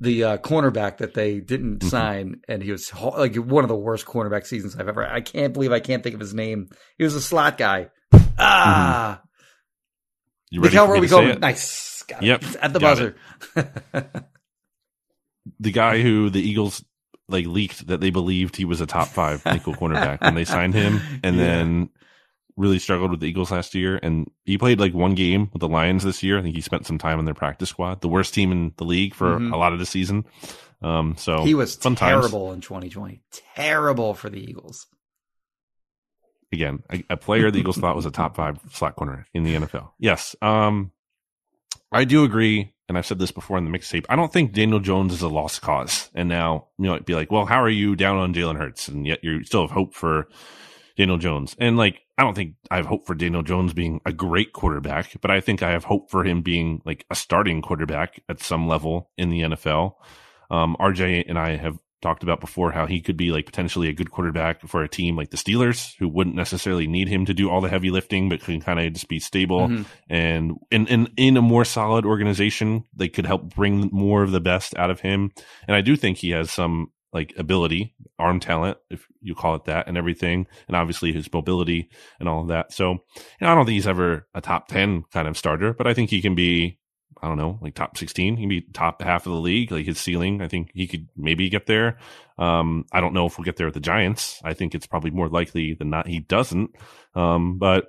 the 0.00 0.24
uh, 0.24 0.36
cornerback 0.38 0.96
that 0.96 1.12
they 1.14 1.40
didn't 1.40 1.80
Mhm. 1.80 1.90
sign, 1.90 2.40
and 2.48 2.62
he 2.62 2.72
was 2.72 2.90
like 2.94 3.36
one 3.36 3.64
of 3.64 3.68
the 3.68 3.76
worst 3.76 4.06
cornerback 4.06 4.46
seasons 4.46 4.76
I've 4.76 4.88
ever. 4.88 5.06
I 5.06 5.20
can't 5.20 5.52
believe 5.52 5.72
I 5.72 5.80
can't 5.80 6.02
think 6.02 6.14
of 6.14 6.20
his 6.20 6.32
name. 6.34 6.68
He 6.96 7.04
was 7.04 7.14
a 7.14 7.20
slot 7.20 7.58
guy. 7.58 7.88
Ah, 8.38 9.20
you 10.56 10.60
ready 10.62 10.76
how 10.76 10.86
for 10.86 10.92
where 10.92 11.00
we 11.00 11.06
to 11.08 11.12
say 11.12 11.20
going? 11.20 11.28
it? 11.30 11.40
Nice, 11.40 12.02
got 12.04 12.22
it. 12.22 12.26
Yep, 12.26 12.44
at 12.62 12.72
the 12.72 12.78
got 12.78 12.98
buzzer. 12.98 13.16
The 15.58 15.72
guy 15.72 16.00
who 16.00 16.30
the 16.30 16.40
Eagles 16.40 16.84
like 17.28 17.46
leaked 17.46 17.86
that 17.88 18.00
they 18.00 18.10
believed 18.10 18.56
he 18.56 18.64
was 18.64 18.80
a 18.80 18.86
top 18.86 19.08
five 19.08 19.44
nickel 19.46 19.74
cornerback 19.74 20.20
when 20.20 20.34
they 20.34 20.44
signed 20.44 20.74
him, 20.74 21.00
and 21.22 21.36
Yeah. 21.36 21.42
then 21.42 21.88
really 22.56 22.78
struggled 22.78 23.10
with 23.10 23.20
the 23.20 23.26
Eagles 23.28 23.50
last 23.50 23.74
year. 23.74 23.98
And 24.02 24.30
he 24.44 24.58
played 24.58 24.78
like 24.78 24.92
one 24.92 25.14
game 25.14 25.48
with 25.52 25.60
the 25.60 25.68
Lions 25.68 26.04
this 26.04 26.22
year. 26.22 26.38
I 26.38 26.42
think 26.42 26.54
he 26.54 26.60
spent 26.60 26.86
some 26.86 26.98
time 26.98 27.18
in 27.18 27.24
their 27.24 27.34
practice 27.34 27.70
squad, 27.70 28.02
the 28.02 28.08
worst 28.08 28.34
team 28.34 28.52
in 28.52 28.72
the 28.76 28.84
league 28.84 29.14
for 29.14 29.38
Mhm. 29.38 29.52
a 29.52 29.56
lot 29.56 29.72
of 29.72 29.78
the 29.78 29.86
season. 29.86 30.26
Um, 30.82 31.16
so 31.16 31.44
he 31.44 31.54
was 31.54 31.76
fun 31.76 31.94
times. 31.96 32.20
terrible 32.20 32.52
in 32.52 32.60
2020. 32.60 33.22
Terrible 33.54 34.14
for 34.14 34.28
the 34.28 34.38
Eagles. 34.40 34.86
Again, 36.52 36.82
a, 36.90 37.02
a 37.10 37.16
player 37.16 37.50
the 37.50 37.58
Eagles 37.58 37.78
thought 37.78 37.96
was 37.96 38.06
a 38.06 38.10
top 38.12 38.36
five 38.36 38.58
slot 38.70 38.96
corner 38.96 39.26
in 39.34 39.44
the 39.44 39.54
NFL. 39.54 39.90
Yes. 39.98 40.36
Um, 40.42 40.92
I 41.90 42.04
do 42.04 42.24
agree. 42.24 42.74
And 42.88 42.98
I've 42.98 43.06
said 43.06 43.18
this 43.18 43.30
before 43.30 43.56
in 43.58 43.64
the 43.64 43.70
mixtape. 43.70 44.04
I 44.08 44.16
don't 44.16 44.32
think 44.32 44.52
Daniel 44.52 44.80
Jones 44.80 45.14
is 45.14 45.22
a 45.22 45.28
lost 45.28 45.62
cause. 45.62 46.10
And 46.14 46.28
now 46.28 46.68
you 46.78 46.86
know, 46.86 46.94
it'd 46.94 47.06
be 47.06 47.14
like, 47.14 47.30
well, 47.30 47.46
how 47.46 47.62
are 47.62 47.70
you 47.70 47.96
down 47.96 48.18
on 48.18 48.34
Jalen 48.34 48.58
Hurts? 48.58 48.88
And 48.88 49.06
yet 49.06 49.20
you 49.22 49.44
still 49.44 49.62
have 49.62 49.70
hope 49.70 49.94
for 49.94 50.28
Daniel 50.96 51.16
Jones. 51.16 51.56
And 51.58 51.76
like, 51.76 52.00
I 52.18 52.22
don't 52.22 52.34
think 52.34 52.54
I 52.70 52.76
have 52.76 52.86
hope 52.86 53.06
for 53.06 53.14
Daniel 53.14 53.42
Jones 53.42 53.72
being 53.72 54.00
a 54.04 54.12
great 54.12 54.52
quarterback, 54.52 55.16
but 55.20 55.30
I 55.30 55.40
think 55.40 55.62
I 55.62 55.70
have 55.70 55.84
hope 55.84 56.10
for 56.10 56.24
him 56.24 56.42
being 56.42 56.82
like 56.84 57.06
a 57.10 57.14
starting 57.14 57.62
quarterback 57.62 58.22
at 58.28 58.40
some 58.40 58.68
level 58.68 59.10
in 59.16 59.30
the 59.30 59.40
NFL. 59.40 59.94
Um, 60.50 60.76
RJ 60.78 61.24
and 61.28 61.38
I 61.38 61.56
have 61.56 61.78
talked 62.02 62.22
about 62.22 62.40
before 62.40 62.72
how 62.72 62.84
he 62.86 63.00
could 63.00 63.16
be 63.16 63.30
like 63.30 63.46
potentially 63.46 63.88
a 63.88 63.92
good 63.94 64.10
quarterback 64.10 64.60
for 64.68 64.82
a 64.82 64.88
team 64.88 65.16
like 65.16 65.30
the 65.30 65.36
Steelers, 65.36 65.94
who 65.98 66.08
wouldn't 66.08 66.36
necessarily 66.36 66.86
need 66.86 67.08
him 67.08 67.24
to 67.26 67.32
do 67.32 67.48
all 67.48 67.60
the 67.60 67.68
heavy 67.70 67.90
lifting, 67.90 68.28
but 68.28 68.40
can 68.40 68.60
kind 68.60 68.80
of 68.80 68.92
just 68.92 69.08
be 69.08 69.18
stable 69.20 69.68
Mhm. 69.68 69.86
and 70.10 70.52
in, 70.70 70.86
in 70.88 71.08
in 71.16 71.36
a 71.36 71.42
more 71.42 71.64
solid 71.64 72.04
organization, 72.04 72.84
they 72.94 73.08
could 73.08 73.24
help 73.26 73.54
bring 73.54 73.88
more 73.92 74.22
of 74.22 74.32
the 74.32 74.40
best 74.40 74.76
out 74.76 74.90
of 74.90 75.00
him. 75.00 75.30
And 75.66 75.74
I 75.76 75.80
do 75.80 75.96
think 75.96 76.18
he 76.18 76.30
has 76.30 76.50
some 76.50 76.88
like 77.12 77.34
ability, 77.36 77.94
arm 78.18 78.40
talent, 78.40 78.78
if 78.88 79.06
you 79.20 79.34
call 79.34 79.54
it 79.54 79.64
that, 79.66 79.86
and 79.86 79.98
everything, 79.98 80.46
and 80.66 80.74
obviously 80.76 81.12
his 81.12 81.30
mobility 81.30 81.90
and 82.18 82.26
all 82.28 82.40
of 82.40 82.48
that. 82.48 82.72
So, 82.72 82.92
you 82.92 82.98
know, 83.42 83.48
I 83.48 83.54
don't 83.54 83.66
think 83.66 83.74
he's 83.74 83.86
ever 83.86 84.26
a 84.34 84.40
top 84.40 84.68
ten 84.68 85.04
kind 85.12 85.28
of 85.28 85.36
starter, 85.36 85.74
but 85.74 85.86
I 85.86 85.92
think 85.94 86.08
he 86.10 86.22
can 86.22 86.34
be. 86.34 86.78
I 87.22 87.28
don't 87.28 87.38
know, 87.38 87.58
like 87.62 87.74
top 87.74 87.96
16. 87.96 88.36
He 88.36 88.42
can 88.42 88.48
be 88.48 88.62
top 88.72 89.00
half 89.00 89.26
of 89.26 89.32
the 89.32 89.38
league. 89.38 89.70
Like 89.70 89.86
his 89.86 89.98
ceiling, 89.98 90.42
I 90.42 90.48
think 90.48 90.70
he 90.74 90.86
could 90.86 91.08
maybe 91.16 91.48
get 91.48 91.66
there. 91.66 91.98
Um, 92.36 92.84
I 92.92 93.00
don't 93.00 93.14
know 93.14 93.26
if 93.26 93.38
we'll 93.38 93.44
get 93.44 93.56
there 93.56 93.66
with 93.66 93.74
the 93.74 93.80
Giants. 93.80 94.40
I 94.44 94.54
think 94.54 94.74
it's 94.74 94.86
probably 94.86 95.10
more 95.10 95.28
likely 95.28 95.74
than 95.74 95.90
not 95.90 96.08
he 96.08 96.20
doesn't. 96.20 96.70
Um, 97.14 97.58
but 97.58 97.86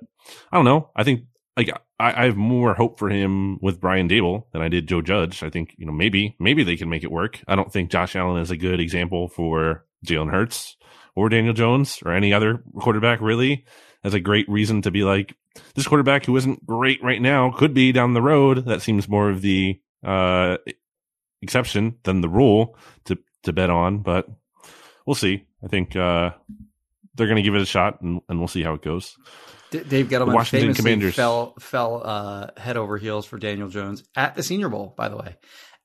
I 0.52 0.56
don't 0.56 0.64
know. 0.64 0.90
I 0.94 1.02
think 1.02 1.24
like 1.56 1.70
I, 1.98 2.22
I 2.22 2.24
have 2.26 2.36
more 2.36 2.74
hope 2.74 2.98
for 2.98 3.08
him 3.08 3.58
with 3.60 3.80
Brian 3.80 4.08
Daboll 4.08 4.44
than 4.52 4.62
I 4.62 4.68
did 4.68 4.88
Joe 4.88 5.02
Judge. 5.02 5.42
I 5.42 5.50
think 5.50 5.74
you 5.78 5.86
know 5.86 5.92
maybe 5.92 6.36
maybe 6.38 6.62
they 6.62 6.76
can 6.76 6.88
make 6.88 7.04
it 7.04 7.10
work. 7.10 7.40
I 7.48 7.56
don't 7.56 7.72
think 7.72 7.90
Josh 7.90 8.16
Allen 8.16 8.40
is 8.40 8.50
a 8.50 8.56
good 8.56 8.80
example 8.80 9.28
for 9.28 9.84
Jalen 10.06 10.30
Hurts 10.30 10.76
or 11.16 11.28
Daniel 11.28 11.54
Jones 11.54 12.00
or 12.04 12.12
any 12.12 12.32
other 12.32 12.62
quarterback 12.80 13.20
really 13.20 13.64
as 14.04 14.14
a 14.14 14.20
great 14.20 14.48
reason 14.48 14.82
to 14.82 14.90
be 14.90 15.02
like 15.02 15.34
this 15.74 15.88
quarterback 15.88 16.26
who 16.26 16.36
isn't 16.36 16.66
great 16.66 17.02
right 17.02 17.22
now 17.22 17.50
could 17.50 17.74
be 17.74 17.90
down 17.90 18.12
the 18.12 18.22
road. 18.22 18.66
That 18.66 18.82
seems 18.82 19.08
more 19.08 19.30
of 19.30 19.40
the 19.40 19.80
uh, 20.04 20.58
exception 21.42 21.96
than 22.04 22.20
the 22.20 22.28
rule 22.28 22.76
to 23.06 23.18
to 23.44 23.52
bet 23.52 23.70
on, 23.70 23.98
but 23.98 24.28
we'll 25.06 25.14
see. 25.14 25.46
I 25.62 25.68
think 25.68 25.96
uh, 25.96 26.30
they're 27.14 27.26
going 27.26 27.36
to 27.36 27.42
give 27.42 27.54
it 27.54 27.62
a 27.62 27.66
shot, 27.66 28.00
and, 28.02 28.20
and 28.28 28.38
we'll 28.38 28.48
see 28.48 28.62
how 28.62 28.74
it 28.74 28.82
goes. 28.82 29.16
D- 29.70 29.80
Dave 29.80 30.08
Gettleman 30.08 30.34
Washington 30.34 30.68
famously 30.68 30.82
Commanders. 30.82 31.14
fell 31.14 31.54
fell 31.58 32.02
uh, 32.04 32.48
head 32.56 32.76
over 32.76 32.96
heels 32.98 33.26
for 33.26 33.38
Daniel 33.38 33.68
Jones 33.68 34.04
at 34.14 34.34
the 34.34 34.42
Senior 34.42 34.68
Bowl, 34.68 34.94
by 34.96 35.08
the 35.08 35.16
way, 35.16 35.36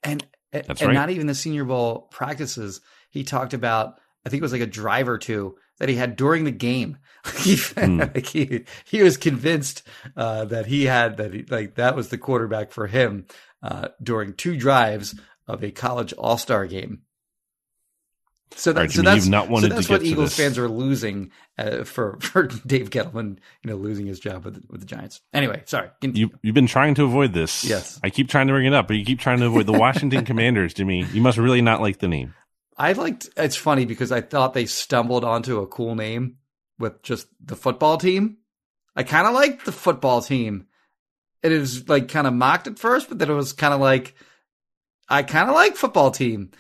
and 0.04 0.26
That's 0.52 0.82
and 0.82 0.90
right. 0.90 0.94
not 0.94 1.10
even 1.10 1.28
the 1.28 1.36
Senior 1.36 1.66
Bowl 1.66 2.08
practices. 2.12 2.82
He 3.10 3.24
talked 3.24 3.54
about, 3.54 3.96
I 4.26 4.30
think 4.30 4.42
it 4.42 4.44
was 4.44 4.52
like 4.52 4.62
a 4.62 4.68
drive 4.68 5.08
or 5.10 5.18
two 5.18 5.56
that 5.80 5.90
he 5.90 5.96
had 5.96 6.16
during 6.16 6.44
the 6.44 6.52
game. 6.52 6.98
he, 7.40 7.58
Hmm. 7.58 8.00
like 8.00 8.26
he 8.28 8.64
he 8.86 9.04
was 9.04 9.18
convinced 9.18 9.84
uh, 10.16 10.46
that 10.46 10.68
he 10.68 10.86
had 10.86 11.18
that 11.18 11.34
he, 11.34 11.44
like 11.44 11.76
that 11.76 11.96
was 11.96 12.10
the 12.10 12.18
quarterback 12.18 12.72
for 12.72 12.88
him 12.88 13.26
uh, 13.62 13.90
during 14.02 14.34
two 14.34 14.56
drives 14.56 15.20
of 15.48 15.64
a 15.64 15.72
college 15.72 16.14
All 16.14 16.38
Star 16.38 16.66
game. 16.66 17.02
So, 18.56 18.74
that, 18.74 18.82
right, 18.82 18.92
so 18.92 19.04
that's 19.04 19.28
not 19.28 19.48
wanted 19.48 19.70
so 19.70 19.76
that's 19.76 19.88
to 19.88 19.94
what 19.94 20.04
Eagles 20.04 20.36
fans 20.36 20.58
are 20.58 20.68
losing 20.68 21.32
uh, 21.58 21.84
for 21.84 22.18
for 22.22 22.48
Dave 22.48 22.90
Gettleman, 22.90 23.38
you 23.64 23.70
know, 23.70 23.76
losing 23.76 24.08
his 24.08 24.20
job 24.20 24.44
with 24.46 24.64
with 24.70 24.80
the 24.80 24.88
Giants. 24.88 25.22
Anyway, 25.34 25.62
sorry. 25.66 25.90
You 26.02 26.32
you've 26.42 26.56
been 26.56 26.68
trying 26.68 26.96
to 26.96 27.04
avoid 27.04 27.34
this. 27.34 27.64
Yes. 27.64 28.00
I 28.04 28.10
keep 28.10 28.28
trying 28.30 28.48
to 28.48 28.54
bring 28.54 28.66
it 28.66 28.74
up, 28.74 28.88
but 28.88 28.96
you 28.98 29.06
keep 29.06 29.20
trying 29.20 29.40
to 29.40 29.46
avoid 29.46 29.66
the 29.68 29.74
Washington 29.74 30.26
Commanders, 30.26 30.74
Jimmy. 30.74 31.06
You 31.14 31.22
must 31.22 31.38
really 31.38 31.62
not 31.62 31.80
like 31.82 32.00
the 32.00 32.08
name. 32.08 32.34
I 32.80 32.94
liked. 32.94 33.30
It's 33.38 33.56
funny 33.58 33.86
because 33.86 34.12
I 34.12 34.22
thought 34.22 34.54
they 34.54 34.66
stumbled 34.66 35.24
onto 35.26 35.60
a 35.60 35.68
cool 35.68 35.96
name 35.96 36.38
with 36.80 37.02
just 37.04 37.28
the 37.44 37.56
football 37.58 37.98
team. 37.98 38.38
I 38.96 39.04
kind 39.04 39.28
of 39.28 39.34
liked 39.34 39.66
the 39.66 39.72
football 39.74 40.22
team. 40.22 40.66
It 41.44 41.52
is 41.52 41.88
like 41.90 42.08
kind 42.08 42.26
of 42.26 42.34
mocked 42.34 42.68
at 42.68 42.80
first, 42.80 43.10
but 43.10 43.20
then 43.20 43.30
it 43.30 43.34
was 43.34 43.54
kind 43.54 43.74
of 43.74 43.82
like 43.82 44.16
I 45.10 45.24
kind 45.24 45.50
of 45.50 45.56
like 45.56 45.76
football 45.76 46.12
team, 46.12 46.52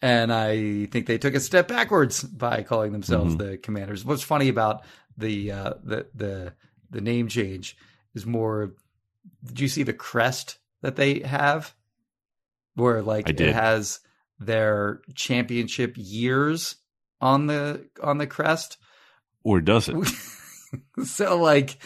and 0.00 0.32
I 0.32 0.86
think 0.86 1.06
they 1.06 1.18
took 1.18 1.34
a 1.34 1.40
step 1.40 1.68
backwards 1.68 2.22
by 2.22 2.62
calling 2.62 2.92
themselves 2.92 3.34
Mhm. 3.34 3.38
the 3.38 3.58
Commanders. 3.58 4.04
What's 4.04 4.22
funny 4.22 4.48
about 4.48 4.82
the 5.18 5.52
uh, 5.52 5.74
the 5.84 6.06
the 6.14 6.54
the 6.90 7.00
name 7.02 7.28
change 7.28 7.76
is 8.14 8.24
more. 8.24 8.72
Did 9.44 9.60
you 9.60 9.68
see 9.68 9.82
the 9.82 9.92
crest 9.92 10.58
that 10.82 10.96
they 10.96 11.20
have? 11.20 11.74
Where 12.74 13.02
like 13.02 13.28
it 13.28 13.38
has 13.54 14.00
their 14.38 15.00
championship 15.14 15.94
years 15.96 16.76
on 17.20 17.46
the 17.46 17.88
on 18.02 18.18
the 18.18 18.26
crest. 18.26 18.78
Or 19.42 19.60
does 19.60 19.88
it? 19.88 19.96
so 21.04 21.40
like 21.40 21.78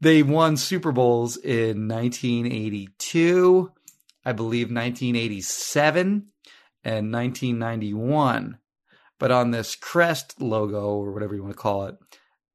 they 0.00 0.22
won 0.22 0.56
Super 0.56 0.92
Bowls 0.92 1.36
in 1.36 1.88
1982, 1.88 3.70
I 4.24 4.32
believe 4.32 4.66
1987 4.66 6.26
and 6.84 7.12
1991. 7.12 8.58
But 9.18 9.30
on 9.30 9.52
this 9.52 9.76
crest 9.76 10.40
logo 10.40 10.96
or 10.96 11.12
whatever 11.12 11.34
you 11.34 11.42
want 11.42 11.54
to 11.54 11.58
call 11.58 11.84
it, 11.86 11.96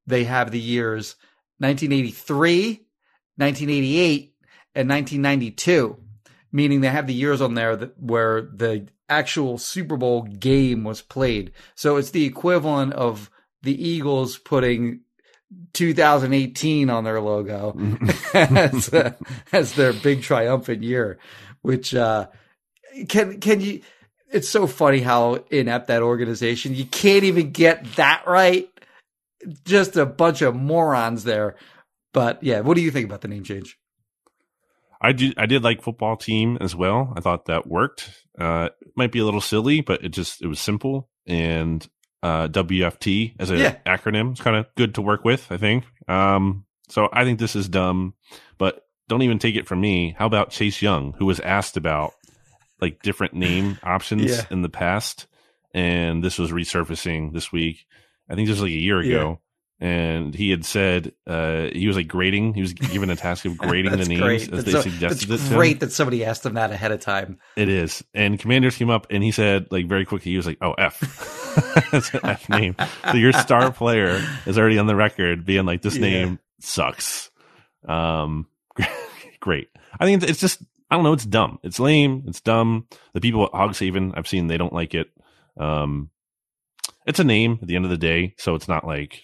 they 0.05 0.25
have 0.25 0.51
the 0.51 0.59
years 0.59 1.15
1983, 1.59 2.85
1988 3.37 4.33
and 4.75 4.89
1992, 4.89 5.97
meaning 6.51 6.81
they 6.81 6.89
have 6.89 7.07
the 7.07 7.13
years 7.13 7.41
on 7.41 7.53
there 7.53 7.75
that 7.75 8.01
where 8.01 8.41
the 8.41 8.87
actual 9.09 9.57
Super 9.57 9.97
Bowl 9.97 10.23
game 10.23 10.83
was 10.83 11.01
played. 11.01 11.51
So 11.75 11.97
it's 11.97 12.11
the 12.11 12.25
equivalent 12.25 12.93
of 12.93 13.29
the 13.61 13.89
Eagles 13.89 14.37
putting 14.37 15.01
2018 15.73 16.89
on 16.89 17.03
their 17.03 17.21
logo 17.21 17.77
as, 18.33 18.93
uh, 18.93 19.13
as 19.51 19.73
their 19.73 19.93
big 19.93 20.21
triumphant 20.21 20.83
year, 20.83 21.19
which 21.61 21.95
uh, 21.95 22.27
can 23.07 23.39
can 23.39 23.61
you? 23.61 23.81
It's 24.29 24.49
so 24.49 24.67
funny 24.67 24.99
how 24.99 25.45
inept 25.51 25.87
that 25.87 26.01
organization. 26.01 26.75
You 26.75 26.85
can't 26.85 27.23
even 27.23 27.51
get 27.51 27.95
that 27.95 28.23
right. 28.27 28.69
Just 29.63 29.95
a 29.95 30.05
bunch 30.05 30.41
of 30.41 30.53
morons 30.53 31.23
there. 31.23 31.55
But 32.13 32.43
yeah, 32.43 32.59
what 32.59 32.75
do 32.75 32.81
you 32.81 32.91
think 32.91 33.05
about 33.05 33.21
the 33.21 33.29
name 33.29 33.43
change? 33.43 33.77
I 35.01 35.11
did. 35.11 35.35
I 35.37 35.45
did 35.45 35.63
like 35.63 35.81
football 35.81 36.17
team 36.17 36.57
as 36.61 36.75
well. 36.75 37.13
I 37.15 37.21
thought 37.21 37.45
that 37.45 37.67
worked. 37.67 38.09
Uh, 38.39 38.69
it 38.81 38.91
might 38.95 39.11
be 39.11 39.19
a 39.19 39.25
little 39.25 39.41
silly, 39.41 39.81
but 39.81 40.03
it 40.03 40.09
just 40.09 40.41
it 40.41 40.47
was 40.47 40.59
simple 40.59 41.09
and 41.25 41.87
uh, 42.23 42.47
WFT 42.47 43.35
as 43.39 43.49
an 43.51 43.59
Yeah. 43.59 43.75
acronym 43.85 44.33
is 44.33 44.39
kind 44.41 44.55
of 44.55 44.65
good 44.75 44.95
to 44.95 45.01
work 45.01 45.23
with. 45.23 45.51
I 45.51 45.57
think. 45.57 45.83
Um, 46.07 46.65
so 46.89 47.09
I 47.11 47.23
think 47.25 47.37
this 47.39 47.55
is 47.55 47.67
dumb, 47.69 48.13
but 48.57 48.81
don't 49.07 49.21
even 49.21 49.39
take 49.39 49.55
it 49.55 49.67
from 49.67 49.81
me. 49.81 50.15
How 50.17 50.25
about 50.25 50.49
Chase 50.51 50.81
Young, 50.81 51.13
who 51.19 51.25
was 51.25 51.39
asked 51.39 51.77
about 51.77 52.13
like 52.81 53.01
different 53.03 53.33
name 53.33 53.77
options 53.83 54.31
Yeah. 54.31 54.45
in 54.49 54.61
the 54.61 54.69
past, 54.69 55.27
and 55.73 56.23
this 56.23 56.39
was 56.39 56.51
resurfacing 56.51 57.33
this 57.33 57.51
week. 57.51 57.85
I 58.29 58.35
think 58.35 58.47
this 58.47 58.55
was 58.55 58.63
like 58.63 58.71
a 58.71 58.79
year 58.79 58.99
ago. 58.99 59.41
And 59.79 60.33
he 60.33 60.49
had 60.49 60.65
said 60.65 61.13
uh, 61.27 61.67
he 61.71 61.85
was 61.85 61.95
like 61.95 62.07
grading. 62.07 62.55
He 62.55 62.61
was 62.61 62.73
given 62.73 63.11
a 63.11 63.15
task 63.15 63.45
of 63.45 63.57
grading 63.59 63.91
the 63.91 64.05
names 64.05 64.21
great. 64.21 64.41
as 64.41 64.47
That's 64.49 64.63
they 64.63 64.71
so- 64.71 64.81
suggested 64.81 65.29
that's 65.29 65.45
it 65.45 65.51
him. 65.51 65.57
great 65.57 65.79
that 65.81 65.91
somebody 65.91 66.25
asked 66.25 66.41
them 66.43 66.55
that 66.55 66.71
ahead 66.71 66.91
of 66.91 66.99
time. 66.99 67.37
It 67.55 67.69
is. 67.69 68.03
And 68.15 68.39
Commanders 68.39 68.75
came 68.75 68.89
up 68.89 69.05
and 69.11 69.23
he 69.23 69.29
said, 69.31 69.67
like, 69.69 69.87
very 69.87 70.03
quickly, 70.05 70.31
he 70.31 70.37
was 70.37 70.47
like, 70.47 70.57
oh, 70.63 70.71
F. 70.73 70.99
That's 71.91 72.11
an 72.13 72.21
F 72.23 72.49
name. 72.49 72.75
So 73.11 73.17
your 73.17 73.33
star 73.33 73.71
player 73.73 74.19
is 74.47 74.57
already 74.57 74.79
on 74.79 74.87
the 74.87 74.95
record 74.95 75.45
being 75.45 75.65
like, 75.67 75.83
this 75.83 75.95
Yeah. 75.95 76.01
name 76.01 76.39
sucks. 76.59 77.29
Um, 77.87 78.47
great. 79.39 79.67
I 79.99 80.05
think 80.05 80.23
it's, 80.23 80.31
it's 80.31 80.39
just, 80.39 80.63
I 80.89 80.95
don't 80.95 81.03
know, 81.03 81.13
it's 81.13 81.25
dumb. 81.25 81.59
It's 81.61 81.79
lame. 81.79 82.23
It's 82.27 82.41
dumb. 82.41 82.87
The 83.13 83.21
people 83.21 83.43
at 83.45 83.51
Hogs 83.51 83.77
Haven, 83.77 84.13
I've 84.15 84.27
seen, 84.27 84.47
they 84.47 84.57
don't 84.57 84.73
like 84.73 84.95
it. 84.95 85.07
Um, 85.59 86.09
it's 87.05 87.19
a 87.19 87.23
name 87.23 87.59
at 87.61 87.67
the 87.67 87.75
end 87.75 87.85
of 87.85 87.91
the 87.91 87.97
day. 87.97 88.33
So 88.39 88.55
it's 88.55 88.67
not 88.67 88.85
like, 88.87 89.21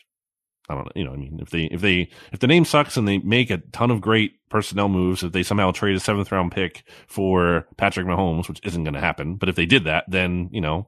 I 0.70 0.76
don't 0.76 0.86
know, 0.86 0.92
you 0.96 1.04
know, 1.04 1.12
I 1.12 1.18
mean, 1.18 1.40
if 1.42 1.50
they, 1.50 1.64
if 1.66 1.82
they, 1.82 2.10
if 2.32 2.40
the 2.40 2.48
name 2.48 2.64
sucks 2.64 2.96
and 2.96 3.08
they 3.08 3.18
make 3.18 3.50
a 3.50 3.58
ton 3.58 3.92
of 3.92 4.00
great 4.00 4.34
personnel 4.50 4.88
moves, 4.88 5.22
if 5.24 5.34
they 5.34 5.44
somehow 5.44 5.72
trade 5.72 5.96
a 5.96 6.00
seventh 6.00 6.32
round 6.32 6.54
pick 6.54 6.84
for 7.08 7.68
Patrick 7.76 8.08
Mahomes, 8.08 8.48
which 8.48 8.62
isn't 8.64 8.84
going 8.84 8.94
to 8.94 9.00
happen, 9.02 9.36
but 9.36 9.50
if 9.50 9.56
they 9.56 9.66
did 9.66 9.84
that, 9.84 10.06
then, 10.08 10.50
you 10.54 10.62
know, 10.62 10.88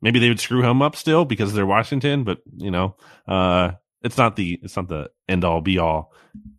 maybe 0.00 0.18
they 0.18 0.28
would 0.28 0.40
screw 0.40 0.62
him 0.62 0.80
up 0.80 0.96
still 0.96 1.24
because 1.26 1.52
they're 1.52 1.66
Washington, 1.66 2.24
but, 2.24 2.38
you 2.56 2.70
know, 2.70 2.96
uh, 3.28 3.72
it's 4.02 4.16
not 4.16 4.36
the, 4.36 4.58
it's 4.62 4.76
not 4.76 4.88
the 4.88 5.10
end 5.28 5.44
all 5.44 5.60
be 5.60 5.78
all 5.78 6.12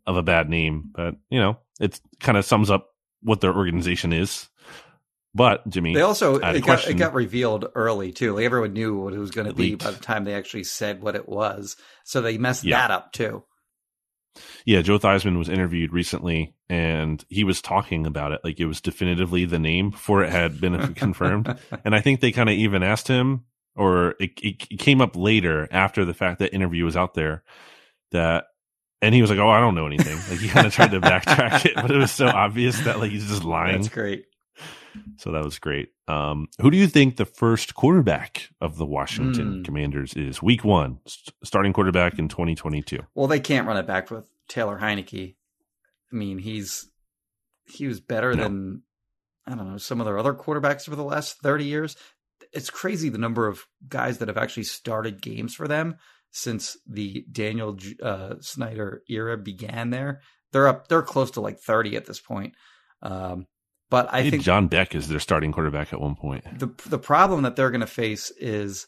of 0.06 0.16
a 0.16 0.24
bad 0.24 0.48
name, 0.48 0.92
but, 0.94 1.16
you 1.32 1.40
know, 1.40 1.58
it 1.80 2.00
kind 2.20 2.38
of 2.38 2.46
sums 2.46 2.70
up 2.70 2.90
what 3.22 3.42
their 3.42 3.56
organization 3.56 4.14
is. 4.14 4.50
But 5.36 5.68
Jimmy, 5.70 5.94
They 5.94 6.02
also 6.02 6.42
I 6.42 6.48
had 6.48 6.56
a 6.56 6.58
it 6.60 6.66
got, 6.66 6.88
it 6.88 6.94
got 6.94 7.14
revealed 7.14 7.66
early 7.76 8.14
too. 8.14 8.34
Like 8.34 8.46
everyone 8.46 8.72
knew 8.74 8.98
what 8.98 9.14
it 9.14 9.20
was 9.20 9.32
going 9.32 9.48
to 9.48 9.54
be 9.54 9.72
leaked. 9.72 9.84
by 9.84 9.92
the 9.92 10.00
time 10.02 10.24
they 10.24 10.34
actually 10.34 10.64
said 10.64 11.02
what 11.02 11.16
it 11.18 11.28
was. 11.28 11.76
So 12.06 12.22
they 12.22 12.38
messed 12.38 12.64
Yeah. 12.64 12.78
that 12.80 12.92
up 12.92 13.12
too. 13.12 13.44
Yeah, 14.66 14.82
Joe 14.82 14.98
Theismann 14.98 15.38
was 15.38 15.50
interviewed 15.50 15.94
recently 15.94 16.56
and 16.70 17.24
he 17.30 17.44
was 17.44 17.62
talking 17.62 18.06
about 18.08 18.32
it 18.32 18.42
like 18.44 18.60
it 18.60 18.66
was 18.66 18.82
definitively 18.82 19.46
the 19.46 19.60
name 19.60 19.90
before 19.92 20.24
it 20.24 20.32
had 20.32 20.60
been 20.60 20.94
confirmed. 20.96 21.54
And 21.84 21.94
I 21.94 22.00
think 22.02 22.22
they 22.22 22.32
kind 22.32 22.50
of 22.50 22.56
even 22.56 22.82
asked 22.82 23.08
him, 23.10 23.44
or 23.76 24.12
it, 24.20 24.32
it, 24.42 24.68
it 24.72 24.80
came 24.80 25.02
up 25.02 25.16
later 25.18 25.68
after 25.70 26.06
the 26.06 26.14
fact 26.14 26.40
that 26.40 26.54
interview 26.56 26.86
was 26.86 26.96
out 26.98 27.14
there 27.14 27.44
that, 28.12 28.46
and 29.02 29.14
he 29.14 29.22
was 29.22 29.30
like, 29.30 29.40
"Oh, 29.40 29.50
I 29.50 29.60
don't 29.60 29.76
know 29.76 29.86
anything." 29.86 30.18
Like 30.30 30.40
he 30.40 30.48
kind 30.48 30.66
of 30.66 30.74
tried 30.74 30.92
to 30.92 31.02
backtrack 31.02 31.66
it, 31.66 31.76
but 31.76 31.92
it 31.92 31.98
was 31.98 32.12
so 32.12 32.28
obvious 32.28 32.80
that 32.82 33.00
like 33.00 33.12
he's 33.12 33.28
just 33.28 33.44
lying. 33.44 33.82
That's 33.82 33.94
great. 33.94 34.26
So 35.18 35.32
that 35.32 35.44
was 35.44 35.60
great. 35.60 35.90
Um, 36.08 36.48
who 36.60 36.70
do 36.72 36.78
you 36.78 36.88
think 36.88 37.16
the 37.18 37.26
first 37.26 37.76
quarterback 37.76 38.50
of 38.62 38.78
the 38.78 38.86
Washington 38.86 39.58
Hmm. 39.58 39.64
Commanders 39.64 40.14
is? 40.14 40.42
Week 40.42 40.64
one, 40.64 41.00
st- 41.08 41.34
starting 41.44 41.74
quarterback 41.74 42.20
in 42.20 42.28
2022. 42.28 43.00
Well, 43.16 43.28
they 43.28 43.40
can't 43.40 43.68
run 43.68 43.78
it 43.78 43.88
back 43.88 44.12
with 44.12 44.30
Taylor 44.48 44.78
Heinicke. 44.80 45.36
I 46.12 46.16
mean, 46.16 46.38
he's 46.38 46.90
he 47.68 47.88
was 47.88 48.00
better 48.00 48.34
No. 48.36 48.44
than 48.44 48.84
I 49.48 49.56
don't 49.56 49.70
know 49.72 49.78
some 49.78 50.00
of 50.00 50.06
their 50.06 50.18
other 50.20 50.34
quarterbacks 50.34 50.88
over 50.88 50.96
the 50.96 51.04
last 51.04 51.40
thirty 51.40 51.66
years. 51.66 51.96
It's 52.52 52.70
crazy 52.70 53.10
the 53.10 53.18
number 53.18 53.48
of 53.48 53.64
guys 53.88 54.20
that 54.20 54.28
have 54.28 54.38
actually 54.38 54.64
started 54.64 55.22
games 55.22 55.56
for 55.56 55.68
them 55.68 55.96
since 56.32 56.78
the 56.88 57.26
Daniel 57.32 57.78
uh, 58.04 58.36
Snyder 58.42 59.02
era 59.10 59.38
began. 59.38 59.90
There, 59.90 60.22
they're 60.52 60.68
up. 60.68 60.88
They're 60.88 61.02
close 61.02 61.32
to 61.32 61.42
like 61.42 61.60
thirty 61.60 61.96
at 61.96 62.06
this 62.06 62.20
point. 62.20 62.54
Um, 63.02 63.48
but 63.90 64.14
I 64.14 64.20
I 64.20 64.30
think 64.30 64.44
John 64.44 64.68
Beck 64.68 64.96
is 64.96 65.08
their 65.08 65.20
starting 65.20 65.52
quarterback 65.52 65.94
at 65.94 66.02
one 66.02 66.16
point. 66.16 66.44
the 66.60 66.68
the 66.88 67.00
problem 67.00 67.44
that 67.44 67.56
they're 67.56 67.72
going 67.72 67.82
to 67.82 67.88
face 67.88 68.32
is 68.40 68.88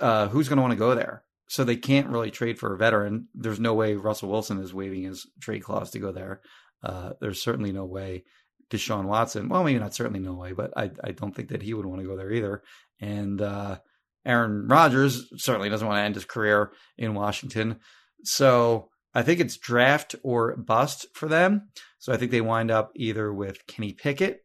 uh, 0.00 0.28
who's 0.28 0.48
going 0.48 0.56
to 0.56 0.62
want 0.62 0.72
to 0.72 0.78
go 0.78 0.94
there. 0.94 1.24
So 1.48 1.64
they 1.64 1.76
can't 1.76 2.08
really 2.08 2.30
trade 2.30 2.58
for 2.58 2.72
a 2.74 2.78
veteran. 2.78 3.28
There's 3.34 3.60
no 3.60 3.74
way 3.74 3.94
Russell 3.94 4.30
Wilson 4.30 4.58
is 4.58 4.72
waiving 4.72 5.02
his 5.02 5.26
trade 5.40 5.62
clause 5.62 5.90
to 5.90 5.98
go 5.98 6.10
there. 6.10 6.40
Uh, 6.82 7.12
there's 7.20 7.42
certainly 7.42 7.72
no 7.72 7.84
way 7.84 8.24
Deshaun 8.70 9.04
Watson. 9.04 9.50
Well, 9.50 9.62
maybe 9.62 9.78
not 9.78 9.94
certainly 9.94 10.20
no 10.20 10.34
way, 10.34 10.52
but 10.52 10.72
I 10.76 10.90
I 11.04 11.12
don't 11.12 11.34
think 11.36 11.50
that 11.50 11.62
he 11.62 11.74
would 11.74 11.86
want 11.86 12.00
to 12.00 12.06
go 12.06 12.16
there 12.16 12.32
either. 12.32 12.62
And 13.00 13.40
uh, 13.40 13.78
Aaron 14.24 14.66
Rodgers 14.66 15.26
certainly 15.36 15.68
doesn't 15.68 15.86
want 15.86 15.98
to 15.98 16.02
end 16.02 16.14
his 16.14 16.24
career 16.24 16.72
in 16.96 17.14
Washington. 17.14 17.80
So 18.24 18.88
I 19.14 19.22
think 19.22 19.40
it's 19.40 19.56
draft 19.56 20.14
or 20.22 20.56
bust 20.56 21.06
for 21.14 21.28
them. 21.28 21.68
So 21.98 22.12
I 22.12 22.16
think 22.16 22.30
they 22.30 22.40
wind 22.40 22.70
up 22.70 22.92
either 22.96 23.32
with 23.32 23.66
Kenny 23.66 23.92
Pickett, 23.92 24.44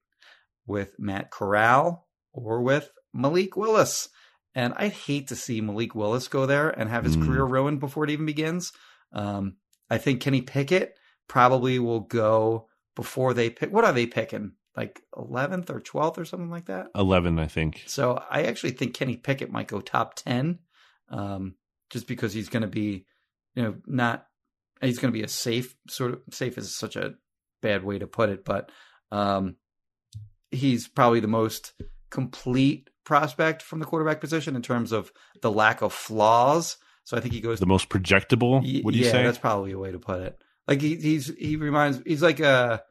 with 0.66 0.96
Matt 1.00 1.32
Corral, 1.32 2.08
or 2.34 2.62
with 2.62 2.92
Malik 3.14 3.56
Willis. 3.56 4.10
And 4.54 4.74
I'd 4.76 4.92
hate 4.92 5.28
to 5.30 5.36
see 5.36 5.62
Malik 5.62 5.96
Willis 5.96 6.28
go 6.28 6.46
there 6.46 6.70
and 6.70 6.90
have 6.90 7.04
his 7.04 7.16
Mm. 7.16 7.26
career 7.26 7.44
ruined 7.46 7.80
before 7.80 8.04
it 8.04 8.10
even 8.10 8.26
begins. 8.26 8.74
Um, 9.14 9.58
I 9.90 9.98
think 9.98 10.22
Kenny 10.22 10.42
Pickett 10.42 10.96
probably 11.28 11.80
will 11.80 12.02
go 12.02 12.68
before 12.96 13.34
they 13.34 13.50
pick. 13.50 13.72
What 13.72 13.86
are 13.86 13.94
they 13.94 14.06
picking? 14.06 14.54
Like 14.76 15.02
11th 15.16 15.70
or 15.70 15.80
12th 15.80 16.18
or 16.18 16.26
something 16.26 16.50
like 16.50 16.66
that? 16.66 16.88
11, 16.94 17.40
I 17.40 17.48
think. 17.48 17.84
So 17.88 18.22
I 18.30 18.44
actually 18.44 18.72
think 18.72 18.94
Kenny 18.94 19.16
Pickett 19.16 19.52
might 19.52 19.68
go 19.68 19.80
top 19.82 20.16
10 20.16 20.60
um, 21.10 21.56
just 21.90 22.08
because 22.08 22.34
he's 22.34 22.50
going 22.50 22.62
to 22.62 22.68
be, 22.68 23.06
you 23.56 23.64
know, 23.64 23.76
not, 23.86 24.26
he's 24.82 25.00
going 25.00 25.12
to 25.12 25.18
be 25.18 25.24
a 25.24 25.28
safe, 25.28 25.76
sort 25.90 26.14
of, 26.14 26.22
safe 26.32 26.58
is 26.58 26.76
such 26.76 26.96
a 26.96 27.16
bad 27.62 27.84
way 27.84 28.00
to 28.00 28.08
put 28.08 28.30
it, 28.30 28.46
but 28.46 28.72
um, 29.12 29.56
he's 30.52 30.88
probably 30.88 31.20
the 31.20 31.28
most 31.28 31.74
complete 32.10 32.90
prospect 33.04 33.62
from 33.62 33.80
the 33.80 33.86
quarterback 33.86 34.20
position 34.22 34.56
in 34.56 34.62
terms 34.62 34.92
of 34.92 35.12
the 35.42 35.52
lack 35.52 35.82
of 35.82 35.94
flaws. 35.94 36.78
So 37.04 37.16
I 37.16 37.22
think 37.22 37.34
he 37.34 37.40
goes 37.40 37.60
The 37.60 37.66
most 37.66 37.90
projectable, 37.90 38.84
would 38.84 38.96
you 38.96 39.06
yeah, 39.06 39.12
say? 39.12 39.24
that's 39.24 39.38
probably 39.38 39.72
a 39.72 39.80
way 39.80 39.92
to 39.92 40.00
put 40.00 40.22
it. 40.22 40.38
Like 40.68 40.82
he, 40.82 40.96
he's 40.98 41.28
he 41.38 41.56
reminds 41.56 42.02
he's 42.06 42.22
like 42.22 42.42
a 42.42 42.84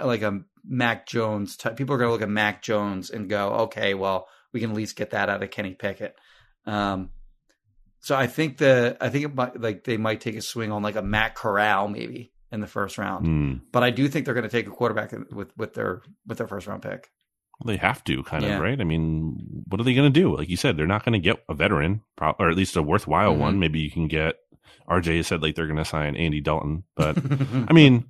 like 0.00 0.22
a 0.22 0.42
Mac 0.64 1.06
Jones 1.08 1.56
type. 1.56 1.76
People 1.76 1.96
are 1.96 1.98
gonna 1.98 2.12
look 2.12 2.22
at 2.22 2.28
Mac 2.28 2.62
Jones 2.62 3.10
and 3.10 3.28
go, 3.28 3.48
okay, 3.64 3.94
well, 3.94 4.28
we 4.52 4.60
can 4.60 4.70
at 4.70 4.76
least 4.76 4.94
get 4.94 5.10
that 5.10 5.28
out 5.28 5.42
of 5.42 5.50
Kenny 5.50 5.74
Pickett. 5.74 6.14
Um, 6.66 7.10
so 8.02 8.14
I 8.14 8.26
think 8.26 8.58
the 8.58 8.96
I 9.00 9.08
think 9.08 9.24
it 9.24 9.34
might 9.34 9.58
like 9.58 9.84
they 9.84 9.96
might 9.96 10.20
take 10.20 10.36
a 10.36 10.42
swing 10.42 10.70
on 10.70 10.82
like 10.82 10.96
a 10.96 11.02
Matt 11.02 11.34
Corral 11.34 11.88
maybe 11.88 12.32
in 12.50 12.60
the 12.60 12.66
first 12.66 12.98
round. 12.98 13.26
Hmm. 13.26 13.52
But 13.72 13.82
I 13.82 13.90
do 13.90 14.06
think 14.08 14.26
they're 14.26 14.34
going 14.34 14.44
to 14.44 14.50
take 14.50 14.66
a 14.66 14.70
quarterback 14.70 15.12
with 15.32 15.56
with 15.56 15.72
their 15.74 16.02
with 16.26 16.36
their 16.38 16.46
first 16.48 16.66
round 16.66 16.82
pick. 16.82 17.10
Well, 17.60 17.72
they 17.72 17.78
have 17.78 18.02
to, 18.04 18.22
kind 18.24 18.42
Yeah. 18.44 18.56
of, 18.56 18.60
right? 18.62 18.80
I 18.80 18.84
mean, 18.84 19.64
what 19.68 19.80
are 19.80 19.84
they 19.84 19.94
going 19.94 20.12
to 20.12 20.20
do? 20.20 20.36
Like 20.36 20.48
you 20.48 20.56
said, 20.56 20.76
they're 20.76 20.86
not 20.86 21.04
going 21.04 21.12
to 21.12 21.18
get 21.18 21.42
a 21.48 21.54
veteran, 21.54 22.02
or 22.20 22.50
at 22.50 22.56
least 22.56 22.76
a 22.76 22.82
worthwhile 22.82 23.34
Mhm. 23.34 23.38
one. 23.38 23.58
Maybe 23.60 23.80
you 23.80 23.90
can 23.90 24.08
get. 24.08 24.34
RJ 24.88 25.16
has 25.18 25.28
said 25.28 25.42
like 25.42 25.54
they're 25.54 25.66
going 25.68 25.76
to 25.78 25.84
sign 25.84 26.16
Andy 26.16 26.40
Dalton, 26.40 26.82
but 26.96 27.16
I 27.68 27.72
mean, 27.72 28.04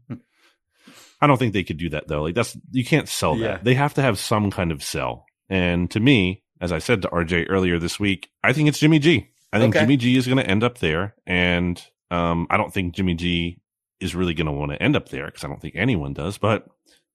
I 1.21 1.27
don't 1.27 1.37
think 1.39 1.53
they 1.53 1.65
could 1.65 1.77
do 1.77 1.91
that 1.91 2.09
though. 2.09 2.23
Like 2.23 2.35
that's 2.35 2.57
you 2.71 2.85
can't 2.85 3.09
sell 3.09 3.35
that. 3.37 3.41
Yeah. 3.41 3.59
They 3.63 3.75
have 3.75 3.95
to 3.95 4.03
have 4.03 4.19
some 4.19 4.51
kind 4.51 4.73
of 4.73 4.83
sell. 4.83 5.27
And 5.49 5.91
to 5.91 6.01
me, 6.01 6.43
as 6.61 6.73
I 6.73 6.79
said 6.79 7.03
to 7.03 7.09
RJ 7.09 7.47
earlier 7.51 7.79
this 7.79 8.01
week, 8.01 8.31
I 8.43 8.53
think 8.53 8.69
it's 8.69 8.79
Jimmy 8.79 8.99
G. 8.99 9.29
I 9.53 9.59
think 9.59 9.75
Okay. 9.75 9.85
Jimmy 9.85 9.97
G 9.97 10.17
is 10.17 10.27
going 10.27 10.39
to 10.39 10.47
end 10.49 10.65
up 10.65 10.79
there, 10.79 11.15
and 11.27 11.83
um, 12.11 12.47
I 12.51 12.57
don't 12.57 12.73
think 12.73 12.95
Jimmy 12.95 13.15
G 13.15 13.61
is 14.01 14.15
really 14.15 14.35
going 14.35 14.47
to 14.47 14.53
want 14.53 14.73
to 14.73 14.83
end 14.83 14.97
up 14.97 15.09
there 15.11 15.27
because 15.27 15.45
I 15.45 15.49
don't 15.49 15.61
think 15.61 15.75
anyone 15.77 16.13
does. 16.13 16.39
But 16.39 16.67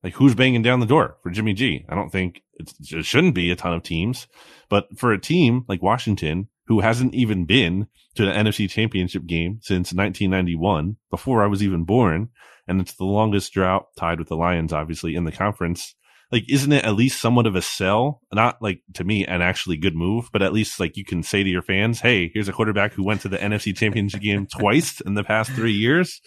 like, 0.03 0.13
who's 0.13 0.35
banging 0.35 0.61
down 0.61 0.79
the 0.79 0.85
door 0.85 1.17
for 1.23 1.29
Jimmy 1.31 1.53
G? 1.53 1.85
I 1.89 1.95
don't 1.95 2.11
think 2.11 2.41
it's, 2.53 2.73
it 2.93 3.05
shouldn't 3.05 3.35
be 3.35 3.51
a 3.51 3.55
ton 3.55 3.73
of 3.73 3.83
teams, 3.83 4.27
but 4.69 4.87
for 4.97 5.11
a 5.11 5.19
team 5.19 5.65
like 5.67 5.81
Washington 5.81 6.47
who 6.67 6.81
hasn't 6.81 7.13
even 7.13 7.45
been 7.45 7.87
to 8.15 8.25
the 8.25 8.31
NFC 8.31 8.69
Championship 8.69 9.25
game 9.25 9.59
since 9.61 9.93
1991, 9.93 10.97
before 11.09 11.43
I 11.43 11.47
was 11.47 11.63
even 11.63 11.85
born, 11.85 12.29
and 12.67 12.81
it's 12.81 12.93
the 12.93 13.05
longest 13.05 13.53
drought, 13.53 13.87
tied 13.97 14.19
with 14.19 14.27
the 14.27 14.35
Lions, 14.35 14.73
obviously 14.73 15.15
in 15.15 15.23
the 15.23 15.31
conference. 15.31 15.95
Like, 16.31 16.43
isn't 16.49 16.71
it 16.71 16.83
at 16.83 16.95
least 16.95 17.21
somewhat 17.21 17.47
of 17.47 17.55
a 17.55 17.61
sell? 17.61 18.21
Not 18.33 18.61
like 18.61 18.81
to 18.95 19.03
me 19.03 19.25
an 19.25 19.41
actually 19.41 19.77
good 19.77 19.95
move, 19.95 20.29
but 20.33 20.41
at 20.41 20.51
least 20.51 20.79
like 20.79 20.97
you 20.97 21.05
can 21.05 21.23
say 21.23 21.43
to 21.43 21.49
your 21.49 21.61
fans, 21.61 22.01
"Hey, 22.01 22.29
here's 22.33 22.49
a 22.49 22.53
quarterback 22.53 22.93
who 22.93 23.03
went 23.03 23.21
to 23.21 23.29
the 23.29 23.37
NFC 23.37 23.75
Championship 23.75 24.21
game 24.21 24.45
twice 24.45 24.99
in 25.01 25.13
the 25.13 25.23
past 25.23 25.51
three 25.51 25.73
years." 25.73 26.21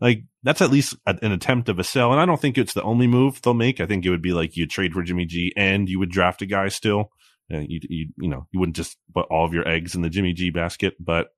Like 0.00 0.22
that's 0.42 0.62
at 0.62 0.70
least 0.70 0.96
a- 1.06 1.18
an 1.22 1.32
attempt 1.32 1.68
of 1.68 1.78
a 1.78 1.84
sell, 1.84 2.12
and 2.12 2.20
I 2.20 2.26
don't 2.26 2.40
think 2.40 2.58
it's 2.58 2.74
the 2.74 2.82
only 2.82 3.06
move 3.06 3.42
they'll 3.42 3.54
make. 3.54 3.80
I 3.80 3.86
think 3.86 4.06
it 4.06 4.10
would 4.10 4.22
be 4.22 4.32
like 4.32 4.56
you 4.56 4.66
trade 4.66 4.92
for 4.92 5.02
Jimmy 5.02 5.26
G 5.26 5.52
and 5.56 5.88
you 5.88 5.98
would 5.98 6.10
draft 6.10 6.42
a 6.42 6.46
guy 6.46 6.68
still. 6.68 7.10
Uh, 7.52 7.58
you, 7.66 7.80
you 7.88 8.08
you 8.18 8.28
know 8.28 8.46
you 8.52 8.60
wouldn't 8.60 8.76
just 8.76 8.96
put 9.14 9.26
all 9.30 9.44
of 9.44 9.52
your 9.52 9.66
eggs 9.68 9.94
in 9.94 10.02
the 10.02 10.08
Jimmy 10.10 10.32
G 10.32 10.50
basket, 10.50 10.94
but 11.00 11.28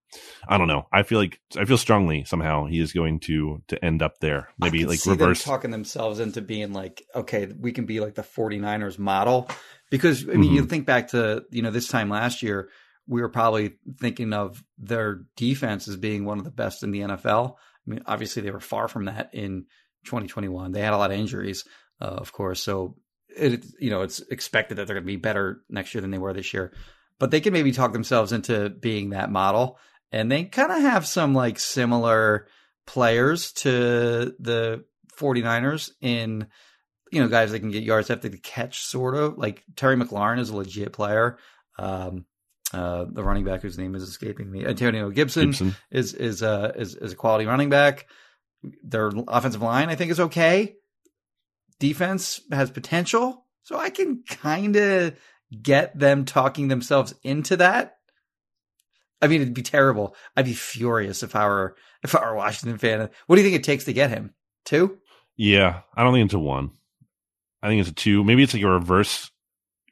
I 0.46 0.58
don't 0.58 0.68
know. 0.68 0.86
I 0.92 1.02
feel 1.04 1.18
like 1.18 1.40
I 1.56 1.64
feel 1.64 1.78
strongly 1.78 2.24
somehow 2.24 2.66
he 2.66 2.80
is 2.80 2.92
going 2.92 3.20
to 3.20 3.62
to 3.68 3.82
end 3.84 4.02
up 4.02 4.18
there. 4.20 4.48
Maybe 4.58 4.84
like 4.84 4.98
see 4.98 5.10
them 5.10 5.18
reverse. 5.20 5.42
talking 5.42 5.70
themselves 5.70 6.20
into 6.20 6.40
being 6.42 6.72
like, 6.72 7.02
okay, 7.14 7.46
we 7.58 7.72
can 7.72 7.86
be 7.86 8.00
like 8.00 8.14
the 8.14 8.22
49ers 8.22 8.98
model. 8.98 9.48
Because 9.90 10.28
I 10.28 10.32
mean, 10.34 10.52
you 10.52 10.62
Mhm. 10.62 10.68
think 10.70 10.86
back 10.86 11.08
to, 11.08 11.44
you 11.50 11.62
know, 11.62 11.70
this 11.70 11.88
time 11.88 12.08
last 12.08 12.42
year, 12.42 12.68
we 13.06 13.20
were 13.20 13.28
probably 13.28 13.74
thinking 13.98 14.32
of 14.32 14.62
their 14.78 15.22
defense 15.36 15.88
as 15.88 15.96
being 15.96 16.24
one 16.24 16.38
of 16.38 16.44
the 16.44 16.50
best 16.50 16.82
in 16.82 16.90
the 16.92 17.00
NFL. 17.00 17.56
I 17.86 17.90
mean, 17.90 18.02
obviously 18.06 18.42
they 18.42 18.50
were 18.50 18.60
far 18.60 18.88
from 18.88 19.06
that 19.06 19.30
in 19.34 19.66
2021. 20.04 20.72
They 20.72 20.80
had 20.82 20.92
a 20.92 20.98
lot 20.98 21.10
of 21.10 21.18
injuries, 21.18 21.64
uh, 22.00 22.04
of 22.04 22.32
course. 22.32 22.62
So 22.62 22.96
it, 23.36 23.64
you 23.78 23.90
know, 23.90 24.02
it's 24.02 24.20
expected 24.20 24.76
that 24.76 24.86
they're 24.86 24.96
going 24.96 25.04
to 25.04 25.12
be 25.12 25.16
better 25.16 25.62
next 25.68 25.94
year 25.94 26.00
than 26.00 26.10
they 26.10 26.18
were 26.18 26.32
this 26.32 26.52
year. 26.52 26.72
But 27.18 27.30
they 27.30 27.40
can 27.40 27.52
maybe 27.52 27.72
talk 27.72 27.92
themselves 27.92 28.32
into 28.32 28.68
being 28.70 29.10
that 29.10 29.30
model. 29.30 29.78
And 30.10 30.30
they 30.30 30.44
kind 30.44 30.72
of 30.72 30.80
have 30.80 31.06
some 31.06 31.34
like 31.34 31.58
similar 31.58 32.46
players 32.86 33.52
to 33.52 34.34
the 34.38 34.84
49ers 35.18 35.90
in, 36.00 36.46
you 37.10 37.22
know, 37.22 37.28
guys 37.28 37.52
that 37.52 37.60
can 37.60 37.70
get 37.70 37.82
yards 37.82 38.10
after 38.10 38.28
the 38.28 38.38
catch, 38.38 38.80
sort 38.80 39.14
of. 39.14 39.38
Like 39.38 39.62
Terry 39.76 39.96
McLaurin 39.96 40.38
is 40.38 40.50
a 40.50 40.56
legit 40.56 40.92
player. 40.92 41.38
Um, 41.78 42.26
uh, 42.72 43.04
the 43.10 43.22
running 43.22 43.44
back 43.44 43.60
whose 43.62 43.78
name 43.78 43.94
is 43.94 44.02
escaping 44.02 44.50
me, 44.50 44.64
Antonio 44.64 45.10
Gibson, 45.10 45.50
Gibson. 45.50 45.76
is 45.90 46.14
is 46.14 46.42
uh 46.42 46.72
is 46.74 46.94
is 46.94 47.12
a 47.12 47.16
quality 47.16 47.44
running 47.44 47.68
back. 47.68 48.06
Their 48.82 49.10
offensive 49.28 49.60
line, 49.60 49.90
I 49.90 49.94
think, 49.94 50.10
is 50.10 50.20
okay. 50.20 50.76
Defense 51.82 52.40
has 52.52 52.70
potential, 52.70 53.44
so 53.64 53.76
I 53.76 53.90
can 53.90 54.22
kind 54.28 54.76
of 54.76 55.16
get 55.60 55.98
them 55.98 56.24
talking 56.24 56.68
themselves 56.68 57.12
into 57.24 57.56
that. 57.56 57.96
I 59.20 59.26
mean, 59.26 59.42
it'd 59.42 59.52
be 59.52 59.62
terrible. 59.62 60.14
I'd 60.36 60.44
be 60.44 60.52
furious 60.54 61.24
if 61.24 61.34
I 61.34 61.44
were 61.48 61.74
if 62.04 62.14
I 62.14 62.20
were 62.20 62.34
a 62.34 62.36
Washington 62.36 62.78
fan. 62.78 63.10
What 63.26 63.34
do 63.34 63.42
you 63.42 63.48
think 63.48 63.58
it 63.58 63.64
takes 63.64 63.84
to 63.86 63.92
get 63.92 64.10
him? 64.10 64.32
Two? 64.64 64.98
Yeah, 65.36 65.80
I 65.96 66.04
don't 66.04 66.12
think 66.14 66.26
it's 66.26 66.34
a 66.34 66.38
one. 66.38 66.70
I 67.64 67.66
think 67.66 67.80
it's 67.80 67.90
a 67.90 67.94
two. 67.94 68.22
Maybe 68.22 68.44
it's 68.44 68.54
like 68.54 68.62
a 68.62 68.68
reverse 68.68 69.32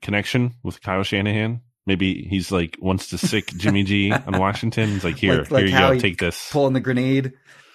connection 0.01 0.55
with 0.63 0.81
Kyle 0.81 1.03
Shanahan. 1.03 1.61
Maybe 1.87 2.23
he's 2.23 2.53
like 2.53 2.77
wants 2.81 3.09
to 3.09 3.19
sick 3.19 3.47
Jimmy 3.57 3.83
G 3.83 4.13
on 4.13 4.39
Washington. 4.39 4.91
He's 4.91 5.03
like, 5.03 5.17
here, 5.17 5.39
Like- 5.39 5.51
like 5.51 5.65
here 5.67 5.89
you 5.89 5.95
go, 5.95 5.99
take 5.99 6.19
this. 6.19 6.51
Pulling 6.53 6.75
the 6.75 6.81
grenade, 6.81 7.33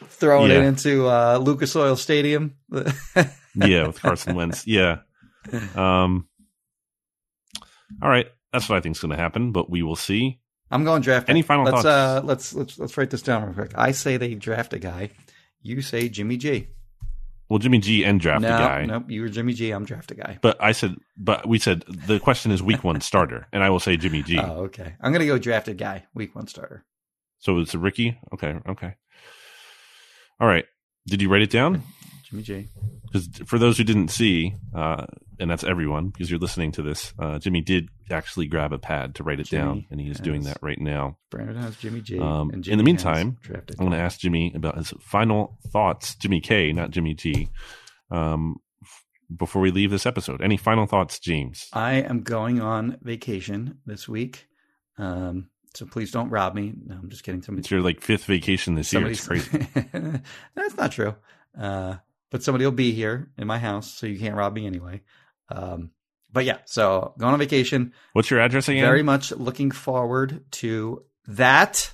throwing 0.08 0.52
it 0.52 0.64
into 0.64 1.06
uh, 1.10 1.38
Lucas 1.42 1.76
Oil 1.76 1.98
Stadium. 1.98 2.56
yeah, 3.56 3.88
with 3.88 4.02
Carson 4.02 4.36
Wentz. 4.36 4.68
Yeah. 4.68 5.00
Um. 5.76 6.28
All 8.02 8.10
right, 8.10 8.28
that's 8.52 8.68
what 8.68 8.78
I 8.78 8.82
think 8.82 8.96
is 8.96 9.02
going 9.02 9.12
to 9.12 9.18
happen, 9.18 9.52
but 9.52 9.70
we 9.70 9.84
will 9.84 9.96
see. 9.96 10.40
I'm 10.72 10.84
going 10.84 11.02
draft. 11.02 11.30
Any 11.30 11.42
final 11.42 11.66
let's, 11.66 11.76
thoughts? 11.76 11.86
Uh, 11.86 12.22
let's 12.24 12.54
let's 12.54 12.80
let's 12.80 12.98
write 12.98 13.10
this 13.10 13.22
down 13.22 13.46
real 13.46 13.54
quick. 13.54 13.72
I 13.76 13.92
say 13.92 14.18
they 14.18 14.34
draft 14.34 14.74
a 14.74 14.80
guy. 14.80 15.12
You 15.62 15.82
say 15.82 16.10
Jimmy 16.10 16.38
G. 16.38 16.68
Well, 17.48 17.60
Jimmy 17.60 17.78
G 17.78 18.04
and 18.04 18.20
draft 18.20 18.42
no, 18.42 18.48
a 18.48 18.58
guy. 18.58 18.86
nope. 18.86 19.10
You 19.10 19.22
were 19.22 19.30
Jimmy 19.30 19.54
G. 19.54 19.70
I'm 19.70 19.86
draft 19.86 20.10
a 20.12 20.16
guy. 20.16 20.40
But 20.42 20.58
I 20.60 20.72
said, 20.72 20.96
but 21.16 21.48
we 21.48 21.60
said 21.60 21.84
the 21.88 22.20
question 22.20 22.52
is 22.52 22.64
week 22.64 22.84
one 22.84 23.02
starter, 23.02 23.48
and 23.54 23.64
I 23.64 23.70
will 23.70 23.80
say 23.80 23.98
Jimmy 23.98 24.24
G. 24.24 24.40
Oh, 24.40 24.64
okay. 24.64 24.96
I'm 25.00 25.12
gonna 25.14 25.28
go 25.28 25.38
draft 25.38 25.68
a 25.68 25.76
guy. 25.76 26.06
Week 26.16 26.36
one 26.36 26.48
starter. 26.48 26.84
So 27.40 27.60
it's 27.60 27.76
a 27.76 27.80
Ricky. 27.80 28.18
Okay, 28.34 28.56
okay. 28.68 28.96
All 30.40 30.48
right. 30.48 30.66
Did 31.08 31.22
you 31.22 31.30
write 31.30 31.44
it 31.44 31.52
down? 31.52 31.84
Jimmy 32.36 32.64
G. 32.64 32.70
Because 33.12 33.28
for 33.46 33.58
those 33.58 33.78
who 33.78 33.84
didn't 33.84 34.10
see, 34.10 34.56
uh, 34.74 35.06
and 35.40 35.50
that's 35.50 35.64
everyone, 35.64 36.10
because 36.10 36.30
you're 36.30 36.40
listening 36.40 36.72
to 36.74 36.82
this, 36.82 37.14
uh, 37.20 37.40
Jimmy 37.40 37.62
did 37.62 37.90
actually 38.10 38.48
grab 38.48 38.74
a 38.74 38.78
pad 38.78 39.16
to 39.16 39.24
write 39.24 39.40
it 39.40 39.48
Jimmy 39.48 39.64
down, 39.64 39.86
and 39.90 40.02
he 40.02 40.10
is 40.10 40.20
doing 40.20 40.44
that 40.44 40.58
right 40.62 40.80
now. 40.80 41.18
Brandon 41.32 41.56
has 41.56 41.78
Jimmy 41.78 42.02
G. 42.02 42.20
Um, 42.20 42.50
and 42.52 42.68
in 42.68 42.78
the 42.78 42.84
meantime, 42.84 43.38
I'm 43.50 43.76
going 43.78 43.92
to 43.92 43.98
ask 43.98 44.20
Jimmy 44.20 44.52
about 44.54 44.78
his 44.78 44.94
final 45.00 45.58
thoughts. 45.72 46.16
Jimmy 46.16 46.42
K, 46.42 46.72
not 46.74 46.92
Jimmy 46.92 47.14
G. 47.14 47.50
Um, 48.12 48.58
f- 48.84 49.06
before 49.36 49.62
we 49.62 49.72
leave 49.72 49.92
this 49.92 50.06
episode, 50.06 50.42
any 50.42 50.58
final 50.58 50.86
thoughts, 50.86 51.20
James? 51.20 51.68
I 51.74 51.96
am 51.96 52.22
going 52.22 52.62
on 52.62 52.98
vacation 53.02 53.80
this 53.86 54.08
week. 54.08 54.48
Um, 54.98 55.50
so 55.74 55.86
please 55.86 56.12
don't 56.12 56.30
rob 56.30 56.54
me. 56.56 56.74
No, 56.86 56.96
I'm 56.96 57.10
just 57.10 57.24
kidding. 57.24 57.42
Somebody 57.42 57.62
It's 57.62 57.72
your 57.72 57.82
like 57.82 58.02
fifth 58.02 58.26
vacation 58.26 58.76
this 58.76 58.94
year. 58.94 59.08
It's 59.08 59.28
crazy. 59.28 59.68
That's 60.56 60.78
not 60.78 60.92
true. 60.92 61.16
Uh, 61.60 61.96
but 62.32 62.44
somebody 62.44 62.66
will 62.66 62.72
be 62.72 62.92
here 62.92 63.32
in 63.38 63.48
my 63.48 63.60
house, 63.60 63.94
so 63.94 64.08
you 64.08 64.20
can't 64.20 64.36
rob 64.36 64.54
me 64.54 64.66
anyway. 64.66 65.02
Um, 65.50 65.92
but 66.32 66.46
yeah, 66.46 66.58
so 66.66 67.14
going 67.18 67.34
on 67.34 67.40
vacation. 67.40 67.94
What's 68.14 68.30
your 68.30 68.42
address 68.42 68.68
again? 68.68 68.84
Very 68.84 69.04
much 69.04 69.32
looking 69.32 69.72
forward 69.72 70.44
to 70.52 71.04
that. 71.28 71.92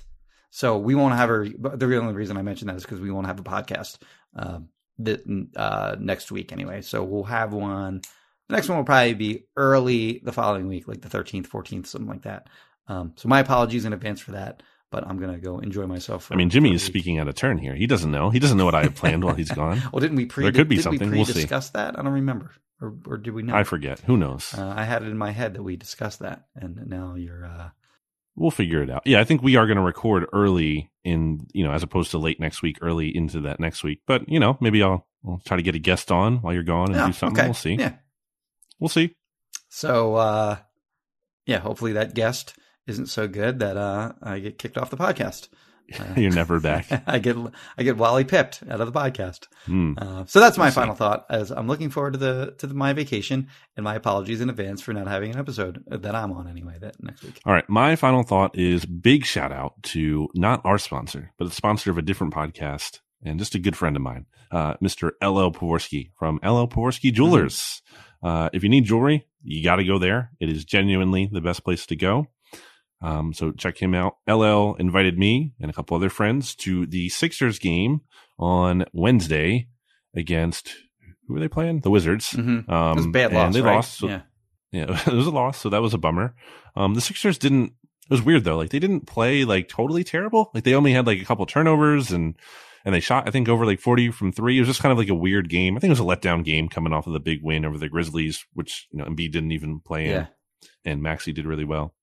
So 0.50 0.78
we 0.78 0.94
won't 0.94 1.14
have 1.14 1.30
a. 1.30 1.48
but 1.56 1.78
The 1.78 1.98
only 1.98 2.14
reason 2.14 2.36
I 2.36 2.42
mentioned 2.42 2.68
that 2.68 2.76
is 2.76 2.82
because 2.82 3.00
we 3.00 3.10
won't 3.10 3.26
have 3.26 3.38
a 3.40 3.44
podcast 3.44 3.98
um, 4.36 4.68
the, 4.98 5.48
uh, 5.56 5.96
next 5.98 6.32
week 6.32 6.52
anyway. 6.52 6.82
So 6.82 7.04
we'll 7.04 7.24
have 7.24 7.52
one. 7.52 8.02
The 8.48 8.56
next 8.56 8.68
one 8.68 8.78
will 8.78 8.84
probably 8.84 9.14
be 9.14 9.44
early 9.56 10.20
the 10.24 10.32
following 10.32 10.66
week, 10.66 10.88
like 10.88 11.00
the 11.00 11.08
13th, 11.08 11.48
14th, 11.48 11.86
something 11.86 12.10
like 12.10 12.22
that. 12.22 12.48
Um, 12.88 13.12
so 13.16 13.28
my 13.28 13.40
apologies 13.40 13.84
in 13.84 13.92
advance 13.92 14.20
for 14.20 14.32
that. 14.32 14.62
But 14.92 15.04
I'm 15.08 15.18
gonna 15.18 15.38
go 15.38 15.58
enjoy 15.58 15.86
myself. 15.86 16.26
For, 16.26 16.34
I 16.34 16.36
mean, 16.36 16.50
Jimmy 16.50 16.72
is 16.72 16.82
speaking 16.84 17.18
out 17.18 17.26
of 17.26 17.34
turn 17.34 17.58
here. 17.58 17.74
He 17.74 17.88
doesn't 17.88 18.10
know. 18.12 18.30
He 18.30 18.38
doesn't 18.38 18.56
know 18.58 18.64
what 18.66 18.76
I 18.76 18.82
have 18.84 18.94
planned 18.94 19.24
while 19.24 19.34
he's 19.34 19.50
gone. 19.62 19.82
Well, 19.92 19.98
didn't 20.00 20.16
we 20.16 20.26
pre? 20.26 20.44
There 20.44 20.52
could 20.52 20.68
be 20.68 20.76
did 20.76 20.82
something. 20.82 21.10
We 21.10 21.16
We'll 21.16 21.24
see. 21.26 21.32
pre-discuss 21.32 21.70
that? 21.70 21.98
I 21.98 22.02
don't 22.02 22.12
remember, 22.12 22.52
or 22.80 22.94
or 23.06 23.16
did 23.16 23.32
we 23.34 23.42
not? 23.42 23.56
I 23.56 23.64
forget. 23.64 23.98
Who 24.00 24.16
knows? 24.16 24.54
Uh, 24.56 24.72
I 24.76 24.84
had 24.84 25.02
it 25.02 25.08
in 25.08 25.18
my 25.18 25.32
head 25.32 25.54
that 25.54 25.62
we 25.64 25.74
discussed 25.76 26.20
that, 26.20 26.44
and 26.54 26.86
now 26.86 27.14
you're 27.16 27.44
uh, 27.44 27.70
we'll 28.36 28.50
figure 28.50 28.82
it 28.82 28.90
out. 28.90 29.02
Yeah, 29.06 29.20
I 29.20 29.24
think 29.24 29.42
we 29.42 29.56
are 29.56 29.66
going 29.66 29.76
to 29.78 29.82
record 29.82 30.26
early 30.32 30.90
in, 31.04 31.46
you 31.52 31.64
know, 31.64 31.72
as 31.72 31.82
opposed 31.82 32.10
to 32.12 32.18
late 32.18 32.38
next 32.40 32.62
week, 32.62 32.78
early 32.80 33.14
into 33.14 33.40
that 33.40 33.60
next 33.60 33.82
week. 33.84 34.00
But, 34.06 34.28
you 34.28 34.38
know, 34.40 34.56
maybe 34.60 34.82
I'll, 34.82 35.06
I'll 35.26 35.42
try 35.44 35.56
to 35.56 35.62
get 35.62 35.74
a 35.74 35.78
guest 35.78 36.10
on 36.12 36.36
while 36.38 36.54
you're 36.54 36.62
gone 36.62 36.94
and 36.94 37.12
do 37.12 37.18
something. 37.18 37.38
okay. 37.40 37.46
We'll 37.48 37.54
see. 37.54 37.74
Yeah. 37.74 37.94
We'll 38.78 38.88
see. 38.88 39.16
So, 39.68 40.14
uh, 40.14 40.56
yeah, 41.46 41.58
hopefully 41.58 41.92
that 41.92 42.14
guest 42.14 42.54
isn't 42.86 43.06
so 43.06 43.28
good 43.28 43.60
that 43.60 43.76
uh, 43.76 44.12
I 44.22 44.38
get 44.38 44.58
kicked 44.58 44.78
off 44.78 44.90
the 44.90 44.96
podcast. 44.96 45.48
you're 46.16 46.32
never 46.32 46.60
back. 46.60 46.86
I 47.06 47.18
get 47.18 47.36
I 47.76 47.82
get 47.82 47.96
Wally 47.96 48.24
pipped 48.24 48.62
out 48.68 48.80
of 48.80 48.92
the 48.92 48.98
podcast. 48.98 49.46
Hmm. 49.66 49.94
Uh, 49.96 50.24
so 50.26 50.40
that's 50.40 50.58
my 50.58 50.70
final 50.70 50.94
thought. 50.94 51.26
As 51.28 51.50
I'm 51.50 51.66
looking 51.66 51.90
forward 51.90 52.14
to 52.14 52.18
the 52.18 52.54
to 52.58 52.66
the, 52.66 52.74
my 52.74 52.92
vacation, 52.92 53.48
and 53.76 53.84
my 53.84 53.94
apologies 53.94 54.40
in 54.40 54.50
advance 54.50 54.80
for 54.80 54.92
not 54.92 55.08
having 55.08 55.32
an 55.32 55.38
episode 55.38 55.82
that 55.86 56.14
I'm 56.14 56.32
on 56.32 56.48
anyway 56.48 56.76
that 56.80 57.02
next 57.02 57.22
week. 57.22 57.40
All 57.44 57.52
right. 57.52 57.68
My 57.68 57.96
final 57.96 58.22
thought 58.22 58.56
is 58.56 58.84
big 58.84 59.24
shout 59.24 59.52
out 59.52 59.82
to 59.84 60.28
not 60.34 60.60
our 60.64 60.78
sponsor, 60.78 61.32
but 61.38 61.46
the 61.46 61.54
sponsor 61.54 61.90
of 61.90 61.98
a 61.98 62.02
different 62.02 62.34
podcast 62.34 63.00
and 63.24 63.38
just 63.38 63.54
a 63.54 63.58
good 63.58 63.76
friend 63.76 63.96
of 63.96 64.02
mine, 64.02 64.26
uh, 64.50 64.74
Mr. 64.74 65.10
LL 65.22 65.52
Pavorsky 65.52 66.10
from 66.18 66.36
LL 66.42 66.66
Pavorsky 66.66 67.12
Jewelers. 67.12 67.82
Uh, 68.22 68.48
if 68.52 68.62
you 68.62 68.68
need 68.68 68.84
jewelry, 68.84 69.26
you 69.42 69.64
got 69.64 69.76
to 69.76 69.84
go 69.84 69.98
there. 69.98 70.30
It 70.40 70.48
is 70.48 70.64
genuinely 70.64 71.28
the 71.30 71.40
best 71.40 71.64
place 71.64 71.86
to 71.86 71.96
go. 71.96 72.28
Um, 73.02 73.32
so 73.34 73.52
check 73.52 73.76
him 73.80 73.94
out. 73.94 74.16
LL 74.28 74.74
invited 74.78 75.18
me 75.18 75.52
and 75.60 75.70
a 75.70 75.74
couple 75.74 75.96
other 75.96 76.08
friends 76.10 76.54
to 76.56 76.86
the 76.86 77.08
Sixers 77.08 77.58
game 77.58 78.00
on 78.38 78.84
Wednesday 78.92 79.68
against 80.14 80.74
who 81.26 81.34
were 81.34 81.40
they 81.40 81.48
playing? 81.48 81.80
The 81.80 81.90
Wizards. 81.90 82.30
Mm-hmm. 82.30 82.70
Um, 82.70 82.92
it 82.92 82.96
was 82.96 83.06
a 83.06 83.10
bad 83.10 83.26
and 83.30 83.34
loss, 83.34 83.54
They 83.54 83.60
right? 83.62 83.74
lost. 83.76 83.98
So, 83.98 84.08
yeah. 84.08 84.22
yeah, 84.72 85.00
it 85.06 85.12
was 85.12 85.26
a 85.26 85.30
loss, 85.30 85.58
so 85.58 85.68
that 85.70 85.82
was 85.82 85.94
a 85.94 85.98
bummer. 85.98 86.34
Um, 86.76 86.94
the 86.94 87.00
Sixers 87.00 87.38
didn't. 87.38 87.72
It 88.04 88.10
was 88.10 88.22
weird 88.22 88.44
though. 88.44 88.56
Like 88.56 88.70
they 88.70 88.78
didn't 88.80 89.06
play 89.06 89.44
like 89.44 89.68
totally 89.68 90.04
terrible. 90.04 90.50
Like 90.54 90.64
they 90.64 90.74
only 90.74 90.92
had 90.92 91.06
like 91.06 91.20
a 91.20 91.24
couple 91.24 91.46
turnovers 91.46 92.10
and 92.10 92.34
and 92.84 92.94
they 92.94 93.00
shot 93.00 93.28
I 93.28 93.30
think 93.30 93.48
over 93.48 93.64
like 93.64 93.80
forty 93.80 94.10
from 94.10 94.32
three. 94.32 94.56
It 94.58 94.60
was 94.60 94.68
just 94.68 94.82
kind 94.82 94.92
of 94.92 94.98
like 94.98 95.08
a 95.08 95.14
weird 95.14 95.48
game. 95.48 95.76
I 95.76 95.80
think 95.80 95.88
it 95.90 95.98
was 95.98 96.00
a 96.00 96.02
letdown 96.16 96.44
game 96.44 96.68
coming 96.68 96.92
off 96.92 97.06
of 97.06 97.12
the 97.12 97.20
big 97.20 97.42
win 97.42 97.64
over 97.64 97.78
the 97.78 97.88
Grizzlies, 97.88 98.44
which 98.54 98.88
you 98.90 98.98
know 98.98 99.04
Embiid 99.04 99.30
didn't 99.32 99.52
even 99.52 99.80
play 99.80 100.06
in, 100.06 100.10
Yeah. 100.10 100.26
and 100.84 101.00
Maxey 101.02 101.32
did 101.32 101.46
really 101.46 101.64
well. 101.64 101.94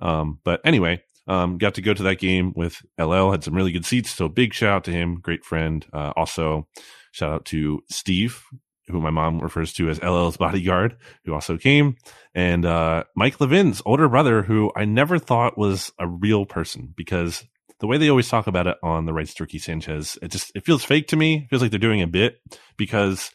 Um, 0.00 0.38
but 0.44 0.60
anyway, 0.64 1.02
um, 1.26 1.58
got 1.58 1.74
to 1.74 1.82
go 1.82 1.94
to 1.94 2.02
that 2.04 2.18
game 2.18 2.52
with 2.56 2.80
LL. 2.98 3.30
Had 3.30 3.44
some 3.44 3.54
really 3.54 3.72
good 3.72 3.84
seats, 3.84 4.10
so 4.10 4.28
big 4.28 4.54
shout 4.54 4.70
out 4.70 4.84
to 4.84 4.92
him, 4.92 5.20
great 5.20 5.44
friend. 5.44 5.86
Uh, 5.92 6.12
also 6.16 6.66
shout 7.12 7.32
out 7.32 7.44
to 7.46 7.82
Steve, 7.90 8.42
who 8.86 9.00
my 9.00 9.10
mom 9.10 9.40
refers 9.40 9.72
to 9.74 9.90
as 9.90 10.00
LL's 10.00 10.36
bodyguard, 10.36 10.96
who 11.24 11.34
also 11.34 11.58
came, 11.58 11.96
and 12.34 12.64
uh, 12.64 13.04
Mike 13.14 13.38
Levin's 13.38 13.82
older 13.84 14.08
brother, 14.08 14.42
who 14.42 14.72
I 14.74 14.84
never 14.86 15.18
thought 15.18 15.58
was 15.58 15.92
a 15.98 16.06
real 16.08 16.46
person 16.46 16.94
because 16.96 17.44
the 17.80 17.86
way 17.86 17.98
they 17.98 18.08
always 18.08 18.28
talk 18.28 18.46
about 18.46 18.66
it 18.66 18.76
on 18.82 19.04
the 19.04 19.12
Rights 19.12 19.34
to 19.34 19.44
Ricky 19.44 19.58
Sanchez, 19.58 20.18
it 20.22 20.30
just 20.30 20.50
it 20.54 20.64
feels 20.64 20.84
fake 20.84 21.08
to 21.08 21.16
me. 21.16 21.42
It 21.44 21.50
feels 21.50 21.62
like 21.62 21.70
they're 21.70 21.78
doing 21.78 22.02
a 22.02 22.06
bit 22.06 22.40
because 22.76 23.30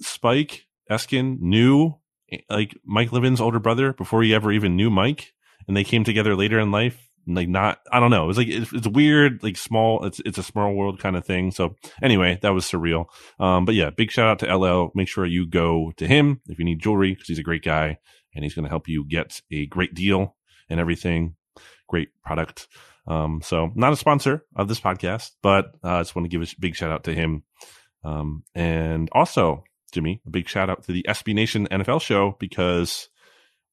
Spike 0.00 0.66
Eskin 0.90 1.40
knew 1.40 1.94
like 2.48 2.76
Mike 2.84 3.10
Levin's 3.10 3.40
older 3.40 3.58
brother 3.60 3.92
before 3.92 4.22
he 4.22 4.34
ever 4.34 4.50
even 4.50 4.76
knew 4.76 4.90
Mike, 4.90 5.33
and 5.66 5.76
they 5.76 5.84
came 5.84 6.04
together 6.04 6.34
later 6.36 6.58
in 6.58 6.70
life. 6.70 7.00
Like 7.26 7.48
not, 7.48 7.78
I 7.90 8.00
don't 8.00 8.10
know. 8.10 8.24
It 8.24 8.28
was 8.28 8.36
like 8.36 8.48
it's, 8.48 8.72
it's 8.72 8.86
weird, 8.86 9.42
like 9.42 9.56
small. 9.56 10.04
It's 10.04 10.20
it's 10.26 10.36
a 10.36 10.42
small 10.42 10.74
world 10.74 10.98
kind 10.98 11.16
of 11.16 11.24
thing. 11.24 11.52
So 11.52 11.74
anyway, 12.02 12.38
that 12.42 12.52
was 12.52 12.66
surreal. 12.66 13.06
Um, 13.40 13.64
but 13.64 13.74
yeah, 13.74 13.88
big 13.90 14.10
shout 14.10 14.28
out 14.28 14.38
to 14.40 14.54
LL. 14.54 14.92
Make 14.94 15.08
sure 15.08 15.24
you 15.24 15.46
go 15.46 15.92
to 15.96 16.06
him 16.06 16.42
if 16.48 16.58
you 16.58 16.66
need 16.66 16.82
jewelry 16.82 17.12
because 17.12 17.28
he's 17.28 17.38
a 17.38 17.42
great 17.42 17.64
guy 17.64 17.98
and 18.34 18.44
he's 18.44 18.54
going 18.54 18.64
to 18.64 18.68
help 18.68 18.88
you 18.88 19.06
get 19.08 19.40
a 19.50 19.66
great 19.66 19.94
deal 19.94 20.36
and 20.68 20.80
everything. 20.80 21.36
Great 21.88 22.08
product. 22.22 22.68
Um, 23.06 23.40
so 23.42 23.70
not 23.74 23.92
a 23.92 23.96
sponsor 23.96 24.44
of 24.56 24.68
this 24.68 24.80
podcast, 24.80 25.32
but 25.42 25.66
uh, 25.84 25.88
I 25.88 26.00
just 26.00 26.16
want 26.16 26.24
to 26.24 26.36
give 26.36 26.42
a 26.42 26.54
big 26.58 26.74
shout 26.74 26.90
out 26.90 27.04
to 27.04 27.14
him. 27.14 27.42
Um, 28.02 28.44
and 28.54 29.08
also, 29.12 29.64
Jimmy, 29.92 30.20
a 30.26 30.30
big 30.30 30.48
shout 30.48 30.70
out 30.70 30.84
to 30.84 30.92
the 30.92 31.04
SB 31.08 31.34
Nation 31.34 31.68
NFL 31.70 32.00
show 32.00 32.36
because 32.38 33.08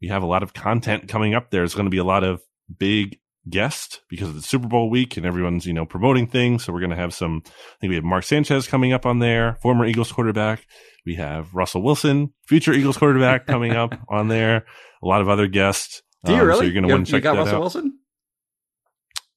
we 0.02 0.08
have 0.08 0.24
a 0.24 0.28
lot 0.28 0.44
of 0.44 0.54
content 0.54 1.08
coming 1.08 1.34
up. 1.36 1.52
There's 1.52 1.74
going 1.76 1.86
to 1.86 1.92
be 1.92 1.98
a 1.98 2.04
lot 2.04 2.24
of 2.24 2.42
big 2.80 3.20
guests 3.50 4.02
because 4.10 4.30
of 4.30 4.36
the 4.36 4.42
Super 4.42 4.68
Bowl 4.68 4.90
week 4.90 5.18
and 5.18 5.26
everyone's, 5.26 5.66
you 5.66 5.74
know, 5.74 5.86
promoting 5.86 6.28
things. 6.28 6.64
So 6.64 6.74
we're 6.74 6.80
going 6.80 6.92
to 6.92 6.96
have 6.96 7.14
some, 7.14 7.42
I 7.46 7.50
think 7.80 7.90
we 7.90 7.96
have 7.96 8.04
Mark 8.04 8.24
Sanchez 8.24 8.68
coming 8.68 8.94
up 8.94 9.06
on 9.06 9.20
there, 9.20 9.58
former 9.62 9.86
Eagles 9.86 10.12
quarterback. 10.12 10.66
We 11.06 11.16
have 11.16 11.54
Russell 11.54 11.82
Wilson, 11.82 12.34
future 12.48 12.74
Eagles 12.74 12.98
quarterback 12.98 13.48
coming 13.48 13.72
up 13.74 13.96
on 14.10 14.28
there. 14.28 14.66
A 15.04 15.08
lot 15.08 15.22
of 15.22 15.30
other 15.30 15.48
guests. 15.48 16.04
Do 16.24 16.34
you 16.34 16.40
Um, 16.42 16.48
really? 16.48 16.60
So 16.60 16.64
you're 16.66 16.74
going 16.74 16.88
to 16.88 16.94
want 16.94 17.06
to 17.08 17.12
check 17.12 17.24
got 17.24 17.34
that 17.34 17.40
Russell 17.40 17.56
out. 17.56 17.62
Wilson? 17.62 17.98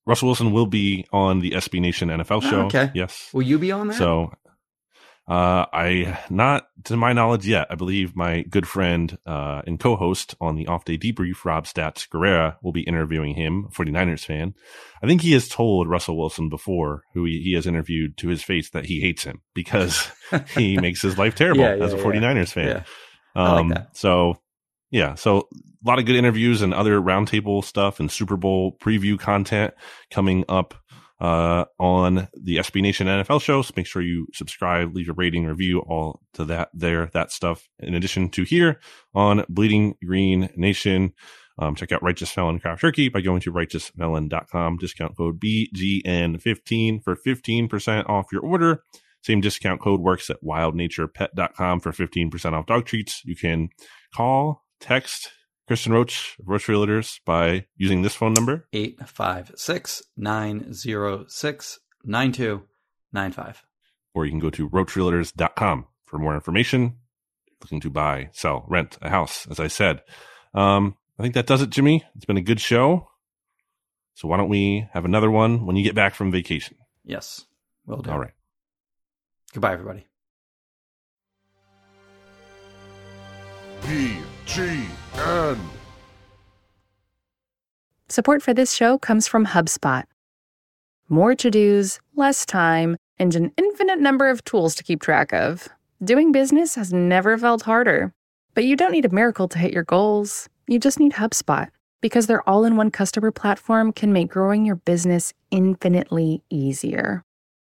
Russell 0.06 0.28
Wilson 0.28 0.52
will 0.52 0.66
be 0.66 1.06
on 1.12 1.40
the 1.40 1.52
SB 1.52 1.80
Nation 1.80 2.10
NFL 2.10 2.42
Oh, 2.44 2.50
show. 2.50 2.60
okay. 2.66 2.90
Yes. 2.94 3.30
Will 3.32 3.42
you 3.42 3.58
be 3.58 3.72
on 3.72 3.88
there? 3.88 3.96
So, 3.96 4.32
uh, 5.26 5.64
I 5.72 6.18
not 6.28 6.66
to 6.84 6.96
my 6.96 7.12
knowledge 7.14 7.46
yet. 7.46 7.68
I 7.70 7.76
believe 7.76 8.14
my 8.14 8.42
good 8.42 8.68
friend 8.68 9.16
uh, 9.26 9.62
and 9.66 9.80
co-host 9.80 10.34
on 10.40 10.54
the 10.54 10.66
off 10.66 10.84
day 10.84 10.98
debrief, 10.98 11.44
Rob 11.44 11.64
Stats 11.64 12.06
Guerrera, 12.08 12.56
will 12.62 12.72
be 12.72 12.82
interviewing 12.82 13.34
him, 13.34 13.68
49ers 13.72 14.24
fan. 14.24 14.54
I 15.02 15.06
think 15.06 15.22
he 15.22 15.32
has 15.32 15.48
told 15.48 15.88
Russell 15.88 16.18
Wilson 16.18 16.50
before, 16.50 17.04
who 17.14 17.24
he, 17.24 17.40
he 17.42 17.52
has 17.54 17.66
interviewed 17.66 18.16
to 18.18 18.28
his 18.28 18.42
face, 18.42 18.70
that 18.70 18.84
he 18.84 19.00
hates 19.00 19.24
him 19.24 19.40
because 19.54 20.10
he 20.54 20.76
makes 20.76 21.00
his 21.00 21.16
life 21.16 21.34
terrible 21.34 21.62
Yeah, 21.62 21.76
yeah, 21.76 21.84
as 21.84 21.94
a 21.94 21.96
yeah. 21.96 22.02
49ers 22.02 22.52
fan. 22.52 22.66
yeah. 22.68 22.82
Like 23.34 23.60
Um, 23.60 23.74
so 23.92 24.36
yeah, 24.90 25.14
so 25.14 25.48
a 25.84 25.88
lot 25.88 25.98
of 25.98 26.06
good 26.06 26.16
interviews 26.16 26.62
and 26.62 26.72
other 26.72 27.00
roundtable 27.00 27.64
stuff 27.64 27.98
and 27.98 28.10
Super 28.12 28.36
Bowl 28.36 28.76
preview 28.80 29.18
content 29.18 29.74
coming 30.10 30.44
up 30.48 30.74
uh, 31.20 31.64
on 31.78 32.28
the 32.34 32.56
SB 32.56 32.82
Nation 32.82 33.06
NFL 33.06 33.40
show. 33.40 33.62
So 33.62 33.72
make 33.76 33.86
sure 33.86 34.02
you 34.02 34.26
subscribe, 34.32 34.94
leave 34.94 35.08
a 35.08 35.12
rating, 35.12 35.44
review, 35.44 35.80
all 35.80 36.20
to 36.34 36.44
that 36.46 36.70
there, 36.74 37.06
that 37.12 37.30
stuff. 37.30 37.68
In 37.78 37.94
addition 37.94 38.28
to 38.30 38.42
here 38.42 38.80
on 39.14 39.44
Bleeding 39.48 39.94
Green 40.04 40.50
Nation. 40.56 41.12
Um, 41.56 41.76
check 41.76 41.92
out 41.92 42.02
Righteous 42.02 42.32
Felon 42.32 42.58
Craft 42.58 42.80
Jerky 42.80 43.08
by 43.08 43.20
going 43.20 43.40
to 43.42 43.52
righteousfelon.com. 43.52 44.76
Discount 44.78 45.16
code 45.16 45.40
BGN15 45.40 47.04
for 47.04 47.14
15% 47.14 48.08
off 48.08 48.26
your 48.32 48.42
order. 48.42 48.82
Same 49.22 49.40
discount 49.40 49.80
code 49.80 50.00
works 50.00 50.28
at 50.30 50.42
wildnaturepet.com 50.42 51.80
for 51.80 51.92
15% 51.92 52.52
off 52.52 52.66
dog 52.66 52.86
treats. 52.86 53.22
You 53.24 53.36
can 53.36 53.68
call, 54.14 54.64
text 54.80 55.30
Christian 55.66 55.92
Roach, 55.92 56.36
of 56.38 56.48
Roach 56.48 56.66
Realtors 56.66 57.20
by 57.24 57.66
using 57.76 58.02
this 58.02 58.14
phone 58.14 58.34
number. 58.34 58.66
Eight 58.72 58.98
five 59.08 59.50
six 59.56 60.02
nine 60.16 60.72
zero 60.72 61.24
six 61.28 61.80
nine 62.04 62.32
two 62.32 62.64
nine 63.12 63.32
five. 63.32 63.62
or 64.14 64.24
you 64.24 64.30
can 64.30 64.40
go 64.40 64.50
to 64.50 64.68
roachrealtors.com 64.68 65.86
for 66.04 66.18
more 66.18 66.34
information. 66.34 66.96
Looking 67.62 67.80
to 67.80 67.90
buy, 67.90 68.28
sell, 68.32 68.64
rent 68.68 68.98
a 69.00 69.08
house, 69.08 69.46
as 69.50 69.58
I 69.58 69.68
said. 69.68 70.02
Um, 70.52 70.96
I 71.18 71.22
think 71.22 71.34
that 71.34 71.46
does 71.46 71.62
it, 71.62 71.70
Jimmy. 71.70 72.04
It's 72.14 72.26
been 72.26 72.36
a 72.36 72.42
good 72.42 72.60
show. 72.60 73.08
So 74.14 74.28
why 74.28 74.36
don't 74.36 74.50
we 74.50 74.86
have 74.92 75.04
another 75.06 75.30
one 75.30 75.64
when 75.64 75.76
you 75.76 75.82
get 75.82 75.94
back 75.94 76.14
from 76.14 76.30
vacation? 76.30 76.76
Yes, 77.04 77.46
will 77.86 78.02
do. 78.02 78.10
All 78.10 78.18
right. 78.18 78.34
Goodbye, 79.52 79.72
everybody. 79.72 80.06
BGN. 84.46 85.58
Support 88.08 88.42
for 88.42 88.54
this 88.54 88.72
show 88.72 88.98
comes 88.98 89.26
from 89.26 89.46
HubSpot. 89.46 90.04
More 91.08 91.34
to 91.34 91.50
dos, 91.50 91.98
less 92.14 92.46
time, 92.46 92.96
and 93.18 93.34
an 93.34 93.52
infinite 93.56 94.00
number 94.00 94.28
of 94.28 94.44
tools 94.44 94.74
to 94.76 94.84
keep 94.84 95.00
track 95.00 95.32
of. 95.32 95.68
Doing 96.02 96.32
business 96.32 96.74
has 96.74 96.92
never 96.92 97.38
felt 97.38 97.62
harder. 97.62 98.12
But 98.54 98.64
you 98.64 98.76
don't 98.76 98.92
need 98.92 99.04
a 99.04 99.14
miracle 99.14 99.48
to 99.48 99.58
hit 99.58 99.72
your 99.72 99.82
goals. 99.84 100.48
You 100.68 100.78
just 100.78 101.00
need 101.00 101.12
HubSpot 101.14 101.68
because 102.00 102.26
their 102.26 102.48
all 102.48 102.64
in 102.64 102.76
one 102.76 102.90
customer 102.90 103.30
platform 103.30 103.92
can 103.92 104.12
make 104.12 104.28
growing 104.28 104.64
your 104.64 104.76
business 104.76 105.32
infinitely 105.50 106.42
easier. 106.50 107.22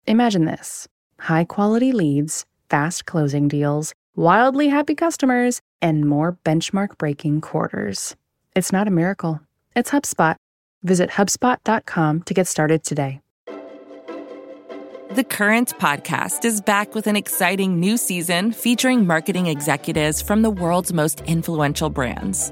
Imagine 0.07 0.45
this 0.45 0.87
high 1.19 1.45
quality 1.45 1.91
leads, 1.91 2.45
fast 2.69 3.05
closing 3.05 3.47
deals, 3.47 3.93
wildly 4.15 4.69
happy 4.69 4.95
customers, 4.95 5.61
and 5.81 6.07
more 6.07 6.37
benchmark 6.45 6.97
breaking 6.97 7.41
quarters. 7.41 8.15
It's 8.55 8.71
not 8.71 8.87
a 8.87 8.91
miracle. 8.91 9.41
It's 9.75 9.91
HubSpot. 9.91 10.35
Visit 10.83 11.09
HubSpot.com 11.11 12.21
to 12.23 12.33
get 12.33 12.47
started 12.47 12.83
today. 12.83 13.19
The 15.11 15.23
Current 15.23 15.77
podcast 15.77 16.43
is 16.43 16.59
back 16.59 16.95
with 16.95 17.05
an 17.05 17.15
exciting 17.15 17.79
new 17.79 17.97
season 17.97 18.51
featuring 18.51 19.05
marketing 19.05 19.45
executives 19.45 20.23
from 20.23 20.41
the 20.41 20.49
world's 20.49 20.91
most 20.91 21.21
influential 21.21 21.91
brands. 21.91 22.51